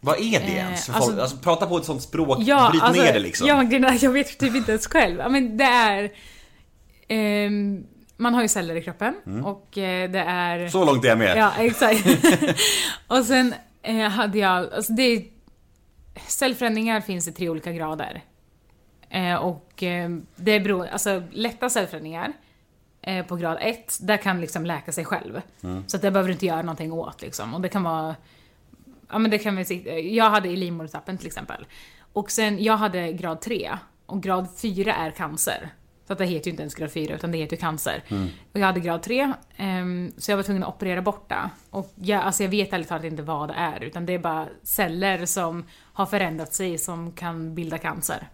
Vad 0.00 0.20
är 0.20 0.40
det 0.40 0.46
Eh, 0.46 0.56
ens? 0.56 0.86
För 0.86 0.92
alltså- 0.92 1.10
folk, 1.10 1.22
alltså, 1.22 1.36
prata 1.36 1.66
på 1.66 1.76
ett 1.78 1.84
sånt 1.84 2.02
språk, 2.02 2.38
Ja, 2.40 2.68
bryt 2.70 2.82
alltså, 2.82 3.02
ner 3.02 3.12
det 3.12 3.18
liksom. 3.18 3.46
Ja, 3.46 3.62
jag 4.00 4.10
vet 4.10 4.38
typ 4.38 4.54
inte 4.54 4.72
ens 4.72 4.86
själv. 4.86 5.30
Men 5.30 5.56
det 5.56 5.64
är... 5.64 6.10
ehm, 7.08 7.84
man 8.16 8.34
har 8.34 8.42
ju 8.42 8.48
celler 8.48 8.74
i 8.76 8.82
kroppen 8.82 9.14
och 9.44 9.78
eh, 9.78 10.10
det 10.10 10.18
är... 10.20 10.58
Mm. 10.58 10.70
Så 10.70 10.84
långt 10.84 11.04
är 11.04 11.08
jag 11.08 11.18
med. 11.18 11.36
Ja, 11.36 11.52
exakt. 11.58 12.06
och 13.06 13.24
sen 13.24 13.54
eh, 13.82 14.08
hade 14.08 14.38
jag, 14.38 14.74
alltså 14.74 14.92
det 14.92 15.02
är, 15.02 15.22
Cellförändringar 16.26 17.00
finns 17.00 17.28
i 17.28 17.32
tre 17.32 17.48
olika 17.48 17.72
grader. 17.72 18.22
Eh, 19.10 19.34
och 19.34 19.82
eh, 19.82 20.10
det 20.36 20.60
beror, 20.60 20.86
alltså 20.86 21.22
lätta 21.30 21.70
cellförändringar 21.70 22.32
eh, 23.02 23.26
på 23.26 23.36
grad 23.36 23.58
1, 23.60 23.98
där 24.00 24.16
kan 24.16 24.40
liksom 24.40 24.66
läka 24.66 24.92
sig 24.92 25.04
själv. 25.04 25.40
Så 25.86 25.96
att 25.96 26.02
det 26.02 26.10
behöver 26.10 26.28
du 26.28 26.32
inte 26.32 26.46
göra 26.46 26.62
någonting 26.62 26.92
åt 26.92 27.22
liksom. 27.22 27.54
Och 27.54 27.60
det 27.60 27.68
kan 27.68 27.82
vara, 27.82 28.16
ja 29.10 29.18
men 29.18 29.30
det 29.30 29.38
kan 29.38 29.56
vi 29.56 30.10
jag 30.14 30.30
hade 30.30 30.48
i 30.48 30.56
livmodertappen 30.56 31.18
till 31.18 31.26
exempel. 31.26 31.66
Och 32.12 32.30
sen, 32.30 32.64
jag 32.64 32.76
hade 32.76 33.12
grad 33.12 33.40
3 33.40 33.70
och 34.06 34.22
grad 34.22 34.48
4 34.56 34.94
är 34.94 35.10
cancer. 35.10 35.70
Så 36.06 36.12
att 36.12 36.18
det 36.18 36.26
heter 36.26 36.46
ju 36.46 36.50
inte 36.50 36.62
ens 36.62 36.74
grad 36.74 36.90
4 36.92 37.14
utan 37.14 37.32
det 37.32 37.38
heter 37.38 37.56
ju 37.56 37.60
cancer. 37.60 38.02
Och 38.52 38.60
jag 38.60 38.66
hade 38.66 38.80
grad 38.80 39.02
3, 39.02 39.32
ehm, 39.56 40.12
så 40.16 40.30
jag 40.30 40.36
var 40.36 40.44
tvungen 40.44 40.62
att 40.62 40.74
operera 40.74 41.02
bort 41.02 41.28
det. 41.28 41.50
Och 41.70 41.92
jag, 41.94 42.22
alltså 42.22 42.42
jag 42.42 42.50
vet 42.50 42.72
ärligt 42.72 42.88
talat 42.88 43.04
inte 43.04 43.22
vad 43.22 43.48
det 43.48 43.54
är, 43.54 43.80
utan 43.80 44.06
det 44.06 44.12
är 44.12 44.18
bara 44.18 44.46
celler 44.62 45.26
som 45.26 45.64
har 45.92 46.06
förändrat 46.06 46.54
sig 46.54 46.78
som 46.78 47.12
kan 47.12 47.54
bilda 47.54 47.78
cancer. 47.78 48.28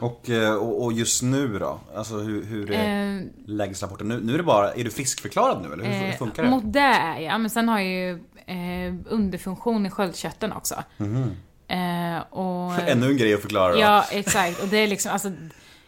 Och, 0.00 0.30
eh, 0.30 0.54
och, 0.54 0.84
och 0.84 0.92
just 0.92 1.22
nu 1.22 1.58
då? 1.58 1.80
Alltså 1.96 2.14
hur, 2.18 2.44
hur 2.44 2.70
är 2.70 3.16
Eh, 3.16 3.22
lägesrapporten? 3.46 4.08
Nu, 4.08 4.20
nu 4.20 4.34
är 4.34 4.38
det 4.38 4.44
bara, 4.44 4.72
är 4.72 4.84
du 4.84 4.90
friskförklarad 4.90 5.62
nu 5.62 5.72
eller 5.72 5.84
hur 5.84 6.08
Eh, 6.08 6.16
funkar 6.16 6.42
det? 6.42 6.50
Mot 6.50 6.72
det 6.72 6.80
är 6.80 7.20
jag, 7.20 7.40
men 7.40 7.50
sen 7.50 7.68
har 7.68 7.78
jag 7.80 7.88
ju 7.88 8.10
eh, 8.46 8.94
underfunktion 9.08 9.86
i 9.86 9.90
sköldkörteln 9.90 10.52
också. 10.52 10.74
Eh, 11.68 12.18
och, 12.30 12.80
Ännu 12.88 13.06
en 13.10 13.16
grej 13.16 13.34
att 13.34 13.40
förklara 13.40 13.72
då. 13.72 13.80
Ja, 13.80 14.04
exakt. 14.10 14.62
Och 14.62 14.68
det 14.68 14.76
är 14.76 14.88
liksom, 14.88 15.12
alltså, 15.12 15.32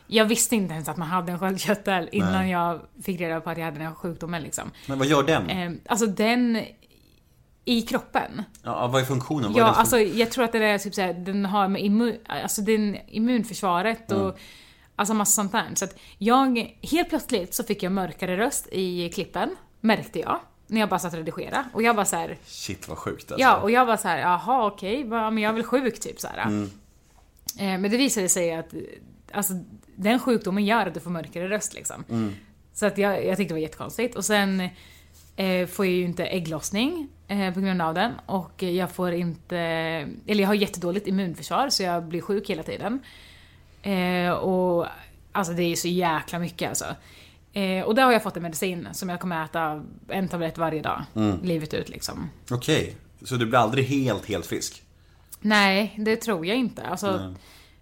jag 0.07 0.25
visste 0.25 0.57
inte 0.57 0.75
ens 0.75 0.89
att 0.89 0.97
man 0.97 1.09
hade 1.09 1.33
en 1.33 1.39
sköldkörtel 1.39 2.09
innan 2.13 2.33
Nej. 2.33 2.51
jag 2.51 2.81
fick 3.03 3.21
reda 3.21 3.41
på 3.41 3.51
att 3.51 3.59
jag 3.59 3.65
hade 3.65 3.79
den 3.79 3.87
här 3.87 3.95
sjukdomen 3.95 4.43
liksom. 4.43 4.71
Men 4.87 4.99
vad 4.99 5.09
gör 5.09 5.23
den? 5.23 5.51
Eh, 5.51 5.73
alltså 5.87 6.07
den 6.07 6.63
i 7.65 7.83
kroppen. 7.83 8.43
Ja, 8.63 8.87
vad 8.87 9.01
är 9.03 9.07
funktionen? 9.07 9.53
Vad 9.53 9.57
är 9.63 9.67
Ja, 9.67 9.73
fun- 9.73 9.77
alltså 9.79 9.99
jag 10.01 10.31
tror 10.31 10.45
att 10.45 10.53
det 10.53 10.65
är 10.65 10.79
typ 10.79 10.95
såhär, 10.95 11.13
den 11.15 11.45
har 11.47 11.69
med 11.69 11.83
immun, 11.85 12.17
alltså 12.27 12.63
den 12.63 12.97
immunförsvaret 13.09 14.13
och 14.13 14.21
Mm. 14.25 14.35
alltså 14.97 15.15
massa 15.15 15.33
sånt 15.33 15.53
där. 15.53 15.65
Så 15.75 15.85
att 15.85 15.97
jag, 16.19 16.77
helt 16.83 17.09
plötsligt 17.09 17.55
så 17.55 17.65
fick 17.65 17.83
jag 17.83 17.93
mörkare 17.93 18.37
röst 18.37 18.69
i 18.73 19.09
klippen, 19.15 19.57
märkte 19.81 20.19
jag. 20.19 20.41
När 20.67 20.81
jag 20.81 20.89
bara 20.89 20.99
satt 20.99 21.13
och 21.13 21.19
redigerade. 21.19 21.65
Och 21.73 21.83
jag 21.83 21.97
bara 21.97 22.05
så 22.07 22.17
här, 22.17 22.39
Shit 22.47 22.89
vad 22.89 22.99
sjukt 22.99 23.31
alltså. 23.33 23.43
ja, 23.43 23.57
och 23.57 23.71
jag 23.71 23.87
var 23.87 23.97
så 23.97 24.09
här, 24.09 24.19
jaha 24.19 24.67
okej, 24.67 25.05
va, 25.05 25.31
men 25.31 25.43
jag 25.43 25.51
är 25.51 25.55
väl 25.55 25.65
sjuk 25.65 26.01
typ 26.01 26.21
så 26.21 26.29
här. 26.29 26.43
Mm. 26.43 26.71
Eh, 27.59 27.79
men 27.81 27.83
det 27.91 27.97
visade 27.97 28.29
sig 28.29 28.55
att, 28.55 28.75
alltså 29.33 29.53
den 29.97 30.19
sjukdomen 30.21 30.65
gör 30.65 30.87
att 30.87 30.95
du 30.95 31.01
får 31.01 31.11
mörkare 31.11 31.49
röst 31.49 31.75
liksom. 31.75 32.05
Mm. 32.11 32.35
Så 32.73 32.87
att 32.87 32.99
jag, 32.99 33.25
jag 33.27 33.37
tyckte 33.37 33.55
det 33.55 33.59
var 33.59 33.63
jättekonstigt. 33.63 34.17
Och 34.17 34.25
sen 34.25 34.69
eh, 35.37 35.67
får 35.67 35.87
jag 35.87 35.95
ju 35.95 36.05
inte 36.05 36.27
ägglossning 36.27 37.09
eh, 37.29 37.55
på 37.55 37.61
grund 37.61 37.83
av 37.83 37.95
den. 37.95 38.13
Och 38.27 38.63
jag 38.63 38.91
får 38.91 39.13
inte, 39.13 39.59
eller 40.27 40.41
jag 40.43 40.47
har 40.49 40.55
jättedåligt 40.55 41.07
immunförsvar 41.07 41.69
så 41.69 41.83
jag 41.83 42.05
blir 42.05 42.21
sjuk 42.21 42.51
hela 42.51 42.63
tiden. 42.63 43.01
Eh, 43.83 44.31
och 44.31 44.87
alltså 45.33 45.53
det 45.53 45.63
är 45.63 45.77
så 45.77 45.89
jäkla 45.89 46.39
mycket 46.39 46.69
alltså. 46.69 46.85
Och 47.87 47.95
där 47.95 48.03
har 48.05 48.13
jag 48.13 48.23
fått 48.23 48.37
en 48.37 48.43
medicin 48.43 48.89
som 48.93 49.09
jag 49.09 49.21
kommer 49.21 49.45
äta 49.45 49.85
en 50.09 50.29
tablett 50.29 50.59
varje 50.59 50.83
dag, 50.83 51.03
Mm. 51.15 51.39
livet 51.43 51.75
ut 51.75 51.89
liksom. 51.89 52.31
Okej, 52.51 52.97
så 53.23 53.37
du 53.37 53.47
blir 53.47 53.59
aldrig 53.59 53.85
helt, 53.85 54.27
helt 54.27 54.47
frisk? 54.47 54.83
Nej, 55.41 55.95
det 55.99 56.17
tror 56.17 56.47
jag 56.47 56.57
inte. 56.57 56.83
Alltså, 56.83 57.35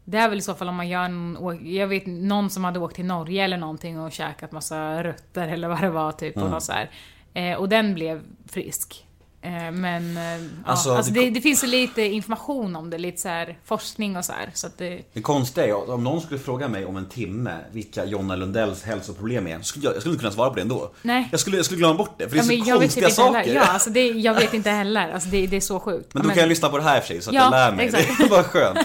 det 0.05 0.19
är 0.19 0.29
väl 0.29 0.39
i 0.39 0.43
så 0.43 0.55
fall 0.55 0.69
om 0.69 0.75
man 0.77 0.89
gör 0.89 1.05
en, 1.05 1.39
Jag 1.63 1.87
vet 1.87 2.07
någon 2.07 2.51
som 2.51 2.65
hade 2.65 2.79
åkt 2.79 2.97
till 2.97 3.05
Norge 3.05 3.45
eller 3.45 3.57
någonting 3.57 4.01
och 4.01 4.13
käkat 4.13 4.53
massa 4.53 5.05
rötter 5.05 5.49
eller 5.49 5.69
vad 5.69 5.81
det 5.81 5.91
var 5.91 6.13
typ 6.13 6.37
och 6.37 6.51
något 6.51 6.63
så 6.63 6.73
här. 6.73 6.91
Eh, 7.35 7.55
och 7.55 7.69
den 7.69 7.95
blev 7.95 8.21
frisk. 8.53 9.07
Eh, 9.45 9.71
men 9.73 10.17
eh, 10.17 10.23
Alltså, 10.65 10.89
ja, 10.89 10.97
alltså 10.97 11.13
det- 11.13 11.21
det, 11.21 11.31
det 11.31 11.41
finns 11.41 11.65
ju 11.65 11.69
lite 11.69 12.03
information 12.03 12.77
om 12.77 12.91
det, 12.91 12.99
lite 12.99 13.21
så 13.21 13.29
här 13.29 13.59
forskning 13.65 14.17
och 14.17 14.25
så 14.25 14.33
här. 14.33 14.51
Så 14.55 14.69
det, 14.79 15.01
Det 15.13 15.21
konstiga 15.23 15.67
är 15.67 15.83
att 15.83 15.89
om 15.89 16.05
någon 16.05 16.21
skulle 16.21 16.41
fråga 16.41 16.69
mig 16.69 16.85
om 16.87 16.97
en 16.97 17.09
timme 17.09 17.59
vilka 17.73 18.05
Jonna 18.05 18.37
Lundells 18.37 18.83
hälsoproblem 18.83 19.47
är, 19.47 19.59
så 19.59 19.65
skulle 19.65 19.85
jag, 19.85 19.95
jag 19.95 20.01
skulle 20.03 20.13
inte 20.13 20.23
kunna 20.23 20.33
svara 20.35 20.49
på 20.51 20.55
det 20.57 20.63
ändå. 20.63 20.91
Nej. 21.03 21.29
Jag 21.31 21.41
skulle, 21.41 21.57
jag 21.57 21.65
skulle 21.67 21.79
glömma 21.79 21.95
bort 21.95 22.15
det, 22.19 22.29
för 22.29 22.37
det 22.37 22.43
är 22.43 22.53
ja, 22.59 22.65
så 22.65 22.71
jag 22.71 22.79
vet 22.79 22.95
konstiga 22.95 23.09
heller. 23.09 23.41
saker. 23.41 23.55
Ja, 23.55 23.65
alltså 23.65 23.91
det, 23.91 24.07
jag 24.07 24.35
vet 24.35 24.55
inte 24.55 24.71
heller. 24.71 25.13
Alltså 25.13 25.29
det, 25.29 25.47
det 25.47 25.57
är 25.57 25.61
så 25.61 25.81
sjukt. 25.81 26.15
Men 26.15 26.23
då 26.23 26.29
kan 26.29 26.39
jag 26.39 26.49
lyssna 26.49 26.69
på 26.69 26.77
det 26.79 26.83
här 26.85 26.97
i 26.97 27.01
och 27.01 27.05
för 27.05 27.09
sig, 27.15 27.23
så 27.23 27.31
att 27.31 27.35
Ja, 27.35 27.43
jag 27.43 27.51
lär 27.51 27.73
mig. 27.73 27.87
exakt. 27.87 28.19
Det 28.19 28.29
bara 28.31 28.45
skönt. 28.45 28.79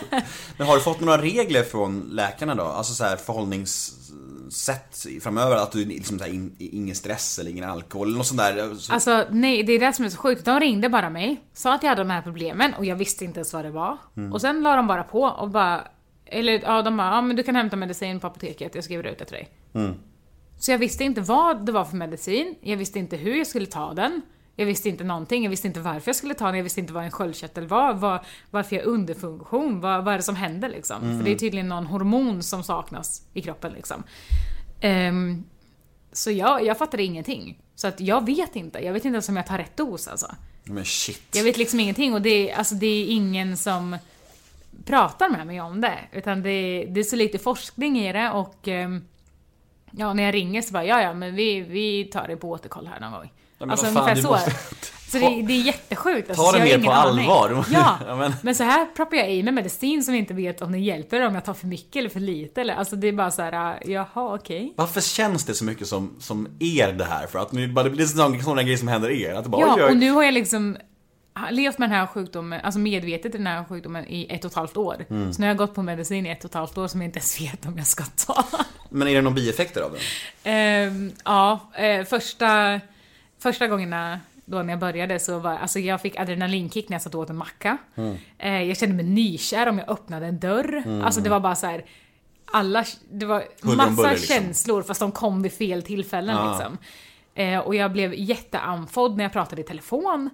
Men 0.57 0.67
har 0.67 0.75
du 0.75 0.81
fått 0.81 0.99
några 0.99 1.21
regler 1.21 1.63
från 1.63 2.09
läkarna 2.11 2.55
då? 2.55 2.63
Alltså 2.63 2.93
så 2.93 3.03
här 3.03 3.15
förhållningssätt 4.51 5.23
framöver? 5.23 5.55
Att 5.55 5.71
du 5.71 5.85
liksom 5.85 6.19
så 6.19 6.25
här, 6.25 6.31
in, 6.31 6.55
ingen 6.59 6.95
stress 6.95 7.39
eller 7.39 7.51
ingen 7.51 7.69
alkohol 7.69 8.07
eller 8.07 8.17
något 8.17 8.27
sånt 8.27 8.39
där? 8.39 8.75
Så, 8.75 8.93
Alltså 8.93 9.25
nej, 9.31 9.63
det 9.63 9.73
är 9.73 9.79
det 9.79 9.93
som 9.93 10.05
är 10.05 10.09
så 10.09 10.17
sjukt. 10.17 10.45
De 10.45 10.59
ringde 10.59 10.89
bara 10.89 11.09
mig, 11.09 11.41
sa 11.53 11.73
att 11.73 11.83
jag 11.83 11.89
hade 11.89 12.01
de 12.01 12.09
här 12.09 12.21
problemen 12.21 12.73
och 12.73 12.85
jag 12.85 12.95
visste 12.95 13.25
inte 13.25 13.39
ens 13.39 13.53
vad 13.53 13.65
det 13.65 13.71
var. 13.71 13.97
Mm. 14.17 14.33
Och 14.33 14.41
sen 14.41 14.63
la 14.63 14.75
de 14.75 14.87
bara 14.87 15.03
på 15.03 15.21
och 15.21 15.49
bara... 15.49 15.87
Eller 16.25 16.61
ja, 16.63 16.81
de 16.81 16.97
bara 16.97 17.15
ja 17.15 17.21
men 17.21 17.35
du 17.35 17.43
kan 17.43 17.55
hämta 17.55 17.75
medicin 17.75 18.19
på 18.19 18.27
apoteket, 18.27 18.75
jag 18.75 18.83
skriver 18.83 19.03
ut 19.03 19.19
det 19.19 19.25
till 19.25 19.33
dig. 19.35 19.49
Mm. 19.73 19.93
Så 20.59 20.71
jag 20.71 20.77
visste 20.77 21.03
inte 21.03 21.21
vad 21.21 21.65
det 21.65 21.71
var 21.71 21.85
för 21.85 21.97
medicin, 21.97 22.55
jag 22.61 22.77
visste 22.77 22.99
inte 22.99 23.17
hur 23.17 23.35
jag 23.35 23.47
skulle 23.47 23.65
ta 23.65 23.93
den. 23.93 24.21
Jag 24.59 24.65
visste 24.65 24.89
inte 24.89 25.03
någonting, 25.03 25.43
jag 25.43 25.49
visste 25.49 25.67
inte 25.67 25.79
varför 25.79 26.09
jag 26.09 26.15
skulle 26.15 26.33
ta 26.33 26.45
den, 26.45 26.55
jag 26.55 26.63
visste 26.63 26.79
inte 26.79 26.93
vad 26.93 27.03
en 27.03 27.11
sköldkörtel 27.11 27.67
var, 27.67 27.93
var 27.93 28.25
varför 28.51 28.75
jag 28.75 28.83
har 28.83 28.89
underfunktion, 28.89 29.79
vad, 29.79 30.03
vad 30.03 30.13
är 30.13 30.17
det 30.17 30.23
som 30.23 30.35
händer 30.35 30.69
liksom? 30.69 31.01
För 31.01 31.23
det 31.23 31.31
är 31.31 31.35
tydligen 31.35 31.69
någon 31.69 31.85
hormon 31.87 32.43
som 32.43 32.63
saknas 32.63 33.21
i 33.33 33.41
kroppen 33.41 33.73
liksom. 33.73 34.03
Ehm, 34.81 35.43
så 36.11 36.31
jag, 36.31 36.65
jag 36.65 36.77
fattade 36.77 37.03
ingenting. 37.03 37.61
Så 37.75 37.87
att 37.87 37.99
jag 37.99 38.25
vet 38.25 38.55
inte, 38.55 38.79
jag 38.79 38.93
vet 38.93 39.05
inte 39.05 39.15
ens 39.15 39.29
om 39.29 39.35
jag 39.37 39.47
tar 39.47 39.57
rätt 39.57 39.77
dos 39.77 40.07
alltså. 40.07 40.35
men 40.63 40.85
shit. 40.85 41.35
Jag 41.35 41.43
vet 41.43 41.57
liksom 41.57 41.79
ingenting 41.79 42.13
och 42.13 42.21
det 42.21 42.51
är, 42.51 42.55
alltså, 42.55 42.75
det 42.75 42.87
är 42.87 43.05
ingen 43.05 43.57
som 43.57 43.97
pratar 44.85 45.29
med 45.29 45.47
mig 45.47 45.61
om 45.61 45.81
det. 45.81 45.99
Utan 46.11 46.43
det, 46.43 46.85
det 46.89 46.99
är 46.99 47.03
så 47.03 47.15
lite 47.15 47.39
forskning 47.39 47.99
i 47.99 48.13
det 48.13 48.31
och 48.31 48.67
ehm, 48.67 49.05
ja, 49.91 50.13
när 50.13 50.23
jag 50.23 50.33
ringer 50.33 50.61
så 50.61 50.73
bara 50.73 50.85
ja, 50.85 51.01
ja, 51.01 51.13
men 51.13 51.35
vi, 51.35 51.61
vi 51.61 52.03
tar 52.05 52.27
det 52.27 52.37
på 52.37 52.49
återkoll 52.49 52.87
här 52.87 52.99
någon 52.99 53.11
gång. 53.11 53.31
Men 53.59 53.69
alltså 53.71 53.85
fan, 53.85 53.97
ungefär 54.03 54.21
så. 54.21 54.31
måste- 54.31 54.51
Så 55.11 55.17
det, 55.17 55.41
det 55.41 55.53
är 55.53 55.61
jättesjukt. 55.63 56.29
Alltså, 56.29 56.43
Ta 56.45 56.51
det 56.57 56.63
mer 56.63 56.79
på 56.85 56.91
aning. 56.91 57.29
allvar. 57.29 57.65
Ja, 57.71 57.99
Ja, 58.07 58.15
men- 58.15 58.33
men... 58.41 58.55
så 58.55 58.63
här 58.63 58.85
proppar 58.95 59.17
jag 59.17 59.31
i 59.33 59.43
mig 59.43 59.53
medicin 59.53 60.03
som 60.03 60.13
inte 60.15 60.33
vet 60.33 60.61
om 60.61 60.71
det 60.71 60.77
hjälper, 60.77 61.27
om 61.27 61.35
jag 61.35 61.45
tar 61.45 61.53
för 61.53 61.67
mycket 61.67 61.95
eller 61.95 62.09
för 62.09 62.19
lite. 62.19 62.61
Eller, 62.61 62.73
alltså 62.75 62.95
det 62.95 63.07
är 63.07 63.11
bara 63.13 63.31
så 63.31 63.41
här, 63.41 63.79
jaha 63.85 64.35
okej. 64.35 64.73
Varför 64.77 65.01
känns 65.01 65.45
det 65.45 65.53
så 65.53 65.63
mycket 65.63 65.87
som, 65.87 66.15
som 66.19 66.47
er 66.59 66.93
det 66.93 67.05
här? 67.05 67.27
För 67.27 67.39
att 67.39 67.51
nu, 67.51 67.67
det 67.67 67.89
blir 67.89 68.05
sådana 68.05 68.39
sådana 68.43 68.63
grejer 68.63 68.77
som 68.77 68.87
händer 68.87 69.09
er. 69.11 69.33
Att 69.33 69.47
bara, 69.47 69.61
Ja, 69.77 69.89
och 69.89 69.97
nu 69.97 70.11
har 70.11 70.23
jag 70.23 70.33
liksom 70.33 70.77
levt 71.51 71.77
med 71.77 71.89
den 71.89 71.97
här 71.99 72.05
sjukdomen, 72.07 72.61
alltså 72.63 72.79
medvetet 72.79 73.35
i 73.35 73.37
den 73.37 73.47
här 73.47 73.63
sjukdomen 73.63 74.05
i 74.07 74.27
ett 74.35 74.45
och 74.45 74.51
ett 74.51 74.55
halvt 74.55 74.77
år. 74.77 75.05
Mm. 75.09 75.33
Så 75.33 75.41
nu 75.41 75.45
har 75.45 75.49
jag 75.49 75.57
gått 75.57 75.75
på 75.75 75.83
medicin 75.83 76.25
i 76.25 76.29
ett 76.29 76.43
och 76.43 76.49
ett 76.49 76.55
halvt 76.55 76.77
år 76.77 76.87
som 76.87 77.01
jag 77.01 77.07
inte 77.07 77.19
ens 77.19 77.41
vet 77.41 77.65
om 77.65 77.77
jag 77.77 77.87
ska 77.87 78.03
ta. 78.25 78.43
Men 78.89 79.07
är 79.07 79.15
det 79.15 79.21
någon 79.21 79.35
bieffekter 79.35 79.81
av 79.81 79.91
det? 79.91 79.99
Ehm, 80.49 81.11
ja, 81.25 81.59
eh, 81.75 82.05
första, 82.05 82.79
första 83.47 83.67
gångerna 83.67 84.19
då 84.45 84.63
när 84.63 84.73
jag 84.73 84.79
började 84.79 85.19
så 85.19 85.39
var, 85.39 85.51
alltså 85.57 85.79
jag 85.79 86.01
fick 86.01 86.19
adrenalinkick 86.19 86.89
när 86.89 86.95
jag 86.95 87.01
satt 87.01 87.15
och 87.15 87.21
åt 87.21 87.29
en 87.29 87.35
macka. 87.35 87.77
Mm. 87.95 88.17
Eh, 88.37 88.63
jag 88.63 88.77
kände 88.77 88.95
mig 88.95 89.05
nykär 89.05 89.69
om 89.69 89.77
jag 89.77 89.89
öppnade 89.89 90.25
en 90.25 90.39
dörr. 90.39 91.01
Alltså 91.03 91.21
det 91.21 91.29
var 91.29 91.39
bara 91.39 91.55
så 91.55 91.67
här. 91.67 91.85
Alla, 92.51 92.85
det 93.11 93.25
var 93.25 93.43
massa 93.61 93.91
buller, 93.91 94.11
liksom. 94.11 94.35
känslor 94.35 94.81
fast 94.83 94.99
de 94.99 95.11
kom 95.11 95.41
vid 95.41 95.53
fel 95.53 95.83
tillfällen 95.83 96.35
Ja. 96.35 96.51
liksom. 96.51 96.77
Eh, 97.35 97.59
och 97.59 97.75
jag 97.75 97.91
blev 97.91 98.13
jätteandfådd 98.13 99.17
när 99.17 99.23
jag 99.23 99.33
pratade 99.33 99.61
i 99.61 99.65
telefon. 99.65 100.29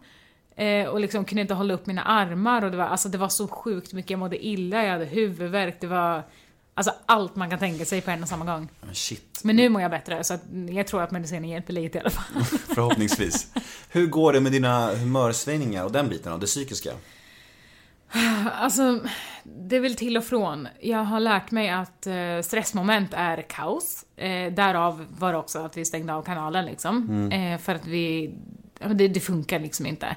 Eh, 0.56 0.88
och 0.88 1.00
liksom 1.00 1.26
kunde 1.26 1.42
inte 1.42 1.54
hålla 1.54 1.74
upp 1.74 1.86
mina 1.86 2.02
armar 2.02 2.64
och 2.64 2.72
det 2.72 2.78
var, 2.78 2.86
alltså 2.86 3.10
det 3.10 3.18
var 3.18 3.30
så 3.30 3.48
sjukt 3.48 3.94
mycket, 3.94 4.12
jag 4.12 4.20
mådde 4.20 4.46
illa, 4.46 4.84
jag 4.84 4.92
hade 4.92 5.06
huvudvärk, 5.06 5.82
det 5.82 5.88
var 5.88 6.24
Alltså 6.76 6.94
allt 7.06 7.36
man 7.36 7.50
kan 7.50 7.60
tänka 7.60 7.86
sig 7.86 8.02
på 8.02 8.12
en 8.12 8.24
och 8.24 8.30
samma 8.30 8.46
gång. 8.46 8.70
Men 8.82 8.96
shit. 8.96 9.42
Men 9.44 9.56
nu 9.56 9.70
mår 9.70 9.82
jag 9.82 9.92
bättre, 9.92 10.24
så 10.24 10.38
jag 10.70 10.88
tror 10.88 11.02
att 11.04 11.12
medicinen 11.12 11.50
hjälper 11.50 11.74
lite 11.74 11.98
i 11.98 12.02
alla 12.02 12.10
fall. 12.10 12.44
Förhoppningsvis. 12.46 13.48
Hur 13.90 14.08
går 14.08 14.34
det 14.34 14.40
med 14.40 14.52
dina 14.52 14.96
humörsvängningar 14.96 15.86
och 15.86 15.92
den 15.92 16.10
biten 16.10 16.34
av 16.34 16.40
det 16.40 16.46
psykiska? 16.46 16.92
Alltså, 18.54 19.00
det 19.44 19.76
är 19.76 19.80
väl 19.80 19.96
till 19.96 20.18
och 20.18 20.24
från. 20.24 20.68
Jag 20.80 21.04
har 21.04 21.20
lärt 21.20 21.52
mig 21.52 21.70
att 21.70 22.08
eh, 22.08 22.42
stressmoment 22.44 23.14
är 23.14 23.42
kaos. 23.42 24.06
Eh, 24.16 24.54
därav 24.54 25.06
var 25.20 25.32
det 25.32 25.38
också 25.38 25.60
att 25.60 25.78
vi 25.78 25.86
stängde 25.86 26.14
av 26.14 26.22
kanalen 26.22 26.66
liksom. 26.66 27.32
Eh, 27.32 27.58
för 27.58 27.76
att 27.76 27.88
vi... 27.88 28.34
Det, 28.94 29.08
det 29.08 29.20
funkar 29.20 29.60
liksom 29.60 29.86
inte. 29.86 30.16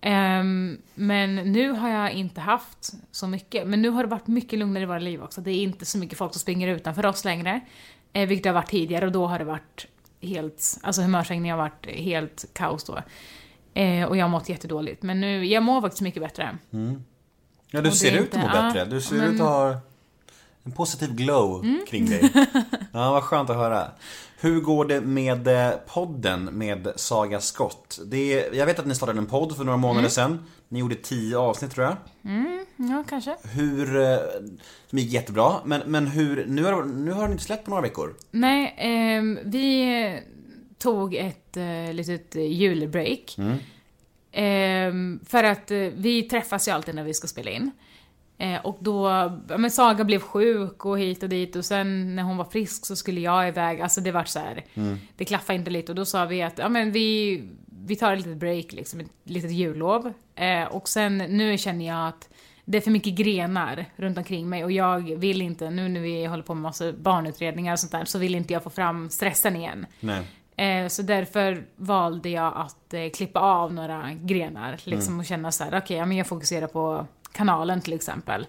Ehm, 0.00 0.78
men 0.94 1.34
nu 1.36 1.70
har 1.70 1.88
jag 1.88 2.12
inte 2.12 2.40
haft 2.40 2.92
så 3.10 3.26
mycket. 3.26 3.66
Men 3.68 3.82
nu 3.82 3.88
har 3.88 4.02
det 4.04 4.08
varit 4.10 4.26
mycket 4.26 4.58
lugnare 4.58 4.82
i 4.82 4.86
våra 4.86 4.98
liv 4.98 5.22
också. 5.22 5.40
Det 5.40 5.50
är 5.50 5.62
inte 5.62 5.84
så 5.84 5.98
mycket 5.98 6.18
folk 6.18 6.32
som 6.32 6.40
springer 6.40 6.68
utanför 6.68 7.06
oss 7.06 7.24
längre. 7.24 7.60
Eh, 8.12 8.28
vilket 8.28 8.42
det 8.42 8.48
har 8.48 8.54
varit 8.54 8.70
tidigare 8.70 9.06
och 9.06 9.12
då 9.12 9.26
har 9.26 9.38
det 9.38 9.44
varit 9.44 9.86
helt... 10.20 10.78
Alltså 10.82 11.02
humörsvängningar 11.02 11.56
har 11.56 11.62
varit 11.62 11.86
helt 11.86 12.44
kaos 12.52 12.84
då. 12.84 12.98
Eh, 13.80 14.04
och 14.04 14.16
jag 14.16 14.24
har 14.24 14.28
mått 14.30 14.48
jättedåligt. 14.48 15.02
Men 15.02 15.20
nu, 15.20 15.44
jag 15.46 15.62
mår 15.62 15.80
faktiskt 15.80 16.02
mycket 16.02 16.22
bättre. 16.22 16.58
Ja, 17.70 17.80
du 17.80 17.90
ser 17.90 18.16
ut 18.22 18.34
att 18.34 18.40
må 18.40 18.46
bättre. 18.48 18.84
Du 18.84 19.00
ser 19.00 19.14
men- 19.16 19.24
Mm. 19.24 19.34
ut 19.34 19.40
att 19.40 19.46
ha 19.48 19.80
en 20.64 20.72
positiv 20.72 21.14
glow 21.14 21.76
kring 21.88 22.06
dig. 22.06 22.30
Ja, 22.92 23.10
vad 23.12 23.22
skönt 23.22 23.50
att 23.50 23.56
höra. 23.56 23.90
Hur 24.40 24.60
går 24.60 24.84
det 24.84 25.00
med 25.00 25.48
eh, 25.48 25.72
podden 25.86 26.44
med 26.44 26.92
Saga 26.96 27.40
Skott? 27.40 27.98
Det 28.06 28.32
är, 28.32 28.54
jag 28.54 28.66
vet 28.66 28.78
att 28.78 28.86
ni 28.86 28.94
startade 28.94 29.18
en 29.18 29.26
podd 29.26 29.56
för 29.56 29.64
några 29.64 29.76
månader 29.76 29.98
Mm. 30.00 30.10
sedan. 30.10 30.44
Ni 30.68 30.78
gjorde 30.78 30.94
tio 30.94 31.38
avsnitt 31.38 31.70
tror 31.72 31.86
jag. 31.86 31.96
Ja, 32.76 33.04
kanske. 33.08 33.36
Hur... 33.54 33.96
eh, 34.00 34.18
Som 34.86 34.98
gick 34.98 35.12
jättebra. 35.12 35.52
Men, 35.64 35.80
men 35.86 36.06
hur... 36.06 36.46
Nu 36.46 36.64
har, 36.64 36.84
nu 36.84 37.12
har 37.12 37.26
ni 37.26 37.32
inte 37.32 37.44
släppt 37.44 37.64
på 37.64 37.70
några 37.70 37.82
veckor. 37.82 38.14
Nej, 38.30 38.74
ehm, 38.78 39.38
vi 39.44 40.20
tog 40.78 41.14
ett 41.14 41.56
eh, 41.56 41.92
litet 41.92 42.36
eh, 42.36 42.42
julbreak. 42.42 43.36
Ehm, 44.32 45.20
för 45.26 45.44
att 45.44 45.70
eh, 45.70 45.76
vi 45.78 46.22
träffas 46.22 46.68
ju 46.68 46.72
alltid 46.72 46.94
när 46.94 47.04
vi 47.04 47.14
ska 47.14 47.26
spela 47.28 47.50
in. 47.50 47.70
Eh, 48.40 48.60
och 48.60 48.78
då, 48.80 49.08
ja, 49.48 49.58
men 49.58 49.70
Saga 49.70 50.04
blev 50.04 50.18
sjuk 50.18 50.84
och 50.84 50.98
hit 50.98 51.22
och 51.22 51.28
dit 51.28 51.56
och 51.56 51.64
sen 51.64 52.16
när 52.16 52.22
hon 52.22 52.36
var 52.36 52.44
frisk 52.44 52.86
så 52.86 52.96
skulle 52.96 53.20
jag 53.20 53.48
iväg, 53.48 53.80
alltså 53.80 54.00
det 54.00 54.12
var 54.12 54.24
så 54.24 54.38
här, 54.38 54.64
det 55.16 55.24
klaffade 55.24 55.58
inte 55.58 55.70
lite 55.70 55.92
och 55.92 55.96
då 55.96 56.04
sa 56.04 56.24
vi 56.24 56.42
att 56.42 56.58
ja 56.58 56.68
men 56.68 56.92
vi, 56.92 57.42
vi 57.66 57.96
tar 57.96 58.12
ett 58.12 58.18
litet 58.18 58.36
break 58.36 58.72
liksom, 58.72 59.00
ett 59.00 59.10
litet 59.24 59.50
jullov. 59.50 60.12
Eh, 60.34 60.64
och 60.64 60.88
sen 60.88 61.18
nu 61.18 61.58
känner 61.58 61.86
jag 61.86 62.08
att 62.08 62.28
det 62.64 62.78
är 62.78 62.82
för 62.82 62.90
mycket 62.90 63.14
grenar 63.14 63.86
runt 63.96 64.18
omkring 64.18 64.48
mig 64.48 64.64
och 64.64 64.72
jag 64.72 65.00
vill 65.00 65.42
inte, 65.42 65.70
nu 65.70 65.88
när 65.88 66.00
vi 66.00 66.26
håller 66.26 66.42
på 66.42 66.54
med 66.54 66.62
massa 66.62 66.92
barnutredningar 66.92 67.72
och 67.72 67.80
sånt 67.80 67.92
där, 67.92 68.04
så 68.04 68.18
vill 68.18 68.34
inte 68.34 68.52
jag 68.52 68.62
få 68.62 68.70
fram 68.70 69.10
stressen 69.10 69.56
igen. 69.56 69.86
Nej. 70.00 70.22
Eh, 70.56 70.88
så 70.88 71.02
därför 71.02 71.64
valde 71.76 72.28
jag 72.28 72.52
att 72.56 72.94
eh, 72.94 73.10
klippa 73.14 73.40
av 73.40 73.74
några 73.74 74.10
grenar 74.12 74.80
liksom, 74.84 75.18
och 75.18 75.26
känna 75.26 75.52
så 75.52 75.64
här: 75.64 75.78
okej, 75.78 76.06
men 76.06 76.16
jag 76.16 76.26
fokuserar 76.26 76.66
på 76.66 77.06
kanalen 77.32 77.80
till 77.80 77.92
exempel. 77.92 78.46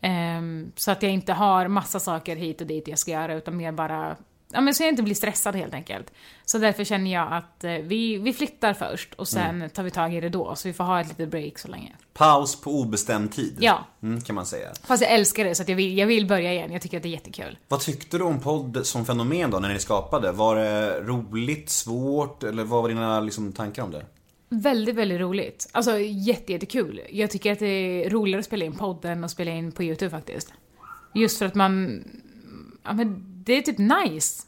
Ehm, 0.00 0.72
så 0.76 0.90
att 0.90 1.02
jag 1.02 1.12
inte 1.12 1.32
har 1.32 1.68
massa 1.68 2.00
saker 2.00 2.36
hit 2.36 2.60
och 2.60 2.66
dit 2.66 2.88
jag 2.88 2.98
ska 2.98 3.10
göra 3.10 3.34
utan 3.34 3.56
mer 3.56 3.72
bara, 3.72 4.16
ja 4.52 4.60
men 4.60 4.74
så 4.74 4.82
jag 4.82 4.88
inte 4.88 5.02
blir 5.02 5.14
stressad 5.14 5.56
helt 5.56 5.74
enkelt. 5.74 6.12
Så 6.44 6.58
därför 6.58 6.84
känner 6.84 7.12
jag 7.12 7.32
att 7.32 7.64
eh, 7.64 7.72
vi, 7.72 8.18
vi 8.18 8.32
flyttar 8.32 8.74
först 8.74 9.14
och 9.14 9.28
sen 9.28 9.70
tar 9.70 9.82
vi 9.82 9.90
tag 9.90 10.14
i 10.14 10.20
det 10.20 10.28
då, 10.28 10.54
så 10.56 10.68
vi 10.68 10.74
får 10.74 10.84
ha 10.84 11.00
ett 11.00 11.08
litet 11.08 11.28
break 11.28 11.58
så 11.58 11.68
länge. 11.68 11.92
Paus 12.14 12.60
på 12.60 12.70
obestämd 12.70 13.32
tid. 13.32 13.56
Ja. 13.60 13.84
Mm, 14.02 14.20
kan 14.20 14.34
man 14.34 14.46
säga. 14.46 14.68
Fast 14.82 15.02
jag 15.02 15.12
älskar 15.12 15.44
det 15.44 15.54
så 15.54 15.62
att 15.62 15.68
jag 15.68 15.76
vill, 15.76 15.98
jag 15.98 16.06
vill 16.06 16.26
börja 16.26 16.52
igen, 16.52 16.72
jag 16.72 16.82
tycker 16.82 16.96
att 16.96 17.02
det 17.02 17.08
är 17.08 17.10
jättekul. 17.10 17.58
Vad 17.68 17.80
tyckte 17.80 18.18
du 18.18 18.24
om 18.24 18.40
podd 18.40 18.80
som 18.86 19.06
fenomen 19.06 19.50
då 19.50 19.58
när 19.58 19.72
ni 19.72 19.78
skapade? 19.78 20.32
Var 20.32 20.56
det 20.56 21.00
roligt, 21.00 21.70
svårt 21.70 22.42
eller 22.42 22.64
vad 22.64 22.82
var 22.82 22.88
dina 22.88 23.20
liksom, 23.20 23.52
tankar 23.52 23.82
om 23.82 23.90
det? 23.90 24.06
Väldigt, 24.62 24.94
väldigt 24.94 25.20
roligt. 25.20 25.68
Alltså 25.72 25.98
jätte, 25.98 26.52
jättekul. 26.52 27.00
Jag 27.10 27.30
tycker 27.30 27.52
att 27.52 27.58
det 27.58 27.66
är 27.66 28.10
roligare 28.10 28.38
att 28.38 28.46
spela 28.46 28.64
in 28.64 28.72
podden 28.76 29.24
och 29.24 29.30
spela 29.30 29.50
in 29.50 29.72
på 29.72 29.82
YouTube 29.82 30.10
faktiskt. 30.10 30.52
Just 31.14 31.38
för 31.38 31.46
att 31.46 31.54
man... 31.54 32.04
Ja 32.82 32.92
men 32.92 33.24
det 33.44 33.52
är 33.52 33.62
typ 33.62 33.78
nice. 33.78 34.42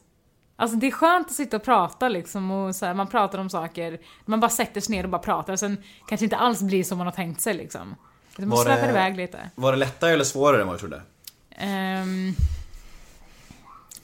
Alltså 0.57 0.77
det 0.77 0.87
är 0.87 0.91
skönt 0.91 1.27
att 1.27 1.33
sitta 1.33 1.57
och 1.57 1.63
prata 1.63 2.09
liksom 2.09 2.51
och 2.51 2.75
så 2.75 2.87
här, 2.87 2.95
man 2.95 3.07
pratar 3.07 3.39
om 3.39 3.51
saker, 3.51 4.01
man 4.25 4.41
bara 4.41 4.51
sätter 4.51 4.81
sig 4.81 4.97
ner 4.97 5.05
och 5.05 5.11
bara 5.11 5.23
pratar 5.23 5.53
och 5.53 5.59
sen 5.59 5.77
kanske 6.09 6.25
inte 6.25 6.37
alls 6.37 6.63
blir 6.63 6.85
som 6.85 6.99
man 6.99 7.07
har 7.07 7.13
tänkt 7.13 7.41
sig 7.41 7.55
liksom. 7.55 7.95
Man 8.39 8.59
släpper 8.59 8.89
iväg 8.89 9.17
lite. 9.17 9.51
Var 9.55 9.73
det 9.73 9.79
lättare 9.79 10.13
eller 10.13 10.25
svårare 10.25 10.61
än 10.61 10.67
vad 10.67 10.77
du 10.77 10.81
trodde? 10.81 11.03
Ehm, 11.51 12.35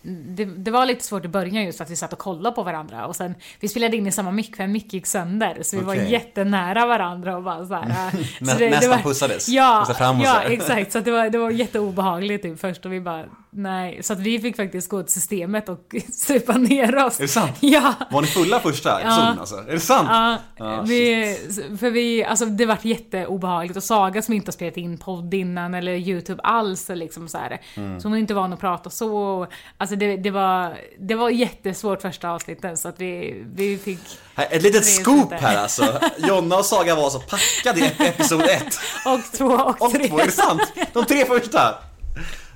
det, 0.05 0.45
det 0.45 0.71
var 0.71 0.87
lite 0.87 1.05
svårt 1.05 1.25
i 1.25 1.29
början 1.29 1.65
just 1.65 1.79
för 1.79 1.85
att 1.85 1.91
vi 1.91 1.97
satt 1.97 2.13
och 2.13 2.19
kollade 2.19 2.55
på 2.55 2.63
varandra 2.63 3.07
och 3.07 3.17
sen, 3.17 3.35
vi 3.61 3.69
spelade 3.69 3.97
in 3.97 4.07
i 4.07 4.13
samma 4.13 4.31
mick 4.31 4.57
för 4.57 4.65
en 4.65 4.73
mick 4.73 4.93
gick 4.93 5.07
sönder 5.07 5.59
så 5.63 5.77
vi 5.79 5.83
var 5.85 5.95
Okej. 5.95 6.13
jättenära 6.13 6.87
varandra 6.87 7.37
och 7.37 7.43
bara 7.43 7.67
så 7.67 7.75
här. 7.75 7.89
äh, 8.07 8.21
så 8.39 8.59
Nä- 8.59 8.71
nästan 8.71 9.03
pussades. 9.03 9.49
Ja, 9.49 9.81
Pussade 9.81 9.99
fram 9.99 10.17
och 10.21 10.27
så 10.27 10.29
ja 10.29 10.35
här. 10.35 10.51
exakt. 10.51 10.93
Så 10.93 11.01
det, 11.01 11.11
var, 11.11 11.31
det 11.31 11.39
var 11.39 11.51
jätteobehagligt 11.51 12.43
typ 12.43 12.61
först 12.61 12.87
och 12.87 12.93
vi 12.93 13.01
bara, 13.01 13.25
nej. 13.55 14.03
Så 14.03 14.13
att 14.13 14.19
vi 14.19 14.41
fick 14.41 14.57
faktiskt 14.57 14.89
gå 14.89 15.03
till 15.03 15.13
systemet 15.13 15.69
och 15.69 15.95
supa 16.13 16.53
ner 16.53 17.05
oss. 17.05 17.19
Är 17.19 17.23
det 17.23 17.29
sant? 17.29 17.57
Ja. 17.61 17.95
Var 18.11 18.21
ni 18.21 18.27
fulla 18.27 18.61
första 18.61 19.01
episoden 19.01 19.39
alltså? 19.39 19.57
Är 19.57 19.73
det 19.73 19.81
sant? 19.81 20.09
Ja, 20.11 20.39
Ah, 20.59 20.83
vi, 20.83 21.37
för 21.81 21.91
vi, 21.91 22.25
alltså 22.25 22.47
det 22.47 22.67
vart 22.67 22.85
jätteobehagligt 22.85 23.77
och 23.77 23.83
Saga 23.83 24.23
som 24.23 24.35
inte 24.35 24.49
har 24.49 24.53
spelat 24.53 24.77
in 24.77 24.99
podd 24.99 25.35
innan 25.35 25.75
eller 25.75 25.93
YouTube 25.93 26.43
alls 26.43 26.89
liksom 26.89 27.29
så 27.29 27.39
här. 27.39 27.61
Mm. 27.75 28.01
Så 28.01 28.09
hon 28.09 28.15
är 28.15 28.21
inte 28.21 28.35
van 28.35 28.53
att 28.53 28.61
prata 28.61 28.91
så. 28.91 29.47
Alltså 29.79 29.97
det, 29.97 30.17
det, 30.17 30.31
var, 30.31 30.77
det 31.01 31.15
var 31.15 31.31
jättesvårt 31.31 32.03
första 32.03 32.31
avsnitten 32.31 32.77
så 32.77 32.89
att 32.89 33.01
vi, 33.01 33.45
vi 33.55 33.79
fick... 33.79 34.01
Här, 34.35 34.47
Ett 34.51 34.63
litet 34.63 34.85
scoop 34.87 35.33
här 35.33 35.57
alltså. 35.57 36.01
Jonna 36.19 36.57
och 36.57 36.65
Saga 36.65 36.95
var 36.95 37.11
så 37.11 37.19
packade 37.21 37.81
i 37.81 37.93
episod 38.09 38.43
1 38.43 38.65
Och 39.07 39.21
två 39.39 39.45
och, 39.47 39.83
och 39.83 39.93
tre. 39.93 40.09
2, 40.09 40.19
är 40.19 40.25
det 40.25 40.33
sant? 40.33 40.63
De 40.93 41.05
tre 41.05 41.25
första? 41.25 41.75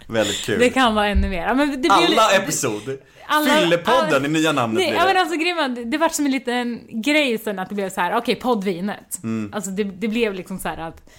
Väldigt 0.06 0.44
kul. 0.44 0.58
Det 0.58 0.70
kan 0.70 0.94
vara 0.94 1.06
ännu 1.08 1.28
mer. 1.28 1.54
Men 1.54 1.70
det 1.70 1.76
blev 1.76 1.90
Alla 1.92 2.28
li- 2.30 2.36
episod. 2.36 2.98
alla- 3.26 3.46
Fyllepodden 3.50 4.04
alla- 4.14 4.16
är 4.16 4.28
nya 4.28 4.52
namnet 4.52 4.78
Nej, 4.78 4.90
blir 4.90 4.98
ja, 4.98 5.04
men 5.06 5.14
det. 5.14 5.20
alltså 5.20 5.36
var, 5.54 5.68
det, 5.68 5.84
det 5.84 5.98
vart 5.98 6.12
som 6.14 6.24
en 6.26 6.30
liten 6.32 6.80
grej 7.02 7.38
sen 7.38 7.58
att 7.58 7.68
det 7.68 7.74
blev 7.74 7.90
så 7.90 8.00
här: 8.00 8.16
okej 8.16 8.34
poddvinet. 8.34 9.22
Mm. 9.22 9.52
Alltså 9.54 9.70
det, 9.70 9.84
det 9.84 10.08
blev 10.08 10.34
liksom 10.34 10.58
så 10.58 10.68
här 10.68 10.76
att, 10.88 11.10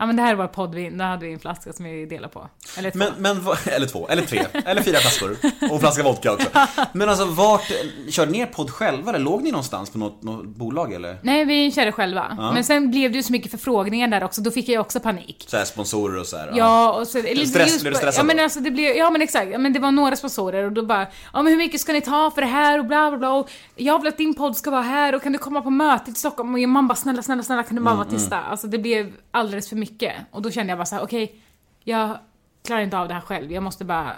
ja 0.00 0.06
men 0.06 0.16
det 0.16 0.22
här 0.22 0.34
var 0.34 0.46
poddvin, 0.46 0.98
då 0.98 1.04
hade 1.04 1.26
vi 1.26 1.32
en 1.32 1.38
flaska 1.38 1.72
som 1.72 1.84
vi 1.84 2.06
delade 2.06 2.32
på. 2.32 2.48
Eller 2.78 2.90
två. 2.90 2.98
Men, 2.98 3.12
men, 3.18 3.56
eller 3.66 3.86
två, 3.86 4.08
eller 4.08 4.22
tre, 4.22 4.46
eller 4.64 4.82
fyra 4.82 4.96
flaskor. 4.98 5.36
Och 5.62 5.74
en 5.74 5.80
flaska 5.80 6.02
vodka 6.02 6.32
också. 6.32 6.48
Men 6.92 7.08
alltså 7.08 7.24
vart, 7.24 7.72
körde 8.08 8.30
ni 8.32 8.38
er 8.38 8.46
podd 8.46 8.70
själva 8.70 9.10
eller 9.10 9.18
låg 9.18 9.42
ni 9.42 9.50
någonstans 9.50 9.90
på 9.90 9.98
något, 9.98 10.22
något 10.22 10.46
bolag 10.46 10.92
eller? 10.92 11.18
Nej, 11.22 11.44
vi 11.44 11.72
körde 11.72 11.92
själva. 11.92 12.50
Men 12.54 12.64
sen 12.64 12.90
blev 12.90 13.10
det 13.10 13.16
ju 13.16 13.22
så 13.22 13.32
mycket 13.32 13.50
förfrågningar 13.50 14.08
där 14.08 14.24
också, 14.24 14.40
då 14.40 14.50
fick 14.50 14.68
jag 14.68 14.80
också 14.80 15.00
panik. 15.00 15.44
Så 15.48 15.56
här 15.56 15.64
sponsorer 15.64 16.20
och 16.20 16.26
så 16.26 16.36
här. 16.36 16.52
Ja, 16.56 16.92
och 16.92 17.06
så... 17.08 17.18
Eller 17.18 17.44
Stress- 17.44 17.66
just 17.66 17.80
blev 17.80 17.92
du 17.92 17.98
stressad 17.98 18.20
Ja 18.20 18.26
men 18.26 18.40
alltså 18.44 18.60
det 18.60 18.70
blev, 18.70 18.96
ja 18.96 19.10
men 19.10 19.22
exakt, 19.22 19.50
ja, 19.52 19.58
men 19.58 19.72
det 19.72 19.78
var 19.78 19.90
några 19.90 20.16
sponsorer 20.16 20.64
och 20.64 20.72
då 20.72 20.82
bara, 20.86 21.06
ja 21.32 21.42
men 21.42 21.46
hur 21.52 21.56
mycket 21.58 21.80
ska 21.80 21.92
ni 21.92 22.00
ta 22.00 22.30
för 22.30 22.40
det 22.40 22.46
här 22.46 22.78
och 22.78 22.84
bla 22.84 23.10
bla 23.10 23.18
bla 23.18 23.32
och 23.32 23.50
jag 23.76 23.98
vill 23.98 24.08
att 24.08 24.18
din 24.18 24.34
podd 24.34 24.56
ska 24.56 24.70
vara 24.70 24.82
här 24.82 25.14
och 25.14 25.22
kan 25.22 25.32
du 25.32 25.38
komma 25.38 25.62
på 25.62 25.70
mötet 25.70 26.08
i 26.16 26.18
Stockholm? 26.18 26.54
Och 26.54 26.60
man 26.60 26.88
bara 26.88 26.94
snälla, 26.94 27.22
snälla, 27.22 27.42
snälla 27.42 27.62
kan 27.62 27.76
du 27.76 27.82
bara 27.82 27.94
vara 27.94 28.08
tysta? 28.08 28.40
Alltså 28.40 28.66
det 28.66 28.78
blev 28.78 29.12
alldeles 29.30 29.68
för 29.68 29.76
mycket. 29.76 29.89
Och 30.30 30.42
då 30.42 30.50
kände 30.50 30.70
jag 30.70 30.78
bara 30.78 30.86
så 30.86 30.94
här: 30.94 31.02
okej, 31.02 31.42
jag 31.84 32.18
klarar 32.64 32.82
inte 32.82 32.98
av 32.98 33.08
det 33.08 33.14
här 33.14 33.20
själv, 33.20 33.52
jag 33.52 33.62
måste 33.62 33.84
bara 33.84 34.16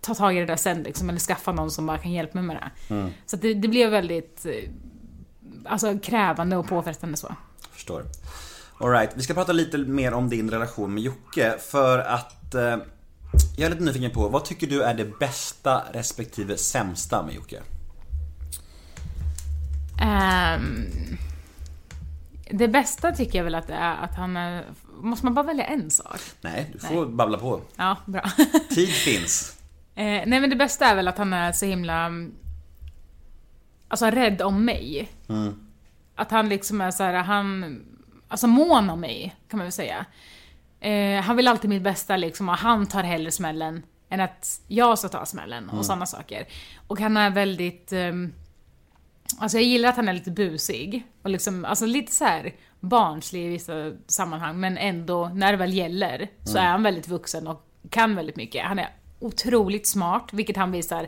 ta 0.00 0.14
tag 0.14 0.36
i 0.36 0.40
det 0.40 0.46
där 0.46 0.56
sen 0.56 0.82
liksom, 0.82 1.08
eller 1.08 1.20
skaffa 1.20 1.52
någon 1.52 1.70
som 1.70 1.86
bara 1.86 1.98
kan 1.98 2.12
hjälpa 2.12 2.40
mig 2.40 2.44
med 2.44 2.56
det. 2.56 2.70
Så 3.26 3.36
att 3.36 3.42
det, 3.42 3.54
det 3.54 3.68
blev 3.68 3.90
väldigt, 3.90 4.46
eh, 4.46 4.70
alltså 5.64 5.98
krävande 5.98 6.56
och 6.56 6.68
påfrestande 6.68 7.16
så. 7.16 7.34
Förstår. 7.70 8.04
Alright, 8.80 9.10
vi 9.14 9.22
ska 9.22 9.34
prata 9.34 9.52
lite 9.52 9.78
mer 9.78 10.12
om 10.12 10.28
din 10.28 10.50
relation 10.50 10.94
med 10.94 11.02
Jocke 11.02 11.54
för 11.58 11.98
att 11.98 12.54
eh, 12.54 12.76
jag 13.56 13.66
är 13.66 13.70
lite 13.70 13.82
nyfiken 13.82 14.10
på, 14.10 14.28
vad 14.28 14.44
tycker 14.44 14.66
du 14.66 14.82
är 14.82 14.94
det 14.94 15.18
bästa 15.18 15.82
respektive 15.92 16.56
sämsta 16.56 17.22
med 17.22 17.34
Jocke? 17.34 17.60
Ehm, 20.00 20.86
det 22.52 22.68
bästa 22.68 23.12
tycker 23.12 23.38
jag 23.38 23.44
väl 23.44 23.54
att 23.54 23.66
det 23.66 23.74
är 23.74 23.96
att 23.96 24.14
han 24.16 24.36
är... 24.36 24.64
Måste 25.02 25.26
man 25.26 25.34
bara 25.34 25.46
välja 25.46 25.64
en 25.64 25.90
sak? 25.90 26.20
Nej, 26.40 26.70
du 26.72 26.78
får 26.78 27.06
babbla 27.06 27.38
på. 27.38 27.60
Ja, 27.76 27.96
bra. 28.06 28.22
Tid 28.70 28.88
finns. 28.88 29.56
eh, 29.94 30.04
nej 30.04 30.40
men 30.40 30.50
det 30.50 30.56
bästa 30.56 30.86
är 30.86 30.94
väl 30.96 31.08
att 31.08 31.18
han 31.18 31.32
är 31.32 31.52
så 31.52 31.66
himla... 31.66 32.04
mm, 32.06 32.34
Alltså 33.88 34.06
rädd 34.06 34.42
om 34.42 34.64
mig. 34.64 35.08
Att 36.14 36.30
han 36.30 36.48
liksom 36.48 36.80
är 36.80 36.90
så 36.90 37.02
här, 37.02 37.12
han... 37.14 37.80
Alltså 38.28 38.46
mån 38.46 38.90
om 38.90 39.00
mig, 39.00 39.36
kan 39.48 39.58
man 39.58 39.64
väl 39.64 39.72
säga. 39.72 40.04
Eh, 40.80 41.22
han 41.22 41.36
vill 41.36 41.48
alltid 41.48 41.70
mitt 41.70 41.82
bästa 41.82 42.16
liksom 42.16 42.48
och 42.48 42.56
han 42.56 42.86
tar 42.86 43.02
hellre 43.02 43.30
smällen 43.30 43.82
än 44.08 44.20
att 44.20 44.60
jag 44.68 44.98
ska 44.98 45.08
ta 45.08 45.26
smällen 45.26 45.68
och 45.70 45.84
sådana 45.86 46.06
saker. 46.06 46.44
Och 46.86 47.00
han 47.00 47.16
är 47.16 47.30
väldigt... 47.30 47.92
ehm, 47.92 48.32
Alltså 49.38 49.58
jag 49.58 49.64
gillar 49.64 49.88
att 49.88 49.96
han 49.96 50.08
är 50.08 50.12
lite 50.12 50.30
busig. 50.30 51.06
Och 51.22 51.30
liksom, 51.30 51.64
alltså 51.64 51.86
lite 51.86 52.12
så 52.12 52.24
här 52.24 52.52
barnslig 52.80 53.44
i 53.46 53.48
vissa 53.48 53.92
sammanhang, 54.06 54.60
men 54.60 54.78
ändå, 54.78 55.28
när 55.28 55.52
det 55.52 55.58
väl 55.58 55.72
gäller, 55.74 56.28
så 56.44 56.50
Mm. 56.58 56.66
är 56.66 56.70
han 56.70 56.82
väldigt 56.82 57.08
vuxen 57.08 57.46
och 57.46 57.66
kan 57.90 58.16
väldigt 58.16 58.36
mycket. 58.36 58.64
Han 58.64 58.78
är 58.78 58.88
otroligt 59.18 59.86
smart, 59.86 60.28
vilket 60.32 60.56
han 60.56 60.72
visar 60.72 61.06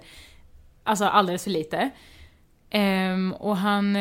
alltså 0.84 1.04
alldeles 1.04 1.44
för 1.44 1.50
lite. 1.50 1.90
Ehm, 2.70 3.32
och 3.32 3.56
han... 3.56 3.92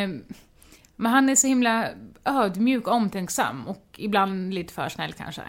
Men 0.96 1.12
han 1.12 1.30
är 1.30 1.36
så 1.36 1.48
himla 1.48 1.90
ödmjuk 2.26 2.88
och 2.88 2.94
omtänksam 2.94 3.68
och 3.68 3.86
ibland 3.98 4.54
lite 4.54 4.74
för 4.74 4.90
snäll 4.90 5.14
kanske. 5.14 5.42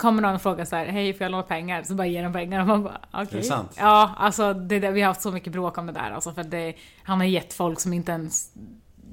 Kommer 0.00 0.22
någon 0.22 0.34
och 0.34 0.42
frågar 0.42 0.64
så 0.64 0.76
här, 0.76 0.86
hej 0.86 1.12
får 1.14 1.22
jag 1.24 1.30
låna 1.30 1.42
pengar? 1.42 1.82
Så 1.82 1.94
bara 1.94 2.06
ger 2.06 2.22
de 2.22 2.32
pengar 2.32 2.60
och 2.60 2.66
man 2.66 2.82
bara, 2.82 3.00
okej. 3.12 3.28
Är 3.32 3.36
det 3.36 3.42
sant? 3.42 3.72
Ja, 3.78 4.14
alltså 4.16 4.54
det 4.54 4.90
vi 4.90 5.00
har 5.00 5.08
haft 5.08 5.22
så 5.22 5.30
mycket 5.32 5.52
bråk 5.52 5.78
om 5.78 5.86
det 5.86 5.92
där 5.92 6.10
alltså 6.10 6.32
för 6.32 6.44
det, 6.44 6.74
han 7.02 7.18
har 7.18 7.26
gett 7.26 7.52
folk 7.52 7.80
som 7.80 7.92
inte 7.92 8.12
ens 8.12 8.50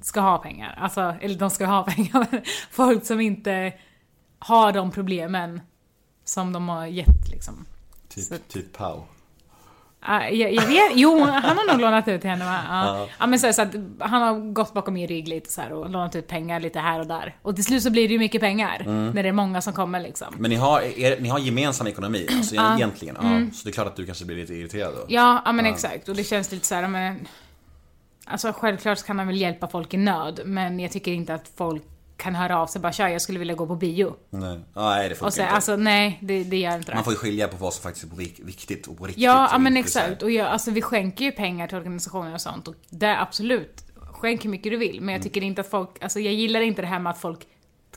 ska 0.01 0.19
ha 0.22 0.38
pengar. 0.38 0.76
Alltså, 0.81 1.15
eller 1.22 1.35
de 1.35 1.49
ska 1.49 1.65
ha 1.65 1.84
pengar, 1.95 2.27
men 2.31 2.41
folk 2.72 3.05
som 3.05 3.22
inte 3.22 3.73
har 4.39 4.72
de 4.72 4.91
problemen 4.91 5.61
som 6.23 6.53
de 6.53 6.69
har 6.69 6.85
gett 6.85 7.27
liksom. 7.31 7.65
Så- 8.09 8.19
Typ, 8.38 8.47
typ 8.47 8.77
Pau. 8.77 9.03
Ja, 10.07 10.29
jag, 10.29 10.53
jag 10.53 10.65
vet, 10.67 10.91
jo, 10.95 11.19
han 11.23 11.57
har 11.57 11.71
nog 11.71 11.81
lånat 11.81 12.07
ut 12.07 12.21
till 12.21 12.29
henne 12.29 12.45
va? 12.45 12.59
Ja. 12.69 12.97
Ja. 12.97 13.07
ja. 13.19 13.27
men 13.27 13.39
så, 13.39 13.53
så 13.53 13.61
att 13.61 13.75
han 13.99 14.21
har 14.21 14.53
gått 14.53 14.73
bakom 14.73 14.93
min 14.93 15.07
rygg 15.07 15.27
lite 15.27 15.51
så 15.51 15.61
här 15.61 15.73
och 15.73 15.89
lånat 15.89 16.15
ut 16.15 16.27
pengar 16.27 16.59
lite 16.59 16.79
här 16.79 16.99
och 16.99 17.07
där. 17.07 17.35
Och 17.41 17.55
till 17.55 17.63
slut 17.65 17.84
så 17.84 17.89
blir 17.89 18.07
det 18.07 18.13
ju 18.13 18.19
mycket 18.19 18.41
pengar. 18.41 18.81
Mm. 18.85 19.11
När 19.11 19.23
det 19.23 19.29
är 19.29 19.34
många 19.34 19.61
som 19.61 19.73
kommer 19.73 19.99
liksom. 19.99 20.27
Men 20.38 20.49
ni 20.49 20.55
har, 20.55 20.81
är, 20.81 21.19
ni 21.19 21.29
har 21.29 21.39
gemensam 21.39 21.88
ekonomi, 21.88 22.27
alltså 22.38 22.55
Ja. 22.55 22.75
egentligen. 22.75 23.17
Mm. 23.17 23.51
Så 23.53 23.63
det 23.63 23.69
är 23.69 23.73
klart 23.73 23.88
att 23.88 23.95
du 23.95 24.05
kanske 24.05 24.25
blir 24.25 24.35
lite 24.35 24.53
irriterad 24.53 24.93
då. 24.93 25.05
Ja, 25.07 25.41
ja 25.45 25.51
men 25.51 25.65
exakt. 25.65 26.09
Och 26.09 26.15
det 26.15 26.23
känns 26.23 26.51
lite 26.51 26.65
så 26.65 26.75
här, 26.75 26.88
men... 26.88 27.27
Alltså 28.25 28.53
självklart 28.53 29.05
kan 29.05 29.15
man 29.15 29.27
väl 29.27 29.38
hjälpa 29.38 29.67
folk 29.67 29.93
i 29.93 29.97
nöd, 29.97 30.41
men 30.45 30.79
jag 30.79 30.91
tycker 30.91 31.11
inte 31.11 31.34
att 31.34 31.51
folk 31.55 31.84
kan 32.18 32.35
höra 32.35 32.60
av 32.60 32.68
sig 32.68 32.81
bara 32.81 32.91
tja, 32.91 33.10
jag 33.10 33.22
skulle 33.22 33.39
vilja 33.39 33.56
gå 33.56 33.68
på 33.68 33.76
bio. 33.76 34.15
Nej, 34.30 34.60
nej 34.76 35.10
det 35.10 35.15
funkar 35.15 35.27
Och 35.27 35.34
så, 35.34 35.41
inte. 35.41 35.53
alltså 35.53 35.76
nej, 35.76 36.18
det, 36.22 36.44
det 36.44 36.57
gör 36.57 36.76
inte 36.77 36.91
det. 36.91 36.95
Man 36.95 37.03
får 37.03 37.14
ju 37.14 37.19
skilja 37.19 37.48
på 37.48 37.57
vad 37.57 37.73
som 37.73 37.84
faktiskt 37.84 38.06
är 38.14 38.45
viktigt 38.45 38.88
och 38.88 38.98
på 38.98 39.06
riktigt. 39.06 39.23
Ja, 39.23 39.49
ja 39.52 39.57
men 39.57 39.77
exakt. 39.77 40.23
Och 40.23 40.31
jag, 40.31 40.48
alltså, 40.48 40.72
vi 40.72 40.81
skänker 40.81 41.26
ju 41.26 41.31
pengar 41.31 41.68
till 41.68 41.77
organisationer 41.77 42.34
och 42.34 42.41
sånt. 42.41 42.68
Och 42.68 42.76
det 42.89 43.19
absolut, 43.22 43.84
skänk 44.11 44.45
hur 44.45 44.49
mycket 44.49 44.72
du 44.72 44.77
vill. 44.77 44.91
Mm. 44.91 45.06
Men 45.06 45.14
jag 45.14 45.23
tycker 45.23 45.41
inte 45.44 45.61
att 45.61 45.69
folk, 45.69 46.03
alltså 46.03 46.19
jag 46.19 46.34
gillar 46.34 46.61
inte 46.61 46.81
det 46.81 46.88
här 46.88 46.99
med 46.99 47.10
att 47.10 47.18
folk 47.18 47.39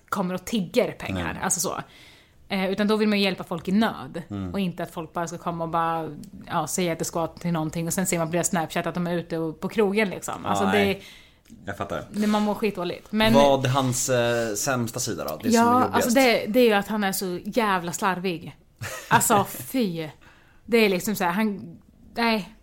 kommer 0.09 0.35
och 0.35 0.45
tigger 0.45 0.93
pengar. 0.93 1.33
Nej. 1.35 1.43
Alltså 1.43 1.61
så. 1.61 1.77
Eh, 2.49 2.71
utan 2.71 2.89
då 2.89 2.97
vill 2.97 3.09
man 3.09 3.19
ju 3.19 3.25
hjälpa 3.25 3.45
folk 3.45 3.69
i 3.69 3.73
nöd. 3.73 4.23
Mm. 4.31 4.53
Och 4.53 4.61
inte 4.61 4.83
att 4.83 4.91
folk 4.91 5.13
bara 5.13 5.27
ska 5.29 5.39
komma 5.39 5.65
och 5.65 5.71
bara 5.71 6.09
ja, 6.47 6.67
säga 6.67 6.93
att 6.93 6.99
det 6.99 7.05
ska 7.05 7.27
till 7.27 7.53
någonting 7.53 7.87
och 7.87 7.93
sen 7.93 8.07
ser 8.07 8.19
man 8.19 8.27
på 8.29 8.33
deras 8.33 8.49
Snapchat 8.49 8.87
att 8.87 8.95
de 8.95 9.07
är 9.07 9.15
ute 9.17 9.39
och- 9.39 9.61
på 9.61 9.69
krogen 9.69 10.11
liksom. 10.11 10.47
Alltså 10.47 10.65
Ja, 10.65 10.71
det, 10.73 10.79
nej. 10.79 11.03
Jag 11.65 11.77
fattar. 11.77 12.05
det, 12.11 12.27
man 12.27 12.43
mår 12.43 12.55
skitdåligt. 12.55 13.13
Men, 13.13 13.33
Vad 13.33 13.67
hans 13.67 14.09
eh, 14.09 14.55
sämsta 14.55 15.01
sida 15.01 15.25
då? 15.25 15.41
Det 15.43 15.53
som 15.53 15.61
är 15.61 15.65
ja, 15.65 15.73
jobbigast? 15.73 15.95
alltså 15.95 16.11
det, 16.11 16.47
det 16.47 16.61
är 16.61 16.65
ju 16.65 16.73
att 16.73 16.89
han 16.89 17.05
är 17.05 17.13
så 17.13 17.39
jävla 17.45 17.93
slarvig. 17.93 18.57
Alltså 19.09 19.47
fy. 19.51 20.09
Det 20.65 20.77
är 20.77 20.89
liksom 20.89 21.17
så 21.17 21.25
här, 21.25 21.33
han... 21.33 21.79
Nej. 22.15 22.55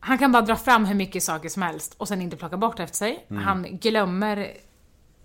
Han 0.00 0.18
kan 0.18 0.32
bara 0.32 0.42
dra 0.42 0.56
fram 0.56 0.84
hur 0.84 0.94
mycket 0.94 1.22
saker 1.22 1.48
som 1.48 1.62
helst 1.62 1.94
och 1.98 2.08
sen 2.08 2.22
inte 2.22 2.36
plocka 2.36 2.56
bort 2.56 2.80
efter 2.80 2.96
sig. 2.96 3.26
Mm. 3.30 3.42
Han 3.42 3.78
glömmer 3.78 4.52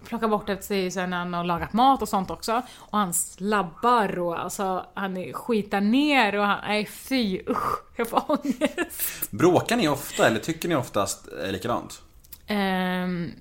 plocka 0.05 0.27
bort 0.27 0.49
efter 0.49 0.65
sig 0.65 0.91
sen 0.91 1.09
när 1.09 1.17
han 1.17 1.33
har 1.33 1.43
lagat 1.43 1.73
mat 1.73 2.01
och 2.01 2.09
sånt 2.09 2.31
också. 2.31 2.61
Och 2.75 2.97
han 2.97 3.13
slabbar 3.13 4.19
och 4.19 4.39
alltså 4.39 4.85
han 4.93 5.33
skitar 5.33 5.81
ner 5.81 6.35
och 6.35 6.45
han, 6.45 6.59
nej 6.67 6.85
fy 6.85 7.41
usch, 7.49 7.97
jag 7.97 8.09
får 8.09 8.23
ångest. 8.27 9.31
Bråkar 9.31 9.77
ni 9.77 9.87
ofta 9.87 10.27
eller 10.27 10.39
tycker 10.39 10.69
ni 10.69 10.75
oftast 10.75 11.27
eh, 11.43 11.51
likadant? 11.51 12.01
Ehm, 12.47 13.31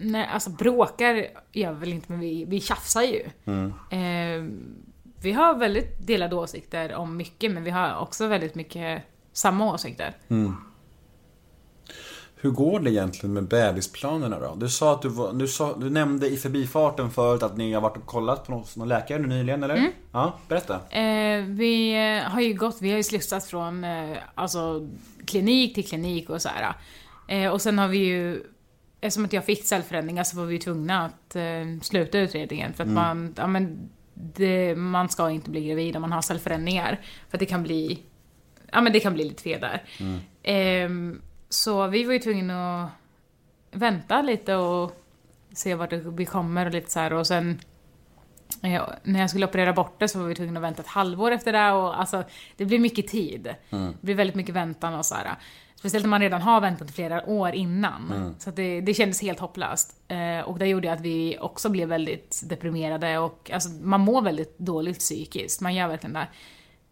nej, 0.00 0.28
alltså 0.32 0.50
bråkar 0.50 1.26
gör 1.52 1.72
vi 1.72 1.80
väl 1.80 1.92
inte, 1.92 2.12
men 2.12 2.20
vi, 2.20 2.44
vi 2.44 2.60
tjafsar 2.60 3.02
ju. 3.02 3.22
Mm. 3.44 3.72
Ehm, 3.90 4.74
vi 5.20 5.32
har 5.32 5.54
väldigt 5.54 6.06
delade 6.06 6.36
åsikter 6.36 6.94
om 6.94 7.16
mycket, 7.16 7.52
men 7.52 7.64
vi 7.64 7.70
har 7.70 7.98
också 7.98 8.26
väldigt 8.26 8.54
mycket 8.54 9.02
samma 9.32 9.74
åsikter. 9.74 10.16
Mm. 10.28 10.56
Hur 12.44 12.50
går 12.50 12.80
det 12.80 12.90
egentligen 12.90 13.32
med 13.32 13.44
bebisplanerna 13.44 14.40
då? 14.40 14.54
Du 14.54 14.68
sa 14.68 14.92
att 14.92 15.02
du, 15.02 15.08
var, 15.08 15.32
du, 15.32 15.48
sa, 15.48 15.76
du 15.76 15.90
nämnde 15.90 16.28
i 16.28 16.36
förbifarten 16.36 17.10
förut 17.10 17.42
att 17.42 17.56
ni 17.56 17.72
har 17.72 17.80
varit 17.80 17.96
och 17.96 18.06
kollat 18.06 18.46
på 18.46 18.52
någon, 18.52 18.64
någon 18.76 18.88
läkare 18.88 19.18
nu 19.18 19.28
nyligen, 19.28 19.62
eller? 19.62 19.76
Mm. 19.76 19.92
Ja, 20.12 20.38
berätta. 20.48 20.74
Eh, 20.74 21.44
vi 21.44 21.94
eh, 21.94 22.30
har 22.30 22.40
ju 22.40 22.54
gått, 22.54 22.76
vi 22.80 22.90
har 22.90 22.96
ju 22.96 23.02
slussat 23.02 23.44
från 23.44 23.84
eh, 23.84 24.16
alltså, 24.34 24.88
klinik 25.26 25.74
till 25.74 25.86
klinik 25.86 26.30
och 26.30 26.42
så 26.42 26.48
här. 26.48 26.74
Eh, 27.28 27.50
och 27.50 27.62
sen 27.62 27.78
har 27.78 27.88
vi 27.88 27.98
ju, 27.98 28.42
eftersom 29.06 29.24
att 29.24 29.32
jag 29.32 29.44
fick 29.44 29.64
cellförändringar 29.64 30.24
så 30.24 30.36
var 30.36 30.44
vi 30.44 30.58
tvungna 30.58 31.04
att 31.04 31.36
eh, 31.36 31.80
sluta 31.82 32.18
utredningen 32.18 32.72
för 32.72 32.82
att 32.82 32.88
Mm. 32.88 32.94
man, 33.02 33.34
ja 33.36 33.46
men 33.46 33.90
det, 34.14 34.74
man 34.74 35.08
ska 35.08 35.30
inte 35.30 35.50
bli 35.50 35.68
gravid 35.68 35.96
om 35.96 36.02
man 36.02 36.12
har 36.12 36.22
cellförändringar. 36.22 37.00
För 37.28 37.36
att 37.36 37.40
det 37.40 37.46
kan 37.46 37.62
bli, 37.62 38.02
ja 38.72 38.80
men 38.80 38.92
det 38.92 39.00
kan 39.00 39.14
bli 39.14 39.24
lite 39.24 39.42
fel 39.42 39.60
där. 39.60 39.82
Mm. 40.00 40.18
Ehm, 40.42 41.22
så 41.48 41.86
vi 41.86 42.04
var 42.04 42.12
ju 42.12 42.18
tvungna 42.18 42.84
att 42.84 42.90
vänta 43.70 44.22
lite 44.22 44.54
och 44.56 44.92
se 45.52 45.74
vart 45.74 45.92
vi 45.92 46.24
kommer 46.24 46.66
och 46.66 46.72
lite 46.72 46.90
så 46.90 47.00
här 47.00 47.12
och 47.12 47.26
sen 47.26 47.60
eh, 48.62 48.82
när 49.02 49.20
jag 49.20 49.30
skulle 49.30 49.46
operera 49.46 49.72
bort 49.72 50.00
det 50.00 50.08
så 50.08 50.18
var 50.18 50.26
vi 50.26 50.34
tvungna 50.34 50.60
att 50.60 50.64
vänta 50.64 50.82
ett 50.82 50.88
halvår 50.88 51.30
efter 51.30 51.52
det 51.52 51.72
och 51.72 52.00
alltså 52.00 52.24
det 52.56 52.64
blir 52.64 52.78
mycket 52.78 53.08
tid. 53.08 53.54
Mm. 53.70 53.86
Det 54.00 54.06
blir 54.06 54.14
väldigt 54.14 54.36
mycket 54.36 54.54
väntan 54.54 54.94
och 54.94 55.06
så 55.06 55.14
här. 55.14 55.34
Speciellt 55.84 56.04
när 56.04 56.10
man 56.10 56.20
redan 56.20 56.42
har 56.42 56.60
väntat 56.60 56.90
flera 56.90 57.26
år 57.26 57.54
innan. 57.54 58.12
Mm. 58.12 58.34
Så 58.38 58.50
det, 58.50 58.80
det 58.80 58.94
kändes 58.94 59.22
helt 59.22 59.40
hopplöst. 59.40 59.94
Eh, 60.08 60.48
och 60.48 60.58
det 60.58 60.66
gjorde 60.66 60.92
att 60.92 61.00
vi 61.00 61.38
också 61.40 61.68
blev 61.68 61.88
väldigt 61.88 62.42
deprimerade 62.44 63.18
och 63.18 63.50
alltså, 63.54 63.68
man 63.68 64.00
mår 64.00 64.22
väldigt 64.22 64.58
dåligt 64.58 64.98
psykiskt. 64.98 65.60
Man 65.60 65.74
gör 65.74 65.88
verkligen 65.88 66.12
det. 66.12 66.28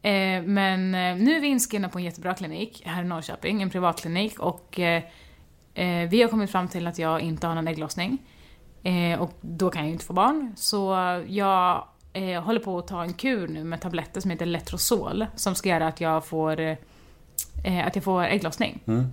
Eh, 0.09 0.43
men 0.43 0.94
eh, 0.94 1.24
nu 1.24 1.36
är 1.36 1.40
vi 1.40 1.47
inskrivna 1.47 1.89
på 1.89 1.98
en 1.98 2.05
jättebra 2.05 2.35
klinik 2.35 2.82
här 2.85 3.02
i 3.02 3.06
Norrköping, 3.06 3.62
en 3.62 3.70
privatklinik 3.70 4.39
och 4.39 4.81
eh, 4.81 5.02
eh, 5.74 6.09
vi 6.09 6.23
har 6.23 6.28
kommit 6.28 6.51
fram 6.51 6.69
till 6.69 6.86
att 6.86 6.98
jag 6.98 7.20
inte 7.20 7.47
har 7.47 7.55
någon 7.55 7.69
ägglossning. 7.69 8.19
Eh, 8.82 9.20
och 9.20 9.32
då 9.40 9.70
kan 9.70 9.82
jag 9.82 9.86
ju 9.86 9.93
inte 9.93 10.05
få 10.05 10.12
barn. 10.12 10.52
Så 10.56 10.93
jag 11.27 11.85
håller 12.44 12.60
på 12.60 12.78
att 12.78 12.86
ta 12.86 13.02
en 13.02 13.12
kur 13.12 13.48
nu 13.48 13.64
med 13.64 13.81
tabletter 13.81 14.20
som 14.20 14.31
heter 14.31 14.47
Letrozol 14.47 15.27
som 15.36 15.55
ska 15.55 15.69
göra 15.69 15.86
att 15.86 16.01
jag 16.01 16.27
får, 16.27 16.77
att 17.86 17.94
jag 17.94 18.04
får 18.04 18.22
ägglossning. 18.22 18.82
Mm. 18.86 19.06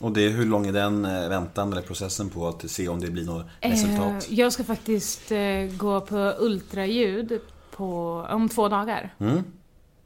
Och 0.00 0.12
det, 0.12 0.28
hur 0.28 0.44
lång 0.44 0.66
är 0.66 0.72
den 0.72 1.04
eh, 1.04 1.28
väntan 1.28 1.72
eller 1.72 1.82
processen 1.82 2.30
på 2.30 2.48
att 2.48 2.70
se 2.70 2.88
om 2.88 3.00
det 3.00 3.10
blir 3.10 3.24
något 3.24 3.46
resultat? 3.60 4.28
Eh, 4.28 4.34
jag 4.34 4.52
ska 4.52 4.64
faktiskt 4.64 5.32
eh, 5.32 5.38
gå 5.76 6.00
på 6.00 6.34
ultraljud 6.38 7.40
på, 7.76 8.20
om 8.30 8.48
två 8.48 8.68
dagar. 8.68 9.14
Mm. 9.18 9.44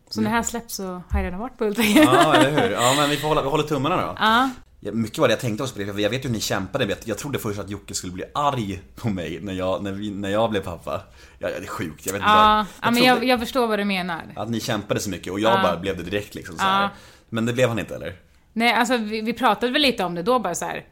Så 0.09 0.21
när 0.21 0.31
det 0.31 0.37
här 0.37 0.43
släpps 0.43 0.75
så 0.75 0.85
har 0.85 1.19
jag 1.19 1.25
redan 1.25 1.41
varit 1.41 1.59
på 1.59 1.65
ultraljud. 1.65 2.05
Ja, 2.05 2.35
eller 2.35 2.51
hur? 2.63 2.71
Ja, 2.71 2.95
men 2.97 3.11
vi 3.11 3.17
får 3.17 3.29
hålla, 3.29 3.43
vi 3.43 3.49
håller 3.49 3.65
tummarna 3.65 3.97
då. 3.97 4.17
Ja. 4.19 4.51
Mycket 4.93 5.19
var 5.19 5.29
det 5.29 5.33
jag 5.33 5.41
tänkte 5.41 5.63
också 5.63 5.75
på 5.75 5.81
det, 5.81 5.93
för 5.93 6.01
jag 6.01 6.11
vet 6.11 6.25
ju 6.25 6.29
hur 6.29 6.35
ni 6.35 6.41
kämpade. 6.41 6.85
Jag, 6.85 6.99
jag 7.05 7.19
trodde 7.19 7.39
först 7.39 7.61
att 7.61 7.71
Jocke 7.71 7.95
skulle 7.95 8.13
bli 8.13 8.25
arg 8.35 8.83
på 8.97 9.09
mig 9.09 9.39
när 9.43 9.53
jag, 9.53 9.83
när 9.83 9.93
vi, 9.93 10.11
när 10.11 10.29
jag 10.29 10.51
blev 10.51 10.61
pappa. 10.61 11.01
Ja, 11.39 11.49
det 11.49 11.57
är 11.57 11.67
sjukt, 11.67 12.07
jag 12.07 12.13
vet 12.13 12.21
inte. 12.21 12.33
Ja, 12.33 12.67
ja 12.83 12.91
men 12.91 13.03
jag, 13.03 13.25
jag 13.25 13.41
förstår 13.41 13.67
vad 13.67 13.79
du 13.79 13.85
menar. 13.85 14.23
Att 14.37 14.51
ni 14.51 14.61
kämpade 14.61 15.01
så 15.01 15.11
mycket 15.11 15.33
och 15.33 15.41
jag 15.41 15.59
Ja. 15.59 15.63
bara 15.63 15.77
blev 15.77 15.97
det 15.97 16.03
direkt 16.03 16.35
liksom 16.35 16.57
så 16.57 16.63
här. 16.63 16.83
Ja. 16.83 16.91
Men 17.31 17.47
det 17.47 17.53
blev 17.53 17.69
han 17.69 17.79
inte 17.79 17.95
eller? 17.95 18.15
Nej, 18.53 18.73
alltså 18.73 18.97
vi, 18.97 19.21
vi 19.21 19.33
pratade 19.33 19.73
väl 19.73 19.83
lite 19.83 20.05
om 20.05 20.15
det 20.15 20.23
då 20.23 20.39
bara 20.39 20.55
så 20.55 20.65
här. 20.65 20.85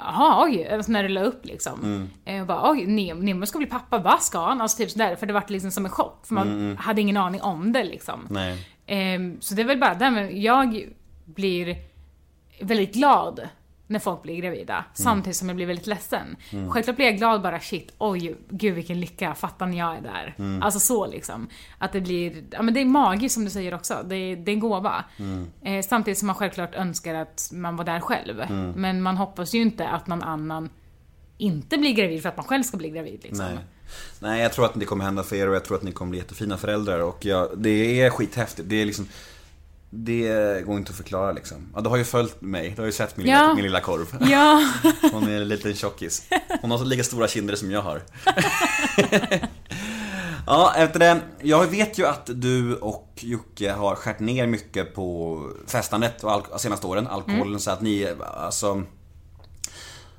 Jaha, 0.00 0.44
oj, 0.44 0.68
alltså 0.68 0.92
när 0.92 1.02
det 1.02 1.08
la 1.08 1.20
upp 1.22 1.46
liksom. 1.46 1.80
Mm. 1.82 2.08
Eh, 2.24 2.40
Och 2.40 2.46
bara, 2.46 2.70
oj, 2.70 2.86
Nemo, 2.86 3.22
Nemo 3.22 3.46
ska 3.46 3.58
bli 3.58 3.66
pappa, 3.66 3.98
vad 3.98 4.22
ska 4.22 4.38
han? 4.46 4.60
Alltså 4.60 4.76
typ 4.78 4.90
sådär, 4.90 5.16
för 5.16 5.26
det 5.26 5.32
var 5.32 5.44
liksom 5.48 5.70
som 5.70 5.84
en 5.84 5.90
chock. 5.90 6.26
För 6.26 6.34
man 6.34 6.48
Mm, 6.48 6.60
mm. 6.64 6.76
hade 6.76 7.00
ingen 7.00 7.16
aning 7.16 7.42
om 7.42 7.72
det 7.72 7.84
liksom. 7.84 8.26
Nej. 8.30 8.66
Ehm, 8.86 9.40
så 9.40 9.54
det 9.54 9.62
är 9.62 9.66
väl 9.66 9.78
bara 9.78 9.94
det, 9.94 10.10
men 10.10 10.40
jag 10.42 10.88
blir 11.24 11.76
väldigt 12.60 12.94
glad 12.94 13.48
när 13.88 13.98
folk 13.98 14.22
blir 14.22 14.36
gravida, 14.36 14.84
samtidigt 14.94 15.36
som 15.36 15.48
jag 15.48 15.56
blir 15.56 15.66
väldigt 15.66 15.86
ledsen. 15.86 16.36
Mm. 16.50 16.70
Självklart 16.70 16.96
blir 16.96 17.06
jag 17.06 17.16
glad 17.16 17.42
bara 17.42 17.60
shit, 17.60 17.94
oj, 17.98 18.36
gud 18.48 18.74
vilken 18.74 19.00
lycka, 19.00 19.34
fattar 19.34 19.66
ni 19.66 19.78
jag 19.78 19.96
är 19.96 20.00
där. 20.00 20.34
Mm. 20.38 20.62
Alltså 20.62 20.80
så 20.80 21.06
liksom. 21.06 21.48
Att 21.78 21.92
det 21.92 22.00
blir, 22.00 22.44
ja 22.50 22.62
men 22.62 22.74
det 22.74 22.80
är 22.80 22.84
magiskt 22.84 23.34
som 23.34 23.44
du 23.44 23.50
säger 23.50 23.74
också, 23.74 24.04
det 24.08 24.16
är, 24.16 24.36
det 24.36 24.50
är 24.50 24.52
en 24.52 24.60
gåva. 24.60 25.04
Mm. 25.16 25.46
Eh, 25.62 25.82
samtidigt 25.82 26.18
som 26.18 26.26
man 26.26 26.36
självklart 26.36 26.74
önskar 26.74 27.14
att 27.14 27.50
man 27.52 27.76
var 27.76 27.84
där 27.84 28.00
själv. 28.00 28.40
Mm. 28.40 28.70
Men 28.70 29.02
man 29.02 29.16
hoppas 29.16 29.54
ju 29.54 29.62
inte 29.62 29.88
att 29.88 30.06
någon 30.06 30.22
annan 30.22 30.70
inte 31.38 31.78
blir 31.78 31.92
gravid 31.92 32.22
för 32.22 32.28
att 32.28 32.36
man 32.36 32.46
själv 32.46 32.62
ska 32.62 32.76
bli 32.76 32.90
gravid 32.90 33.20
liksom. 33.22 33.46
Nej. 33.46 33.58
Nej, 34.20 34.42
jag 34.42 34.52
tror 34.52 34.64
att 34.64 34.74
det 34.74 34.84
kommer 34.84 35.04
hända 35.04 35.22
för 35.22 35.36
er 35.36 35.48
och 35.48 35.54
jag 35.54 35.64
tror 35.64 35.76
att 35.76 35.82
ni 35.82 35.92
kommer 35.92 36.10
bli 36.10 36.18
jättefina 36.18 36.56
föräldrar 36.56 37.00
och 37.00 37.24
jag, 37.24 37.48
det 37.56 38.00
är 38.00 38.10
skithäftigt. 38.10 38.68
Det 38.68 38.76
är 38.76 38.86
liksom 38.86 39.08
det 39.90 40.64
går 40.66 40.76
inte 40.76 40.90
att 40.90 40.96
förklara 40.96 41.32
liksom. 41.32 41.56
Ja, 41.74 41.80
du 41.80 41.88
har 41.88 41.96
ju 41.96 42.04
följt 42.04 42.40
mig, 42.40 42.72
du 42.76 42.82
har 42.82 42.86
ju 42.86 42.92
sett 42.92 43.16
min, 43.16 43.26
Ja. 43.26 43.40
lilla, 43.42 43.54
min 43.54 43.64
lilla 43.64 43.80
korv. 43.80 44.16
Ja. 44.30 44.64
Hon 45.12 45.22
är 45.28 45.36
en 45.40 45.48
liten 45.48 45.74
tjockis. 45.74 46.22
Hon 46.60 46.70
har 46.70 46.84
lika 46.84 47.04
stora 47.04 47.28
kinder 47.28 47.54
som 47.56 47.70
jag 47.70 47.82
har. 47.82 48.02
Ja, 50.46 50.74
efter 50.76 50.98
det. 50.98 51.20
Jag 51.42 51.66
vet 51.66 51.98
ju 51.98 52.06
att 52.06 52.30
du 52.34 52.76
och 52.76 53.08
Jocke 53.20 53.72
har 53.72 53.94
skärt 53.94 54.20
ner 54.20 54.46
mycket 54.46 54.94
på 54.94 55.42
festandet 55.66 56.24
och 56.24 56.30
alk- 56.32 56.58
senaste 56.58 56.86
åren, 56.86 57.06
alkoholen, 57.06 57.46
Mm. 57.46 57.58
så 57.60 57.70
att 57.70 57.80
ni, 57.82 58.14
alltså 58.36 58.82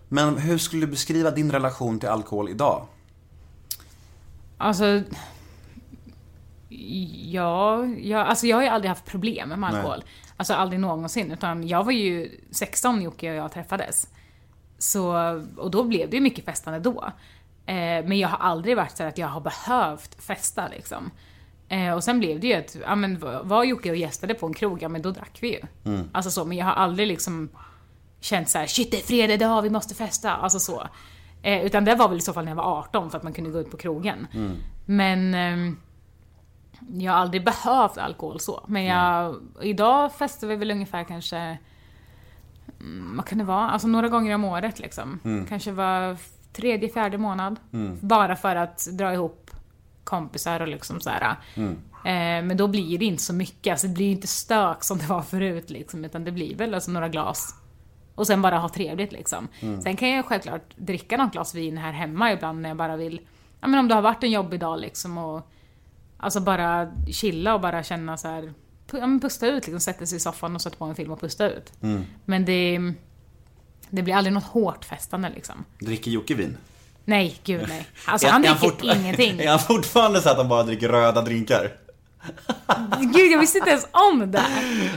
Men 0.08 0.38
hur 0.38 0.58
skulle 0.58 0.86
du 0.86 0.91
beskriva 0.91 1.32
din 1.32 1.52
relation 1.52 2.00
till 2.00 2.10
alkohol 2.10 2.50
idag? 2.50 2.86
Alltså... 4.58 5.02
Ja, 7.31 7.85
jag, 7.85 8.27
alltså 8.27 8.47
jag 8.47 8.57
har 8.57 8.64
ju 8.64 8.69
aldrig 8.69 8.89
haft 8.89 9.06
problem 9.06 9.49
med 9.49 9.69
alkohol. 9.69 10.03
Alltså 10.38 10.53
aldrig 10.53 10.80
någonsin. 10.80 11.31
Utan 11.31 11.68
jag 11.68 11.84
var 11.84 11.91
ju 11.91 12.39
16 12.51 12.95
när 12.95 13.03
Jocke 13.03 13.30
och 13.30 13.35
jag 13.35 13.51
träffades. 13.51 14.07
Så, 14.77 15.15
och 15.57 15.72
då 15.72 15.84
blev 15.84 16.10
det 16.10 16.15
ju 16.18 16.22
mycket 16.22 16.45
festande 16.45 16.80
då. 16.80 17.03
Eh, 17.65 18.06
men 18.06 18.19
jag 18.19 18.30
har 18.30 18.38
aldrig 18.38 18.76
varit 18.77 18.97
så 18.97 19.03
att 19.03 19.18
jag 19.18 19.27
har 19.27 19.41
behövt 19.41 20.23
festa 20.23 20.68
liksom. 20.68 21.11
Eh, 21.69 21.93
och 21.93 22.03
sen 22.03 22.19
blev 22.19 22.39
det 22.39 22.47
ju 22.47 22.53
att, 22.53 22.77
ja 22.81 22.95
men 22.95 23.19
var 23.43 23.64
Jocke 23.64 23.89
och 23.91 23.95
gästade 23.95 24.34
på 24.34 24.47
en 24.47 24.53
krog, 24.53 24.81
ja 24.81 24.89
men 24.89 25.01
då 25.01 25.11
drack 25.11 25.38
vi 25.41 25.47
ju. 25.53 25.61
Alltså 26.11 26.31
så, 26.31 26.45
men 26.45 26.57
jag 26.57 26.65
har 26.65 26.73
aldrig 26.73 27.07
liksom 27.07 27.49
känt 28.19 28.49
så 28.49 28.57
här: 28.57 28.68
shit 28.68 28.91
det 28.91 28.97
är 28.97 29.01
fredag 29.03 29.34
idag, 29.34 29.61
vi 29.61 29.69
måste 29.69 29.95
festa. 29.95 30.31
Alltså 30.31 30.60
så. 30.60 30.88
Eh, 31.41 31.65
utan 31.65 31.85
det 31.85 31.95
var 31.95 32.10
väl 32.10 32.18
i 32.18 32.22
så 32.22 32.34
fall 32.34 32.43
när 32.45 32.51
jag 32.51 32.56
var 32.56 32.80
18 32.80 33.10
för 33.11 33.18
att 33.18 33.23
man 33.23 33.34
kunde 33.34 33.49
gå 33.49 33.60
ut 33.60 33.72
på 33.72 33.77
krogen. 33.77 34.27
Men 34.85 35.34
ehm, 35.34 35.77
jag 36.97 37.11
har 37.11 37.19
aldrig 37.19 37.45
behövt 37.45 37.97
alkohol 37.97 38.39
så. 38.39 38.64
Men 38.68 38.84
jag, 38.85 39.35
idag 39.61 40.14
festar 40.14 40.47
vi 40.47 40.56
väl 40.56 40.72
ungefär 40.72 41.03
kanske, 41.03 41.57
mm, 42.80 43.18
vad 43.18 43.26
kan 43.26 43.38
det 43.38 43.43
vara? 43.43 43.69
Alltså 43.69 43.88
några 43.88 44.07
gånger 44.07 44.35
om 44.35 44.43
året 44.43 44.80
liksom. 44.80 45.19
Kanske 45.49 45.72
var 45.72 46.18
tredje, 46.53 46.89
fjärde 46.89 47.18
månad. 47.18 47.60
Bara 48.01 48.35
för 48.35 48.56
att 48.56 48.88
dra 48.91 49.14
ihop 49.14 49.51
kompisar 50.03 50.60
och 50.60 50.68
liksom 50.68 50.99
så 51.01 51.10
här. 51.10 51.35
Eh, 52.06 52.45
men 52.45 52.57
då 52.57 52.68
blir 52.68 52.97
det 52.99 53.06
inte 53.06 53.23
så 53.23 53.34
mycket, 53.34 53.72
alltså 53.72 53.88
det 53.88 53.93
blir 53.93 54.11
inte 54.11 54.27
stök 54.27 54.84
som 54.84 54.97
det 54.97 55.06
var 55.06 55.22
förut 55.22 55.69
liksom. 55.69 56.06
Utan 56.06 56.23
det 56.23 56.31
blir 56.31 56.56
väl 56.56 56.73
alltså 56.73 56.91
några 56.91 57.10
glas. 57.10 57.56
Och 58.15 58.27
sen 58.27 58.41
bara 58.41 58.57
ha 58.57 58.69
trevligt 58.69 59.11
liksom. 59.11 59.47
Sen 59.84 59.95
kan 59.95 60.10
jag 60.10 60.26
självklart 60.26 60.76
dricka 60.76 61.18
något 61.18 61.31
glas 61.31 61.56
vin 61.56 61.77
här 61.77 61.91
hemma 61.91 62.31
ibland 62.31 62.61
när 62.61 62.69
jag 62.69 62.77
bara 62.77 62.95
vill, 62.95 63.22
ja 63.61 63.68
men 63.68 63.80
om 63.80 63.88
det 63.88 63.95
har 63.95 64.01
varit 64.01 64.23
en 64.23 64.31
jobbig 64.31 64.60
dag 64.60 64.80
liksom 64.80 65.18
och 65.18 65.51
Alltså 66.20 66.40
bara 66.40 66.91
chilla 67.12 67.54
och 67.54 67.62
bara 67.62 67.84
känna 67.84 68.18
så 68.18 68.28
här, 68.28 68.54
ja, 68.91 69.08
men 69.08 69.20
pusta 69.20 69.48
ut 69.48 69.68
liksom, 69.68 69.80
sätta 69.80 70.06
sig 70.06 70.16
i 70.16 70.20
soffan 70.20 70.56
och 70.56 70.62
sätta 70.62 70.76
på 70.76 70.86
en 70.86 70.96
film 70.96 71.12
och 71.12 71.20
pusta 71.22 71.50
ut. 71.50 71.74
Men 72.26 72.46
det, 72.46 72.80
det 73.90 74.02
blir 74.02 74.16
aldrig 74.16 74.34
något 74.34 74.44
hårt 74.44 74.86
festande 74.86 75.30
liksom. 75.36 75.66
Dricker 75.80 76.12
Jocke 76.12 76.34
vin? 76.36 76.58
Nej, 77.06 77.40
gud 77.44 77.66
nej. 77.68 77.88
Alltså 78.06 78.28
han 78.28 78.41
dricker 78.41 78.56
fort- 78.58 78.84
ingenting. 78.84 79.40
Är 79.40 79.50
han 79.50 79.60
fortfarande 79.60 80.22
så 80.22 80.30
att 80.30 80.38
han 80.38 80.48
bara 80.50 80.64
dricker 80.64 80.90
röda 80.90 81.22
drinkar? 81.22 81.72
Gud, 83.14 83.32
jag 83.32 83.40
visste 83.40 83.58
inte 83.58 83.70
ens 83.70 83.88
om 83.91 84.32
det. 84.32 84.44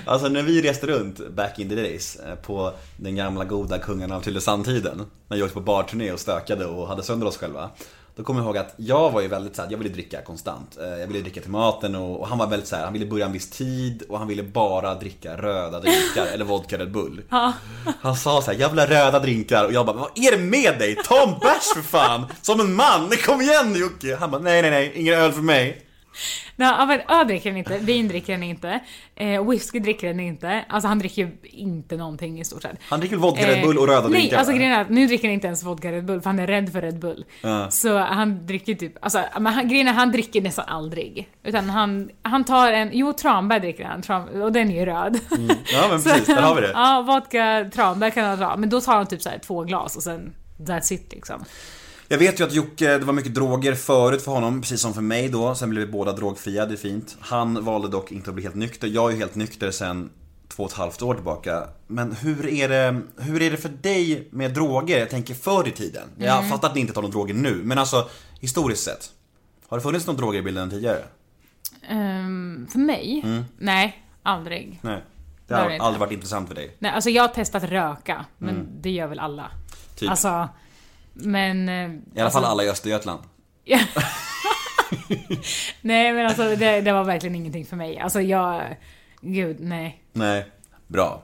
Alltså 0.06 0.28
när 0.28 0.42
vi 0.42 0.62
reste 0.62 0.86
runt 0.86 1.28
back 1.30 1.58
in 1.58 1.68
the 1.68 1.74
days 1.74 2.16
eh, 2.16 2.34
på 2.34 2.72
den 2.96 3.16
gamla 3.16 3.44
goda 3.44 3.78
kungen 3.78 4.12
av 4.12 4.20
Tylösandtiden 4.20 5.06
När 5.28 5.36
jag 5.36 5.44
åkte 5.44 5.54
på 5.54 5.60
barturné 5.60 6.12
och 6.12 6.20
stökade 6.20 6.66
och 6.66 6.88
hade 6.88 7.02
sönder 7.02 7.26
oss 7.26 7.36
själva 7.36 7.70
Då 8.16 8.22
kommer 8.24 8.40
jag 8.40 8.46
ihåg 8.46 8.56
att 8.58 8.74
jag 8.76 9.10
var 9.10 9.20
ju 9.20 9.28
väldigt 9.28 9.56
såhär, 9.56 9.70
jag 9.70 9.78
ville 9.78 9.90
dricka 9.90 10.22
konstant. 10.22 10.78
Eh, 10.80 10.88
Jag 11.00 11.06
ville 11.06 11.20
dricka 11.20 11.40
till 11.40 11.50
maten 11.50 11.94
och, 11.94 12.20
och 12.20 12.28
han 12.28 12.38
var 12.38 12.46
väldigt 12.46 12.68
såhär, 12.68 12.84
han 12.84 12.92
ville 12.92 13.06
börja 13.06 13.26
en 13.26 13.32
viss 13.32 13.50
tid 13.50 14.02
och 14.08 14.18
han 14.18 14.28
ville 14.28 14.42
bara 14.42 14.94
dricka 14.94 15.36
röda 15.36 15.80
drinkar 15.80 16.26
eller 16.34 16.44
vodka 16.44 16.78
Red 16.78 16.92
Bull. 16.92 17.22
Han 18.00 18.16
sa 18.16 18.42
såhär, 18.42 18.58
jävla 18.58 18.86
röda 18.86 19.18
drinkar. 19.18 19.64
Och 19.64 19.72
jag 19.72 19.86
bara, 19.86 19.96
vad 19.96 20.10
är 20.18 20.30
det 20.36 20.42
med 20.42 20.78
dig? 20.78 20.96
Ta 21.04 21.22
en 21.22 21.38
bärs 21.38 21.72
för 21.74 21.82
fan! 21.82 22.26
Som 22.42 22.60
en 22.60 22.74
man, 22.74 23.10
kom 23.24 23.40
igen 23.40 23.74
Jocke! 23.76 24.16
Han 24.20 24.30
bara, 24.30 24.42
nej 24.42 24.62
nej 24.62 24.70
nej, 24.70 24.92
ingen 24.94 25.14
öl 25.14 25.32
för 25.32 25.42
mig 25.42 25.82
ja, 26.66 26.86
men 26.86 27.00
öl 27.18 27.26
dricker 27.26 27.50
han 27.50 27.58
inte, 27.58 27.78
vin 27.78 28.08
dricker 28.08 28.32
han 28.32 28.42
inte, 28.42 28.80
eh, 29.14 29.48
whisky 29.50 29.78
dricker 29.80 30.06
han 30.06 30.20
inte. 30.20 30.64
Alltså 30.68 30.88
han 30.88 30.98
dricker 30.98 31.22
ju 31.22 31.30
inte 31.42 31.96
någonting 31.96 32.40
i 32.40 32.44
stort 32.44 32.62
sett. 32.62 32.76
Han 32.88 33.00
dricker 33.00 33.16
vodka 33.16 33.48
Red 33.48 33.62
Bull 33.62 33.78
och 33.78 33.88
röda 33.88 33.98
Eh, 33.98 34.10
Nej, 34.10 34.20
drinkar 34.20 34.36
alltså 34.36 34.52
va? 34.52 34.58
grejen 34.58 34.72
är 34.72 34.80
att 34.80 34.90
nu 34.90 35.06
dricker 35.06 35.28
han 35.28 35.34
inte 35.34 35.46
ens 35.46 35.62
vodka 35.62 35.92
Red 35.92 36.04
Bull 36.04 36.20
för 36.20 36.30
han 36.30 36.38
är 36.38 36.46
rädd 36.46 36.72
för 36.72 36.82
Red 36.82 36.98
Bull. 36.98 37.24
Så 37.70 37.98
han 37.98 38.46
dricker 38.46 38.74
typ, 38.74 38.92
alltså 39.00 39.22
men 39.40 39.52
han, 39.52 39.68
grejen 39.68 39.88
är 39.88 39.92
han 39.92 40.12
dricker 40.12 40.42
nästan 40.42 40.64
aldrig. 40.68 41.28
Utan 41.44 41.70
han, 41.70 42.10
han 42.22 42.44
tar 42.44 42.72
en, 42.72 42.90
jo 42.92 43.12
Tranberg 43.12 43.60
dricker 43.60 43.84
han, 43.84 44.02
Tran, 44.02 44.42
och 44.42 44.52
den 44.52 44.70
är 44.70 44.74
ju 44.74 44.84
röd. 44.86 45.18
Ja 45.72 45.88
men 45.90 46.02
precis, 46.02 46.26
där 46.26 46.42
har 46.42 46.54
vi 46.54 46.60
det 46.60 46.70
ja, 46.74 47.04
vodka 47.06 47.70
Tranberg 47.74 48.10
kan 48.10 48.24
han 48.24 48.38
ta, 48.38 48.56
men 48.56 48.68
då 48.68 48.80
tar 48.80 48.96
han 48.96 49.06
typ 49.06 49.22
så 49.22 49.28
här 49.28 49.38
två 49.38 49.64
glas 49.64 49.96
och 49.96 50.02
sen 50.02 50.34
that's 50.58 50.92
it 50.92 51.12
liksom. 51.12 51.44
Jag 52.12 52.18
vet 52.18 52.40
ju 52.40 52.44
att 52.44 52.52
Jocke, 52.52 52.98
det 52.98 53.04
var 53.04 53.12
mycket 53.12 53.34
droger 53.34 53.74
förut 53.74 54.22
för 54.22 54.32
honom, 54.32 54.60
precis 54.60 54.80
som 54.80 54.94
för 54.94 55.00
mig 55.00 55.28
då. 55.28 55.54
Sen 55.54 55.70
blev 55.70 55.86
vi 55.86 55.92
båda 55.92 56.12
drogfria, 56.12 56.66
det 56.66 56.74
är 56.74 56.76
fint. 56.76 57.16
Han 57.20 57.64
valde 57.64 57.88
dock 57.88 58.12
inte 58.12 58.30
att 58.30 58.34
bli 58.34 58.42
helt 58.44 58.54
nykter. 58.54 58.88
Jag 58.88 59.08
är 59.08 59.12
ju 59.12 59.18
helt 59.18 59.34
nykter 59.34 59.70
sen 59.70 60.10
två 60.48 60.62
och 60.62 60.70
ett 60.70 60.76
halvt 60.76 61.02
år 61.02 61.14
tillbaka. 61.14 61.68
Men 61.86 62.12
hur 62.12 62.46
är 62.46 62.68
det, 62.68 63.00
hur 63.16 63.42
är 63.42 63.50
det 63.50 63.56
för 63.56 63.68
dig 63.68 64.28
med 64.30 64.54
droger? 64.54 64.98
Jag 64.98 65.10
tänker 65.10 65.34
förr 65.34 65.68
i 65.68 65.70
tiden. 65.70 66.08
Jag 66.18 66.48
fattar 66.48 66.68
att 66.68 66.74
ni 66.74 66.80
inte 66.80 66.92
tar 66.92 67.02
några 67.02 67.12
droger 67.12 67.34
nu, 67.34 67.60
men 67.64 67.78
alltså 67.78 68.08
historiskt 68.40 68.82
sett. 68.82 69.10
Har 69.68 69.78
det 69.78 69.82
funnits 69.82 70.06
några 70.06 70.18
droger 70.18 70.38
i 70.38 70.42
bilden 70.42 70.70
tidigare? 70.70 71.02
Ehm, 71.88 72.66
för 72.72 72.78
mig? 72.78 73.24
Nej, 73.58 74.04
aldrig. 74.22 74.80
Nej. 74.82 75.02
Det 75.46 75.54
har 75.54 75.70
aldrig 75.70 76.00
varit 76.00 76.12
intressant 76.12 76.48
för 76.48 76.54
dig. 76.54 76.76
Nej, 76.78 76.92
alltså 76.92 77.10
jag 77.10 77.22
har 77.22 77.28
testat 77.28 77.64
röka, 77.64 78.24
men 78.38 78.68
det 78.80 78.90
gör 78.90 79.06
väl 79.06 79.18
alla. 79.18 79.50
Typ. 79.96 80.10
Alltså, 80.10 80.48
men... 81.12 81.68
eh, 81.68 81.90
I 82.16 82.20
alla 82.20 82.30
fall 82.30 82.44
alla 82.44 82.64
i 82.64 82.70
Östergötland. 82.70 83.20
Nej 85.80 86.12
men 86.12 86.26
alltså 86.26 86.56
det, 86.56 86.80
det 86.80 86.92
var 86.92 87.04
verkligen 87.04 87.34
ingenting 87.36 87.66
för 87.66 87.76
mig. 87.76 87.98
Alltså 87.98 88.20
jag... 88.20 88.76
Gud, 89.20 89.56
nej. 89.60 90.02
Nej, 90.12 90.46
bra. 90.86 91.22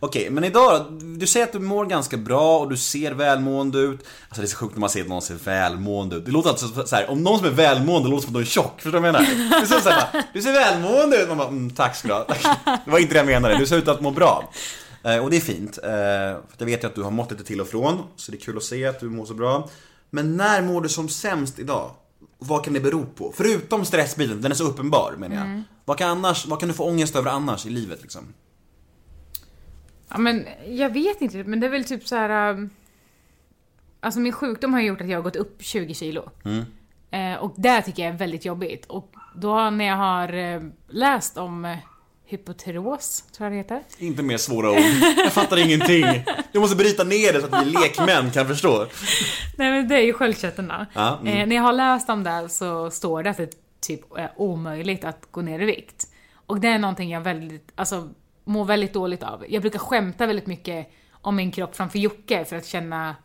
Okej, 0.00 0.30
men 0.30 0.44
idag? 0.44 0.86
Du 1.18 1.26
säger 1.26 1.46
att 1.46 1.52
du 1.52 1.58
mår 1.58 1.86
ganska 1.86 2.16
bra 2.16 2.58
och 2.58 2.70
du 2.70 2.76
ser 2.76 3.12
välmående 3.12 3.78
ut. 3.78 4.06
Alltså 4.28 4.40
det 4.40 4.46
är 4.46 4.48
så 4.48 4.56
sjukt 4.56 4.74
när 4.74 4.80
man 4.80 4.90
ser 4.90 5.00
att 5.00 5.08
någon 5.08 5.22
ser 5.22 5.34
välmående 5.34 6.16
ut. 6.16 6.24
Det 6.24 6.30
låter 6.30 6.50
alltså 6.50 6.86
så 6.86 6.96
här, 6.96 7.10
om 7.10 7.22
någon 7.22 7.38
som 7.38 7.46
är 7.46 7.50
välmående 7.50 8.08
låter 8.08 8.26
som 8.26 8.30
att 8.30 8.34
de 8.34 8.40
är 8.40 8.44
tjock. 8.50 8.72
Förstår 8.80 8.90
du 8.90 8.98
vad 8.98 9.08
jag 9.08 9.12
menar? 9.12 9.60
Du 9.60 9.66
ser, 9.66 9.80
så 9.80 9.90
här, 9.90 10.22
du 10.32 10.42
ser 10.42 10.52
välmående 10.52 11.16
ut. 11.22 11.28
Man 11.28 11.38
bara, 11.38 11.48
mm, 11.48 11.70
tack 11.70 11.96
ska 11.96 12.08
du 12.08 12.14
ha. 12.14 12.24
Det 12.84 12.90
var 12.90 12.98
inte 12.98 13.14
det 13.14 13.18
jag 13.18 13.26
menade. 13.26 13.58
Du 13.58 13.66
ser 13.66 13.76
ut 13.76 13.88
att 13.88 14.00
må 14.00 14.10
bra. 14.10 14.50
Eh, 15.04 15.18
och 15.24 15.30
det 15.30 15.36
är 15.36 15.40
fint. 15.40 15.78
Eh, 15.78 15.90
för 15.90 16.56
jag 16.58 16.66
vet 16.66 16.82
ju 16.84 16.86
att 16.88 16.94
du 16.94 17.02
har 17.02 17.10
mått 17.10 17.30
lite 17.30 17.44
till 17.44 17.60
och 17.60 17.68
från. 17.68 18.02
Så 18.16 18.32
det 18.32 18.38
är 18.38 18.40
kul 18.40 18.56
att 18.56 18.62
se 18.62 18.86
att 18.86 19.00
du 19.00 19.10
mår 19.10 19.24
så 19.24 19.34
bra. 19.34 19.68
Men 20.10 20.36
när 20.36 20.62
mår 20.62 20.80
du 20.80 20.88
som 20.88 21.08
sämst 21.08 21.58
idag? 21.58 21.90
Vad 22.38 22.64
kan 22.64 22.74
det 22.74 22.80
bero 22.80 23.06
på? 23.06 23.32
Förutom 23.36 23.84
stressbiten, 23.84 24.42
den 24.42 24.50
är 24.50 24.56
så 24.56 24.64
uppenbar 24.64 25.14
menar 25.18 25.36
jag. 25.36 25.62
Vad, 25.84 25.98
kan 25.98 26.08
annars, 26.10 26.46
vad 26.46 26.60
kan 26.60 26.68
du 26.68 26.74
få 26.74 26.84
ångest 26.84 27.16
över 27.16 27.30
annars 27.30 27.66
i 27.66 27.70
livet 27.70 28.02
liksom? 28.02 28.34
Ja 30.08 30.18
men 30.18 30.46
jag 30.68 30.90
vet 30.92 31.20
inte, 31.20 31.44
men 31.44 31.60
det 31.60 31.66
är 31.66 31.70
väl 31.70 31.84
typ 31.84 32.08
så 32.08 32.16
här. 32.16 32.50
um, 32.50 32.70
Alltså 34.00 34.20
min 34.20 34.32
sjukdom 34.32 34.72
har 34.72 34.80
gjort 34.80 35.00
att 35.00 35.08
jag 35.08 35.18
har 35.18 35.22
gått 35.22 35.36
upp 35.36 35.62
20 35.62 35.94
kilo. 35.94 36.30
Eh, 37.10 37.34
och 37.34 37.54
det 37.56 37.82
tycker 37.82 38.02
jag 38.04 38.14
är 38.14 38.18
väldigt 38.18 38.44
jobbigt. 38.44 38.86
Och 38.86 39.14
då 39.36 39.70
när 39.70 39.84
jag 39.84 39.96
har 39.96 40.62
läst 40.92 41.36
om 41.38 41.76
hypoteros, 42.32 43.24
tror 43.32 43.44
jag 43.46 43.52
det 43.52 43.56
heter. 43.56 43.82
Inte 43.98 44.22
mer 44.22 44.36
svåra 44.36 44.70
ord. 44.70 44.78
Jag 45.16 45.32
fattar 45.32 45.56
ingenting. 45.56 46.04
Du 46.52 46.60
måste 46.60 46.76
bryta 46.76 47.04
ner 47.04 47.32
det 47.32 47.40
så 47.40 47.46
att 47.46 47.66
vi 47.66 47.70
lekmän 47.70 48.30
kan 48.30 48.46
förstå. 48.48 48.86
Nej 49.56 49.70
men 49.70 49.88
det 49.88 49.94
är 49.94 50.00
ju 50.00 50.12
sköldkörteln 50.12 50.72
Ja, 50.94 51.18
mm. 51.20 51.38
eh, 51.38 51.46
När 51.46 51.56
jag 51.56 51.62
har 51.62 51.72
läst 51.72 52.08
om 52.08 52.24
det 52.24 52.48
så 52.48 52.90
står 52.90 53.22
det 53.22 53.30
att 53.30 53.36
det 53.36 53.50
typ 53.80 54.16
är 54.18 54.32
omöjligt 54.36 55.04
att 55.04 55.28
gå 55.30 55.42
ner 55.42 55.60
i 55.60 55.64
vikt. 55.64 56.06
Och 56.46 56.60
det 56.60 56.68
är 56.68 56.78
någonting 56.78 57.10
jag 57.10 57.20
väldigt, 57.20 57.72
alltså 57.74 58.08
mår 58.44 58.64
väldigt 58.64 58.92
dåligt 58.92 59.22
av. 59.22 59.44
Jag 59.48 59.62
brukar 59.62 59.78
skämta 59.78 60.26
väldigt 60.26 60.46
mycket 60.46 60.88
om 61.12 61.36
min 61.36 61.50
kropp 61.52 61.76
framför 61.76 61.98
Jocke 61.98 62.44
för 62.44 62.56
att 62.56 62.66
känna 62.66 63.16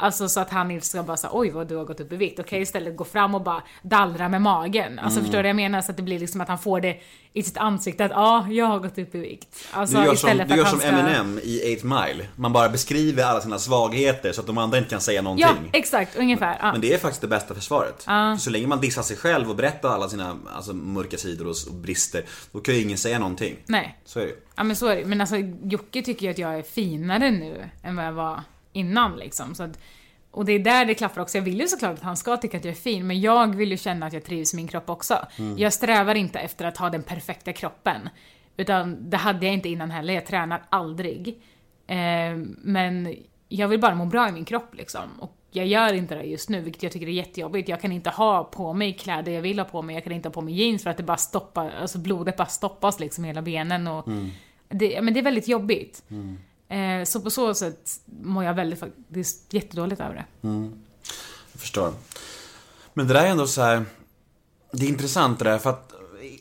Alltså 0.00 0.28
så 0.28 0.40
att 0.40 0.50
han 0.50 0.70
inte 0.70 0.86
ska 0.86 1.02
bara 1.02 1.16
säga 1.16 1.30
oj 1.32 1.50
vad 1.50 1.68
du 1.68 1.76
har 1.76 1.84
gått 1.84 2.00
upp 2.00 2.12
i 2.12 2.16
vikt. 2.16 2.38
Okej 2.38 2.62
istället 2.62 2.96
gå 2.96 3.04
fram 3.04 3.34
och 3.34 3.42
bara 3.42 3.62
dallra 3.82 4.28
med 4.28 4.42
magen. 4.42 4.98
Alltså 4.98 5.20
förstår 5.20 5.36
du 5.36 5.42
vad 5.42 5.48
jag 5.48 5.56
menar? 5.56 5.82
Så 5.82 5.90
att 5.90 5.96
det 5.96 6.02
blir 6.02 6.18
liksom 6.18 6.40
att 6.40 6.48
han 6.48 6.58
får 6.58 6.80
det 6.80 7.00
i 7.32 7.42
sitt 7.42 7.56
ansikte 7.56 8.04
att 8.04 8.10
ja, 8.10 8.46
jag 8.50 8.66
har 8.66 8.78
gått 8.78 8.98
upp 8.98 9.14
i 9.14 9.18
vikt. 9.18 9.48
Alltså 9.70 9.96
Du 9.96 10.04
gör 10.04 10.14
som, 10.14 10.14
istället 10.14 10.48
du 10.48 10.54
för 10.54 10.58
gör 10.58 10.64
som 10.64 10.78
ska... 10.78 10.88
Eminem 10.88 11.40
i 11.42 11.76
8 11.76 11.86
Mile. 11.86 12.26
Man 12.36 12.52
bara 12.52 12.68
beskriver 12.68 13.24
alla 13.24 13.40
sina 13.40 13.58
svagheter 13.58 14.32
så 14.32 14.40
att 14.40 14.46
de 14.46 14.58
andra 14.58 14.78
inte 14.78 14.90
kan 14.90 15.00
säga 15.00 15.22
någonting. 15.22 15.46
Ja, 15.46 15.78
exakt, 15.78 16.16
ungefär. 16.16 16.58
Ja. 16.60 16.72
Men 16.72 16.80
det 16.80 16.94
är 16.94 16.98
faktiskt 16.98 17.20
det 17.20 17.28
bästa 17.28 17.54
försvaret. 17.54 18.02
För 18.02 18.36
så 18.36 18.50
länge 18.50 18.66
man 18.66 18.80
dissar 18.80 19.02
sig 19.02 19.16
själv 19.16 19.50
och 19.50 19.56
berättar 19.56 19.88
alla 19.88 20.08
sina 20.08 20.36
alltså, 20.56 20.72
mörka 20.72 21.16
sidor 21.16 21.46
och, 21.46 21.56
och 21.68 21.74
brister, 21.74 22.24
då 22.52 22.60
kan 22.60 22.74
ju 22.74 22.82
ingen 22.82 22.98
säga 22.98 23.18
någonting. 23.18 23.56
Nej. 23.66 23.98
Så 24.04 24.20
är 24.20 24.26
det. 24.26 24.34
Ja 24.56 24.64
men 24.64 24.76
så 24.76 24.86
är 24.86 24.96
det 24.96 25.04
Men 25.04 25.20
alltså 25.20 25.36
Jocke 25.62 26.02
tycker 26.02 26.26
ju 26.26 26.32
att 26.32 26.38
jag 26.38 26.58
är 26.58 26.62
finare 26.62 27.30
nu 27.30 27.70
än 27.82 27.96
vad 27.96 28.04
jag 28.04 28.12
var 28.12 28.42
innan 28.78 29.16
liksom. 29.16 29.54
Så 29.54 29.62
att, 29.62 29.78
och 30.30 30.44
det 30.44 30.52
är 30.52 30.58
där 30.58 30.84
det 30.84 30.94
klaffar 30.94 31.20
också. 31.20 31.38
Jag 31.38 31.42
vill 31.42 31.60
ju 31.60 31.68
såklart 31.68 31.94
att 31.94 32.02
han 32.02 32.16
ska 32.16 32.36
tycka 32.36 32.56
att 32.56 32.64
jag 32.64 32.72
är 32.72 32.76
fin, 32.76 33.06
men 33.06 33.20
jag 33.20 33.56
vill 33.56 33.70
ju 33.70 33.76
känna 33.76 34.06
att 34.06 34.12
jag 34.12 34.24
trivs 34.24 34.54
i 34.54 34.56
min 34.56 34.68
kropp 34.68 34.90
också. 34.90 35.26
Jag 35.56 35.72
strävar 35.72 36.14
inte 36.14 36.38
efter 36.38 36.64
att 36.64 36.76
ha 36.76 36.90
den 36.90 37.02
perfekta 37.02 37.52
kroppen. 37.52 38.08
Utan 38.56 39.10
det 39.10 39.16
hade 39.16 39.46
jag 39.46 39.54
inte 39.54 39.68
innan 39.68 39.90
heller. 39.90 40.14
Jag 40.14 40.26
tränar 40.26 40.62
aldrig. 40.68 41.42
Eh, 41.86 42.36
men 42.58 43.16
jag 43.48 43.68
vill 43.68 43.80
bara 43.80 43.94
må 43.94 44.04
bra 44.06 44.28
i 44.28 44.32
min 44.32 44.44
kropp 44.44 44.74
liksom. 44.74 45.02
Och 45.20 45.34
jag 45.50 45.66
gör 45.66 45.92
inte 45.92 46.14
det 46.14 46.22
just 46.22 46.48
nu, 46.48 46.60
vilket 46.60 46.82
jag 46.82 46.92
tycker 46.92 47.06
är 47.06 47.10
jättejobbigt. 47.10 47.68
Jag 47.68 47.80
kan 47.80 47.92
inte 47.92 48.10
ha 48.10 48.44
på 48.44 48.72
mig 48.72 48.92
kläder 48.92 49.32
jag 49.32 49.42
vill 49.42 49.58
ha 49.58 49.64
på 49.64 49.82
mig. 49.82 49.94
Jag 49.94 50.04
kan 50.04 50.12
inte 50.12 50.28
ha 50.28 50.32
på 50.32 50.40
mig 50.40 50.54
jeans 50.54 50.82
för 50.82 50.90
att 50.90 50.96
det 50.96 51.02
bara 51.02 51.16
stoppar, 51.16 51.70
alltså 51.80 51.98
blodet 51.98 52.36
bara 52.36 52.46
stoppas 52.46 53.00
liksom 53.00 53.24
i 53.24 53.28
hela 53.28 53.42
benen 53.42 53.86
och 53.86 54.08
det, 54.68 54.86
ja, 54.86 55.02
men 55.02 55.14
det 55.14 55.20
är 55.20 55.24
väldigt 55.24 55.48
jobbigt. 55.48 56.02
Eh, 56.68 57.04
så 57.04 57.20
på 57.20 57.30
så 57.30 57.54
sätt 57.54 58.00
mår 58.22 58.44
jag 58.44 58.54
väldigt 58.54 58.80
faktiskt 58.80 59.54
jättedåligt 59.54 60.00
över 60.00 60.14
det. 60.14 60.48
Jag 61.52 61.60
förstår. 61.60 61.92
Men 62.94 63.06
det 63.06 63.14
där 63.14 63.24
är 63.24 63.28
ändå 63.28 63.46
så 63.46 63.62
här. 63.62 63.84
Det 64.72 64.84
är 64.84 64.88
intressant 64.88 65.38
det 65.38 65.44
där 65.44 65.58
för 65.58 65.70
att 65.70 65.92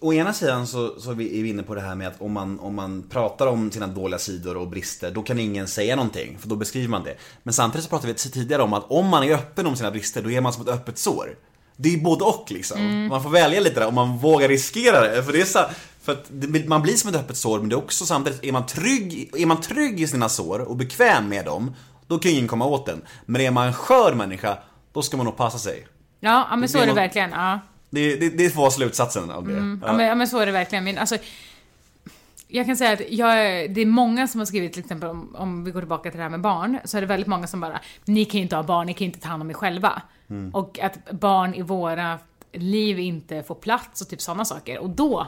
Å 0.02 0.14
ena 0.14 0.34
sidan 0.34 0.68
så, 0.68 1.00
så 1.00 1.12
är 1.12 1.16
vi 1.16 1.50
inne 1.50 1.64
på 1.64 1.76
det 1.76 1.82
här 1.82 1.96
med 1.96 2.08
att 2.08 2.22
om 2.22 2.32
man, 2.32 2.60
om 2.60 2.76
man 2.76 3.04
pratar 3.10 3.48
om 3.48 3.72
sina 3.72 3.88
dåliga 3.88 4.20
sidor 4.20 4.58
och 4.58 4.68
brister 4.68 5.12
Då 5.12 5.22
kan 5.24 5.40
ingen 5.40 5.68
säga 5.68 5.96
någonting, 5.96 6.38
för 6.40 6.48
då 6.50 6.56
beskriver 6.56 6.88
man 6.88 7.04
det 7.04 7.16
Men 7.44 7.54
samtidigt 7.54 7.84
så 7.84 7.90
pratade 7.90 8.14
vi 8.14 8.32
tidigare 8.32 8.62
om 8.62 8.74
att 8.74 8.92
om 8.92 9.08
man 9.08 9.24
är 9.24 9.34
öppen 9.34 9.68
om 9.68 9.76
sina 9.76 9.92
brister, 9.92 10.22
då 10.22 10.32
är 10.32 10.42
man 10.42 10.54
som 10.54 10.62
ett 10.62 10.68
öppet 10.68 10.98
sår 10.98 11.36
Det 11.76 11.94
är 11.94 11.98
både 11.98 12.24
och 12.24 12.46
liksom 12.50 13.08
Man 13.08 13.24
får 13.24 13.30
välja 13.30 13.60
lite 13.60 13.80
där 13.80 13.88
om 13.88 13.96
man 13.96 14.18
vågar 14.18 14.48
riskera 14.48 15.02
det 15.02 15.24
För 15.24 15.34
det 15.34 15.42
är 15.42 15.46
så 15.46 15.60
för 16.08 16.14
att 16.14 16.26
det, 16.30 16.68
man 16.68 16.82
blir 16.82 16.94
som 16.94 17.10
ett 17.10 17.16
öppet 17.16 17.38
sår 17.38 17.60
men 17.60 17.70
det 17.70 17.76
är 17.76 17.78
också 17.78 18.06
samtidigt, 18.06 18.44
är 18.44 18.52
man 18.52 18.66
trygg, 18.66 19.30
är 19.38 19.46
man 19.46 19.62
trygg 19.62 20.02
i 20.02 20.08
sina 20.08 20.30
sår 20.30 20.60
och 20.60 20.76
bekväm 20.76 21.30
med 21.30 21.46
dem 21.46 21.76
Då 22.08 22.20
kan 22.20 22.32
ingen 22.32 22.48
komma 22.48 22.66
åt 22.66 22.86
den 22.86 23.02
Men 23.26 23.42
är 23.42 23.52
man 23.52 23.68
en 23.68 23.74
skör 23.74 24.14
människa, 24.14 24.58
då 24.94 25.02
ska 25.02 25.18
man 25.18 25.26
nog 25.26 25.38
passa 25.38 25.58
sig 25.58 25.88
Ja, 26.20 26.48
ja 26.50 26.56
men 26.56 26.70
så 26.70 26.74
blir 26.74 26.82
är 26.82 26.86
det 26.86 26.92
någon- 26.94 26.96
verkligen. 26.96 27.32
Ja. 27.32 27.60
det, 27.90 28.16
det, 28.16 28.30
det 28.30 28.56
var 28.56 28.70
slutsatsen 28.70 29.32
av 29.32 29.48
det. 29.48 29.54
Ja, 29.54 29.94
men, 29.94 30.06
ja, 30.08 30.16
men 30.16 30.28
så 30.28 30.40
är 30.40 30.46
det 30.46 30.52
verkligen. 30.52 30.84
Men 30.84 30.98
alltså, 30.98 31.18
jag 32.48 32.66
kan 32.66 32.78
säga 32.78 32.94
att 32.94 33.02
jag, 33.10 33.36
det 33.74 33.82
är 33.82 33.86
många 33.86 34.28
som 34.28 34.40
har 34.40 34.46
skrivit 34.46 34.74
till 34.74 34.80
exempel 34.84 35.10
om, 35.10 35.36
om 35.36 35.64
vi 35.64 35.72
går 35.72 35.82
tillbaka 35.82 36.10
till 36.12 36.18
det 36.18 36.24
här 36.24 36.30
med 36.30 36.42
barn, 36.42 36.80
så 36.86 36.98
är 36.98 37.02
det 37.02 37.08
väldigt 37.08 37.28
många 37.28 37.48
som 37.48 37.60
bara, 37.60 37.80
ni 38.06 38.26
kan 38.26 38.38
ju 38.38 38.42
inte 38.44 38.56
ha 38.56 38.64
barn, 38.64 38.88
ni 38.88 38.94
kan 38.94 39.00
ju 39.00 39.06
inte 39.06 39.20
ta 39.20 39.30
hand 39.30 39.42
om 39.44 39.50
er 39.50 39.54
själva. 39.54 40.02
Och 40.54 40.80
att 40.80 41.12
barn 41.12 41.54
i 41.54 41.62
våra 41.62 42.20
liv 42.54 43.00
inte 43.00 43.44
får 43.44 43.56
plats 43.56 44.02
och 44.02 44.10
typ 44.10 44.22
sådana 44.22 44.46
saker. 44.46 44.80
Och 44.80 44.90
då 44.90 45.28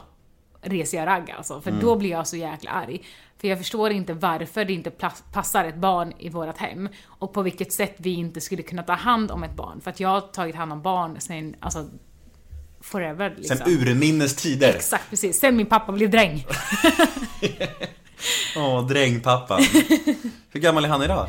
reser 0.61 0.97
jag 0.97 1.07
ragg 1.07 1.31
alltså, 1.37 1.61
för 1.61 1.71
då 1.71 1.95
blir 1.95 2.09
jag 2.09 2.27
så 2.27 2.37
jäkla 2.37 2.71
arg. 2.71 3.03
För 3.37 3.47
jag 3.47 3.57
förstår 3.57 3.91
inte 3.91 4.13
varför 4.13 4.65
det 4.65 4.73
inte 4.73 4.91
passar 5.31 5.65
ett 5.65 5.75
barn 5.75 6.13
i 6.19 6.29
vårt 6.29 6.57
hem. 6.57 6.89
Och 7.05 7.33
på 7.33 7.41
vilket 7.41 7.73
sätt 7.73 7.95
vi 7.97 8.13
inte 8.13 8.41
skulle 8.41 8.63
kunna 8.63 8.83
ta 8.83 8.93
hand 8.93 9.31
om 9.31 9.43
ett 9.43 9.55
barn. 9.55 9.81
För 9.81 9.91
att 9.91 9.99
jag 9.99 10.09
har 10.09 10.21
tagit 10.21 10.55
hand 10.55 10.73
om 10.73 10.81
barn 10.81 11.15
sen, 11.19 11.55
alltså, 11.59 11.85
forever 12.81 13.33
liksom. 13.37 13.57
Sen 13.57 13.67
urminnes 13.67 14.35
tider. 14.35 14.69
Exakt, 14.69 15.09
precis. 15.09 15.39
Sen 15.39 15.57
min 15.57 15.65
pappa 15.65 15.91
blev 15.91 16.09
dräng. 16.09 16.45
Åh, 18.57 18.87
drängpappan. 18.87 19.61
Hur 20.49 20.59
gammal 20.59 20.85
är 20.85 20.89
han 20.89 21.03
idag? 21.03 21.27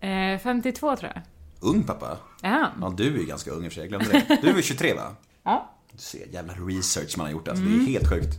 Eh, 0.00 0.38
52 0.38 0.96
tror 0.96 1.12
jag. 1.14 1.22
Ung 1.60 1.82
pappa? 1.82 2.18
Ja. 2.42 2.68
Ja, 2.80 2.94
du 2.96 3.14
är 3.14 3.18
ju 3.18 3.26
ganska 3.26 3.50
ung 3.50 3.64
i 3.64 3.68
och 3.68 3.72
för 3.72 3.74
sig, 3.74 3.82
jag 3.82 3.88
glömde 3.88 4.22
det. 4.28 4.38
Du 4.42 4.58
är 4.58 4.62
23 4.62 4.94
va? 4.94 5.16
Ja. 5.44 5.73
Du 5.96 6.02
ser, 6.02 6.26
jävla 6.26 6.52
research 6.52 7.16
man 7.16 7.26
har 7.26 7.32
gjort 7.32 7.48
alltså, 7.48 7.64
det 7.64 7.70
är 7.70 7.86
helt 7.86 8.08
sjukt. 8.08 8.36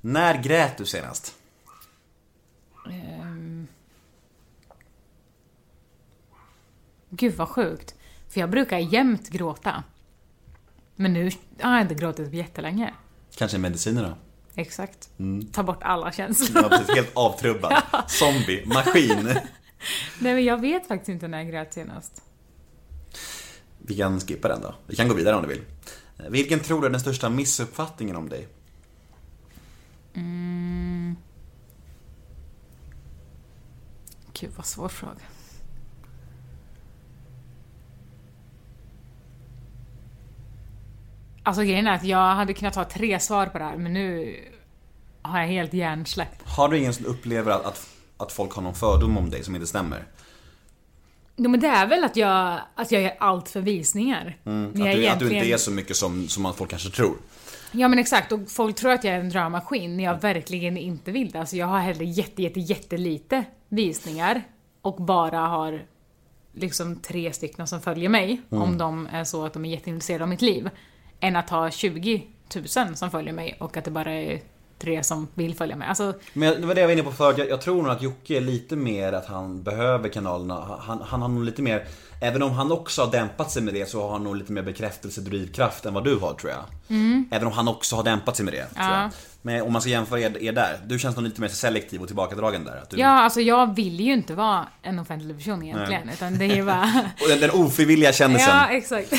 När 0.00 0.42
grät 0.42 0.78
du 0.78 0.86
senast? 0.86 1.34
Ehm. 2.90 3.66
Gud 7.10 7.34
vad 7.34 7.48
sjukt. 7.48 7.94
För 8.28 8.40
jag 8.40 8.50
brukar 8.50 8.78
jämt 8.78 9.28
gråta. 9.28 9.84
Men 10.96 11.12
nu 11.12 11.30
har 11.60 11.72
jag 11.72 11.82
inte 11.82 11.94
gråtit 11.94 12.30
på 12.30 12.36
jättelänge. 12.36 12.94
Kanske 13.36 13.58
medicinerna? 13.58 14.16
Exakt. 14.54 15.10
Mm. 15.18 15.46
Ta 15.46 15.62
bort 15.62 15.82
alla 15.82 16.12
känslor. 16.12 16.62
Ja, 16.62 16.68
precis, 16.68 16.94
helt 16.94 17.10
avtrubbad. 17.14 17.82
Zombie, 18.08 18.66
maskin. 18.66 19.24
Nej 20.18 20.34
men 20.34 20.44
jag 20.44 20.60
vet 20.60 20.88
faktiskt 20.88 21.08
inte 21.08 21.28
när 21.28 21.38
jag 21.38 21.48
grät 21.50 21.74
senast. 21.74 22.22
Vi 23.78 23.96
kan 23.96 24.20
skippa 24.20 24.48
den 24.48 24.60
då. 24.60 24.74
Vi 24.86 24.96
kan 24.96 25.08
gå 25.08 25.14
vidare 25.14 25.36
om 25.36 25.42
du 25.42 25.48
vill. 25.48 25.62
Vilken 26.28 26.60
tror 26.60 26.80
du 26.80 26.86
är 26.86 26.90
den 26.90 27.00
största 27.00 27.28
missuppfattningen 27.28 28.16
om 28.16 28.28
dig? 28.28 28.48
Gud 34.32 34.50
vad 34.56 34.66
svår 34.66 34.88
fråga. 34.88 35.22
Alltså 41.42 41.62
grejen 41.62 41.86
är 41.86 41.92
att 41.92 42.04
jag 42.04 42.34
hade 42.34 42.54
kunnat 42.54 42.74
ha 42.74 42.84
tre 42.84 43.20
svar 43.20 43.46
på 43.46 43.58
det 43.58 43.64
här 43.64 43.76
men 43.76 43.92
nu 43.92 44.36
har 45.22 45.40
jag 45.40 45.46
helt 45.46 45.72
hjärnsläpp. 45.72 46.42
Har 46.44 46.68
du 46.68 46.78
ingen 46.78 46.94
som 46.94 47.06
upplever 47.06 47.50
att, 47.50 47.64
att, 47.64 47.88
att 48.16 48.32
folk 48.32 48.52
har 48.52 48.62
någon 48.62 48.74
fördom 48.74 49.18
om 49.18 49.30
dig 49.30 49.44
som 49.44 49.54
inte 49.54 49.66
stämmer? 49.66 50.04
Jo 51.36 51.50
men 51.50 51.60
det 51.60 51.66
är 51.66 51.86
väl 51.86 52.04
att 52.04 52.16
jag, 52.16 52.60
att 52.74 52.92
jag 52.92 53.02
gör 53.02 53.14
allt 53.18 53.48
för 53.48 53.60
visningar. 53.60 54.36
Mm, 54.44 54.68
att, 54.68 54.74
du, 54.74 54.80
att 54.82 54.92
du 54.92 55.00
egentligen- 55.00 55.34
inte 55.34 55.54
är 55.54 55.56
så 55.56 55.70
mycket 55.70 55.96
som, 55.96 56.28
som 56.28 56.42
man 56.42 56.54
folk 56.54 56.70
kanske 56.70 56.90
tror. 56.90 57.16
Ja 57.72 57.88
men 57.88 57.98
exakt, 57.98 58.32
och 58.32 58.40
folk 58.50 58.76
tror 58.76 58.90
att 58.92 59.04
jag 59.04 59.14
är 59.14 59.20
en 59.20 59.28
dramamaskin 59.28 59.96
när 59.96 60.04
jag 60.04 60.20
verkligen 60.20 60.76
inte 60.76 61.10
vill 61.12 61.30
det. 61.30 61.40
Alltså 61.40 61.56
jag 61.56 61.66
har 61.66 61.78
hellre 61.80 62.04
jätte, 62.04 62.42
jätte, 62.42 62.60
jättelite 62.60 63.44
visningar 63.68 64.42
och 64.82 64.96
bara 64.96 65.38
har 65.38 65.82
liksom 66.54 66.96
tre 66.96 67.32
stycken 67.32 67.66
som 67.66 67.80
följer 67.80 68.08
mig, 68.08 68.40
Mm. 68.50 68.62
om 68.62 68.78
de 68.78 69.08
är 69.12 69.24
så 69.24 69.44
att 69.44 69.52
de 69.52 69.64
är 69.64 69.70
jätteintresserade 69.70 70.24
av 70.24 70.28
mitt 70.28 70.42
liv, 70.42 70.70
än 71.20 71.36
att 71.36 71.50
ha 71.50 71.70
20 71.70 72.22
000 72.54 72.96
som 72.96 73.10
följer 73.10 73.32
mig 73.32 73.56
och 73.60 73.76
att 73.76 73.84
det 73.84 73.90
bara 73.90 74.12
är 74.12 74.40
tre 74.82 75.02
som 75.02 75.28
vill 75.34 75.54
följa 75.54 75.76
mig. 75.76 75.88
Alltså, 75.88 76.14
Men 76.32 76.60
det 76.60 76.66
var 76.66 76.74
det 76.74 76.80
jag 76.80 76.88
var 76.88 76.92
inne 76.92 77.02
på 77.02 77.12
förut, 77.12 77.38
jag, 77.38 77.48
jag 77.48 77.60
tror 77.60 77.82
nog 77.82 77.92
att 77.92 78.02
Jocke 78.02 78.36
är 78.36 78.40
lite 78.40 78.76
mer 78.76 79.12
att 79.12 79.26
han 79.26 79.62
behöver 79.62 80.08
kanalerna. 80.08 80.78
Han, 80.80 81.02
han 81.06 81.22
har 81.22 81.28
nog 81.28 81.44
lite 81.44 81.62
mer, 81.62 81.84
även 82.20 82.42
om 82.42 82.50
han 82.52 82.72
också 82.72 83.02
har 83.04 83.12
dämpat 83.12 83.50
sig 83.50 83.62
med 83.62 83.74
det 83.74 83.88
så 83.88 84.02
har 84.02 84.10
han 84.12 84.24
nog 84.24 84.36
lite 84.36 84.52
mer 84.52 84.62
bekräftelsedrivkraft 84.62 85.86
än 85.86 85.94
vad 85.94 86.04
du 86.04 86.18
har 86.18 86.34
tror 86.34 86.52
jag. 86.52 86.62
Även 87.30 87.46
om 87.46 87.52
han 87.52 87.68
också 87.68 87.96
har 87.96 88.02
dämpat 88.02 88.36
sig 88.36 88.44
med 88.44 88.54
det. 88.54 88.66
Tror 88.66 88.96
jag. 88.96 89.10
Men 89.44 89.62
om 89.62 89.72
man 89.72 89.82
ska 89.82 89.90
jämföra 89.90 90.20
er, 90.20 90.42
er 90.42 90.52
där, 90.52 90.80
du 90.86 90.98
känns 90.98 91.16
nog 91.16 91.24
lite 91.24 91.40
mer 91.40 91.48
selektiv 91.48 92.00
och 92.00 92.06
tillbakadragen 92.06 92.64
där. 92.64 92.84
Du, 92.90 92.96
ja, 92.96 93.08
alltså 93.08 93.40
jag 93.40 93.74
vill 93.76 94.00
ju 94.00 94.12
inte 94.12 94.34
vara 94.34 94.68
en 94.82 94.98
offentlig 94.98 95.36
person 95.36 95.62
egentligen, 95.62 96.08
utan 96.08 96.38
det 96.38 96.44
är 96.44 96.56
ju 96.56 96.64
bara... 96.64 96.90
Den, 97.28 97.40
den 97.40 97.50
ofrivilliga 97.50 98.12
kändisen. 98.12 98.48
ja, 98.48 98.68
exakt. 98.70 99.12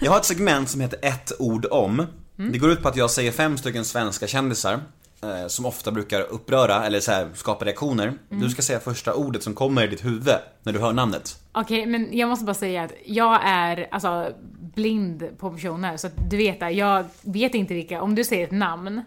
Jag 0.00 0.10
har 0.10 0.18
ett 0.18 0.24
segment 0.24 0.68
som 0.70 0.80
heter 0.80 0.98
ett 1.02 1.32
ord 1.38 1.66
om. 1.70 2.06
Det 2.36 2.58
går 2.58 2.70
ut 2.70 2.82
på 2.82 2.88
att 2.88 2.96
jag 2.96 3.10
säger 3.10 3.32
fem 3.32 3.58
stycken 3.58 3.84
svenska 3.84 4.26
kändisar. 4.26 4.80
eh, 5.22 5.46
Som 5.48 5.66
ofta 5.66 5.90
brukar 5.92 6.20
uppröra 6.20 6.86
eller 6.86 7.00
så 7.00 7.12
här, 7.12 7.28
skapa 7.34 7.64
reaktioner. 7.64 8.12
Du 8.28 8.50
ska 8.50 8.62
säga 8.62 8.80
första 8.80 9.14
ordet 9.14 9.42
som 9.42 9.54
kommer 9.54 9.84
i 9.84 9.86
ditt 9.86 10.04
huvud 10.04 10.34
när 10.62 10.72
du 10.72 10.78
hör 10.78 10.92
namnet. 10.92 11.38
Okej, 11.52 11.86
men 11.86 12.08
jag 12.18 12.28
måste 12.28 12.44
bara 12.44 12.54
säga 12.54 12.82
att 12.82 12.92
jag 13.06 13.40
är 13.44 13.88
alltså 13.90 14.32
blind 14.74 15.28
på 15.38 15.50
personer, 15.50 15.96
så 15.96 16.06
att 16.06 16.30
du 16.30 16.36
vet 16.36 16.60
det, 16.60 16.70
jag 16.70 17.04
vet 17.22 17.54
inte 17.54 17.74
vilka, 17.74 18.02
om 18.02 18.14
du 18.14 18.24
säger 18.24 18.44
ett 18.44 18.50
namn 18.52 19.02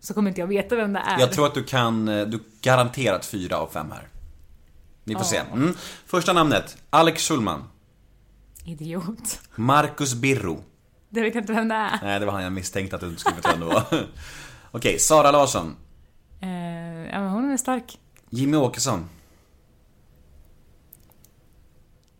så 0.00 0.14
kommer 0.14 0.28
inte 0.28 0.40
jag 0.40 0.48
veta 0.48 0.76
vem 0.76 0.92
det 0.92 0.98
är. 1.06 1.20
Jag 1.20 1.32
tror 1.32 1.46
att 1.46 1.54
du 1.54 1.64
kan, 1.64 2.08
eh, 2.08 2.26
du 2.26 2.38
garanterat 2.60 3.26
fyra 3.26 3.56
av 3.56 3.68
fem 3.72 3.90
här. 3.90 4.08
Vi 5.04 5.14
får 5.14 5.24
se. 5.24 5.40
Mm. 5.52 5.74
Första 6.06 6.32
namnet, 6.32 6.76
Alex 6.90 7.28
Schulman. 7.28 7.64
Idiot. 8.64 9.40
Marcus 9.54 10.14
Birro. 10.14 10.64
Det 11.14 11.20
vet 11.22 11.34
jag 11.34 11.42
inte 11.42 11.52
vem 11.52 11.68
det 11.68 11.74
är. 11.74 11.98
Nej, 12.02 12.20
det 12.20 12.26
var 12.26 12.32
han 12.32 12.42
jag 12.42 12.52
misstänkte 12.52 12.96
att 12.96 13.02
du 13.02 13.16
skulle 13.16 13.36
veta 13.36 13.50
vem 13.50 13.60
det 13.60 13.66
var. 13.66 13.82
Okej, 14.70 14.98
Sara 14.98 15.30
Larsson. 15.30 15.76
Eh, 16.40 16.48
ja, 17.12 17.20
men 17.20 17.28
hon 17.28 17.50
är 17.52 17.56
stark. 17.56 17.98
Jimmy 18.30 18.56
Åkesson. 18.56 19.08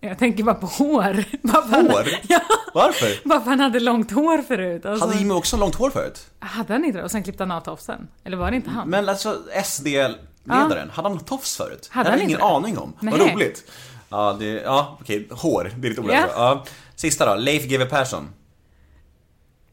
Jag 0.01 0.19
tänker 0.19 0.45
bara 0.45 0.55
på 0.55 0.67
hår. 0.67 1.25
Bara 1.43 1.63
för 1.63 1.77
han- 1.77 1.87
Hår? 1.91 2.05
Ja, 2.29 2.41
Varför? 2.75 3.29
bara 3.29 3.41
för 3.41 3.51
han 3.51 3.61
hade 3.61 3.81
långt 3.81 4.11
hår 4.11 4.39
förut. 4.43 4.87
Alltså, 4.87 5.07
Hade 5.07 5.19
Jimmy 5.19 5.35
Åkesson 5.35 5.61
långt 5.61 5.75
hår 5.75 5.91
förut? 5.91 6.27
hade 6.39 6.73
han 6.73 6.85
inte 6.85 6.99
det? 6.99 7.05
Och 7.05 7.11
sen 7.11 7.23
klippte 7.23 7.43
han 7.43 7.51
av 7.51 7.61
tofsen? 7.61 8.09
Eller 8.25 8.37
var 8.37 8.51
det 8.51 8.57
inte 8.57 8.71
han? 8.71 8.89
Men 8.89 9.09
alltså 9.09 9.39
SD-ledaren, 9.65 10.91
hade 10.91 11.09
han 11.09 11.19
tofs 11.19 11.57
förut? 11.57 11.89
Hade 11.93 12.09
det 12.09 12.11
hade 12.11 12.11
han 12.11 12.19
jag 12.19 12.25
ingen 12.25 12.31
inte 12.31 12.43
det? 12.43 12.57
aning 12.57 12.79
om. 12.79 12.93
Vad 13.01 13.19
Nej. 13.19 13.35
roligt. 13.35 13.71
Ja, 14.09 14.37
det, 14.39 14.47
ja 14.47 14.99
okej, 15.01 15.29
hår, 15.31 15.73
det 15.77 15.87
är 15.87 15.91
lite 15.91 16.01
olämpligt. 16.01 16.33
Ja. 16.37 16.65
Ja. 16.65 16.65
Sista 16.95 17.27
då, 17.27 17.41
Leif 17.41 17.65
GW 17.65 17.85
Persson. 17.85 18.29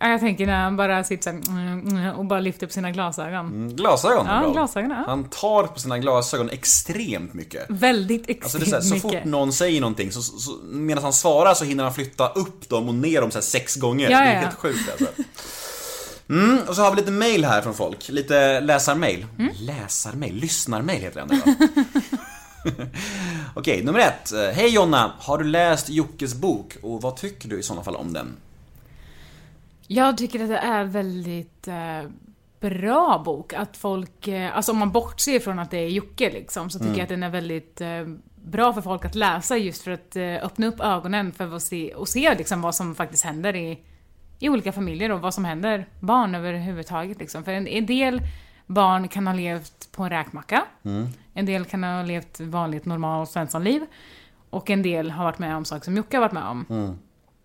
Ja, 0.02 0.10
jag 0.10 0.20
tänker 0.20 0.46
när 0.46 0.64
han 0.64 0.78
bara 0.78 1.04
sitter 1.04 1.24
så 1.24 1.30
här, 1.30 1.38
mm, 1.48 1.88
mm, 1.88 2.16
och 2.16 2.26
bara 2.26 2.40
lyfter 2.40 2.66
upp 2.66 2.72
sina 2.72 2.92
glasögon. 2.92 3.46
Mm, 3.46 3.76
Glasögon 3.76 4.26
Ja, 4.26 4.40
bra. 4.40 4.52
glasögon, 4.52 4.90
ja. 4.92 5.04
Han 5.08 5.24
tar 5.30 5.64
på 5.64 5.80
sina 5.80 5.98
glasögon 6.00 6.50
extremt 6.50 7.34
mycket. 7.34 7.66
Väldigt 7.70 8.30
Alltså 8.44 8.58
extremt 8.58 8.72
det 8.72 8.78
är 8.78 8.82
så, 8.82 8.94
här, 8.94 9.00
så 9.02 9.10
fort 9.10 9.26
någon 9.26 9.54
säger 9.54 9.82
någonting, 9.82 10.12
så, 10.12 10.22
så, 10.22 10.52
medan 10.64 11.04
han 11.04 11.14
svarar 11.14 11.54
så 11.54 11.66
hinner 11.66 11.84
han 11.84 11.94
flytta 11.94 12.28
upp 12.28 12.70
dem 12.70 12.88
och 12.88 12.96
ner 12.96 13.22
dem 13.22 13.32
så 13.32 13.42
sex 13.42 13.76
gånger. 13.76 14.10
Ja, 14.10 14.20
det 14.20 14.26
är 14.26 14.34
ja. 14.34 14.40
helt 14.40 14.56
sjukt 14.56 14.90
alltså. 14.92 15.24
Mm, 16.30 16.60
och 16.68 16.76
så 16.76 16.82
har 16.82 16.92
vi 16.92 16.98
lite 16.98 17.12
mail 17.12 17.46
här 17.46 17.62
från 17.62 17.74
folk. 17.74 18.10
Lite 18.10 18.60
läsarmail. 18.60 19.26
Mm. 19.40 19.54
Läsarmail? 19.60 20.36
Lyssnarmail 20.36 21.02
heter 21.02 21.26
det 21.28 21.34
ändå? 21.34 21.68
Okej, 23.54 23.84
nummer 23.84 24.00
ett. 24.00 24.32
Hej 24.56 24.70
Jonna, 24.70 25.12
har 25.20 25.38
du 25.38 25.44
läst 25.44 25.90
Jockes 25.90 26.36
bok 26.36 26.78
och 26.82 27.02
vad 27.02 27.16
tycker 27.16 27.50
du 27.50 27.60
i 27.60 27.64
sådana 27.64 27.84
fall 27.84 27.96
om 27.96 28.14
den? 28.14 28.38
Jag 29.92 30.18
tycker 30.18 30.44
att 30.44 30.50
det 30.50 30.58
är 30.58 30.84
väldigt 30.84 31.68
eh, 31.68 32.10
bra 32.60 33.22
bok. 33.26 33.54
Att 33.54 33.78
folk, 33.78 34.28
eh, 34.28 34.56
alltså 34.58 34.72
om 34.72 34.78
man 34.78 34.92
bortser 34.92 35.40
från 35.40 35.60
att 35.60 35.72
det 35.72 35.78
är 35.78 35.88
Jocke 35.90 36.30
liksom, 36.30 36.70
så 36.70 36.80
tycker 36.80 36.90
Mm. 36.90 36.98
jag 36.98 37.04
att 37.04 37.10
den 37.10 37.24
är 37.24 37.30
väldigt 37.30 37.82
eh, 37.82 38.08
bra 38.36 38.74
för 38.74 38.82
folk 38.82 39.06
att 39.06 39.16
läsa 39.16 39.58
just 39.58 39.82
för 39.82 39.92
att 39.92 40.16
eh, 40.16 40.36
öppna 40.46 40.68
upp 40.68 40.80
ögonen 40.80 41.32
för 41.32 41.56
att 41.56 41.64
se, 41.64 41.94
och 41.94 42.08
se 42.08 42.36
liksom 42.36 42.62
vad 42.62 42.76
som 42.76 42.96
faktiskt 42.96 43.24
händer 43.26 43.56
i, 43.56 43.80
i 44.40 44.50
olika 44.50 44.72
familjer 44.72 45.12
och 45.12 45.22
vad 45.22 45.34
som 45.34 45.46
händer 45.46 45.88
barn 46.00 46.36
överhuvudtaget 46.36 47.20
liksom. 47.20 47.44
För 47.44 47.52
en, 47.52 47.68
en 47.68 47.86
del 47.86 48.22
barn 48.66 49.08
kan 49.08 49.28
ha 49.28 49.34
levt 49.34 49.92
på 49.92 50.04
en 50.04 50.10
räkmacka. 50.10 50.66
Mm. 50.84 51.08
En 51.34 51.46
del 51.46 51.66
kan 51.66 51.84
ha 51.84 52.04
levt 52.04 52.40
vanligt 52.40 52.86
normalt 52.86 53.30
svenssonliv. 53.30 53.82
Och 54.50 54.70
en 54.70 54.82
del 54.82 55.12
har 55.12 55.24
varit 55.24 55.40
med 55.40 55.56
om 55.56 55.66
saker 55.66 55.86
som 55.86 55.98
Jocke 55.98 56.18
har 56.18 56.22
varit 56.22 56.32
med 56.32 56.44
om. 56.44 56.66
Mm. 56.70 56.98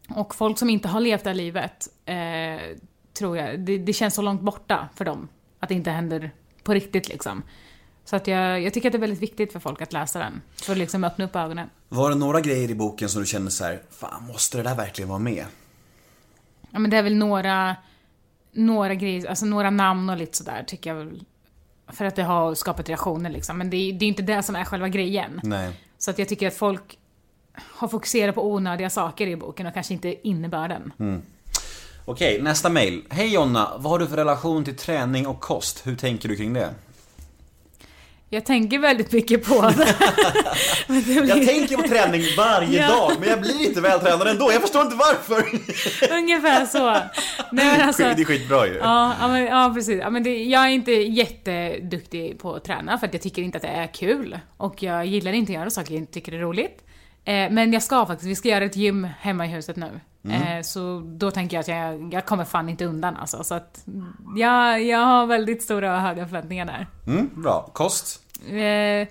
Och 0.08 0.34
folk 0.34 0.58
som 0.58 0.70
inte 0.70 0.88
har 0.88 1.00
levt 1.00 1.24
det 1.24 1.30
här 1.30 1.34
livet, 1.34 1.88
eh, 2.04 2.76
tror 3.18 3.36
jag, 3.36 3.60
det, 3.60 3.78
det 3.78 3.92
känns 3.92 4.14
så 4.14 4.22
långt 4.22 4.40
borta 4.40 4.88
för 4.94 5.04
dem. 5.04 5.28
Att 5.60 5.68
det 5.68 5.74
inte 5.74 5.90
händer 5.90 6.30
på 6.62 6.74
riktigt 6.74 7.08
liksom. 7.08 7.42
Så 8.04 8.16
att 8.16 8.26
jag, 8.26 8.62
jag 8.62 8.74
tycker 8.74 8.88
att 8.88 8.92
det 8.92 8.98
är 8.98 9.00
väldigt 9.00 9.22
viktigt 9.22 9.52
för 9.52 9.60
folk 9.60 9.82
att 9.82 9.92
läsa 9.92 10.18
den. 10.18 10.42
För 10.56 10.72
att 10.72 10.78
liksom 10.78 11.04
öppna 11.04 11.24
upp 11.24 11.36
ögonen. 11.36 11.70
Var 11.88 12.10
det 12.10 12.16
några 12.16 12.40
grejer 12.40 12.70
i 12.70 12.74
boken 12.74 13.08
som 13.08 13.20
du 13.20 13.26
kände 13.26 13.50
så 13.50 13.64
här, 13.64 13.82
fan 13.90 14.26
måste 14.26 14.56
det 14.56 14.62
där 14.62 14.74
verkligen 14.74 15.08
vara 15.08 15.18
med? 15.18 15.44
Ja 16.70 16.78
men 16.78 16.90
det 16.90 16.96
är 16.96 17.02
väl 17.02 17.16
några, 17.16 17.76
några 18.52 18.94
grejer, 18.94 19.26
alltså 19.28 19.46
några 19.46 19.70
namn 19.70 20.10
och 20.10 20.16
lite 20.16 20.36
sådär 20.36 20.64
tycker 20.66 20.90
jag 20.90 20.96
väl. 20.96 21.24
För 21.88 22.04
att 22.04 22.16
det 22.16 22.22
har 22.22 22.54
skapat 22.54 22.88
reaktioner 22.88 23.30
liksom. 23.30 23.58
Men 23.58 23.70
det 23.70 23.76
är 23.76 23.92
det 23.92 24.04
är 24.04 24.08
inte 24.08 24.22
det 24.22 24.42
som 24.42 24.56
är 24.56 24.64
själva 24.64 24.88
grejen. 24.88 25.40
Nej. 25.42 25.80
Så 25.98 26.10
att 26.10 26.18
jag 26.18 26.28
tycker 26.28 26.48
att 26.48 26.54
folk 26.54 26.98
har 27.58 27.88
fokuserat 27.88 28.34
på 28.34 28.52
onödiga 28.52 28.90
saker 28.90 29.26
i 29.26 29.36
boken 29.36 29.66
och 29.66 29.74
kanske 29.74 29.94
inte 29.94 30.28
innebörden. 30.28 30.92
Okej, 32.04 32.42
nästa 32.42 32.68
mail. 32.68 33.02
Hej 33.10 33.34
Jonna, 33.34 33.72
vad 33.78 33.90
har 33.92 33.98
du 33.98 34.06
för 34.06 34.16
relation 34.16 34.64
till 34.64 34.76
träning 34.76 35.26
och 35.26 35.40
kost? 35.40 35.86
Hur 35.86 35.96
tänker 35.96 36.28
du 36.28 36.36
kring 36.36 36.52
det? 36.52 36.70
Jag 38.28 38.44
tänker 38.44 38.78
väldigt 38.78 39.12
mycket 39.12 39.44
på 39.44 39.60
det. 39.62 39.74
Det 40.88 41.04
blir- 41.04 41.28
Jag 41.28 41.46
tänker 41.46 41.76
på 41.76 41.88
träning 41.88 42.22
varje 42.36 42.80
Ja. 42.82 42.88
dag, 42.88 43.12
men 43.20 43.28
jag 43.28 43.40
blir 43.40 43.66
inte 43.68 43.80
vältränad 43.80 44.28
ändå. 44.28 44.52
Jag 44.52 44.60
förstår 44.62 44.82
inte 44.82 44.96
varför. 44.96 45.44
Ungefär 46.18 46.66
så. 46.66 46.90
Nej, 47.52 47.66
men 47.78 47.80
alltså, 47.88 48.02
Det 48.02 48.22
är 48.22 48.24
skitbra 48.24 48.66
ju. 48.66 48.74
Ja, 48.74 49.14
ja, 49.20 49.28
men, 49.28 49.44
ja 49.44 49.72
precis. 49.74 49.98
Ja, 50.00 50.10
men 50.10 50.22
det, 50.22 50.44
jag 50.44 50.64
är 50.64 50.68
inte 50.68 50.92
jätteduktig 50.92 52.38
på 52.38 52.54
att 52.54 52.64
träna 52.64 52.98
för 52.98 53.06
att 53.06 53.12
jag 53.14 53.22
tycker 53.22 53.42
inte 53.42 53.56
att 53.58 53.62
det 53.62 53.68
är 53.68 53.86
kul. 53.86 54.38
Och 54.56 54.82
jag 54.82 55.06
gillar 55.06 55.32
inte 55.32 55.52
att 55.52 55.58
göra 55.58 55.70
saker 55.70 55.92
jag 55.92 56.00
inte 56.00 56.12
tycker 56.12 56.32
är 56.32 56.38
roligt. 56.38 56.84
Eh, 57.24 57.50
men 57.50 57.72
jag 57.72 57.82
ska 57.82 58.06
faktiskt, 58.06 58.30
vi 58.30 58.36
ska 58.36 58.48
göra 58.48 58.64
ett 58.64 58.76
gym 58.76 59.08
hemma 59.20 59.46
i 59.46 59.48
huset 59.48 59.76
nu. 59.76 60.00
Eh, 60.28 60.62
så 60.62 61.02
då 61.06 61.30
tänker 61.30 61.56
jag 61.56 61.60
att 61.60 61.68
jag, 61.68 62.14
jag 62.14 62.26
kommer 62.26 62.44
fan 62.44 62.68
inte 62.68 62.84
undan 62.84 63.16
alltså. 63.16 63.44
Så 63.44 63.54
att 63.54 63.84
jag, 64.36 64.82
jag 64.82 64.98
har 64.98 65.26
väldigt 65.26 65.62
stora 65.62 65.94
och 65.94 66.00
höga 66.00 66.26
förväntningar 66.26 66.66
där. 66.66 66.86
Mm, 67.06 67.30
bra. 67.42 67.70
Kost? 67.72 68.20
Eh, 68.50 69.08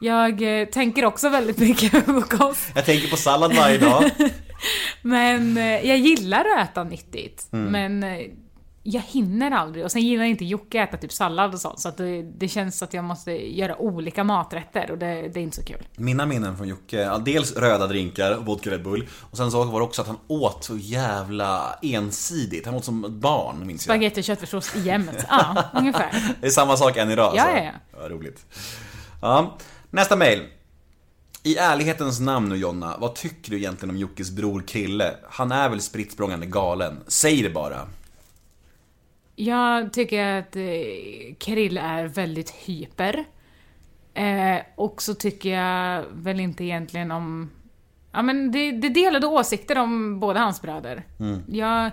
jag 0.00 0.42
tänker 0.72 1.04
också 1.04 1.28
väldigt 1.28 1.58
mycket 1.58 2.06
på 2.06 2.22
kost. 2.22 2.70
Jag 2.74 2.84
tänker 2.84 3.08
på 3.08 3.16
sallad 3.16 3.56
varje 3.56 3.78
dag. 3.78 4.10
Men 5.02 5.56
jag 5.56 5.98
gillar 5.98 6.44
att 6.56 6.70
äta 6.70 6.84
nyttigt. 6.84 7.46
Men 7.50 8.02
eh, 8.02 8.18
jag 8.90 9.02
hinner 9.02 9.50
aldrig. 9.50 9.84
Och 9.84 9.92
sen 9.92 10.02
gillar 10.02 10.24
inte 10.24 10.44
Jocke 10.44 10.82
att 10.82 10.88
äta 10.88 10.96
typ 10.96 11.12
sallad 11.12 11.54
och 11.54 11.60
sånt. 11.60 11.80
Så 11.80 11.88
att 11.88 11.96
det, 11.96 12.22
det 12.22 12.48
känns 12.48 12.82
att 12.82 12.94
jag 12.94 13.04
måste 13.04 13.32
göra 13.32 13.76
olika 13.76 14.24
maträtter 14.24 14.90
och 14.90 14.98
det, 14.98 15.28
det 15.28 15.40
är 15.40 15.42
inte 15.42 15.56
så 15.56 15.62
kul. 15.62 15.86
Mina 15.96 16.26
minnen 16.26 16.56
från 16.56 16.68
Jocke, 16.68 17.18
dels 17.24 17.56
röda 17.56 17.86
drinkar, 17.86 18.34
vodka 18.36 18.70
Red 18.70 18.82
Bull. 18.82 19.08
Och 19.30 19.36
sen 19.36 19.50
så 19.50 19.64
var 19.64 19.80
det 19.80 19.86
också 19.86 20.02
att 20.02 20.08
han 20.08 20.18
åt 20.26 20.64
så 20.64 20.76
jävla 20.76 21.78
ensidigt. 21.82 22.66
Han 22.66 22.74
åt 22.74 22.84
som 22.84 23.04
ett 23.04 23.10
barn, 23.10 23.66
minns 23.66 23.86
jag. 23.86 23.94
Spagetti 23.94 24.20
och 24.20 24.24
köttfärssås 24.24 24.76
jämt. 24.76 25.24
Ja, 25.28 25.64
ungefär. 25.74 26.34
Det 26.40 26.46
är 26.46 26.50
samma 26.50 26.76
sak 26.76 26.96
än 26.96 27.10
idag 27.10 27.32
Ja, 27.36 27.42
alltså. 27.42 27.56
ja, 27.58 27.72
ja. 27.92 28.02
ja. 28.02 28.08
roligt. 28.08 28.46
Ja, 29.22 29.56
nästa 29.90 30.16
mail. 30.16 30.42
I 31.42 31.56
ärlighetens 31.56 32.20
namn 32.20 32.48
nu 32.48 32.56
Jonna, 32.56 32.96
vad 32.98 33.14
tycker 33.14 33.50
du 33.50 33.56
egentligen 33.56 33.94
om 33.94 34.00
Jockes 34.00 34.30
bror 34.30 34.62
Krille? 34.66 35.14
Han 35.30 35.52
är 35.52 35.68
väl 35.68 35.80
spritt 35.80 36.16
galen? 36.42 37.00
Säg 37.06 37.42
det 37.42 37.50
bara. 37.50 37.88
Jag 39.40 39.92
tycker 39.92 40.38
att 40.38 40.56
eh, 40.56 41.34
Krill 41.38 41.78
är 41.78 42.04
väldigt 42.04 42.50
hyper. 42.50 43.24
Eh, 44.14 44.58
och 44.74 45.02
så 45.02 45.14
tycker 45.14 45.48
jag 45.48 46.04
väl 46.12 46.40
inte 46.40 46.64
egentligen 46.64 47.10
om... 47.10 47.50
Ja 48.12 48.22
men 48.22 48.52
det, 48.52 48.72
det 48.72 48.88
delade 48.88 49.26
åsikter 49.26 49.78
om 49.78 50.20
båda 50.20 50.40
hans 50.40 50.62
bröder. 50.62 51.02
Jag, 51.46 51.90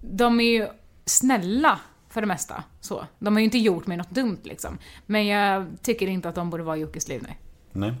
de 0.00 0.40
är 0.40 0.44
ju 0.44 0.68
snälla 1.04 1.80
för 2.08 2.20
det 2.20 2.26
mesta. 2.26 2.64
Så. 2.80 3.06
De 3.18 3.34
har 3.34 3.40
ju 3.40 3.44
inte 3.44 3.58
gjort 3.58 3.86
mig 3.86 3.96
något 3.96 4.10
dumt 4.10 4.40
liksom. 4.42 4.78
Men 5.06 5.26
jag 5.26 5.66
tycker 5.82 6.06
inte 6.06 6.28
att 6.28 6.34
de 6.34 6.50
borde 6.50 6.62
vara 6.62 6.76
i 6.76 6.80
Jockes 6.80 7.08
liv, 7.08 7.22
nej. 7.22 7.38
Nej. 7.72 7.94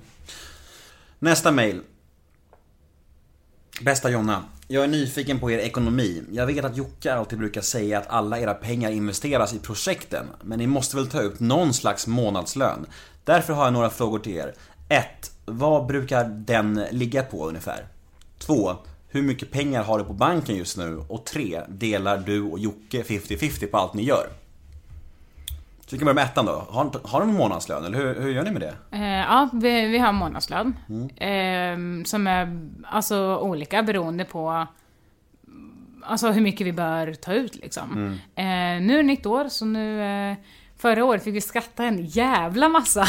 Nästa 1.18 1.52
mail. 1.52 1.82
Bästa 3.82 4.10
Jonna. 4.10 4.44
Jag 4.68 4.84
är 4.84 4.88
nyfiken 4.88 5.40
på 5.40 5.50
er 5.50 5.58
ekonomi. 5.58 6.22
Jag 6.32 6.46
vet 6.46 6.64
att 6.64 6.76
Jocke 6.76 7.14
alltid 7.14 7.38
brukar 7.38 7.60
säga 7.60 7.98
att 7.98 8.06
alla 8.08 8.38
era 8.38 8.54
pengar 8.54 8.90
investeras 8.90 9.54
i 9.54 9.58
projekten. 9.58 10.26
Men 10.42 10.58
ni 10.58 10.66
måste 10.66 10.96
väl 10.96 11.06
ta 11.06 11.22
ut 11.22 11.40
någon 11.40 11.74
slags 11.74 12.06
månadslön? 12.06 12.86
Därför 13.24 13.52
har 13.52 13.64
jag 13.64 13.72
några 13.72 13.90
frågor 13.90 14.18
till 14.18 14.36
er. 14.36 14.54
1. 14.88 15.04
Vad 15.44 15.86
brukar 15.86 16.24
den 16.24 16.84
ligga 16.90 17.22
på 17.22 17.48
ungefär? 17.48 17.86
2. 18.38 18.76
Hur 19.08 19.22
mycket 19.22 19.50
pengar 19.50 19.82
har 19.82 19.98
du 19.98 20.04
på 20.04 20.12
banken 20.12 20.56
just 20.56 20.76
nu? 20.76 21.04
Och 21.08 21.24
3. 21.24 21.62
Delar 21.68 22.18
du 22.18 22.42
och 22.42 22.58
Jocke 22.58 23.02
50-50 23.02 23.66
på 23.66 23.76
allt 23.76 23.94
ni 23.94 24.02
gör? 24.04 24.28
Så 25.86 25.96
vi 25.96 25.98
kan 25.98 26.04
börja 26.04 26.14
med 26.14 26.24
ettan 26.24 26.46
då. 26.46 26.66
Har, 26.70 26.90
har 27.08 27.20
du 27.20 27.26
en 27.26 27.34
månadslön 27.34 27.84
eller 27.84 27.98
hur, 27.98 28.20
hur 28.20 28.30
gör 28.30 28.42
ni 28.42 28.50
med 28.50 28.60
det? 28.60 28.74
Eh, 28.90 29.04
ja, 29.04 29.48
vi, 29.52 29.86
vi 29.86 29.98
har 29.98 30.12
månadslön. 30.12 30.76
Eh, 31.16 32.04
som 32.04 32.26
är 32.26 32.68
alltså 32.84 33.38
olika 33.38 33.82
beroende 33.82 34.24
på 34.24 34.66
alltså, 36.06 36.30
hur 36.30 36.40
mycket 36.40 36.66
vi 36.66 36.72
bör 36.72 37.14
ta 37.14 37.32
ut 37.32 37.54
liksom. 37.54 38.18
Eh, 38.34 38.44
nu 38.44 38.92
är 38.92 38.96
det 38.96 39.02
nytt 39.02 39.26
år, 39.26 39.48
så 39.48 39.64
nu... 39.64 40.02
Eh, 40.30 40.36
förra 40.76 41.04
året 41.04 41.24
fick 41.24 41.34
vi 41.34 41.40
skatta 41.40 41.84
en 41.84 42.06
jävla 42.06 42.68
massa. 42.68 43.04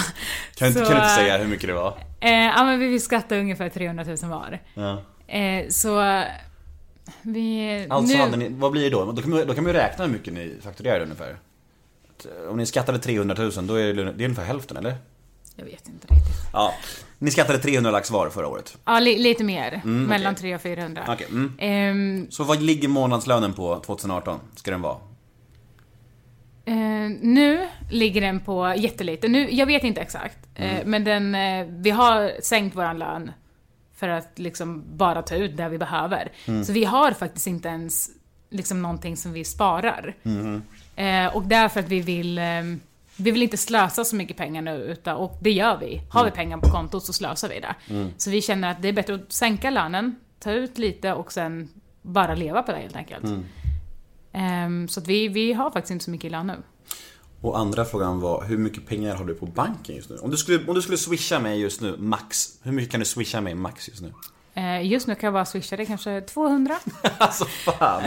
Kan, 0.55 0.73
Så, 0.73 0.79
kan 0.79 0.89
du 0.89 0.95
inte 0.95 1.07
eh, 1.07 1.15
säga 1.15 1.37
hur 1.37 1.47
mycket 1.47 1.67
det 1.67 1.73
var? 1.73 1.97
Eh, 2.19 2.31
ja, 2.31 2.63
men 2.63 2.79
vi 2.79 2.93
fick 2.93 3.03
skatta 3.03 3.37
ungefär 3.37 3.69
300 3.69 4.03
000 4.03 4.17
var. 4.23 4.59
Ja. 4.73 5.01
Eh, 5.33 5.67
så... 5.69 6.23
Vi... 7.21 7.87
Alltså 7.89 8.17
nu, 8.17 8.23
hade 8.23 8.37
ni, 8.37 8.49
vad 8.49 8.71
blir 8.71 8.83
det 8.83 8.89
då? 8.89 9.11
Då 9.11 9.21
kan, 9.21 9.31
man, 9.31 9.47
då 9.47 9.53
kan 9.53 9.63
man 9.63 9.73
ju 9.73 9.79
räkna 9.79 10.05
hur 10.05 10.11
mycket 10.11 10.33
ni 10.33 10.55
fakturerade 10.63 11.03
ungefär. 11.03 11.37
Om 12.49 12.57
ni 12.57 12.65
skattade 12.65 12.99
300 12.99 13.35
000, 13.37 13.67
då 13.67 13.75
är 13.75 13.93
det, 13.93 14.03
det 14.03 14.23
är 14.23 14.25
ungefär 14.25 14.43
hälften 14.45 14.77
eller? 14.77 14.95
Jag 15.55 15.65
vet 15.65 15.87
inte 15.87 16.07
riktigt. 16.07 16.35
Ja. 16.53 16.73
Ni 17.19 17.31
skattade 17.31 17.59
300 17.59 17.91
lax 17.91 18.11
var 18.11 18.29
förra 18.29 18.47
året. 18.47 18.77
Ja, 18.85 18.99
li, 18.99 19.17
lite 19.17 19.43
mer. 19.43 19.81
mellan 19.83 20.11
Mm, 20.11 20.31
okej. 20.33 20.35
300 20.35 20.55
och 20.55 20.61
400. 20.61 21.03
Okej, 21.07 21.27
mm. 21.29 21.53
Ehm, 21.57 22.27
Så 22.31 22.43
vad 22.43 22.61
ligger 22.61 22.87
månadslönen 22.87 23.53
på 23.53 23.79
2018? 23.85 24.39
Ska 24.55 24.71
den 24.71 24.81
vara? 24.81 24.97
Eh, 26.65 26.75
nu 27.21 27.67
ligger 27.91 28.21
den 28.21 28.39
på 28.39 28.73
jättelite. 28.77 29.27
Nu, 29.27 29.51
jag 29.51 29.65
vet 29.65 29.83
inte 29.83 30.01
exakt. 30.01 30.37
Eh, 30.55 30.85
men 30.85 31.03
den, 31.03 31.35
eh, 31.35 31.65
vi 31.69 31.89
har 31.89 32.31
sänkt 32.43 32.75
våran 32.75 32.99
lön 32.99 33.31
för 33.95 34.09
att 34.09 34.39
liksom 34.39 34.83
bara 34.97 35.21
ta 35.21 35.35
ut 35.35 35.57
det 35.57 35.69
vi 35.69 35.77
behöver. 35.77 36.31
Så 36.65 36.73
vi 36.73 36.85
har 36.85 37.11
faktiskt 37.11 37.47
inte 37.47 37.67
ens 37.67 38.09
liksom 38.49 38.81
någonting 38.81 39.17
som 39.17 39.33
vi 39.33 39.43
sparar. 39.43 40.15
Eh, 40.95 41.35
och 41.35 41.43
därför 41.43 41.79
att 41.79 41.89
vi 41.89 42.01
vill, 42.01 42.37
eh, 42.37 42.43
vi 43.17 43.31
vill 43.31 43.43
inte 43.43 43.57
slösa 43.57 44.03
så 44.03 44.15
mycket 44.15 44.37
pengar 44.37 44.61
nu, 44.61 44.71
utan, 44.71 45.15
och 45.15 45.37
det 45.41 45.51
gör 45.51 45.77
vi. 45.77 46.01
Har 46.09 46.25
vi 46.25 46.31
pengar 46.31 46.57
på 46.57 46.69
kontot 46.69 47.03
så 47.05 47.13
slösar 47.13 47.49
vi 47.49 47.59
det. 47.59 47.75
Så 48.17 48.29
vi 48.29 48.41
känner 48.41 48.71
att 48.71 48.81
det 48.81 48.87
är 48.87 48.93
bättre 48.93 49.15
att 49.15 49.31
sänka 49.33 49.69
lönen, 49.69 50.15
ta 50.39 50.51
ut 50.51 50.77
lite 50.77 51.13
och 51.13 51.31
sen 51.31 51.69
bara 52.01 52.35
leva 52.35 52.63
på 52.63 52.71
det 52.71 52.77
helt 52.77 52.95
enkelt. 52.95 53.25
Ehm, 54.33 54.87
så 54.87 54.99
att 54.99 55.07
vi, 55.07 55.27
vi 55.27 55.53
har 55.53 55.71
faktiskt 55.71 55.91
inte 55.91 56.05
så 56.05 56.11
mycket 56.11 56.25
i 56.25 56.29
lön 56.29 56.47
nu. 56.47 56.55
Och 57.41 57.59
andra 57.59 57.85
frågan 57.85 58.19
var, 58.19 58.43
hur 58.43 58.57
mycket 58.57 58.87
pengar 58.87 59.15
har 59.15 59.25
du 59.25 59.33
på 59.33 59.45
banken 59.45 59.95
just 59.95 60.09
nu? 60.09 60.17
Om 60.17 60.31
du 60.31 60.37
skulle, 60.37 60.67
om 60.67 60.75
du 60.75 60.81
skulle 60.81 60.97
swisha 60.97 61.39
mig 61.39 61.61
just 61.61 61.81
nu, 61.81 61.95
max. 61.97 62.59
Hur 62.63 62.71
mycket 62.71 62.91
kan 62.91 62.99
du 62.99 63.05
swisha 63.05 63.41
mig 63.41 63.55
max 63.55 63.89
just 63.89 64.01
nu? 64.01 64.13
Eh, 64.57 64.87
just 64.87 65.07
nu 65.07 65.15
kan 65.15 65.27
jag 65.27 65.33
bara 65.33 65.45
swisha 65.45 65.75
det 65.75 65.85
kanske 65.85 66.21
200. 66.21 66.75
Alltså 67.17 67.45
fan. 67.45 68.03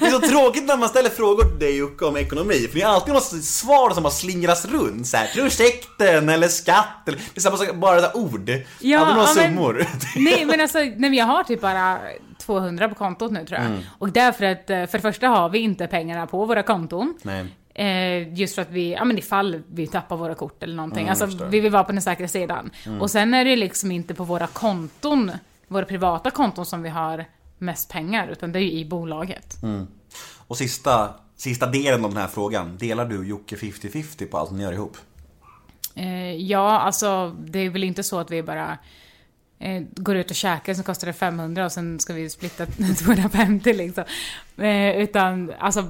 Det 0.00 0.06
är 0.06 0.10
så 0.10 0.20
tråkigt 0.20 0.64
när 0.66 0.76
man 0.76 0.88
ställer 0.88 1.10
frågor 1.10 1.44
till 1.44 1.58
dig 1.58 1.76
Jocke 1.76 2.04
om 2.04 2.16
ekonomi. 2.16 2.54
För 2.70 2.78
det 2.78 2.82
är 2.82 2.86
alltid 2.86 3.14
något 3.14 3.44
svar 3.44 3.90
som 3.90 4.02
bara 4.02 4.10
slingras 4.10 4.64
runt. 4.64 5.06
Så 5.06 5.16
här, 5.16 5.26
projekten 5.34 6.28
eller 6.28 6.48
skatt. 6.48 6.86
Eller, 7.08 7.18
det 7.18 7.36
är 7.36 7.40
samma 7.40 7.72
bara 7.74 8.00
där 8.00 8.16
ord. 8.16 8.50
Ja, 8.80 8.98
Aldrig 8.98 9.16
några 9.16 9.34
men- 9.34 9.54
summor. 9.54 9.86
nej 10.16 10.44
men 10.44 10.60
alltså, 10.60 10.78
nej, 10.78 10.94
men 10.96 11.14
jag 11.14 11.26
har 11.26 11.44
typ 11.44 11.60
bara 11.60 11.98
200 12.38 12.88
på 12.88 12.94
kontot 12.94 13.32
nu 13.32 13.46
tror 13.46 13.58
jag. 13.60 13.66
Mm. 13.66 13.80
Och 13.98 14.08
därför 14.12 14.44
att, 14.44 14.70
eh, 14.70 14.86
för 14.86 14.98
det 14.98 15.02
första 15.02 15.28
har 15.28 15.48
vi 15.48 15.58
inte 15.58 15.86
pengarna 15.86 16.26
på 16.26 16.44
våra 16.44 16.62
konton. 16.62 17.14
Nej. 17.22 17.46
Eh, 17.74 18.34
just 18.34 18.54
för 18.54 18.62
att 18.62 18.70
vi, 18.70 18.92
ja 18.92 19.04
men 19.04 19.18
ifall 19.18 19.62
vi 19.72 19.86
tappar 19.86 20.16
våra 20.16 20.34
kort 20.34 20.62
eller 20.62 20.74
någonting. 20.76 21.08
Mm, 21.08 21.22
alltså 21.22 21.46
vi 21.46 21.60
vill 21.60 21.72
vara 21.72 21.84
på 21.84 21.92
den 21.92 22.02
säkra 22.02 22.28
sidan. 22.28 22.70
Och 23.00 23.10
sen 23.10 23.34
är 23.34 23.44
det 23.44 23.56
liksom 23.56 23.92
inte 23.92 24.14
på 24.14 24.24
våra 24.24 24.46
konton, 24.46 25.32
våra 25.72 25.84
privata 25.84 26.30
konton 26.30 26.66
som 26.66 26.82
vi 26.82 26.88
har 26.88 27.24
mest 27.58 27.88
pengar, 27.88 28.28
utan 28.28 28.52
det 28.52 28.58
är 28.58 28.62
ju 28.62 28.70
i 28.70 28.84
bolaget. 28.84 29.62
Mm. 29.62 29.86
Och 30.46 30.56
sista, 30.56 31.14
sista 31.36 31.66
delen 31.66 32.04
av 32.04 32.10
den 32.10 32.22
här 32.22 32.28
frågan. 32.28 32.76
Delar 32.78 33.06
du 33.06 33.26
Jocke 33.26 33.56
50-50 33.56 34.26
på 34.26 34.38
allt 34.38 34.50
ni 34.50 34.62
gör 34.62 34.72
ihop? 34.72 34.96
Eh, 35.94 36.34
ja, 36.34 36.80
alltså 36.80 37.36
det 37.38 37.58
är 37.58 37.70
väl 37.70 37.84
inte 37.84 38.02
så 38.02 38.18
att 38.18 38.30
vi 38.30 38.42
bara 38.42 38.78
eh, 39.58 39.82
går 39.90 40.16
ut 40.16 40.30
och 40.30 40.36
käkar 40.36 40.74
så 40.74 40.82
kostar 40.82 41.06
det 41.06 41.12
500 41.12 41.64
och 41.64 41.72
sen 41.72 42.00
ska 42.00 42.12
vi 42.12 42.30
splitta 42.30 42.66
250 43.04 43.72
liksom. 43.72 44.04
Eh, 44.56 44.96
utan 44.96 45.52
alltså 45.58 45.88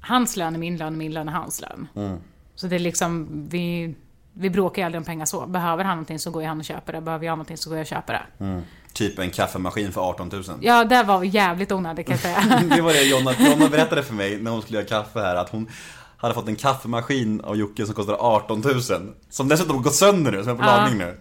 hans 0.00 0.36
lön 0.36 0.54
är 0.54 0.58
min 0.58 0.76
lön 0.76 0.92
och 0.92 0.98
min 0.98 1.12
lön 1.12 1.28
är 1.28 1.32
hans 1.32 1.60
lön. 1.60 1.88
Så 2.54 2.66
det 2.66 2.74
är 2.74 2.80
liksom, 2.80 3.28
vi, 3.50 3.94
vi 4.34 4.50
bråkar 4.50 4.82
ju 4.82 4.86
aldrig 4.86 4.98
om 5.00 5.04
pengar 5.04 5.26
så. 5.26 5.46
Behöver 5.46 5.84
han 5.84 5.96
någonting 5.96 6.18
så 6.18 6.30
går 6.30 6.42
jag 6.42 6.48
han 6.48 6.58
och 6.58 6.64
köper 6.64 6.92
det. 6.92 7.00
Behöver 7.00 7.26
jag 7.26 7.32
någonting 7.32 7.56
så 7.56 7.70
går 7.70 7.78
jag 7.78 7.82
och 7.82 7.88
köper 7.88 8.12
det. 8.38 8.62
Typ 8.92 9.18
en 9.18 9.30
kaffemaskin 9.30 9.92
för 9.92 10.00
18 10.00 10.28
000. 10.28 10.42
Ja, 10.60 10.84
det 10.84 11.02
var 11.02 11.22
jävligt 11.24 11.72
onödigt 11.72 12.06
kan 12.06 12.12
jag 12.12 12.20
säga. 12.22 12.62
Det 12.76 12.82
var 12.82 12.92
det 12.92 13.02
Jonna, 13.02 13.32
Jonna 13.38 13.68
berättade 13.68 14.02
för 14.02 14.14
mig 14.14 14.38
när 14.42 14.50
hon 14.50 14.62
skulle 14.62 14.78
göra 14.78 14.88
kaffe 14.88 15.20
här 15.20 15.36
att 15.36 15.48
hon 15.50 15.68
hade 16.16 16.34
fått 16.34 16.48
en 16.48 16.56
kaffemaskin 16.56 17.40
av 17.40 17.56
Jocke 17.56 17.86
som 17.86 17.94
kostade 17.94 18.18
18 18.18 18.60
000. 18.60 18.80
Som 19.30 19.48
dessutom 19.48 19.82
gått 19.82 19.94
sönder 19.94 20.32
nu, 20.32 20.42
som 20.42 20.52
är 20.52 20.56
på 20.56 20.62
Ja. 20.64 20.76
lagning 20.76 20.98
nu. 20.98 21.18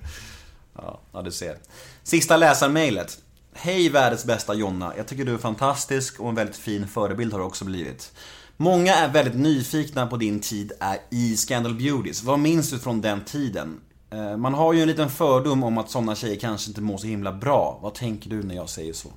Ja, 0.76 1.00
ja, 1.14 1.22
du 1.22 1.32
ser. 1.32 1.58
Sista 2.04 2.38
läsarmailet. 2.38 3.18
Hej 3.56 3.90
världens 3.90 4.26
bästa 4.26 4.54
Jonna. 4.54 4.94
Jag 4.98 5.08
tycker 5.08 5.26
du 5.26 5.34
är 5.34 5.38
fantastisk 5.38 6.20
och 6.20 6.30
en 6.30 6.36
väldigt 6.36 6.56
fin 6.58 6.88
förebild 6.88 7.32
har 7.34 7.40
du 7.40 7.46
också 7.46 7.66
blivit. 7.66 8.12
Många 8.58 8.94
är 8.96 9.10
väldigt 9.10 9.36
nyfikna 9.36 10.08
på 10.08 10.18
din 10.18 10.40
tid 10.40 10.72
är 10.80 10.98
i 11.10 11.38
Scandal 11.38 11.74
Beauties. 11.76 12.24
Vad 12.24 12.40
minns 12.40 12.70
du 12.72 12.80
från 12.80 13.02
den 13.02 13.24
tiden? 13.24 13.80
Eh, 14.12 14.38
Man 14.38 14.54
har 14.54 14.74
ju 14.74 14.82
en 14.82 14.88
liten 14.88 15.10
fördom 15.10 15.64
om 15.64 15.78
att 15.78 15.90
sådana 15.90 16.16
tjejer 16.16 16.40
kanske 16.40 16.70
inte 16.70 16.82
mår 16.82 16.98
så 16.98 17.08
himla 17.08 17.32
bra. 17.34 17.80
Vad 17.82 17.94
tänker 17.94 18.30
du 18.30 18.44
när 18.44 18.56
jag 18.56 18.70
säger 18.70 18.94
så? 18.94 19.10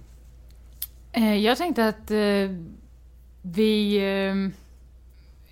Eh, 1.12 1.34
Jag 1.34 1.58
tänkte 1.58 1.88
att 1.88 2.10
eh, 2.10 2.50
vi... 3.42 3.96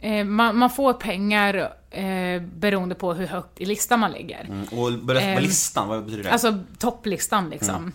eh, 0.00 0.10
eh, 0.12 0.24
man, 0.24 0.56
man 0.58 0.70
får 0.70 0.92
pengar 0.92 1.74
eh, 1.90 2.42
beroende 2.42 2.94
på 2.94 3.14
hur 3.14 3.26
högt 3.26 3.60
i 3.60 3.64
listan 3.64 4.00
man 4.00 4.12
ligger. 4.12 4.40
Mm, 4.44 4.64
Och 4.64 4.92
berätta 4.92 5.24
på 5.26 5.30
Ehm, 5.32 5.42
listan, 5.42 5.88
vad 5.88 6.04
betyder 6.04 6.22
det? 6.24 6.32
Alltså 6.32 6.58
topplistan 6.78 7.50
liksom. 7.50 7.92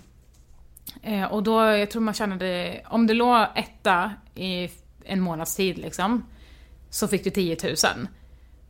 Eh, 1.02 1.24
och 1.24 1.44
då, 1.44 1.61
jag 1.61 1.91
tror 1.91 2.02
man 2.02 2.14
tjänade, 2.14 2.82
om 2.90 3.07
du 3.07 3.14
låg 3.14 3.45
etta 3.56 4.11
i 4.36 4.70
en 5.10 5.22
månads 5.22 5.56
tid 5.56 5.77
liksom, 5.77 6.26
så 6.90 7.07
fick 7.07 7.23
du 7.23 7.30
10 7.30 7.57
000. 7.64 8.07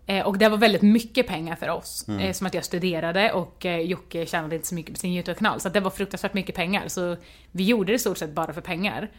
Eh, 0.09 0.25
och 0.25 0.37
det 0.37 0.49
var 0.49 0.57
väldigt 0.57 0.81
mycket 0.81 1.27
pengar 1.27 1.55
för 1.55 1.69
oss. 1.69 2.05
Eh, 2.21 2.31
som 2.33 2.47
att 2.47 2.53
jag 2.53 2.65
studerade 2.65 3.31
och 3.31 3.65
eh, 3.65 3.79
Jocke 3.79 4.25
tjänade 4.25 4.55
inte 4.55 4.67
så 4.67 4.75
mycket 4.75 4.93
på 4.93 4.99
sin 4.99 5.11
YouTube-kanal. 5.11 5.59
Så 5.59 5.69
det 5.69 5.79
var 5.79 5.91
fruktansvärt 5.91 6.33
mycket 6.33 6.55
pengar. 6.55 6.87
Så 6.87 7.15
vi 7.51 7.63
gjorde 7.63 7.91
det 7.91 7.95
i 7.95 7.99
stort 7.99 8.17
sett 8.17 8.31
bara 8.31 8.53
för 8.53 8.61
pengar. 8.61 9.09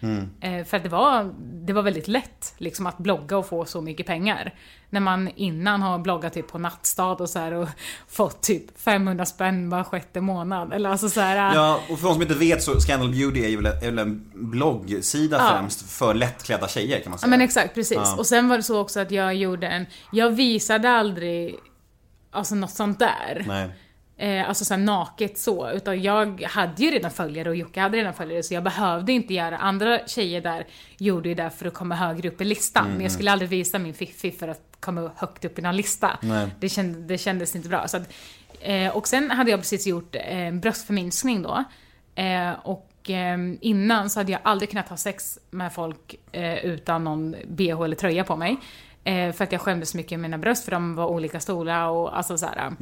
Eh, 0.41 0.65
för 0.65 0.77
att 0.77 0.83
det 0.83 0.89
var, 0.89 1.35
det 1.41 1.73
var 1.73 1.83
väldigt 1.83 2.09
lätt 2.09 2.55
liksom, 2.59 2.87
att 2.87 2.99
blogga 2.99 3.37
och 3.37 3.47
få 3.47 3.65
så 3.65 3.81
mycket 3.81 4.07
pengar. 4.07 4.55
När 4.93 5.01
man 5.01 5.29
innan 5.37 5.83
har 5.83 5.99
bloggat 5.99 6.33
typ 6.33 6.49
på 6.49 6.59
nattstad 6.59 7.12
och 7.12 7.31
så 7.31 7.39
här 7.39 7.53
och 7.53 7.69
fått 8.09 8.43
typ 8.43 8.81
500 8.81 9.27
spänn 9.27 9.71
var 9.71 9.85
sjätte 9.85 10.21
månad. 10.21 10.73
Eller 10.73 10.91
alltså 10.91 11.09
så 11.09 11.21
här, 11.21 11.55
Ja, 11.55 11.81
och 11.91 11.99
för 11.99 12.07
de 12.07 12.12
som 12.15 12.23
inte 12.23 12.35
vet 12.35 12.62
så 12.62 12.81
Scandal 12.81 13.11
Beauty 13.11 13.45
är 13.45 13.49
ju 13.49 13.61
väl, 13.62 13.99
en 13.99 14.31
bloggsida 14.35 15.37
Ja. 15.37 15.49
främst 15.51 15.91
för 15.91 16.15
lättklädda 16.15 16.69
tjejer 16.69 17.01
kan 17.01 17.11
man 17.11 17.17
Ja 17.17 17.19
säga. 17.19 17.31
men 17.31 17.41
exakt, 17.41 17.75
precis. 17.75 17.97
Ja. 17.97 18.17
Och 18.17 18.27
sen 18.27 18.49
var 18.49 18.57
det 18.57 18.62
så 18.62 18.81
också 18.81 19.01
att 19.01 19.11
jag 19.11 19.35
gjorde 19.35 19.67
en, 19.69 19.87
jag 20.12 20.31
visade 20.31 20.91
aldrig 20.91 21.57
alltså 22.31 22.55
något 22.55 22.71
sånt 22.71 22.99
där. 22.99 23.45
Nej. 23.49 23.69
Eh, 24.17 24.49
alltså 24.49 24.65
såhär 24.65 24.81
naket 24.81 25.39
så, 25.39 25.71
utan 25.71 26.03
jag 26.03 26.43
hade 26.43 26.83
ju 26.83 26.91
redan 26.91 27.11
följare 27.11 27.49
och 27.49 27.57
Jocke 27.57 27.81
hade 27.81 27.97
redan 27.99 28.15
följare 28.15 28.43
så 28.43 28.55
jag 28.55 28.62
behövde 28.62 29.12
inte 29.12 29.35
göra, 29.35 29.59
andra 29.59 29.99
tjejer 30.07 30.41
där 30.41 30.67
gjorde 30.99 31.29
ju 31.29 31.35
det 31.35 31.51
för 31.59 31.67
att 31.67 31.75
komma 31.75 31.95
högre 31.95 32.29
upp 32.29 32.41
i 32.41 32.45
listan. 32.45 32.85
Mm, 32.85 32.95
Men 32.97 33.03
jag 33.03 33.12
skulle 33.12 33.33
aldrig 33.33 33.51
visa 33.51 33.79
min 33.79 33.95
fiffi 33.95 34.31
för 34.33 34.49
att 34.49 34.70
komma 34.81 35.11
högt 35.16 35.44
upp 35.44 35.59
i 35.59 35.62
någon 35.62 35.77
lista. 35.77 36.19
Nej. 36.23 36.48
Det, 36.61 36.69
känd, 36.69 36.97
det 36.97 37.19
kändes 37.19 37.57
inte 37.57 37.69
bra. 37.69 37.89
Så 37.89 37.97
att, 37.97 38.12
eh, 38.61 38.97
och 38.97 39.09
sen 39.09 39.31
hade 39.31 39.51
jag 39.51 39.61
precis 39.61 39.86
gjort 39.86 40.16
eh, 40.28 40.52
bröstförminskning 40.52 41.43
då. 41.43 41.65
Eh, 42.15 42.52
och 42.62 43.11
eh, 43.11 43.39
innan 43.61 44.11
så 44.11 44.20
hade 44.20 44.32
jag 44.32 44.40
aldrig 44.44 44.70
kunnat 44.70 44.89
ha 44.89 44.97
sex 44.97 45.39
med 45.51 45.73
folk 45.73 46.15
eh, 46.32 46.65
utan 46.65 47.05
någon 47.05 47.36
bh 47.48 47.82
eller 47.85 47.97
tröja 47.97 48.24
på 48.24 48.36
mig. 48.36 48.57
Eh, 49.05 49.32
för 49.32 49.44
att 49.44 49.52
jag 49.52 49.61
skämdes 49.61 49.94
mycket 49.94 50.11
med 50.11 50.31
mina 50.31 50.39
bröst 50.39 50.65
för 50.65 50.70
de 50.70 50.94
var 50.94 51.07
olika 51.07 51.40
stora 51.40 51.90
och 51.90 52.16
alltså 52.16 52.39
såhär. 52.39 52.73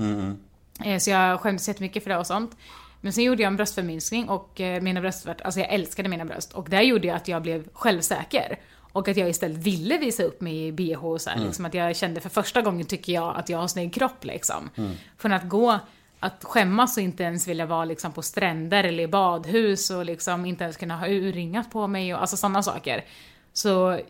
Eh, 0.84 0.98
Så 0.98 1.10
jag 1.10 1.40
skämdes 1.40 1.68
jättemycket 1.68 2.02
för 2.02 2.10
det 2.10 2.16
och 2.16 2.26
sånt. 2.26 2.56
Men 3.00 3.12
sen 3.12 3.24
gjorde 3.24 3.42
jag 3.42 3.46
en 3.50 3.56
bröstförminskning 3.56 4.28
och 4.28 4.60
mina 4.82 5.00
bröst 5.00 5.26
alltså 5.44 5.60
jag 5.60 5.72
älskade 5.72 6.08
mina 6.08 6.24
bröst. 6.24 6.52
Och 6.52 6.66
det 6.70 6.82
gjorde 6.82 7.14
att 7.14 7.28
jag 7.28 7.42
blev 7.42 7.68
självsäker. 7.72 8.58
Och 8.98 9.08
att 9.08 9.16
jag 9.16 9.28
istället 9.28 9.56
ville 9.56 9.98
visa 9.98 10.22
upp 10.22 10.40
mig 10.40 10.66
i 10.66 10.72
bh 10.72 11.04
och 11.04 11.20
så 11.20 11.30
här, 11.30 11.44
liksom 11.44 11.64
att 11.64 11.74
jag 11.74 11.96
kände 11.96 12.20
för 12.20 12.28
första 12.28 12.62
gången 12.62 12.86
tycker 12.86 13.12
jag 13.12 13.36
att 13.36 13.48
jag 13.48 13.58
har 13.58 13.68
snygg 13.68 13.94
kropp 13.94 14.24
liksom. 14.24 14.70
Från 15.18 15.32
att 15.32 15.48
gå, 15.48 15.78
att 16.20 16.44
skämmas 16.44 16.96
och 16.96 17.02
inte 17.02 17.22
ens 17.22 17.48
vilja 17.48 17.66
vara 17.66 17.84
liksom 17.84 18.12
på 18.12 18.22
stränder 18.22 18.84
eller 18.84 19.02
i 19.02 19.08
badhus 19.08 19.90
och 19.90 20.04
liksom 20.04 20.46
inte 20.46 20.64
ens 20.64 20.76
kunna 20.76 20.96
ha 20.96 21.08
urringat 21.08 21.70
på 21.70 21.86
mig 21.86 22.14
och 22.14 22.20
alltså 22.20 22.36
sådana 22.36 22.62
saker. 22.62 23.04
Så 23.52 24.00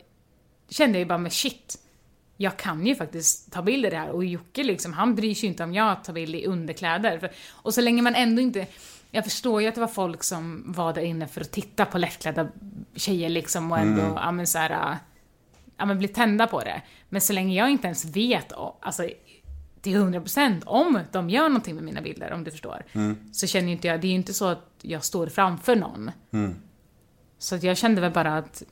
kände 0.69 0.98
jag 0.98 1.05
ju 1.05 1.09
bara 1.09 1.19
med 1.19 1.32
shit, 1.32 1.78
jag 2.36 2.56
kan 2.56 2.86
ju 2.86 2.94
faktiskt 2.94 3.52
ta 3.52 3.62
bilder 3.62 3.90
här 3.90 4.09
och 4.09 4.24
Jocke 4.24 4.65
liksom, 4.65 4.93
han 4.93 5.15
bryr 5.15 5.35
sig 5.35 5.44
ju 5.44 5.48
inte 5.48 5.65
om 5.65 5.74
jag 5.74 6.05
tar 6.05 6.12
bild 6.12 6.35
i 6.35 6.47
underkläder. 6.47 7.32
Och 7.51 7.74
så 7.74 7.81
länge 7.81 8.02
man 8.02 8.15
ändå 8.15 8.43
inte, 8.43 8.66
jag 9.11 9.25
förstår 9.25 9.63
ju 9.63 9.69
att 9.69 9.75
det 9.75 9.81
var 9.81 9.89
folk 9.89 10.23
som 10.23 10.65
var 10.67 10.93
där 10.93 11.03
inne 11.03 11.27
för 11.27 11.41
att 11.41 11.51
titta 11.53 11.85
på 11.85 11.99
lättklädda 11.99 12.49
tjejer 12.95 13.29
liksom 13.29 13.73
och 13.73 13.79
ändå, 13.79 14.03
ja 14.17 14.33
men 14.33 14.47
såhär, 14.47 14.97
ja 15.77 15.87
men 15.87 15.99
bli 15.99 16.09
tända 16.09 16.47
på 16.47 16.61
det. 16.61 16.83
Men 17.09 17.21
så 17.21 17.33
länge 17.33 17.55
jag 17.57 17.71
inte 17.71 17.87
ens 17.87 18.05
vet, 18.05 18.53
alltså 18.81 19.09
till 19.81 19.97
100% 19.97 20.63
om 20.67 21.01
de 21.13 21.31
gör 21.31 21.49
någonting 21.49 21.75
med 21.75 21.85
mina 21.85 22.01
bilder, 22.01 22.33
om 22.33 22.45
du 22.45 22.51
förstår. 22.51 22.83
Så 23.33 23.47
känner 23.47 23.67
ju 23.67 23.73
inte 23.73 23.89
jag, 23.89 24.01
det 24.01 24.07
är 24.07 24.09
ju 24.11 24.15
inte 24.15 24.35
så 24.35 24.47
att 24.49 24.71
jag 24.83 25.05
står 25.05 25.27
framför 25.27 25.77
någon. 25.77 26.11
Så 27.39 27.55
att 27.55 27.63
jag 27.63 27.77
kände 27.77 28.01
väl 28.01 28.13
bara 28.13 28.37
att 28.39 28.63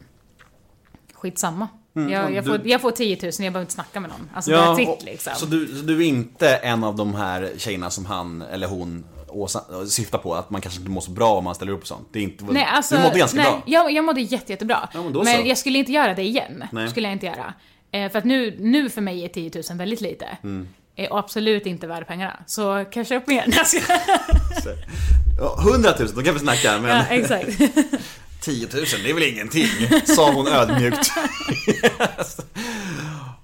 skitsamma. 1.13 1.69
jag, 1.93 2.25
och 2.25 2.31
jag, 2.33 2.45
du- 2.45 2.51
får, 2.51 2.67
jag 2.69 2.81
får 2.81 2.91
10 2.91 3.17
000, 3.23 3.25
jag 3.25 3.37
behöver 3.39 3.61
inte 3.61 3.73
snacka 3.73 4.01
med 4.01 4.11
någon. 4.11 4.31
Alltså 4.35 4.51
Ja, 4.51 4.75
that's 4.75 4.81
it 4.81 4.89
och- 4.89 5.05
liksom. 5.05 5.33
Så 5.37 5.47
du, 5.47 5.67
så 5.67 5.83
du 5.85 5.97
är 6.05 6.07
inte 6.09 6.49
en 6.57 6.85
av 6.85 6.97
de 6.97 7.15
här 7.15 7.53
tjejerna 7.57 7.91
som 7.91 8.07
han 8.07 8.43
eller 8.43 8.67
hon 8.67 9.05
åsa, 9.41 9.87
syftar 9.87 10.19
på? 10.19 10.35
Att 10.35 10.51
man 10.51 10.61
kanske 10.61 10.81
inte 10.81 10.91
mår 10.91 11.01
så 11.01 11.11
bra 11.11 11.35
om 11.35 11.45
man 11.45 11.55
ställer 11.55 11.73
upp 11.73 11.81
och 11.81 11.87
sånt? 11.87 12.09
Det 12.13 12.19
är 12.19 12.23
inte, 12.23 12.45
Nej, 12.45 12.65
alltså, 12.65 12.97
du 12.97 13.03
mådde 13.03 13.19
ganska 13.19 13.37
nej, 13.37 13.47
bra? 13.51 13.63
Jag, 13.67 13.93
jag 13.93 14.05
mådde 14.05 14.21
jätte, 14.21 14.53
jättebra. 14.53 14.89
Ja, 14.95 15.03
men 15.03 15.13
då 15.13 15.23
men 15.23 15.43
så. 15.43 15.49
jag 15.49 15.59
skulle 15.59 15.79
inte 15.79 15.93
göra 15.93 16.15
det 16.15 16.23
igen. 16.23 16.65
Nej. 16.73 16.89
Skulle 16.89 17.07
jag 17.07 17.13
inte 17.13 17.27
göra. 17.27 17.55
Eh, 17.91 18.11
för 18.13 18.19
att 18.19 18.25
nu, 18.25 18.57
nu 18.61 18.91
för 18.91 19.01
mig 19.01 19.25
är 19.25 19.29
10 19.29 19.51
000 19.71 19.79
väldigt 19.79 20.01
lite. 20.01 20.27
Mm. 20.43 20.69
Eh, 20.97 21.11
och 21.11 21.19
absolut 21.19 21.67
inte 21.67 21.87
värd 21.87 22.07
pengarna. 22.07 22.37
Så 22.47 22.85
kanske 22.91 23.17
upp 23.17 23.25
Ja, 25.39 25.59
100 25.61 25.95
000, 25.99 26.09
då 26.15 26.23
kan 26.23 26.35
vi 26.35 26.41
snacka, 26.41 26.79
men 26.79 26.91
ja, 26.91 27.05
exakt. 27.09 27.59
10 28.41 28.67
000, 28.75 28.85
det 29.05 29.11
är 29.11 29.15
väl 29.15 29.23
ingenting? 29.23 29.69
Sa 30.05 30.33
hon 30.33 30.49
ödmjukt. 30.49 31.11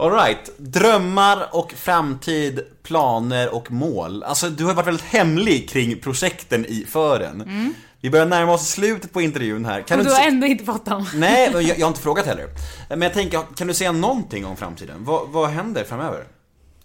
Alright, 0.02 0.50
drömmar 0.58 1.48
och 1.52 1.72
framtid, 1.72 2.60
planer 2.82 3.54
och 3.54 3.70
mål. 3.72 4.22
Alltså 4.22 4.48
du 4.50 4.64
har 4.64 4.74
varit 4.74 4.86
väldigt 4.86 5.04
hemlig 5.06 5.68
kring 5.70 6.00
projekten 6.00 6.66
i 6.66 6.84
fören. 6.88 7.74
Vi 8.00 8.10
börjar 8.10 8.26
närma 8.26 8.52
oss 8.52 8.68
slutet 8.68 9.12
på 9.12 9.20
intervjun 9.20 9.64
här. 9.64 9.82
Kan 9.82 10.00
Mm. 10.00 10.06
och 10.06 10.12
du 10.12 10.16
du 10.16 10.22
har 10.22 10.28
ändå 10.28 10.46
inte 10.46 10.64
fått 10.64 10.84
dem. 10.84 11.06
Nej, 11.14 11.50
jag, 11.52 11.62
jag 11.62 11.80
har 11.80 11.88
inte 11.88 12.00
frågat 12.00 12.26
heller. 12.26 12.46
Men 12.88 13.02
jag 13.02 13.12
tänker, 13.12 13.40
kan 13.56 13.66
du 13.66 13.74
säga 13.74 13.92
någonting 13.92 14.46
om 14.46 14.56
framtiden? 14.56 15.04
Vad, 15.04 15.28
vad 15.28 15.48
händer 15.48 15.84
framöver? 15.84 16.24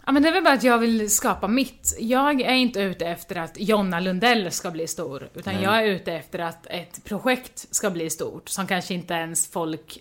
Ja 0.06 0.12
men 0.12 0.24
det 0.24 0.30
är 0.30 0.34
väl 0.34 0.44
bara 0.44 0.54
att 0.54 0.64
jag 0.64 0.78
vill 0.78 1.10
skapa 1.10 1.48
mitt. 1.48 1.96
Jag 2.00 2.42
är 2.42 2.54
inte 2.54 2.80
ute 2.80 3.06
efter 3.08 3.36
att 3.36 3.52
Jonna 3.56 4.00
Lundell 4.00 4.52
ska 4.52 4.72
bli 4.72 4.88
stor, 4.88 5.30
utan 5.34 5.62
jag 5.62 5.78
är 5.78 5.86
ute 5.86 6.14
efter 6.14 6.40
att 6.40 6.66
ett 6.66 7.04
projekt 7.04 7.66
ska 7.76 7.90
bli 7.90 8.10
stort, 8.10 8.50
som 8.50 8.68
kanske 8.68 8.94
inte 8.94 9.14
ens 9.14 9.48
folk 9.52 10.00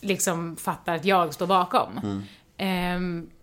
liksom 0.00 0.56
fattar 0.56 0.94
att 0.94 1.04
jag 1.04 1.34
står 1.34 1.46
bakom. 1.46 1.98
Ehm, 1.98 2.22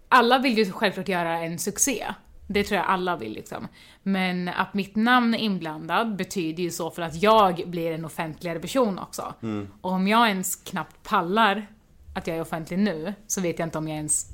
alla 0.10 0.40
vill 0.40 0.58
ju 0.58 0.72
självklart 0.72 1.08
göra 1.08 1.40
en 1.40 1.60
succé. 1.60 2.06
Det 2.48 2.64
tror 2.64 2.78
jag 2.78 2.88
alla 2.88 3.18
vill 3.18 3.34
liksom. 3.34 3.68
Men 4.04 4.48
att 4.48 4.74
mitt 4.74 4.96
namn 4.96 5.34
är 5.34 5.38
inblandad 5.38 6.16
betyder 6.16 6.64
ju 6.64 6.72
så 6.72 6.92
för 6.92 7.02
att 7.02 7.22
jag 7.22 7.64
blir 7.66 7.92
en 7.92 8.06
offentligare 8.06 8.60
person 8.60 9.00
också. 9.00 9.34
Och 9.82 9.92
om 9.92 10.08
jag 10.08 10.28
ens 10.28 10.56
knappt 10.56 11.04
pallar 11.04 11.68
att 12.16 12.28
jag 12.28 12.38
är 12.38 12.42
offentlig 12.42 12.80
nu, 12.80 13.14
så 13.28 13.42
vet 13.42 13.60
jag 13.60 13.66
inte 13.66 13.78
om 13.78 13.88
jag 13.88 13.98
ens 13.98 14.30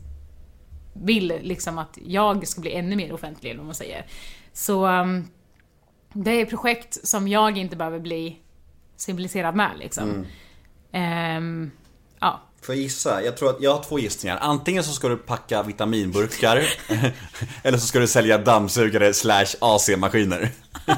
vill 0.94 1.40
liksom 1.42 1.78
att 1.78 1.98
jag 2.06 2.48
ska 2.48 2.62
bli 2.62 2.74
ännu 2.74 2.96
mer 2.96 3.14
offentlig, 3.14 3.50
eller 3.50 3.58
vad 3.58 3.66
man 3.66 3.76
säger. 3.76 4.06
Så 4.54 4.88
um, 4.88 5.28
det 6.14 6.32
är 6.32 6.46
projekt 6.46 7.08
som 7.08 7.28
jag 7.28 7.58
inte 7.58 7.76
behöver 7.76 8.00
bli 8.00 8.40
symboliserad 8.96 9.56
med 9.56 9.72
liksom. 9.80 10.26
Ehm, 10.92 11.72
ja. 12.20 12.42
Får 12.62 12.76
jag 12.76 12.82
gissa? 12.82 13.24
Jag 13.24 13.38
tror 13.38 13.50
att 13.50 13.62
jag 13.62 13.74
har 13.74 13.84
två 13.84 14.00
gissningar. 14.00 14.38
Antingen 14.42 14.84
så 14.84 14.94
ska 14.94 15.08
du 15.10 15.18
packa 15.18 15.64
vitaminburkar 15.64 16.64
Eller 17.64 17.78
så 17.78 17.88
ska 17.88 18.00
du 18.00 18.08
sälja 18.08 18.38
dammsugare 18.38 19.14
slash 19.14 19.46
AC-maskiner 19.62 20.50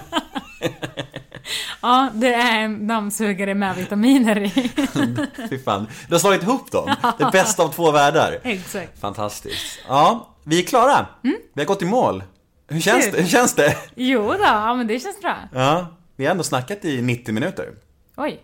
ja, 1.81 2.09
det 2.13 2.33
är 2.33 2.59
en 2.59 2.87
dammsugare 2.87 3.53
med 3.55 3.75
vitaminer 3.75 4.43
i. 4.43 4.49
Fy 5.49 5.59
fan, 5.59 5.87
du 6.07 6.13
har 6.13 6.19
slagit 6.19 6.43
ihop 6.43 6.71
dem! 6.71 6.95
Det 7.17 7.29
bästa 7.31 7.63
av 7.63 7.67
två 7.73 7.91
världar 7.91 8.39
Exakt. 8.43 8.99
Fantastiskt 8.99 9.79
Ja, 9.87 10.35
vi 10.43 10.59
är 10.59 10.63
klara! 10.67 11.05
Vi 11.53 11.61
har 11.61 11.65
gått 11.65 11.81
i 11.81 11.85
mål 11.85 12.23
Hur 12.67 12.79
känns 12.79 13.11
det? 13.11 13.21
Hur 13.21 13.27
känns 13.27 13.55
det? 13.55 13.77
Jo 13.95 14.27
då, 14.27 14.37
ja 14.43 14.73
men 14.73 14.87
det 14.87 14.99
känns 14.99 15.21
bra. 15.21 15.37
Ja, 15.53 15.87
vi 16.15 16.25
har 16.25 16.31
ändå 16.31 16.43
snackat 16.43 16.85
i 16.85 17.01
90 17.01 17.33
minuter 17.33 17.69
Oj. 18.17 18.39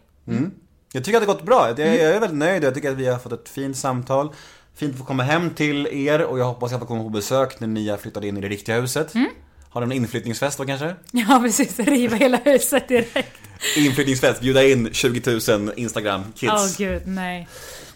Jag 0.97 1.03
tycker 1.05 1.17
att 1.17 1.23
det 1.23 1.27
har 1.27 1.33
gått 1.33 1.45
bra. 1.45 1.69
Jag, 1.69 1.79
jag 1.79 1.95
är 1.95 2.19
väldigt 2.19 2.37
nöjd. 2.37 2.63
Jag 2.63 2.73
tycker 2.73 2.91
att 2.91 2.97
vi 2.97 3.07
har 3.07 3.19
fått 3.19 3.31
ett 3.33 3.49
fint 3.49 3.77
samtal. 3.77 4.29
Fint 4.75 4.93
att 4.93 4.99
få 4.99 5.05
komma 5.05 5.23
hem 5.23 5.49
till 5.49 5.87
er 5.87 6.21
och 6.21 6.39
jag 6.39 6.45
hoppas 6.45 6.71
jag 6.71 6.79
får 6.79 6.87
komma 6.87 7.03
på 7.03 7.09
besök 7.09 7.59
när 7.59 7.67
ni 7.67 7.89
har 7.89 7.97
flyttat 7.97 8.23
in 8.23 8.37
i 8.37 8.41
det 8.41 8.47
riktiga 8.47 8.75
huset. 8.81 9.15
Mm. 9.15 9.27
Har 9.69 9.81
ni 9.85 9.95
en 9.95 10.01
inflyttningsfest 10.01 10.57
då 10.57 10.65
kanske? 10.65 10.95
Ja, 11.11 11.39
precis. 11.43 11.79
Riva 11.79 12.15
hela 12.15 12.37
huset 12.37 12.87
direkt. 12.87 13.37
Inflyttningsfest, 13.77 14.41
bjuda 14.41 14.63
in 14.63 14.89
20 14.93 15.39
000 15.57 15.71
Instagram 15.75 16.23
kids. 16.35 16.53
Åh 16.53 16.67
gud, 16.77 17.01
nej. 17.05 17.47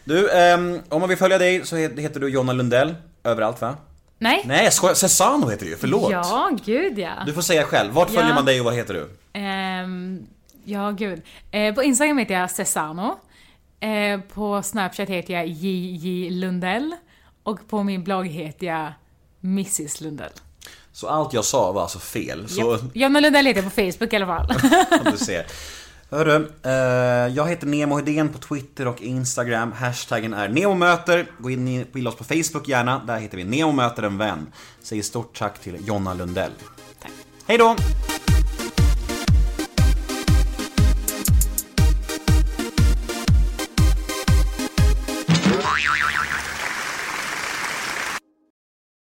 Du, 0.03 0.29
ehm, 0.31 0.79
om 0.89 0.99
man 0.99 1.09
vill 1.09 1.17
följa 1.17 1.37
dig 1.37 1.65
så 1.65 1.75
he- 1.75 1.99
heter 1.99 2.19
du 2.19 2.29
Jonna 2.29 2.53
Lundell 2.53 2.95
överallt 3.23 3.61
va? 3.61 3.75
Nej. 4.19 4.43
Nej, 4.45 4.63
jag 4.63 4.73
skojar. 4.73 4.93
Cesano 4.95 5.49
heter 5.49 5.65
du 5.65 5.71
ju, 5.71 5.77
förlåt. 5.77 6.11
Ja, 6.11 6.49
gud 6.65 6.99
ja. 6.99 7.11
Du 7.25 7.33
får 7.33 7.41
säga 7.41 7.63
själv. 7.63 7.93
Vart 7.93 8.07
följer 8.09 8.29
Ja. 8.29 8.35
man 8.35 8.45
dig 8.45 8.59
och 8.59 8.65
vad 8.65 8.73
heter 8.73 8.93
du? 8.93 9.09
Ehm, 9.39 10.19
ja, 10.63 10.91
gud. 10.91 11.21
Eh, 11.51 11.75
på 11.75 11.83
Instagram 11.83 12.17
heter 12.17 12.33
jag 12.33 12.51
Cesano. 12.51 13.19
Eh, 13.79 14.19
på 14.33 14.63
Snapchat 14.63 15.09
heter 15.09 15.33
jag 15.33 15.47
JJ 15.47 16.29
Lundell. 16.29 16.95
Och 17.43 17.67
på 17.67 17.83
min 17.83 18.03
blogg 18.03 18.27
heter 18.27 18.67
jag 18.67 18.93
Mrs 19.43 20.01
Lundell. 20.01 20.31
Så 20.93 21.07
allt 21.07 21.33
jag 21.33 21.45
sa 21.45 21.71
var 21.71 21.81
alltså 21.81 21.99
fel. 21.99 22.49
Så. 22.49 22.77
Jonna 22.93 23.19
Lundell 23.19 23.45
heter 23.45 23.63
jag 23.63 23.73
på 23.75 23.81
Facebook 23.91 24.13
i 24.13 24.15
alla 24.15 24.25
fall. 24.25 24.47
du 25.11 25.17
ser. 25.17 25.45
Hörru, 26.09 26.51
eh, 26.63 26.71
jag 27.35 27.49
heter 27.49 27.67
Nemo 27.67 27.95
Hedén 27.97 28.29
på 28.29 28.37
Twitter 28.39 28.87
och 28.87 29.01
Instagram. 29.01 29.71
Hashtaggen 29.71 30.33
är 30.33 30.49
NEMOMÖTER. 30.49 31.25
Gå 31.39 31.49
in 31.49 31.67
i- 31.67 31.85
gilla 31.93 32.09
oss 32.09 32.15
på 32.15 32.23
Facebook 32.23 32.67
gärna. 32.67 32.99
Där 33.07 33.17
heter 33.19 33.37
vi 33.37 33.43
NEMO 33.43 33.71
möter 33.71 34.03
en 34.03 34.17
vän. 34.17 34.51
Säger 34.81 35.03
stort 35.03 35.37
tack 35.39 35.59
till 35.59 35.87
Jonna 35.87 36.13
Lundell. 36.13 36.51
Tack. 37.01 37.11
Hej 37.47 37.57
då! 37.57 37.75